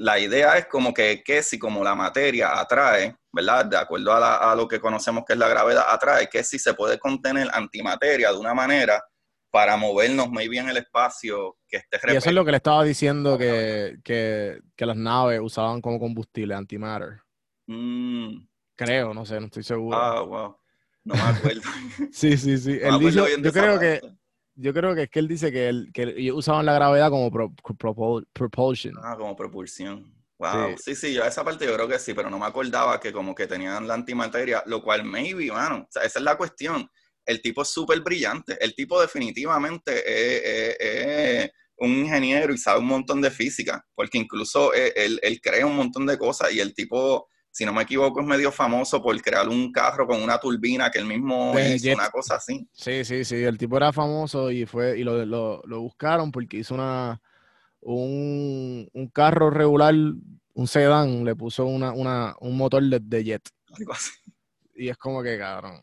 la 0.00 0.18
idea 0.18 0.56
es 0.56 0.66
como 0.66 0.94
que, 0.94 1.22
que, 1.22 1.42
si 1.42 1.58
como 1.58 1.84
la 1.84 1.94
materia 1.94 2.58
atrae, 2.58 3.14
¿verdad? 3.30 3.66
De 3.66 3.76
acuerdo 3.76 4.14
a, 4.14 4.54
lo 4.56 4.66
que 4.66 4.80
conocemos 4.80 5.24
que 5.26 5.34
es 5.34 5.38
la 5.38 5.46
gravedad, 5.46 5.84
atrae, 5.88 6.26
que 6.26 6.42
si 6.42 6.58
se 6.58 6.72
puede 6.72 6.98
contener 6.98 7.48
antimateria 7.52 8.32
de 8.32 8.38
una 8.38 8.54
manera 8.54 9.02
para 9.50 9.76
movernos 9.76 10.30
muy 10.30 10.48
bien 10.48 10.70
el 10.70 10.78
espacio 10.78 11.58
que 11.68 11.78
esté 11.78 11.98
Y 12.14 12.16
eso 12.16 12.30
es 12.30 12.34
lo 12.34 12.46
que 12.46 12.50
le 12.50 12.56
estaba 12.56 12.82
diciendo 12.82 13.36
que, 13.36 13.98
que, 14.02 14.60
que 14.74 14.86
las 14.86 14.96
naves 14.96 15.38
usaban 15.42 15.82
como 15.82 15.98
combustible, 16.00 16.54
antimatter. 16.54 17.20
Mm. 17.66 18.46
Creo, 18.76 19.12
no 19.12 19.26
sé, 19.26 19.38
no 19.38 19.46
estoy 19.46 19.64
seguro. 19.64 19.98
Ah, 19.98 20.22
wow. 20.22 20.56
No 21.04 21.14
me 21.14 21.20
acuerdo. 21.20 21.60
sí, 22.10 22.38
sí, 22.38 22.56
sí. 22.56 22.78
él 22.80 22.98
dijo, 23.00 23.26
yo 23.28 23.52
creo 23.52 23.78
que 23.78 24.00
yo 24.60 24.74
creo 24.74 24.94
que 24.94 25.04
es 25.04 25.10
que 25.10 25.18
él 25.18 25.28
dice 25.28 25.50
que, 25.50 25.68
él, 25.68 25.90
que 25.92 26.30
usaban 26.32 26.66
la 26.66 26.74
gravedad 26.74 27.10
como 27.10 27.30
propulsion. 28.32 28.94
Ah, 29.02 29.16
como 29.16 29.34
propulsión. 29.34 30.14
Wow. 30.38 30.76
Sí. 30.78 30.94
sí, 30.94 31.12
yo 31.12 31.24
esa 31.24 31.44
parte 31.44 31.66
yo 31.66 31.74
creo 31.74 31.88
que 31.88 31.98
sí, 31.98 32.14
pero 32.14 32.30
no 32.30 32.38
me 32.38 32.46
acordaba 32.46 32.98
que 32.98 33.12
como 33.12 33.34
que 33.34 33.46
tenían 33.46 33.86
la 33.86 33.94
antimateria, 33.94 34.62
lo 34.66 34.82
cual 34.82 35.04
maybe, 35.04 35.50
mano. 35.50 35.86
O 35.88 35.88
sea, 35.90 36.02
esa 36.02 36.18
es 36.18 36.24
la 36.24 36.36
cuestión. 36.36 36.90
El 37.26 37.42
tipo 37.42 37.62
es 37.62 37.68
súper 37.68 38.00
brillante. 38.00 38.56
El 38.60 38.74
tipo 38.74 39.00
definitivamente 39.00 40.02
es, 41.44 41.50
un 41.76 41.90
ingeniero 41.92 42.52
y 42.52 42.58
sabe 42.58 42.80
un 42.80 42.86
montón 42.86 43.22
de 43.22 43.30
física, 43.30 43.86
porque 43.94 44.18
incluso 44.18 44.74
él, 44.74 45.18
él 45.22 45.40
crea 45.40 45.64
un 45.64 45.76
montón 45.76 46.04
de 46.04 46.18
cosas 46.18 46.52
y 46.52 46.60
el 46.60 46.74
tipo 46.74 47.28
si 47.50 47.64
no 47.64 47.72
me 47.72 47.82
equivoco, 47.82 48.20
es 48.20 48.26
medio 48.26 48.52
famoso 48.52 49.02
por 49.02 49.20
crear 49.20 49.48
un 49.48 49.72
carro 49.72 50.06
con 50.06 50.22
una 50.22 50.38
turbina 50.38 50.90
que 50.90 50.98
él 50.98 51.06
mismo 51.06 51.52
hizo, 51.58 51.92
una 51.92 52.08
cosa 52.10 52.36
así. 52.36 52.68
Sí, 52.72 53.04
sí, 53.04 53.24
sí. 53.24 53.36
El 53.36 53.58
tipo 53.58 53.76
era 53.76 53.92
famoso 53.92 54.50
y 54.50 54.66
fue 54.66 54.98
y 54.98 55.02
lo, 55.02 55.24
lo, 55.26 55.80
buscaron 55.80 56.30
porque 56.30 56.58
hizo 56.58 56.74
una 56.74 57.20
un, 57.80 58.88
carro 59.12 59.50
regular, 59.50 59.94
un 59.94 60.66
sedán, 60.68 61.24
le 61.24 61.34
puso 61.34 61.66
una, 61.66 61.92
una, 61.92 62.36
un 62.40 62.56
motor 62.56 62.82
de, 62.82 63.24
jet. 63.24 63.48
Algo 63.78 63.92
así. 63.92 64.12
Y 64.74 64.88
es 64.88 64.96
como 64.96 65.22
que 65.22 65.36
cabrón. 65.38 65.82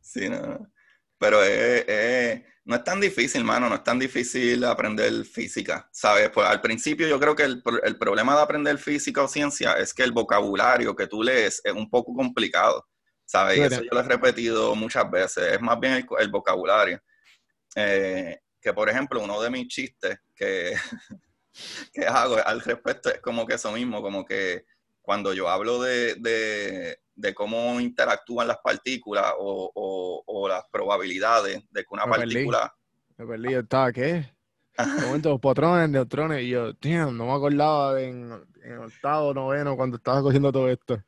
Sí, 0.00 0.28
no. 0.28 0.70
Pero 1.18 1.42
es 1.42 2.42
no 2.64 2.76
es 2.76 2.84
tan 2.84 3.00
difícil, 3.00 3.42
mano, 3.42 3.68
no 3.68 3.76
es 3.76 3.84
tan 3.84 3.98
difícil 3.98 4.64
aprender 4.64 5.24
física, 5.24 5.88
¿sabes? 5.92 6.30
Pues 6.30 6.46
al 6.46 6.60
principio 6.60 7.08
yo 7.08 7.18
creo 7.18 7.34
que 7.34 7.44
el, 7.44 7.62
problema 7.98 8.36
de 8.36 8.42
aprender 8.42 8.78
física 8.78 9.22
o 9.22 9.28
ciencia 9.28 9.72
es 9.74 9.94
que 9.94 10.02
el 10.02 10.12
vocabulario 10.12 10.94
que 10.94 11.06
tú 11.06 11.22
lees 11.22 11.60
es 11.64 11.72
un 11.72 11.88
poco 11.88 12.14
complicado, 12.14 12.86
¿sabes? 13.24 13.58
Y 13.58 13.62
eso 13.62 13.82
yo 13.82 13.88
lo 13.90 14.00
he 14.00 14.04
repetido 14.04 14.74
muchas 14.74 15.10
veces, 15.10 15.54
es 15.54 15.60
más 15.60 15.80
bien 15.80 16.06
el, 16.18 16.28
vocabulario. 16.30 17.00
Eh, 17.76 18.38
que 18.60 18.72
por 18.74 18.90
ejemplo, 18.90 19.22
uno 19.22 19.40
de 19.40 19.50
mis 19.50 19.68
chistes 19.68 20.18
que, 20.36 20.74
que 21.92 22.06
hago 22.06 22.36
al 22.44 22.60
respecto 22.60 23.10
es 23.10 23.20
como 23.20 23.46
que 23.46 23.54
eso 23.54 23.72
mismo, 23.72 24.02
como 24.02 24.24
que 24.24 24.64
cuando 25.02 25.32
yo 25.32 25.48
hablo 25.48 25.80
de, 25.80 26.16
de 27.20 27.34
cómo 27.34 27.80
interactúan 27.80 28.48
las 28.48 28.58
partículas 28.58 29.32
o, 29.38 30.22
o, 30.26 30.48
las 30.48 30.64
probabilidades 30.70 31.62
de 31.70 31.80
que 31.82 31.88
una 31.90 32.06
partícula... 32.06 32.74
Me 33.16 33.26
perdí, 33.26 33.52
yo 33.52 33.60
estaba, 33.60 33.92
¿qué? 33.92 34.32
momentos, 35.02 35.38
patrones, 35.40 35.90
neutrones, 35.90 36.42
y 36.42 36.48
yo, 36.48 36.74
tío, 36.74 37.12
no 37.12 37.26
me 37.26 37.32
acordaba 37.32 38.00
en, 38.00 38.32
en 38.62 38.78
octavo, 38.78 39.34
noveno, 39.34 39.76
cuando 39.76 39.98
estaba 39.98 40.22
cogiendo 40.22 40.50
todo 40.50 40.70
esto. 40.70 41.02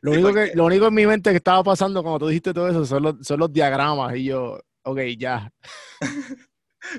Lo, 0.00 0.12
único 0.12 0.32
que, 0.32 0.52
lo 0.54 0.64
único 0.64 0.86
en 0.86 0.94
mi 0.94 1.06
mente 1.06 1.30
que 1.30 1.38
estaba 1.38 1.64
pasando 1.64 2.02
cuando 2.02 2.20
tú 2.20 2.28
dijiste 2.28 2.54
todo 2.54 2.68
eso 2.68 2.86
son 2.86 3.02
los, 3.02 3.14
son 3.22 3.40
los 3.40 3.52
diagramas, 3.52 4.14
y 4.14 4.24
yo, 4.24 4.60
ok, 4.84 5.00
ya. 5.18 5.52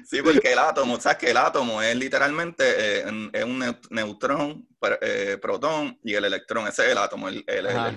Sí, 0.06 0.22
porque 0.22 0.54
el 0.54 0.60
átomo, 0.60 1.00
sabes 1.00 1.18
que 1.18 1.32
el 1.32 1.38
átomo 1.38 1.82
es 1.82 1.96
literalmente 1.96 2.64
eh, 3.00 3.30
es 3.34 3.44
un 3.44 3.80
neutrón, 3.90 4.68
eh, 5.02 5.38
protón 5.42 6.00
y 6.04 6.14
el 6.14 6.26
electrón, 6.26 6.68
ese 6.68 6.86
es 6.86 6.92
el 6.92 6.98
átomo, 6.98 7.30
el, 7.30 7.46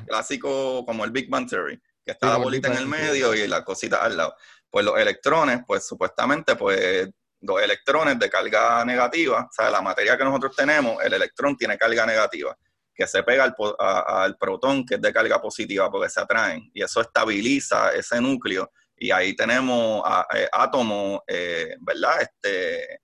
clásico 0.06 0.84
como 0.84 1.04
el 1.04 1.10
Big 1.10 1.28
Bang 1.28 1.48
Theory, 1.48 1.80
que 2.04 2.12
está 2.12 2.28
la 2.30 2.36
bolita 2.36 2.68
en 2.68 2.78
el 2.78 2.86
medio 2.86 3.34
y 3.34 3.46
la 3.46 3.64
cosita 3.64 3.98
al 3.98 4.16
lado. 4.16 4.34
Pues 4.68 4.84
los 4.84 4.98
electrones, 4.98 5.60
pues 5.66 5.86
supuestamente, 5.86 6.56
pues 6.56 7.08
los 7.40 7.62
electrones 7.62 8.18
de 8.18 8.30
carga 8.30 8.84
negativa, 8.84 9.48
o 9.48 9.52
sea, 9.52 9.70
la 9.70 9.80
materia 9.80 10.16
que 10.16 10.24
nosotros 10.24 10.54
tenemos, 10.54 11.02
el 11.02 11.12
electrón 11.12 11.56
tiene 11.56 11.78
carga 11.78 12.06
negativa, 12.06 12.56
que 12.94 13.06
se 13.06 13.22
pega 13.22 13.44
al, 13.44 13.54
al 13.78 14.36
protón 14.36 14.84
que 14.84 14.96
es 14.96 15.00
de 15.00 15.12
carga 15.12 15.40
positiva 15.40 15.90
porque 15.90 16.10
se 16.10 16.20
atraen 16.20 16.70
y 16.74 16.82
eso 16.82 17.00
estabiliza 17.00 17.92
ese 17.92 18.20
núcleo 18.20 18.70
y 19.02 19.10
ahí 19.12 19.34
tenemos 19.34 20.04
eh, 20.34 20.46
átomos, 20.52 21.20
eh, 21.26 21.74
¿verdad? 21.80 22.20
Este, 22.20 23.00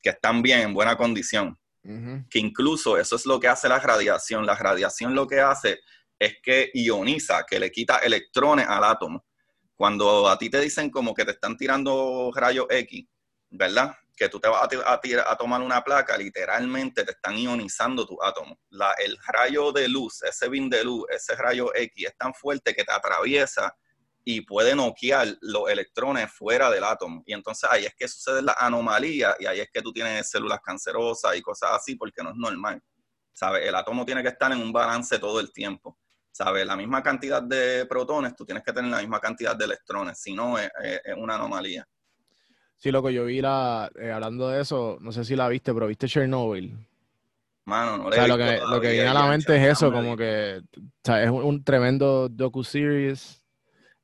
que 0.00 0.10
están 0.10 0.40
bien, 0.40 0.60
en 0.60 0.74
buena 0.74 0.96
condición. 0.96 1.56
Que 2.28 2.38
incluso 2.38 2.98
eso 2.98 3.16
es 3.16 3.24
lo 3.24 3.40
que 3.40 3.48
hace 3.48 3.66
la 3.66 3.78
radiación. 3.78 4.44
La 4.44 4.54
radiación 4.54 5.14
lo 5.14 5.26
que 5.26 5.40
hace 5.40 5.80
es 6.18 6.36
que 6.42 6.70
ioniza, 6.74 7.44
que 7.46 7.58
le 7.58 7.70
quita 7.70 7.98
electrones 7.98 8.66
al 8.68 8.84
átomo. 8.84 9.24
Cuando 9.74 10.28
a 10.28 10.38
ti 10.38 10.50
te 10.50 10.60
dicen 10.60 10.90
como 10.90 11.14
que 11.14 11.24
te 11.24 11.30
están 11.30 11.56
tirando 11.56 12.30
rayos 12.34 12.66
X, 12.68 13.06
¿verdad? 13.50 13.94
Que 14.14 14.28
tú 14.28 14.38
te 14.38 14.48
vas 14.48 14.68
a, 14.84 15.30
a, 15.32 15.36
tomar 15.36 15.62
una 15.62 15.82
placa, 15.82 16.18
literalmente 16.18 17.04
te 17.04 17.12
están 17.12 17.38
ionizando 17.38 18.06
tu 18.06 18.22
átomo. 18.22 18.58
La, 18.70 18.92
el 18.92 19.16
rayo 19.26 19.72
de 19.72 19.88
luz, 19.88 20.22
ese 20.22 20.48
bin 20.48 20.68
de 20.68 20.84
luz, 20.84 21.06
ese 21.10 21.36
rayo 21.36 21.74
X 21.74 22.06
es 22.06 22.16
tan 22.18 22.34
fuerte 22.34 22.74
que 22.74 22.84
te 22.84 22.92
atraviesa 22.92 23.74
y 24.30 24.42
puede 24.42 24.76
noquear 24.76 25.26
los 25.40 25.70
electrones 25.70 26.30
fuera 26.30 26.70
del 26.70 26.84
átomo. 26.84 27.22
Y 27.24 27.32
entonces 27.32 27.66
ahí 27.72 27.86
es 27.86 27.94
que 27.94 28.06
sucede 28.06 28.42
la 28.42 28.54
anomalía 28.58 29.34
y 29.40 29.46
ahí 29.46 29.60
es 29.60 29.70
que 29.72 29.80
tú 29.80 29.90
tienes 29.90 30.28
células 30.28 30.60
cancerosas 30.60 31.34
y 31.34 31.40
cosas 31.40 31.70
así 31.72 31.94
porque 31.94 32.22
no 32.22 32.28
es 32.28 32.36
normal. 32.36 32.78
¿Sabes? 33.32 33.66
El 33.66 33.74
átomo 33.74 34.04
tiene 34.04 34.22
que 34.22 34.28
estar 34.28 34.52
en 34.52 34.60
un 34.60 34.70
balance 34.70 35.18
todo 35.18 35.40
el 35.40 35.50
tiempo. 35.50 35.98
¿Sabes? 36.30 36.66
La 36.66 36.76
misma 36.76 37.02
cantidad 37.02 37.42
de 37.42 37.86
protones, 37.86 38.36
tú 38.36 38.44
tienes 38.44 38.62
que 38.62 38.74
tener 38.74 38.90
la 38.90 38.98
misma 38.98 39.18
cantidad 39.18 39.56
de 39.56 39.64
electrones, 39.64 40.20
si 40.20 40.34
no 40.34 40.58
es, 40.58 40.70
una 41.16 41.36
anomalía. 41.36 41.88
Sí, 42.76 42.90
lo 42.90 43.02
que 43.02 43.14
yo 43.14 43.24
vi 43.24 43.40
la, 43.40 43.90
eh, 43.98 44.12
hablando 44.12 44.50
de 44.50 44.60
eso, 44.60 44.98
no 45.00 45.10
sé 45.10 45.24
si 45.24 45.36
la 45.36 45.48
viste, 45.48 45.72
pero 45.72 45.86
viste 45.86 46.06
Chernobyl. 46.06 46.76
Mano, 47.64 47.96
no 47.96 48.08
o 48.08 48.12
sea, 48.12 48.26
lo 48.26 48.36
que, 48.36 48.58
lo 48.58 48.78
que 48.78 48.92
viene 48.92 49.08
a 49.08 49.14
la 49.14 49.26
mente 49.26 49.56
es 49.56 49.72
eso, 49.72 49.90
como 49.90 50.18
que 50.18 50.60
o 50.76 50.80
sea, 51.02 51.22
es 51.22 51.30
un, 51.30 51.42
un 51.42 51.64
tremendo 51.64 52.28
docu-series 52.28 53.37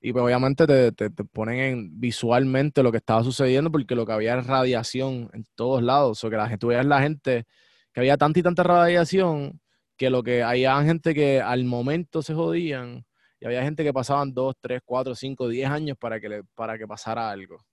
y 0.06 0.12
pues 0.12 0.22
obviamente 0.22 0.66
te, 0.66 0.92
te, 0.92 1.08
ponen 1.08 1.58
en 1.58 1.98
visualmente 1.98 2.82
lo 2.82 2.92
que 2.92 2.98
estaba 2.98 3.24
sucediendo 3.24 3.72
porque 3.72 3.94
lo 3.94 4.04
que 4.04 4.12
había 4.12 4.34
era 4.34 4.42
radiación 4.42 5.30
en 5.32 5.46
todos 5.54 5.82
lados. 5.82 6.22
O 6.22 6.28
que 6.28 6.36
la 6.36 6.46
gente, 6.46 6.66
veía 6.66 6.82
la 6.82 7.00
gente, 7.00 7.46
que 7.90 8.00
había 8.00 8.18
tanta 8.18 8.38
y 8.38 8.42
tanta 8.42 8.64
radiación 8.64 9.62
que 9.96 10.10
lo 10.10 10.22
que 10.22 10.42
había 10.42 10.78
gente 10.82 11.14
que 11.14 11.40
al 11.40 11.64
momento 11.64 12.20
se 12.20 12.34
jodían 12.34 13.06
y 13.40 13.46
había 13.46 13.62
gente 13.62 13.82
que 13.82 13.94
pasaban 13.94 14.34
dos, 14.34 14.54
tres, 14.60 14.82
cuatro, 14.84 15.14
cinco, 15.14 15.48
diez 15.48 15.70
años 15.70 15.96
para 15.98 16.20
que, 16.20 16.28
le, 16.28 16.44
para 16.54 16.76
que 16.76 16.86
pasara 16.86 17.30
algo. 17.30 17.64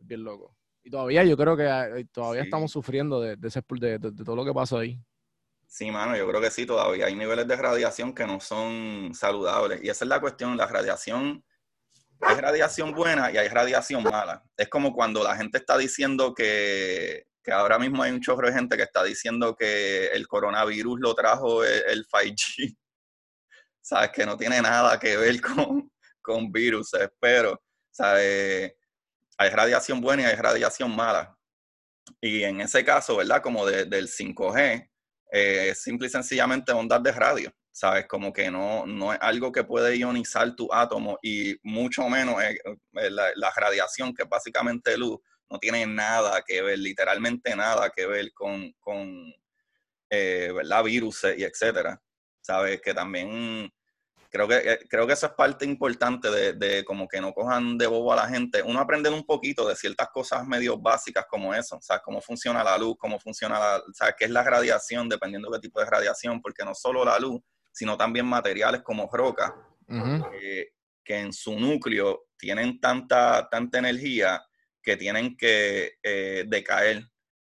Bien 0.00 0.24
loco. 0.24 0.56
Y 0.82 0.90
todavía 0.90 1.22
yo 1.22 1.36
creo 1.36 1.56
que 1.56 1.62
eh, 1.62 2.06
todavía 2.10 2.42
estamos 2.42 2.72
sufriendo 2.72 3.20
de, 3.20 3.36
de, 3.36 3.48
de, 3.48 3.98
de, 4.00 4.24
todo 4.24 4.34
lo 4.34 4.44
que 4.44 4.52
pasó 4.52 4.78
ahí. 4.78 5.00
Sí, 5.68 5.92
mano, 5.92 6.16
yo 6.16 6.26
creo 6.26 6.40
que 6.40 6.50
sí, 6.50 6.66
todavía 6.66 7.06
hay 7.06 7.14
niveles 7.14 7.46
de 7.46 7.54
radiación 7.54 8.12
que 8.12 8.26
no 8.26 8.40
son 8.40 9.12
saludables. 9.14 9.80
Y 9.84 9.88
esa 9.90 10.04
es 10.04 10.08
la 10.08 10.20
cuestión, 10.20 10.56
la 10.56 10.66
radiación 10.66 11.44
hay 12.20 12.36
radiación 12.36 12.92
buena 12.92 13.30
y 13.30 13.36
hay 13.36 13.48
radiación 13.48 14.02
mala. 14.02 14.42
Es 14.56 14.68
como 14.68 14.92
cuando 14.92 15.22
la 15.22 15.36
gente 15.36 15.58
está 15.58 15.78
diciendo 15.78 16.34
que, 16.34 17.26
que 17.42 17.52
ahora 17.52 17.78
mismo 17.78 18.02
hay 18.02 18.12
un 18.12 18.20
chorro 18.20 18.46
de 18.46 18.54
gente 18.54 18.76
que 18.76 18.82
está 18.82 19.04
diciendo 19.04 19.54
que 19.56 20.08
el 20.08 20.26
coronavirus 20.26 21.00
lo 21.00 21.14
trajo 21.14 21.64
el, 21.64 22.06
5G. 22.06 22.76
Sabes 23.80 24.10
que 24.10 24.26
no 24.26 24.36
tiene 24.36 24.60
nada 24.60 24.98
que 24.98 25.16
ver 25.16 25.40
con, 25.40 25.90
con 26.20 26.52
virus, 26.52 26.90
pero 27.20 27.62
¿sabes? 27.90 28.72
hay 29.38 29.50
radiación 29.50 30.00
buena 30.00 30.22
y 30.22 30.26
hay 30.26 30.36
radiación 30.36 30.94
mala. 30.94 31.34
Y 32.20 32.42
en 32.42 32.60
ese 32.60 32.84
caso, 32.84 33.16
¿verdad? 33.16 33.42
Como 33.42 33.64
del 33.66 34.08
5G, 34.08 34.90
eh, 35.30 35.74
simple 35.74 36.08
y 36.08 36.10
sencillamente 36.10 36.72
ondas 36.72 37.02
de 37.02 37.12
radio. 37.12 37.52
¿Sabes? 37.78 38.08
Como 38.08 38.32
que 38.32 38.50
no, 38.50 38.84
no 38.86 39.12
es 39.12 39.20
algo 39.22 39.52
que 39.52 39.62
puede 39.62 39.96
ionizar 39.96 40.56
tu 40.56 40.68
átomo 40.72 41.16
y 41.22 41.54
mucho 41.62 42.08
menos 42.08 42.42
eh, 42.42 42.58
eh, 42.94 43.10
la, 43.10 43.52
radiación, 43.54 44.12
que 44.12 44.24
es 44.24 44.28
básicamente 44.28 44.98
luz, 44.98 45.20
no 45.48 45.60
tiene 45.60 45.86
nada 45.86 46.42
que 46.44 46.60
ver, 46.60 46.80
literalmente 46.80 47.54
nada 47.54 47.90
que 47.90 48.04
ver 48.06 48.32
con, 48.34 48.72
con 48.80 49.32
eh. 50.10 50.52
Virus 50.84 51.24
y 51.36 51.44
etcétera. 51.44 52.02
¿Sabes? 52.40 52.80
Que 52.82 52.92
también 52.94 53.72
creo 54.28 54.48
que, 54.48 54.56
eh, 54.56 54.78
creo 54.88 55.06
que 55.06 55.12
es 55.12 55.24
parte 55.36 55.64
importante 55.64 56.30
de, 56.32 56.54
de, 56.54 56.84
como 56.84 57.06
que 57.06 57.20
no 57.20 57.32
cojan 57.32 57.78
de 57.78 57.86
bobo 57.86 58.12
a 58.12 58.16
la 58.16 58.28
gente. 58.28 58.60
Uno 58.60 58.80
aprende 58.80 59.08
un 59.08 59.24
poquito 59.24 59.68
de 59.68 59.76
ciertas 59.76 60.08
cosas 60.08 60.44
medio 60.44 60.76
básicas 60.78 61.26
como 61.30 61.54
eso, 61.54 61.78
sea, 61.80 62.00
cómo 62.00 62.20
funciona 62.20 62.64
la 62.64 62.76
luz, 62.76 62.96
cómo 62.98 63.20
funciona 63.20 63.60
la, 63.60 63.82
sea, 63.92 64.16
qué 64.18 64.24
es 64.24 64.30
la 64.32 64.42
radiación, 64.42 65.08
dependiendo 65.08 65.48
de 65.48 65.58
qué 65.58 65.68
tipo 65.68 65.78
de 65.78 65.86
radiación, 65.86 66.42
porque 66.42 66.64
no 66.64 66.74
solo 66.74 67.04
la 67.04 67.20
luz, 67.20 67.40
sino 67.78 67.96
también 67.96 68.26
materiales 68.26 68.82
como 68.82 69.08
roca, 69.12 69.54
que 71.04 71.16
en 71.16 71.32
su 71.32 71.58
núcleo 71.58 72.24
tienen 72.36 72.80
tanta, 72.80 73.48
tanta 73.48 73.78
energía 73.78 74.44
que 74.82 74.96
tienen 74.96 75.36
que 75.36 75.92
eh, 76.02 76.44
decaer, 76.48 77.04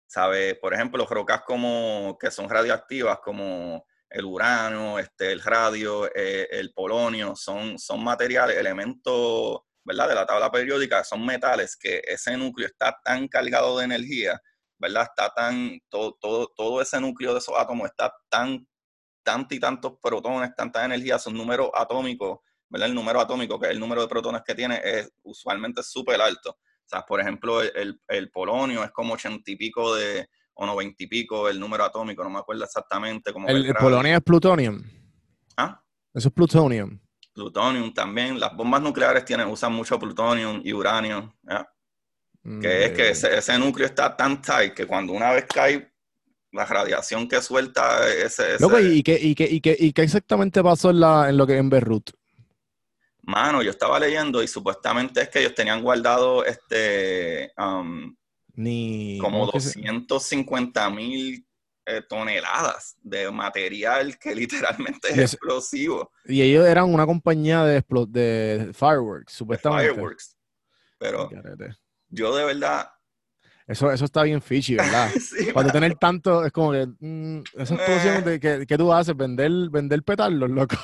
¿sabes? 0.05 0.55
Por 0.59 0.73
ejemplo, 0.73 1.05
rocas 1.05 1.43
como, 1.45 2.17
que 2.19 2.29
son 2.29 2.49
radioactivas, 2.49 3.19
como 3.19 3.85
el 4.09 4.25
uranio, 4.25 4.99
este, 4.99 5.31
el 5.31 5.41
radio, 5.41 6.07
eh, 6.13 6.49
el 6.51 6.73
polonio, 6.73 7.33
son, 7.37 7.79
son 7.79 8.03
materiales, 8.03 8.57
elementos, 8.57 9.61
¿verdad? 9.85 10.09
De 10.09 10.15
la 10.15 10.25
tabla 10.25 10.51
periódica, 10.51 11.05
son 11.05 11.25
metales 11.25 11.77
que 11.77 12.01
ese 12.05 12.35
núcleo 12.35 12.67
está 12.67 12.99
tan 13.01 13.29
cargado 13.29 13.77
de 13.77 13.85
energía, 13.85 14.41
¿verdad? 14.77 15.03
Está 15.03 15.33
tan, 15.33 15.79
todo, 15.87 16.17
todo, 16.19 16.51
todo 16.53 16.81
ese 16.81 16.99
núcleo 16.99 17.31
de 17.31 17.39
esos 17.39 17.55
átomos 17.57 17.87
está 17.87 18.13
tan, 18.27 18.67
tantos 19.27 19.57
y 19.57 19.59
tantos 19.59 19.99
protones, 20.01 20.55
tanta 20.55 20.85
energía, 20.85 21.19
son 21.19 21.33
números 21.33 21.69
atómicos, 21.73 22.39
¿verdad? 22.69 22.87
El 22.87 22.95
número 22.95 23.19
atómico, 23.19 23.59
que 23.59 23.67
es 23.67 23.73
el 23.73 23.79
número 23.79 24.01
de 24.01 24.07
protones 24.07 24.41
que 24.45 24.55
tiene, 24.55 24.79
es 24.81 25.11
usualmente 25.23 25.83
súper 25.83 26.21
alto. 26.21 26.51
O 26.51 26.89
sea, 26.89 27.01
por 27.01 27.19
ejemplo, 27.19 27.61
el, 27.61 27.99
el 28.07 28.31
polonio 28.31 28.85
es 28.85 28.91
como 28.91 29.15
ochenta 29.15 29.51
y 29.51 29.57
pico 29.57 29.93
de, 29.95 30.29
o 30.53 30.65
noventa 30.65 31.03
y 31.03 31.07
pico 31.07 31.49
el 31.49 31.59
número 31.59 31.83
atómico, 31.83 32.23
no 32.23 32.29
me 32.29 32.39
acuerdo 32.39 32.63
exactamente. 32.63 33.33
cómo 33.33 33.49
el, 33.49 33.65
el 33.65 33.75
polonio 33.75 34.15
es 34.15 34.23
plutonium. 34.23 34.81
¿Ah? 35.57 35.83
Eso 36.13 36.29
es 36.29 36.33
plutonium. 36.33 36.97
Plutonium 37.33 37.93
también. 37.93 38.39
Las 38.39 38.55
bombas 38.55 38.81
nucleares 38.81 39.25
tienen, 39.25 39.49
usan 39.49 39.73
mucho 39.73 39.99
plutonium 39.99 40.61
y 40.63 40.71
uranio. 40.71 41.35
Mm, 42.43 42.61
que 42.61 42.85
es 42.85 42.91
que 42.93 43.09
ese, 43.09 43.59
núcleo 43.59 43.87
está 43.87 44.15
tan 44.15 44.41
tight 44.41 44.73
que 44.73 44.87
cuando 44.87 45.11
una 45.11 45.31
vez 45.31 45.45
cae 45.53 45.91
la 46.57 46.65
radiación 46.65 47.27
que 47.27 47.41
suelta 47.41 48.05
ese... 48.09 48.57
¿y, 48.81 49.03
qué, 49.03 49.17
y, 49.21 49.35
qué, 49.35 49.47
y, 49.49 49.61
qué, 49.61 49.77
¿y 49.79 49.93
qué 49.93 50.01
exactamente 50.01 50.61
pasó 50.61 50.89
en, 50.89 50.99
la, 50.99 51.29
en 51.29 51.37
lo 51.37 51.47
que 51.47 51.57
en 51.57 51.69
Beirut? 51.69 52.11
Mano, 53.21 53.61
yo 53.61 53.71
estaba 53.71 53.99
leyendo 53.99 54.41
y 54.41 54.47
supuestamente 54.47 55.21
es 55.21 55.29
que 55.29 55.39
ellos 55.39 55.55
tenían 55.55 55.81
guardado 55.81 56.43
este... 56.43 57.53
Um, 57.57 58.15
ni, 58.55 59.19
como 59.19 59.45
250 59.45 60.89
mil 60.89 61.45
eh, 61.85 62.01
toneladas 62.09 62.97
de 63.03 63.29
material 63.29 64.17
que 64.17 64.33
literalmente 64.35 65.09
es, 65.11 65.33
explosivo. 65.33 66.11
Y 66.25 66.41
ellos 66.41 66.67
eran 66.67 66.91
una 66.91 67.05
compañía 67.05 67.63
de, 67.63 67.83
de 68.09 68.71
fireworks, 68.73 69.33
supuestamente. 69.33 69.93
fireworks. 69.93 70.35
Pero 70.97 71.29
yo 72.09 72.35
de 72.35 72.45
verdad... 72.45 72.89
Eso, 73.67 73.91
eso 73.91 74.05
está 74.05 74.23
bien 74.23 74.41
fishy, 74.41 74.75
¿verdad? 74.75 75.11
Cuando 75.53 75.73
tener 75.73 75.95
tanto, 75.95 76.45
es 76.45 76.53
como 76.53 76.71
que 76.71 76.87
mm, 76.99 77.43
esa 77.57 77.75
explosión 77.75 78.23
de 78.23 78.39
que, 78.39 78.65
que, 78.65 78.77
tú 78.77 78.93
haces, 78.93 79.15
vender, 79.15 79.51
vender 79.69 80.03
petardos, 80.03 80.49
loco. 80.49 80.77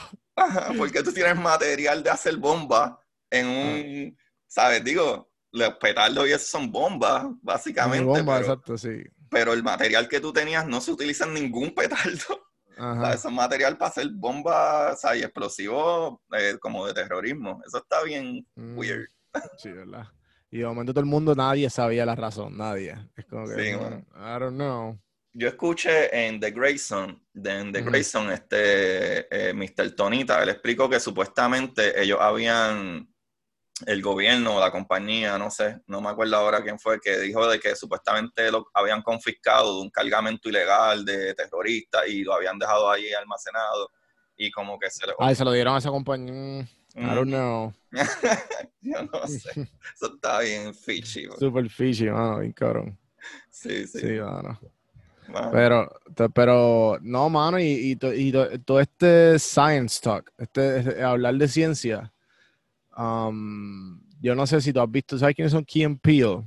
porque 0.78 1.02
tú 1.02 1.14
tienes 1.14 1.38
material 1.38 2.04
de 2.04 2.10
hacer 2.10 2.36
bomba 2.38 3.00
en 3.32 3.48
un. 3.48 4.18
¿sabes? 4.48 4.84
Digo, 4.84 5.32
los 5.52 5.76
petardos 5.76 6.28
y 6.28 6.32
eso 6.32 6.46
son 6.46 6.72
bombas, 6.72 7.26
básicamente. 7.42 8.06
Bombas, 8.06 8.42
exacto, 8.42 8.78
sí. 8.78 9.04
Pero 9.30 9.54
el 9.54 9.64
material 9.64 10.08
que 10.08 10.20
tú 10.20 10.34
tenías 10.34 10.68
no 10.68 10.82
se 10.82 10.92
utiliza 10.92 11.26
en 11.26 11.34
ningún 11.34 11.74
petardo. 11.74 12.50
Ajá. 12.78 13.14
Eso 13.14 13.30
es 13.30 13.34
material 13.34 13.78
para 13.78 13.90
hacer 13.90 14.10
bombas 14.12 15.00
y 15.16 15.24
explosivos 15.24 16.20
eh, 16.38 16.58
como 16.60 16.86
de 16.86 16.94
terrorismo. 16.94 17.62
Eso 17.66 17.78
está 17.78 18.04
bien 18.04 18.46
mm, 18.56 18.78
weird. 18.78 19.08
Sí, 19.58 19.72
¿verdad? 19.72 20.08
Y 20.54 20.60
de 20.60 20.66
momento 20.68 20.94
todo 20.94 21.00
el 21.00 21.08
mundo, 21.08 21.34
nadie 21.34 21.68
sabía 21.68 22.06
la 22.06 22.14
razón, 22.14 22.56
nadie. 22.56 22.96
Es 23.16 23.26
como 23.26 23.48
que, 23.48 23.56
sí, 23.56 23.70
I 23.72 24.40
don't 24.40 24.54
know. 24.54 25.00
Yo 25.34 25.48
escuché 25.48 26.28
en 26.28 26.40
The 26.40 26.52
Grayson, 26.52 27.20
en 27.34 27.72
The 27.72 27.82
Grayson, 27.82 28.32
este, 28.32 29.50
eh, 29.50 29.52
Mr. 29.52 29.96
Tonita, 29.96 30.44
él 30.44 30.50
explicó 30.50 30.88
que 30.88 31.00
supuestamente 31.00 32.00
ellos 32.00 32.20
habían 32.22 33.12
el 33.88 34.02
gobierno 34.04 34.58
o 34.58 34.60
la 34.60 34.70
compañía, 34.70 35.40
no 35.40 35.50
sé, 35.50 35.82
no 35.88 36.02
me 36.02 36.10
acuerdo 36.10 36.36
ahora 36.36 36.62
quién 36.62 36.78
fue, 36.78 37.00
que 37.00 37.18
dijo 37.18 37.48
de 37.48 37.60
que 37.60 37.76
supuestamente 37.76 38.52
lo 38.52 38.68
habían 38.76 39.02
confiscado 39.02 39.78
de 39.78 39.82
un 39.82 39.90
cargamento 39.90 40.50
ilegal 40.50 41.04
de 41.04 41.34
terroristas 41.34 42.08
y 42.08 42.22
lo 42.22 42.36
habían 42.36 42.60
dejado 42.60 42.92
ahí 42.92 43.12
almacenado 43.12 43.90
y 44.38 44.52
como 44.52 44.78
que 44.78 44.92
se 44.92 45.08
le... 45.08 45.14
Ay, 45.18 45.34
se 45.34 45.44
lo 45.44 45.52
dieron 45.52 45.74
a 45.74 45.80
esa 45.80 45.90
compañía. 45.90 46.68
I 46.96 47.16
don't 47.16 47.30
know. 47.30 47.74
Yo 48.82 49.04
no 49.04 49.28
sé. 49.28 49.68
Eso 49.96 50.14
está 50.16 50.40
bien 50.40 50.74
fishy. 50.74 51.28
Super 51.40 51.70
fishy, 51.70 52.10
mano, 52.10 52.40
bien 52.40 52.54
cabrón. 52.54 52.98
Sí, 53.50 53.88
sí. 53.88 54.00
Sí, 54.00 54.20
mano. 54.20 54.60
Pero, 55.52 55.90
pero, 56.34 56.98
no, 57.02 57.30
mano, 57.30 57.58
y, 57.60 57.96
todo 57.96 58.80
este 58.80 59.40
science 59.40 60.02
talk, 60.02 60.32
este, 60.38 60.80
este 60.80 61.02
hablar 61.02 61.36
de 61.36 61.48
ciencia, 61.48 62.14
Um, 62.96 64.00
yo 64.22 64.36
no 64.36 64.46
sé 64.46 64.62
si 64.62 64.72
tú 64.72 64.80
has 64.82 64.90
visto, 64.90 65.18
¿sabes 65.18 65.36
quiénes 65.36 65.52
son 65.52 65.66
Key 65.66 65.84
and 65.84 66.00
Peele? 66.00 66.44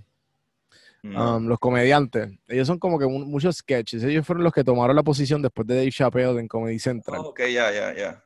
Um, 1.03 1.47
los 1.47 1.61
comediantes. 1.61 2.33
Ellos 2.49 2.67
son 2.67 2.81
como 2.81 2.99
que 2.99 3.07
muchos 3.07 3.59
sketches. 3.59 4.03
Ellos 4.03 4.27
fueron 4.27 4.43
los 4.43 4.53
que 4.53 4.65
tomaron 4.65 4.97
la 4.97 5.05
posición 5.05 5.41
después 5.41 5.65
de 5.65 5.77
Dave 5.77 5.93
Chappelle 5.93 6.41
en 6.41 6.49
Comedy 6.49 6.81
Central. 6.81 7.21
ok, 7.25 7.43
ya, 7.43 7.71
ya, 7.71 7.95
ya. 7.95 8.25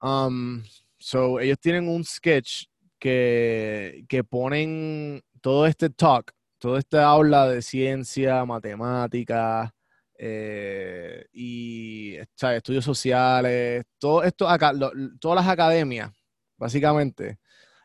Um, 0.00 0.62
so, 1.02 1.40
ellos 1.40 1.58
tienen 1.58 1.88
un 1.88 2.04
sketch 2.04 2.64
que, 2.98 4.04
que 4.08 4.22
ponen 4.22 5.20
todo 5.40 5.66
este 5.66 5.90
talk, 5.90 6.32
todo 6.58 6.78
este 6.78 6.98
aula 6.98 7.48
de 7.48 7.60
ciencia, 7.60 8.44
matemática 8.44 9.74
eh, 10.16 11.26
y 11.32 12.16
estudios 12.16 12.84
sociales, 12.84 13.84
todo 13.98 14.22
esto 14.22 14.48
acá, 14.48 14.72
todas 15.18 15.44
las 15.44 15.48
academias, 15.48 16.12
básicamente, 16.56 17.38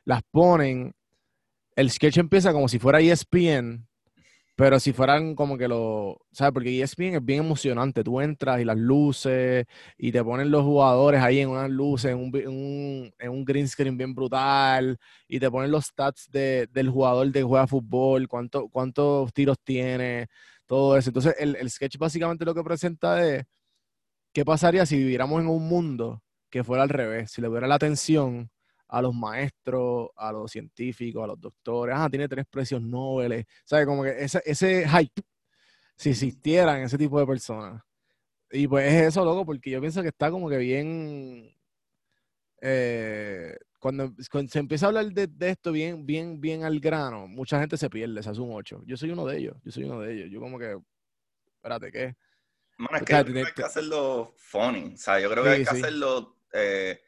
las 0.05 0.21
ponen, 0.29 0.93
el 1.75 1.89
sketch 1.89 2.17
empieza 2.17 2.53
como 2.53 2.67
si 2.67 2.77
fuera 2.77 2.99
ESPN, 2.99 3.87
pero 4.57 4.79
si 4.79 4.91
fueran 4.91 5.35
como 5.35 5.55
que 5.55 5.67
lo, 5.67 6.19
¿sabes? 6.31 6.51
Porque 6.51 6.81
ESPN 6.81 7.17
es 7.17 7.23
bien 7.23 7.41
emocionante, 7.45 8.03
tú 8.03 8.19
entras 8.21 8.59
y 8.59 8.65
las 8.65 8.75
luces 8.75 9.67
y 9.99 10.11
te 10.11 10.23
ponen 10.23 10.49
los 10.49 10.63
jugadores 10.63 11.21
ahí 11.21 11.41
en 11.41 11.49
unas 11.49 11.69
luces, 11.69 12.11
en 12.13 12.17
un, 12.17 13.13
en 13.19 13.29
un, 13.29 13.45
green 13.45 13.67
screen 13.67 13.97
bien 13.97 14.15
brutal 14.15 14.97
y 15.27 15.39
te 15.39 15.51
ponen 15.51 15.69
los 15.69 15.85
stats 15.85 16.31
del 16.31 16.89
jugador 16.89 17.31
de 17.31 17.43
juega 17.43 17.67
fútbol, 17.67 18.27
cuánto, 18.27 18.67
cuántos 18.69 19.31
tiros 19.31 19.57
tiene, 19.63 20.27
todo 20.65 20.97
eso. 20.97 21.11
Entonces 21.11 21.35
el, 21.39 21.55
el 21.55 21.69
sketch 21.69 21.97
básicamente 21.99 22.43
lo 22.43 22.55
que 22.55 22.63
presenta 22.63 23.23
es 23.27 23.45
qué 24.33 24.43
pasaría 24.45 24.87
si 24.87 24.97
viviéramos 24.97 25.39
en 25.41 25.49
un 25.49 25.67
mundo 25.67 26.23
que 26.49 26.63
fuera 26.63 26.83
al 26.83 26.89
revés, 26.89 27.31
si 27.31 27.41
le 27.41 27.49
hubiera 27.49 27.67
la 27.67 27.75
atención 27.75 28.49
a 28.87 29.01
los 29.01 29.13
maestros, 29.13 30.09
a 30.15 30.31
los 30.31 30.51
científicos, 30.51 31.23
a 31.23 31.27
los 31.27 31.39
doctores. 31.39 31.95
Ah, 31.97 32.09
tiene 32.09 32.27
tres 32.27 32.45
precios 32.49 32.81
Nobel. 32.81 33.45
¿Sabes? 33.65 33.85
Como 33.85 34.03
que 34.03 34.23
ese, 34.23 34.41
ese 34.45 34.87
hype, 34.87 35.21
si 35.95 36.11
existieran 36.11 36.81
ese 36.81 36.97
tipo 36.97 37.19
de 37.19 37.25
personas. 37.25 37.81
Y 38.51 38.67
pues 38.67 38.91
es 38.91 39.07
eso, 39.07 39.25
loco, 39.25 39.45
porque 39.45 39.71
yo 39.71 39.81
pienso 39.81 40.01
que 40.01 40.09
está 40.09 40.31
como 40.31 40.49
que 40.49 40.57
bien. 40.57 41.53
Eh, 42.61 43.55
cuando, 43.79 44.13
se 44.17 44.59
empieza 44.59 44.87
a 44.87 44.89
hablar 44.89 45.05
de, 45.11 45.29
esto 45.47 45.71
bien, 45.71 46.05
bien, 46.05 46.41
bien 46.41 46.63
al 46.63 46.79
grano, 46.79 47.27
mucha 47.27 47.59
gente 47.59 47.77
se 47.77 47.89
pierde, 47.89 48.23
se 48.23 48.29
hace 48.29 48.41
un 48.41 48.53
8. 48.53 48.83
Yo 48.85 48.97
soy 48.97 49.11
uno 49.11 49.25
de 49.25 49.37
ellos, 49.37 49.57
yo 49.63 49.71
soy 49.71 49.83
uno 49.83 50.01
de 50.01 50.13
ellos. 50.13 50.31
Yo 50.31 50.39
como 50.39 50.57
que, 50.57 50.77
espérate, 51.55 51.91
¿qué? 51.91 52.15
Bueno, 52.79 52.97
es 52.97 53.03
que, 53.03 53.15
hay 53.15 53.53
que 53.55 53.63
hacerlo 53.63 54.33
funny, 54.37 54.93
o 54.93 54.97
sea, 54.97 55.19
yo 55.19 55.29
creo 55.29 55.43
que 55.43 55.49
hay 55.49 55.63
que 55.63 55.69
hacerlo 55.69 56.37
eh, 56.53 57.01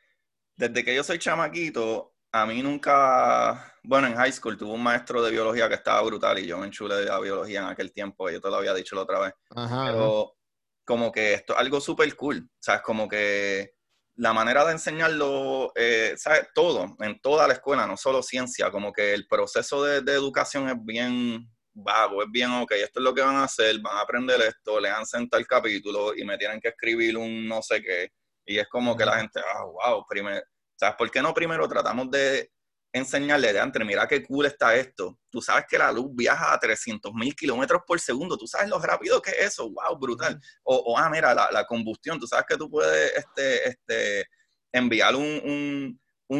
desde 0.60 0.84
que 0.84 0.94
yo 0.94 1.06
soy 1.06 1.18
chamaquito, 1.18 2.14
a 2.34 2.46
mí 2.46 2.62
nunca, 2.62 3.74
bueno, 3.82 4.08
en 4.08 4.16
high 4.16 4.34
school 4.34 4.58
tuve 4.58 4.74
un 4.74 4.84
maestro 4.84 5.24
de 5.24 5.32
biología 5.32 5.70
que 5.70 5.76
estaba 5.76 6.02
brutal 6.02 6.38
y 6.38 6.48
yo 6.48 6.58
me 6.58 6.66
enchulé 6.66 6.96
de 6.96 7.06
la 7.06 7.18
biología 7.18 7.62
en 7.62 7.68
aquel 7.68 7.94
tiempo, 7.94 8.30
yo 8.30 8.42
te 8.42 8.50
lo 8.50 8.58
había 8.58 8.74
dicho 8.74 8.94
la 8.98 9.04
otra 9.04 9.20
vez. 9.20 9.34
Pero 9.56 10.36
como 10.84 11.14
que 11.14 11.34
esto 11.34 11.54
es 11.54 11.60
algo 11.60 11.80
súper 11.80 12.14
cool, 12.18 12.50
¿sabes? 12.60 12.82
Como 12.82 13.08
que 13.08 13.72
la 14.16 14.34
manera 14.34 14.66
de 14.66 14.74
enseñarlo, 14.74 15.72
eh, 15.76 16.16
¿sabes? 16.18 16.50
Todo, 16.54 16.94
en 17.00 17.22
toda 17.22 17.48
la 17.48 17.54
escuela, 17.54 17.88
no 17.88 17.96
solo 17.96 18.22
ciencia, 18.22 18.70
como 18.70 18.92
que 18.92 19.14
el 19.14 19.28
proceso 19.28 19.82
de, 19.86 20.02
de, 20.02 20.12
educación 20.12 20.68
es 20.68 20.76
bien 20.78 21.50
vago, 21.74 22.22
es 22.22 22.30
bien, 22.30 22.52
ok, 22.52 22.74
esto 22.74 23.00
es 23.00 23.04
lo 23.06 23.14
que 23.14 23.22
van 23.22 23.38
a 23.38 23.46
hacer, 23.46 23.80
van 23.80 23.96
a 23.96 24.02
aprender 24.02 24.42
esto, 24.42 24.78
le 24.82 24.90
han 24.90 25.06
sentado 25.06 25.40
el 25.40 25.48
capítulo 25.48 26.14
y 26.14 26.26
me 26.26 26.38
tienen 26.38 26.60
que 26.60 26.68
escribir 26.68 27.16
un 27.16 27.48
no 27.48 27.62
sé 27.62 27.82
qué 27.82 28.12
Y 28.50 28.58
es 28.58 28.68
como 28.68 28.98
que 28.98 29.06
la 29.06 29.20
gente, 29.20 29.40
ah, 29.40 29.64
wow, 29.64 30.04
primero, 30.10 30.42
¿sabes 30.76 30.96
por 30.96 31.12
qué 31.12 31.22
no 31.22 31.36
primero 31.36 31.68
tratamos 31.68 32.10
de 32.10 32.50
enseñarle 32.92 33.54
de 33.54 33.60
antes, 33.60 33.86
mira 33.86 34.08
qué 34.08 34.24
cool 34.24 34.48
está 34.48 34.76
esto. 34.76 35.20
Tú 35.30 35.40
sabes 35.40 35.66
que 35.70 35.78
la 35.78 35.92
luz 35.92 36.08
viaja 36.16 36.52
a 36.52 36.60
300 36.60 37.14
mil 37.14 37.36
kilómetros 37.36 37.84
por 37.86 38.00
segundo. 38.00 38.36
Tú 38.36 38.48
sabes 38.48 38.68
lo 38.68 38.80
rápido 38.80 39.22
que 39.22 39.30
es 39.30 39.40
eso. 39.40 39.70
Wow, 39.70 40.00
brutal. 40.00 40.42
O, 40.64 40.98
ah, 40.98 41.08
mira, 41.12 41.36
la, 41.36 41.66
combustión. 41.68 42.20
Tú 42.20 42.26
sabes 42.26 42.46
que 42.48 42.58
tú 42.58 42.68
puedes 42.72 43.14
este, 43.16 43.70
este, 43.70 44.26
enviar 44.72 45.16
un, 45.16 46.00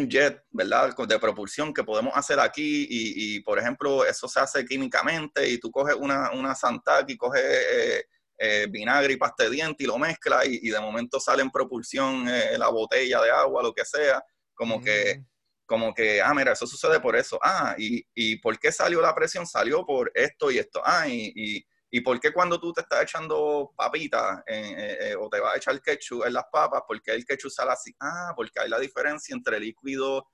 jet, 0.10 0.44
¿verdad? 0.50 0.96
De 1.08 1.20
propulsión 1.20 1.72
que 1.72 1.84
podemos 1.84 2.18
hacer 2.18 2.40
aquí. 2.40 2.88
Y, 2.90 3.40
por 3.42 3.60
ejemplo, 3.60 4.04
eso 4.04 4.28
se 4.28 4.40
hace 4.40 4.66
químicamente 4.66 5.48
y 5.48 5.60
tú 5.60 5.70
coges 5.70 5.94
una, 5.94 6.32
una 6.32 6.56
Santac 6.56 7.08
y 7.08 7.18
coges 7.18 7.44
eh, 7.44 8.06
eh, 8.42 8.68
vinagre 8.70 9.14
y 9.14 9.18
pasta 9.18 9.44
de 9.44 9.50
diente 9.50 9.84
y 9.84 9.88
lo 9.88 9.98
mezclas 9.98 10.48
y, 10.48 10.70
de 10.70 10.80
momento 10.80 11.20
sale 11.20 11.42
en 11.42 11.52
propulsión 11.52 12.26
eh, 12.30 12.58
la 12.58 12.70
botella 12.70 13.22
de 13.22 13.32
agua, 13.32 13.62
lo 13.62 13.74
que 13.74 13.84
sea. 13.84 14.24
Como 14.56 14.82
que 14.82 15.24
como 15.66 15.94
que, 15.94 16.20
ah, 16.20 16.34
mira, 16.34 16.54
eso 16.54 16.66
sucede 16.66 17.00
por 17.00 17.16
eso. 17.16 17.38
Ah, 17.44 17.76
y, 17.78 18.04
y 18.16 18.38
¿por 18.38 18.58
qué 18.58 18.72
salió 18.72 19.02
la 19.02 19.14
presión? 19.14 19.46
Salió 19.46 19.86
por 19.86 20.12
esto 20.16 20.50
y 20.50 20.58
esto. 20.58 20.82
Ah, 20.84 21.08
y, 21.08 21.32
y, 21.36 21.64
y 21.92 22.02
¿por 22.02 22.20
qué 22.20 22.34
cuando 22.34 22.60
tú 22.60 22.74
te 22.74 22.82
estás 22.82 23.04
echando 23.04 23.72
papitas 23.76 24.42
eh, 24.48 25.16
o 25.20 25.30
te 25.30 25.40
vas 25.40 25.54
a 25.54 25.58
echar 25.58 25.80
ketchup 25.80 26.26
en 26.26 26.34
las 26.34 26.46
papas, 26.52 26.82
por 26.88 27.00
qué 27.04 27.12
el 27.12 27.24
ketchup 27.24 27.52
sale 27.52 27.72
así? 27.72 27.94
Ah, 28.00 28.34
porque 28.36 28.60
hay 28.60 28.70
la 28.70 28.80
diferencia 28.80 29.36
entre 29.36 29.60
líquido 29.60 30.26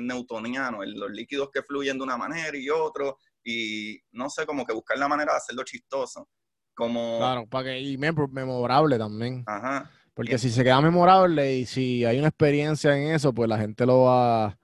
newtoniano, 0.00 0.84
los 0.84 1.10
líquidos 1.10 1.50
que 1.52 1.62
fluyen 1.64 1.98
de 1.98 2.04
una 2.04 2.16
manera 2.16 2.56
y 2.56 2.70
otro, 2.70 3.18
y 3.42 3.98
no 4.12 4.30
sé, 4.30 4.46
como 4.46 4.64
que 4.64 4.72
buscar 4.72 4.98
la 4.98 5.08
manera 5.08 5.32
de 5.32 5.38
hacerlo 5.38 5.64
chistoso. 5.64 6.28
Como... 6.74 7.18
Claro, 7.18 7.46
para 7.46 7.70
que, 7.70 7.80
y 7.80 7.96
memorable 7.96 8.98
también. 8.98 9.44
Ajá. 9.46 9.90
Porque 10.14 10.38
si 10.38 10.50
se 10.50 10.62
queda 10.62 10.80
memorable 10.80 11.56
y 11.56 11.66
si 11.66 12.04
hay 12.04 12.18
una 12.18 12.28
experiencia 12.28 12.96
en 12.96 13.14
eso, 13.14 13.34
pues 13.34 13.48
la 13.48 13.58
gente 13.58 13.84
lo 13.84 14.02
va, 14.02 14.56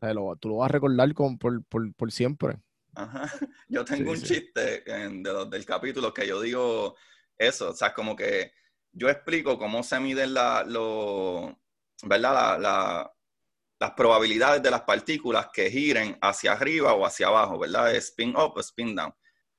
lo, 0.00 0.34
tú 0.36 0.48
lo 0.48 0.56
vas 0.56 0.70
a 0.70 0.72
recordar 0.72 1.12
con, 1.14 1.38
por, 1.38 2.12
siempre. 2.12 2.56
Ajá. 2.94 3.30
Yo 3.68 3.84
tengo 3.84 4.10
un 4.10 4.20
chiste 4.20 4.82
del 4.82 5.64
capítulo 5.64 6.12
que 6.12 6.26
yo 6.26 6.40
digo 6.40 6.96
eso, 7.36 7.70
o 7.70 7.74
sea, 7.74 7.92
como 7.92 8.16
que 8.16 8.52
yo 8.92 9.10
explico 9.10 9.58
cómo 9.58 9.82
se 9.82 10.00
miden 10.00 10.32
la, 10.34 10.64
lo, 10.66 11.58
¿verdad? 12.02 12.58
las 13.78 13.90
probabilidades 13.92 14.62
de 14.62 14.70
las 14.70 14.80
partículas 14.82 15.48
que 15.52 15.70
giren 15.70 16.16
hacia 16.20 16.52
arriba 16.52 16.94
o 16.94 17.04
hacia 17.04 17.28
abajo, 17.28 17.58
¿verdad? 17.58 17.94
Spin 17.96 18.30
up 18.30 18.54
o 18.56 18.60
spin 18.60 18.96
down. 18.96 19.14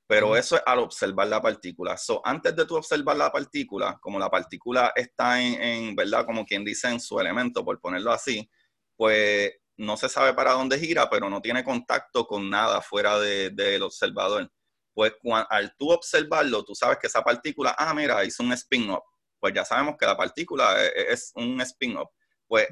Pero 0.09 0.35
eso 0.35 0.55
es 0.55 0.63
al 0.65 0.79
observar 0.79 1.27
la 1.27 1.39
partícula. 1.39 1.95
So, 1.95 2.19
antes 2.25 2.55
de 2.55 2.65
tú 2.65 2.75
observar 2.75 3.15
la 3.15 3.31
partícula, 3.31 3.99
como 4.01 4.17
la 4.17 4.27
partícula 4.27 4.91
está 4.95 5.39
en, 5.39 5.95
¿verdad? 5.95 6.25
Como 6.25 6.47
quien 6.47 6.65
dice 6.65 6.87
en 6.87 6.99
su 6.99 7.19
elemento, 7.19 7.63
por 7.63 7.79
ponerlo 7.79 8.11
así, 8.11 8.49
pues 8.97 9.51
no 9.77 9.97
se 9.97 10.09
sabe 10.09 10.33
para 10.33 10.53
dónde 10.53 10.79
gira, 10.79 11.07
pero 11.11 11.29
no 11.29 11.43
tiene 11.43 11.63
contacto 11.63 12.25
con 12.25 12.49
nada 12.49 12.81
fuera 12.81 13.19
del 13.19 13.83
observador. 13.83 14.51
Pues 14.95 15.13
al 15.47 15.75
tú 15.77 15.91
observarlo, 15.91 16.65
tú 16.65 16.73
sabes 16.73 16.97
que 16.97 17.05
esa 17.05 17.21
partícula, 17.21 17.75
ah, 17.77 17.93
mira, 17.93 18.25
hizo 18.25 18.41
un 18.41 18.51
spin-up. 18.53 19.03
Pues 19.39 19.53
ya 19.53 19.63
sabemos 19.63 19.95
que 19.95 20.07
la 20.07 20.17
partícula 20.17 20.85
e, 20.85 20.87
e, 20.87 21.13
es, 21.13 21.31
un 21.35 21.61
spin-up. 21.61 22.09
Pues 22.47 22.67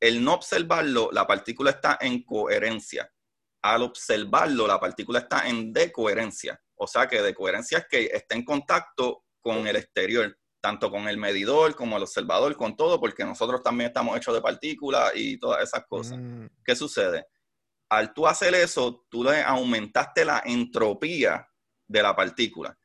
el 0.00 0.22
no 0.22 0.34
observarlo, 0.34 1.08
la 1.12 1.26
partícula 1.26 1.70
está 1.70 1.96
en 1.98 2.22
coherencia. 2.24 3.10
Al 3.62 3.84
observarlo, 3.84 4.66
la 4.66 4.78
partícula 4.78 5.20
está 5.20 5.48
en 5.48 5.72
decoherencia. 5.72 6.60
O 6.76 6.86
sea 6.86 7.06
que 7.06 7.22
de 7.22 7.34
coherencia 7.34 7.78
es 7.78 7.86
que 7.88 8.04
esté 8.06 8.34
en 8.34 8.44
contacto 8.44 9.24
con 9.40 9.66
el 9.66 9.76
exterior, 9.76 10.36
tanto 10.60 10.90
con 10.90 11.08
el 11.08 11.18
medidor 11.18 11.74
como 11.74 11.96
el 11.96 12.02
observador, 12.02 12.56
con 12.56 12.76
todo, 12.76 12.98
porque 12.98 13.24
nosotros 13.24 13.62
también 13.62 13.88
estamos 13.88 14.16
hechos 14.16 14.34
de 14.34 14.40
partículas 14.40 15.12
y 15.14 15.38
todas 15.38 15.62
esas 15.62 15.84
cosas. 15.86 16.18
Mm. 16.18 16.46
¿Qué 16.64 16.74
sucede? 16.74 17.26
Al 17.90 18.12
tú 18.12 18.26
hacer 18.26 18.54
eso, 18.54 19.06
tú 19.08 19.24
le 19.24 19.42
aumentaste 19.42 20.24
la 20.24 20.42
entropía 20.44 21.46
de 21.86 22.02
la 22.02 22.16
partícula. 22.16 22.76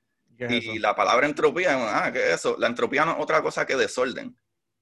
Y 0.48 0.80
la 0.80 0.96
palabra 0.96 1.28
entropía, 1.28 2.06
ah, 2.06 2.14
¿qué 2.14 2.20
es 2.30 2.36
eso? 2.36 2.56
La 2.58 2.68
entropía 2.68 3.04
no 3.04 3.12
es 3.12 3.18
otra 3.20 3.42
cosa 3.42 3.66
que 3.66 3.76
desorden. 3.76 4.38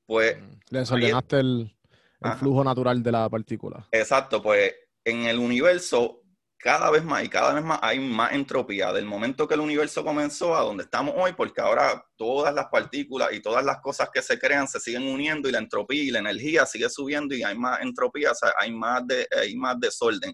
Pues. 0.06 0.40
Mm. 0.40 0.60
Desordenaste 0.70 1.40
el, 1.40 1.76
el 2.22 2.34
flujo 2.34 2.64
natural 2.64 3.02
de 3.02 3.12
la 3.12 3.30
partícula. 3.30 3.88
Exacto, 3.92 4.42
pues 4.42 4.74
en 5.04 5.26
el 5.26 5.40
universo 5.40 6.17
cada 6.58 6.90
vez 6.90 7.04
más 7.04 7.24
y 7.24 7.30
cada 7.30 7.54
vez 7.54 7.64
más 7.64 7.80
hay 7.82 8.00
más 8.00 8.34
entropía 8.34 8.92
del 8.92 9.06
momento 9.06 9.48
que 9.48 9.54
el 9.54 9.60
universo 9.60 10.04
comenzó 10.04 10.56
a 10.56 10.62
donde 10.62 10.84
estamos 10.84 11.14
hoy, 11.18 11.34
porque 11.34 11.62
ahora 11.62 12.04
todas 12.16 12.54
las 12.54 12.66
partículas 12.68 13.32
y 13.34 13.42
todas 13.42 13.64
las 13.64 13.80
cosas 13.80 14.10
que 14.12 14.22
se 14.22 14.40
crean 14.40 14.68
se 14.68 14.80
siguen 14.80 15.04
uniendo 15.04 15.48
y 15.48 15.52
la 15.52 15.60
entropía 15.60 16.02
y 16.02 16.12
la 16.12 16.20
energía 16.20 16.66
sigue 16.66 16.90
subiendo 16.90 17.36
y 17.36 17.44
hay 17.44 17.58
más 17.58 17.82
entropía, 17.82 18.32
o 18.32 18.36
sea, 18.36 18.54
hay 18.60 18.72
más, 18.72 19.06
de, 19.06 19.28
hay 19.40 19.56
más 19.56 19.80
desorden. 19.80 20.34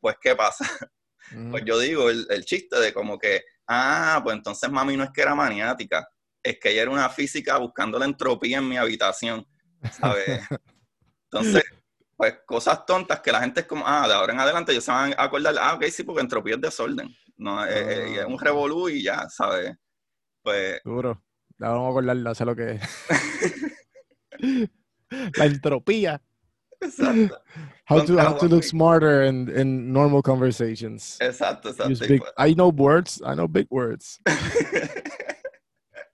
Pues, 0.00 0.16
¿qué 0.20 0.34
pasa? 0.34 0.64
Pues 1.50 1.62
yo 1.66 1.78
digo 1.78 2.08
el, 2.08 2.26
el, 2.30 2.42
chiste 2.46 2.80
de 2.80 2.94
como 2.94 3.18
que, 3.18 3.42
ah, 3.66 4.18
pues 4.24 4.34
entonces 4.34 4.70
mami 4.70 4.96
no 4.96 5.04
es 5.04 5.10
que 5.10 5.20
era 5.20 5.34
maniática, 5.34 6.08
es 6.42 6.58
que 6.58 6.70
ella 6.70 6.82
era 6.82 6.90
una 6.90 7.10
física 7.10 7.58
buscando 7.58 7.98
la 7.98 8.06
entropía 8.06 8.58
en 8.58 8.68
mi 8.68 8.78
habitación, 8.78 9.46
¿sabes? 9.92 10.40
Entonces, 11.30 11.62
pues 12.18 12.40
cosas 12.44 12.84
tontas 12.84 13.20
que 13.20 13.30
la 13.30 13.40
gente 13.40 13.60
es 13.60 13.66
como, 13.66 13.84
ah, 13.86 14.08
de 14.08 14.12
ahora 14.12 14.32
en 14.32 14.40
adelante 14.40 14.72
ellos 14.72 14.82
se 14.82 14.90
van 14.90 15.14
a 15.16 15.22
acordar, 15.22 15.54
ah, 15.60 15.74
ok, 15.74 15.84
sí, 15.84 16.02
porque 16.02 16.20
entropía 16.20 16.56
es 16.56 16.60
desorden, 16.60 17.08
no, 17.36 17.64
es, 17.64 17.76
es 17.76 18.26
un 18.26 18.34
ah. 18.34 18.42
revolú 18.42 18.88
y 18.88 19.04
ya, 19.04 19.28
¿sabes? 19.28 19.76
Pues... 20.42 20.80
Seguro, 20.82 21.22
la 21.58 21.68
vamos 21.68 21.86
a 21.86 21.90
acordar, 21.90 22.34
sé 22.34 22.44
lo 22.44 22.56
que 22.56 22.72
es. 22.72 22.82
la 25.36 25.44
entropía. 25.44 26.20
Exacto. 26.80 27.40
How 27.88 28.04
to, 28.04 28.18
how 28.18 28.36
to 28.36 28.48
look 28.48 28.64
smarter 28.64 29.22
in, 29.22 29.48
in 29.48 29.92
normal 29.92 30.20
conversations. 30.20 31.18
Exacto, 31.20 31.70
exacto. 31.70 32.06
Big, 32.08 32.22
I 32.36 32.52
know 32.52 32.68
words, 32.68 33.22
I 33.24 33.34
know 33.34 33.46
big 33.46 33.68
words. 33.70 34.20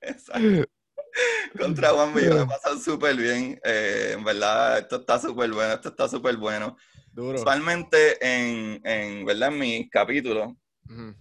exacto. 0.03 0.67
Contra 1.59 1.91
Juan 1.91 2.15
yo 2.15 2.35
lo 2.35 2.47
pasan 2.47 2.81
súper 2.81 3.17
bien. 3.17 3.61
Eh, 3.65 4.15
en 4.17 4.25
verdad, 4.25 4.79
esto 4.79 4.97
está 4.97 5.19
súper 5.19 5.51
bueno, 5.51 5.75
esto 5.75 5.89
está 5.89 6.09
súper 6.09 6.37
bueno. 6.37 6.77
Usualmente 7.17 8.19
en, 8.21 8.81
en, 8.85 9.25
¿verdad? 9.25 9.51
en 9.51 9.59
mis 9.59 9.91
capítulos, 9.91 10.53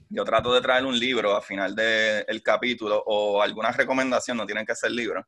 yo 0.10 0.24
trato 0.26 0.54
de 0.54 0.62
traer 0.62 0.86
un 0.86 0.98
libro 0.98 1.36
al 1.36 1.44
final 1.44 1.76
del 1.76 2.42
capítulo 2.44 3.02
o 3.06 3.42
alguna 3.42 3.72
recomendación, 3.72 4.38
no 4.38 4.46
tienen 4.46 4.66
que 4.66 4.76
ser 4.76 4.92
libros. 4.92 5.24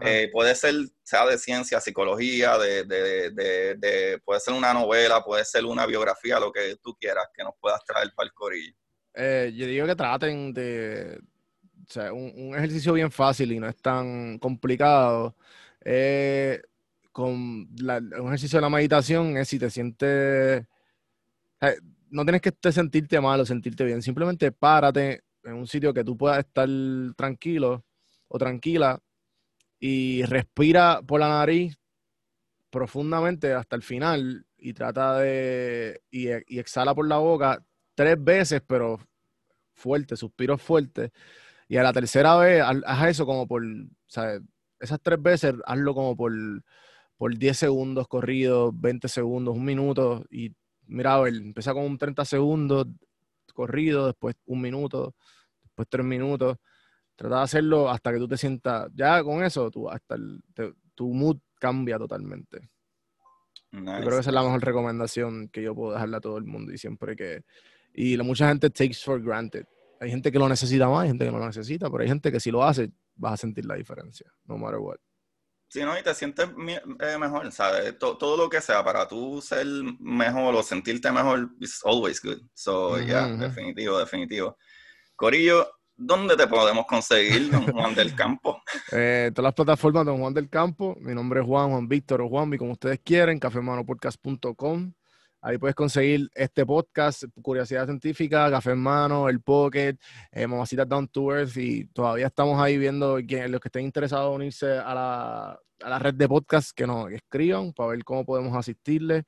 Eh, 0.00 0.30
puede 0.32 0.54
ser, 0.54 0.74
sea 1.02 1.26
de 1.26 1.38
ciencia, 1.38 1.80
psicología, 1.80 2.58
de, 2.58 2.84
de, 2.84 3.30
de, 3.76 4.20
puede 4.24 4.40
ser 4.40 4.54
una 4.54 4.74
novela, 4.74 5.22
puede 5.22 5.44
ser 5.44 5.64
una 5.64 5.86
biografía, 5.86 6.40
lo 6.40 6.50
que 6.50 6.76
tú 6.82 6.96
quieras 6.98 7.28
que 7.34 7.44
nos 7.44 7.54
puedas 7.60 7.84
traer 7.84 8.12
para 8.14 8.26
el 8.26 8.32
corillo. 8.32 8.74
Eh, 9.14 9.52
yo 9.54 9.66
digo 9.66 9.86
que 9.86 9.94
traten 9.94 10.52
de, 10.52 11.20
o 11.92 11.94
sea, 11.94 12.12
un, 12.14 12.54
ejercicio 12.54 12.94
bien 12.94 13.10
fácil 13.10 13.52
y 13.52 13.60
no 13.60 13.68
es 13.68 13.76
tan 13.76 14.38
complicado. 14.38 15.36
Eh, 15.84 16.62
con 17.12 17.32
un 17.32 18.24
ejercicio 18.26 18.56
de 18.58 18.62
la 18.62 18.70
meditación 18.70 19.36
es 19.36 19.48
si 19.48 19.58
te 19.58 19.68
sientes. 19.68 20.64
no 22.10 22.24
tienes 22.24 22.40
que 22.40 22.72
sentirte 22.72 23.20
mal 23.20 23.40
o 23.40 23.46
sentirte 23.46 23.84
bien. 23.84 24.00
Simplemente 24.00 24.52
párate 24.52 25.22
en 25.44 25.54
un 25.54 25.66
sitio 25.66 25.92
que 25.92 26.04
tú 26.04 26.16
puedas 26.16 26.38
estar 26.38 26.68
tranquilo 27.14 27.84
o 28.28 28.38
tranquila 28.38 28.98
y 29.78 30.22
respira 30.24 31.02
por 31.02 31.20
la 31.20 31.28
nariz 31.28 31.76
profundamente 32.70 33.52
hasta 33.52 33.76
el 33.76 33.82
final 33.82 34.46
y 34.56 34.72
trata 34.72 35.18
de. 35.18 36.02
y, 36.10 36.28
y 36.46 36.58
exhala 36.58 36.94
por 36.94 37.06
la 37.06 37.18
boca 37.18 37.62
tres 37.94 38.16
veces, 38.22 38.62
pero 38.66 38.98
fuerte, 39.74 40.16
suspiros 40.16 40.62
fuertes 40.62 41.10
y 41.72 41.78
a 41.78 41.82
la 41.82 41.94
tercera 41.94 42.36
vez, 42.36 42.62
haz 42.62 43.08
eso 43.08 43.24
como 43.24 43.48
por, 43.48 43.62
¿sabes? 44.06 44.42
Esas 44.78 45.00
tres 45.00 45.22
veces, 45.22 45.54
hazlo 45.64 45.94
como 45.94 46.14
por, 46.14 46.30
por 47.16 47.34
10 47.34 47.56
segundos 47.56 48.08
corridos, 48.08 48.78
20 48.78 49.08
segundos, 49.08 49.56
un 49.56 49.64
minuto. 49.64 50.22
Y 50.30 50.54
mira, 50.86 51.14
a 51.14 51.20
ver, 51.22 51.32
empieza 51.32 51.72
con 51.72 51.84
un 51.84 51.96
30 51.96 52.26
segundos 52.26 52.88
corrido, 53.54 54.08
después 54.08 54.36
un 54.44 54.60
minuto, 54.60 55.14
después 55.62 55.88
tres 55.88 56.04
minutos. 56.04 56.58
Trata 57.16 57.36
de 57.36 57.42
hacerlo 57.42 57.88
hasta 57.88 58.12
que 58.12 58.18
tú 58.18 58.28
te 58.28 58.36
sientas, 58.36 58.90
ya 58.94 59.24
con 59.24 59.42
eso, 59.42 59.70
tú, 59.70 59.88
hasta 59.88 60.16
tu 60.94 61.14
mood 61.14 61.38
cambia 61.58 61.96
totalmente. 61.96 62.68
Yo 63.70 63.82
creo 63.82 64.10
que 64.10 64.18
esa 64.18 64.28
es 64.28 64.34
la 64.34 64.42
mejor 64.42 64.62
recomendación 64.62 65.48
que 65.48 65.62
yo 65.62 65.74
puedo 65.74 65.94
dejarle 65.94 66.18
a 66.18 66.20
todo 66.20 66.36
el 66.36 66.44
mundo 66.44 66.70
y 66.70 66.76
siempre 66.76 67.16
que... 67.16 67.44
Y 67.94 68.18
la, 68.18 68.24
mucha 68.24 68.46
gente 68.46 68.68
takes 68.68 68.98
for 69.02 69.22
granted 69.22 69.64
hay 70.02 70.10
gente 70.10 70.32
que 70.32 70.38
lo 70.38 70.48
necesita 70.48 70.88
más, 70.88 71.02
hay 71.02 71.08
gente 71.10 71.24
que 71.24 71.30
no 71.30 71.38
lo 71.38 71.46
necesita, 71.46 71.88
pero 71.88 72.02
hay 72.02 72.08
gente 72.08 72.32
que 72.32 72.40
si 72.40 72.50
lo 72.50 72.64
hace, 72.64 72.90
vas 73.14 73.34
a 73.34 73.36
sentir 73.36 73.64
la 73.66 73.76
diferencia, 73.76 74.26
no 74.44 74.58
matter 74.58 74.80
what. 74.80 74.96
Sí, 75.68 75.80
¿no? 75.80 75.96
Y 75.96 76.02
te 76.02 76.12
sientes 76.12 76.48
eh, 76.48 77.18
mejor, 77.18 77.50
¿sabes? 77.52 77.96
todo 77.98 78.36
lo 78.36 78.48
que 78.48 78.60
sea 78.60 78.84
para 78.84 79.06
tú 79.06 79.40
ser 79.40 79.64
mejor 80.00 80.54
o 80.56 80.62
sentirte 80.62 81.10
mejor 81.12 81.50
is 81.60 81.80
always 81.84 82.20
good. 82.20 82.42
So, 82.52 83.00
yeah, 83.00 83.28
definitivo, 83.28 83.98
definitivo. 83.98 84.58
Corillo, 85.14 85.70
¿Dónde 85.94 86.36
te 86.36 86.48
podemos 86.48 86.86
conseguir, 86.86 87.50
don 87.50 87.70
Juan 87.70 87.94
del 87.94 88.14
Campo? 88.14 88.60
Eh, 88.92 89.30
todas 89.34 89.44
las 89.44 89.54
plataformas, 89.54 90.04
don 90.04 90.18
Juan 90.18 90.34
del 90.34 90.48
Campo. 90.48 90.96
Mi 91.00 91.14
nombre 91.14 91.40
es 91.40 91.46
Juan, 91.46 91.70
Juan 91.70 91.86
Víctor 91.86 92.22
o 92.22 92.28
Juanmi, 92.28 92.58
como 92.58 92.72
ustedes 92.72 92.98
quieren, 93.04 93.38
cafemanopodcast.com. 93.38 94.92
Ahí 95.44 95.58
puedes 95.58 95.74
conseguir 95.74 96.30
este 96.36 96.64
podcast, 96.64 97.24
Curiosidad 97.42 97.86
Científica, 97.86 98.48
Café 98.48 98.70
en 98.70 98.78
Mano, 98.78 99.28
El 99.28 99.40
Pocket, 99.40 99.96
eh, 100.30 100.46
Mamacitas 100.46 100.88
Down 100.88 101.08
to 101.08 101.34
Earth 101.34 101.56
y 101.56 101.86
todavía 101.86 102.28
estamos 102.28 102.62
ahí 102.62 102.78
viendo 102.78 103.18
los 103.18 103.60
que 103.60 103.68
estén 103.68 103.84
interesados 103.84 104.28
en 104.30 104.36
unirse 104.36 104.70
a 104.70 104.94
la, 104.94 105.60
a 105.80 105.90
la 105.90 105.98
red 105.98 106.14
de 106.14 106.28
podcast 106.28 106.70
que 106.70 106.86
nos 106.86 107.10
escriban 107.10 107.72
para 107.72 107.90
ver 107.90 108.04
cómo 108.04 108.24
podemos 108.24 108.56
asistirles. 108.56 109.24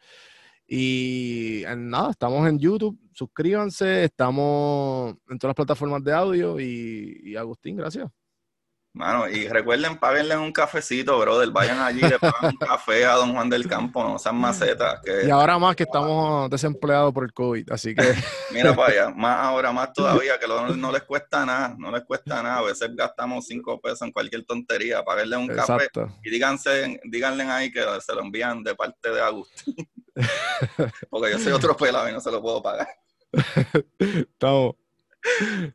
Y 0.68 1.64
nada, 1.76 2.12
estamos 2.12 2.48
en 2.48 2.60
YouTube, 2.60 2.96
suscríbanse, 3.12 4.04
estamos 4.04 5.16
en 5.28 5.38
todas 5.38 5.50
las 5.50 5.56
plataformas 5.56 6.04
de 6.04 6.12
audio 6.12 6.60
y 6.60 7.34
Agustín, 7.36 7.76
gracias. 7.76 8.23
Mano, 8.94 9.28
y 9.28 9.48
recuerden, 9.48 9.98
paguenle 9.98 10.36
un 10.36 10.52
cafecito, 10.52 11.18
brother. 11.18 11.50
Vayan 11.50 11.80
allí 11.80 11.98
y 11.98 12.08
le 12.08 12.16
pagan 12.16 12.52
un 12.52 12.56
café 12.56 13.04
a 13.04 13.14
don 13.14 13.34
Juan 13.34 13.50
del 13.50 13.66
Campo, 13.66 14.04
no 14.04 14.20
sean 14.20 14.36
macetas. 14.36 15.00
y 15.26 15.28
ahora 15.30 15.58
más 15.58 15.74
que 15.74 15.82
estamos 15.82 16.48
desempleados 16.48 17.12
por 17.12 17.24
el 17.24 17.32
COVID, 17.32 17.72
así 17.72 17.92
que... 17.92 18.02
Mira 18.52 18.72
para 18.72 18.92
allá, 18.92 19.10
más 19.16 19.46
ahora, 19.46 19.72
más 19.72 19.92
todavía, 19.92 20.38
que 20.38 20.46
no, 20.46 20.92
les 20.92 21.02
cuesta 21.02 21.44
nada, 21.44 21.74
no 21.76 21.90
les 21.90 22.04
cuesta 22.04 22.40
nada. 22.40 22.58
A 22.58 22.62
veces 22.62 22.88
gastamos 22.94 23.46
cinco 23.46 23.80
pesos 23.80 24.02
en 24.02 24.12
cualquier 24.12 24.44
tontería, 24.44 25.02
pagarle 25.02 25.38
un 25.38 25.48
café 25.48 25.88
y 26.22 26.30
díganse, 26.30 27.00
díganle 27.02 27.42
ahí 27.44 27.72
que 27.72 27.82
se 28.00 28.14
lo 28.14 28.20
envían 28.20 28.62
de 28.62 28.76
parte 28.76 29.10
de 29.10 29.20
Agustín. 29.20 29.74
Porque 31.10 31.32
yo 31.32 31.40
soy 31.40 31.52
otro 31.52 31.76
pelado 31.76 32.08
y 32.08 32.12
no 32.12 32.20
se 32.20 32.30
lo 32.30 32.40
puedo 32.40 32.62
pagar. 32.62 32.86
Estamos. 33.98 34.76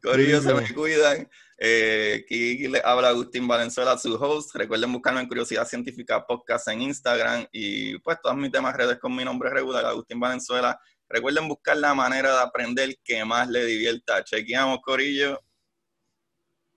Corillo, 0.01 0.41
se 0.41 0.53
me 0.53 0.73
cuidan. 0.73 1.27
Eh, 1.61 2.21
aquí 2.23 2.69
le 2.69 2.81
habla 2.85 3.09
Agustín 3.09 3.45
Valenzuela, 3.45 3.97
su 3.97 4.15
host. 4.15 4.55
Recuerden 4.55 4.93
buscarme 4.93 5.19
en 5.19 5.27
Curiosidad 5.27 5.67
Científica 5.67 6.25
Podcast 6.25 6.69
en 6.69 6.81
Instagram 6.83 7.47
y 7.51 7.99
pues 7.99 8.17
todas 8.21 8.37
mis 8.37 8.49
demás 8.49 8.75
redes 8.77 8.97
con 8.97 9.13
mi 9.13 9.25
nombre 9.25 9.49
regular, 9.49 9.85
Agustín 9.85 10.21
Valenzuela. 10.21 10.79
Recuerden 11.09 11.49
buscar 11.49 11.75
la 11.75 11.93
manera 11.93 12.33
de 12.33 12.41
aprender 12.43 12.95
que 13.03 13.25
más 13.25 13.49
le 13.49 13.65
divierta. 13.65 14.23
Chequeamos, 14.23 14.79
Corillo. 14.81 15.41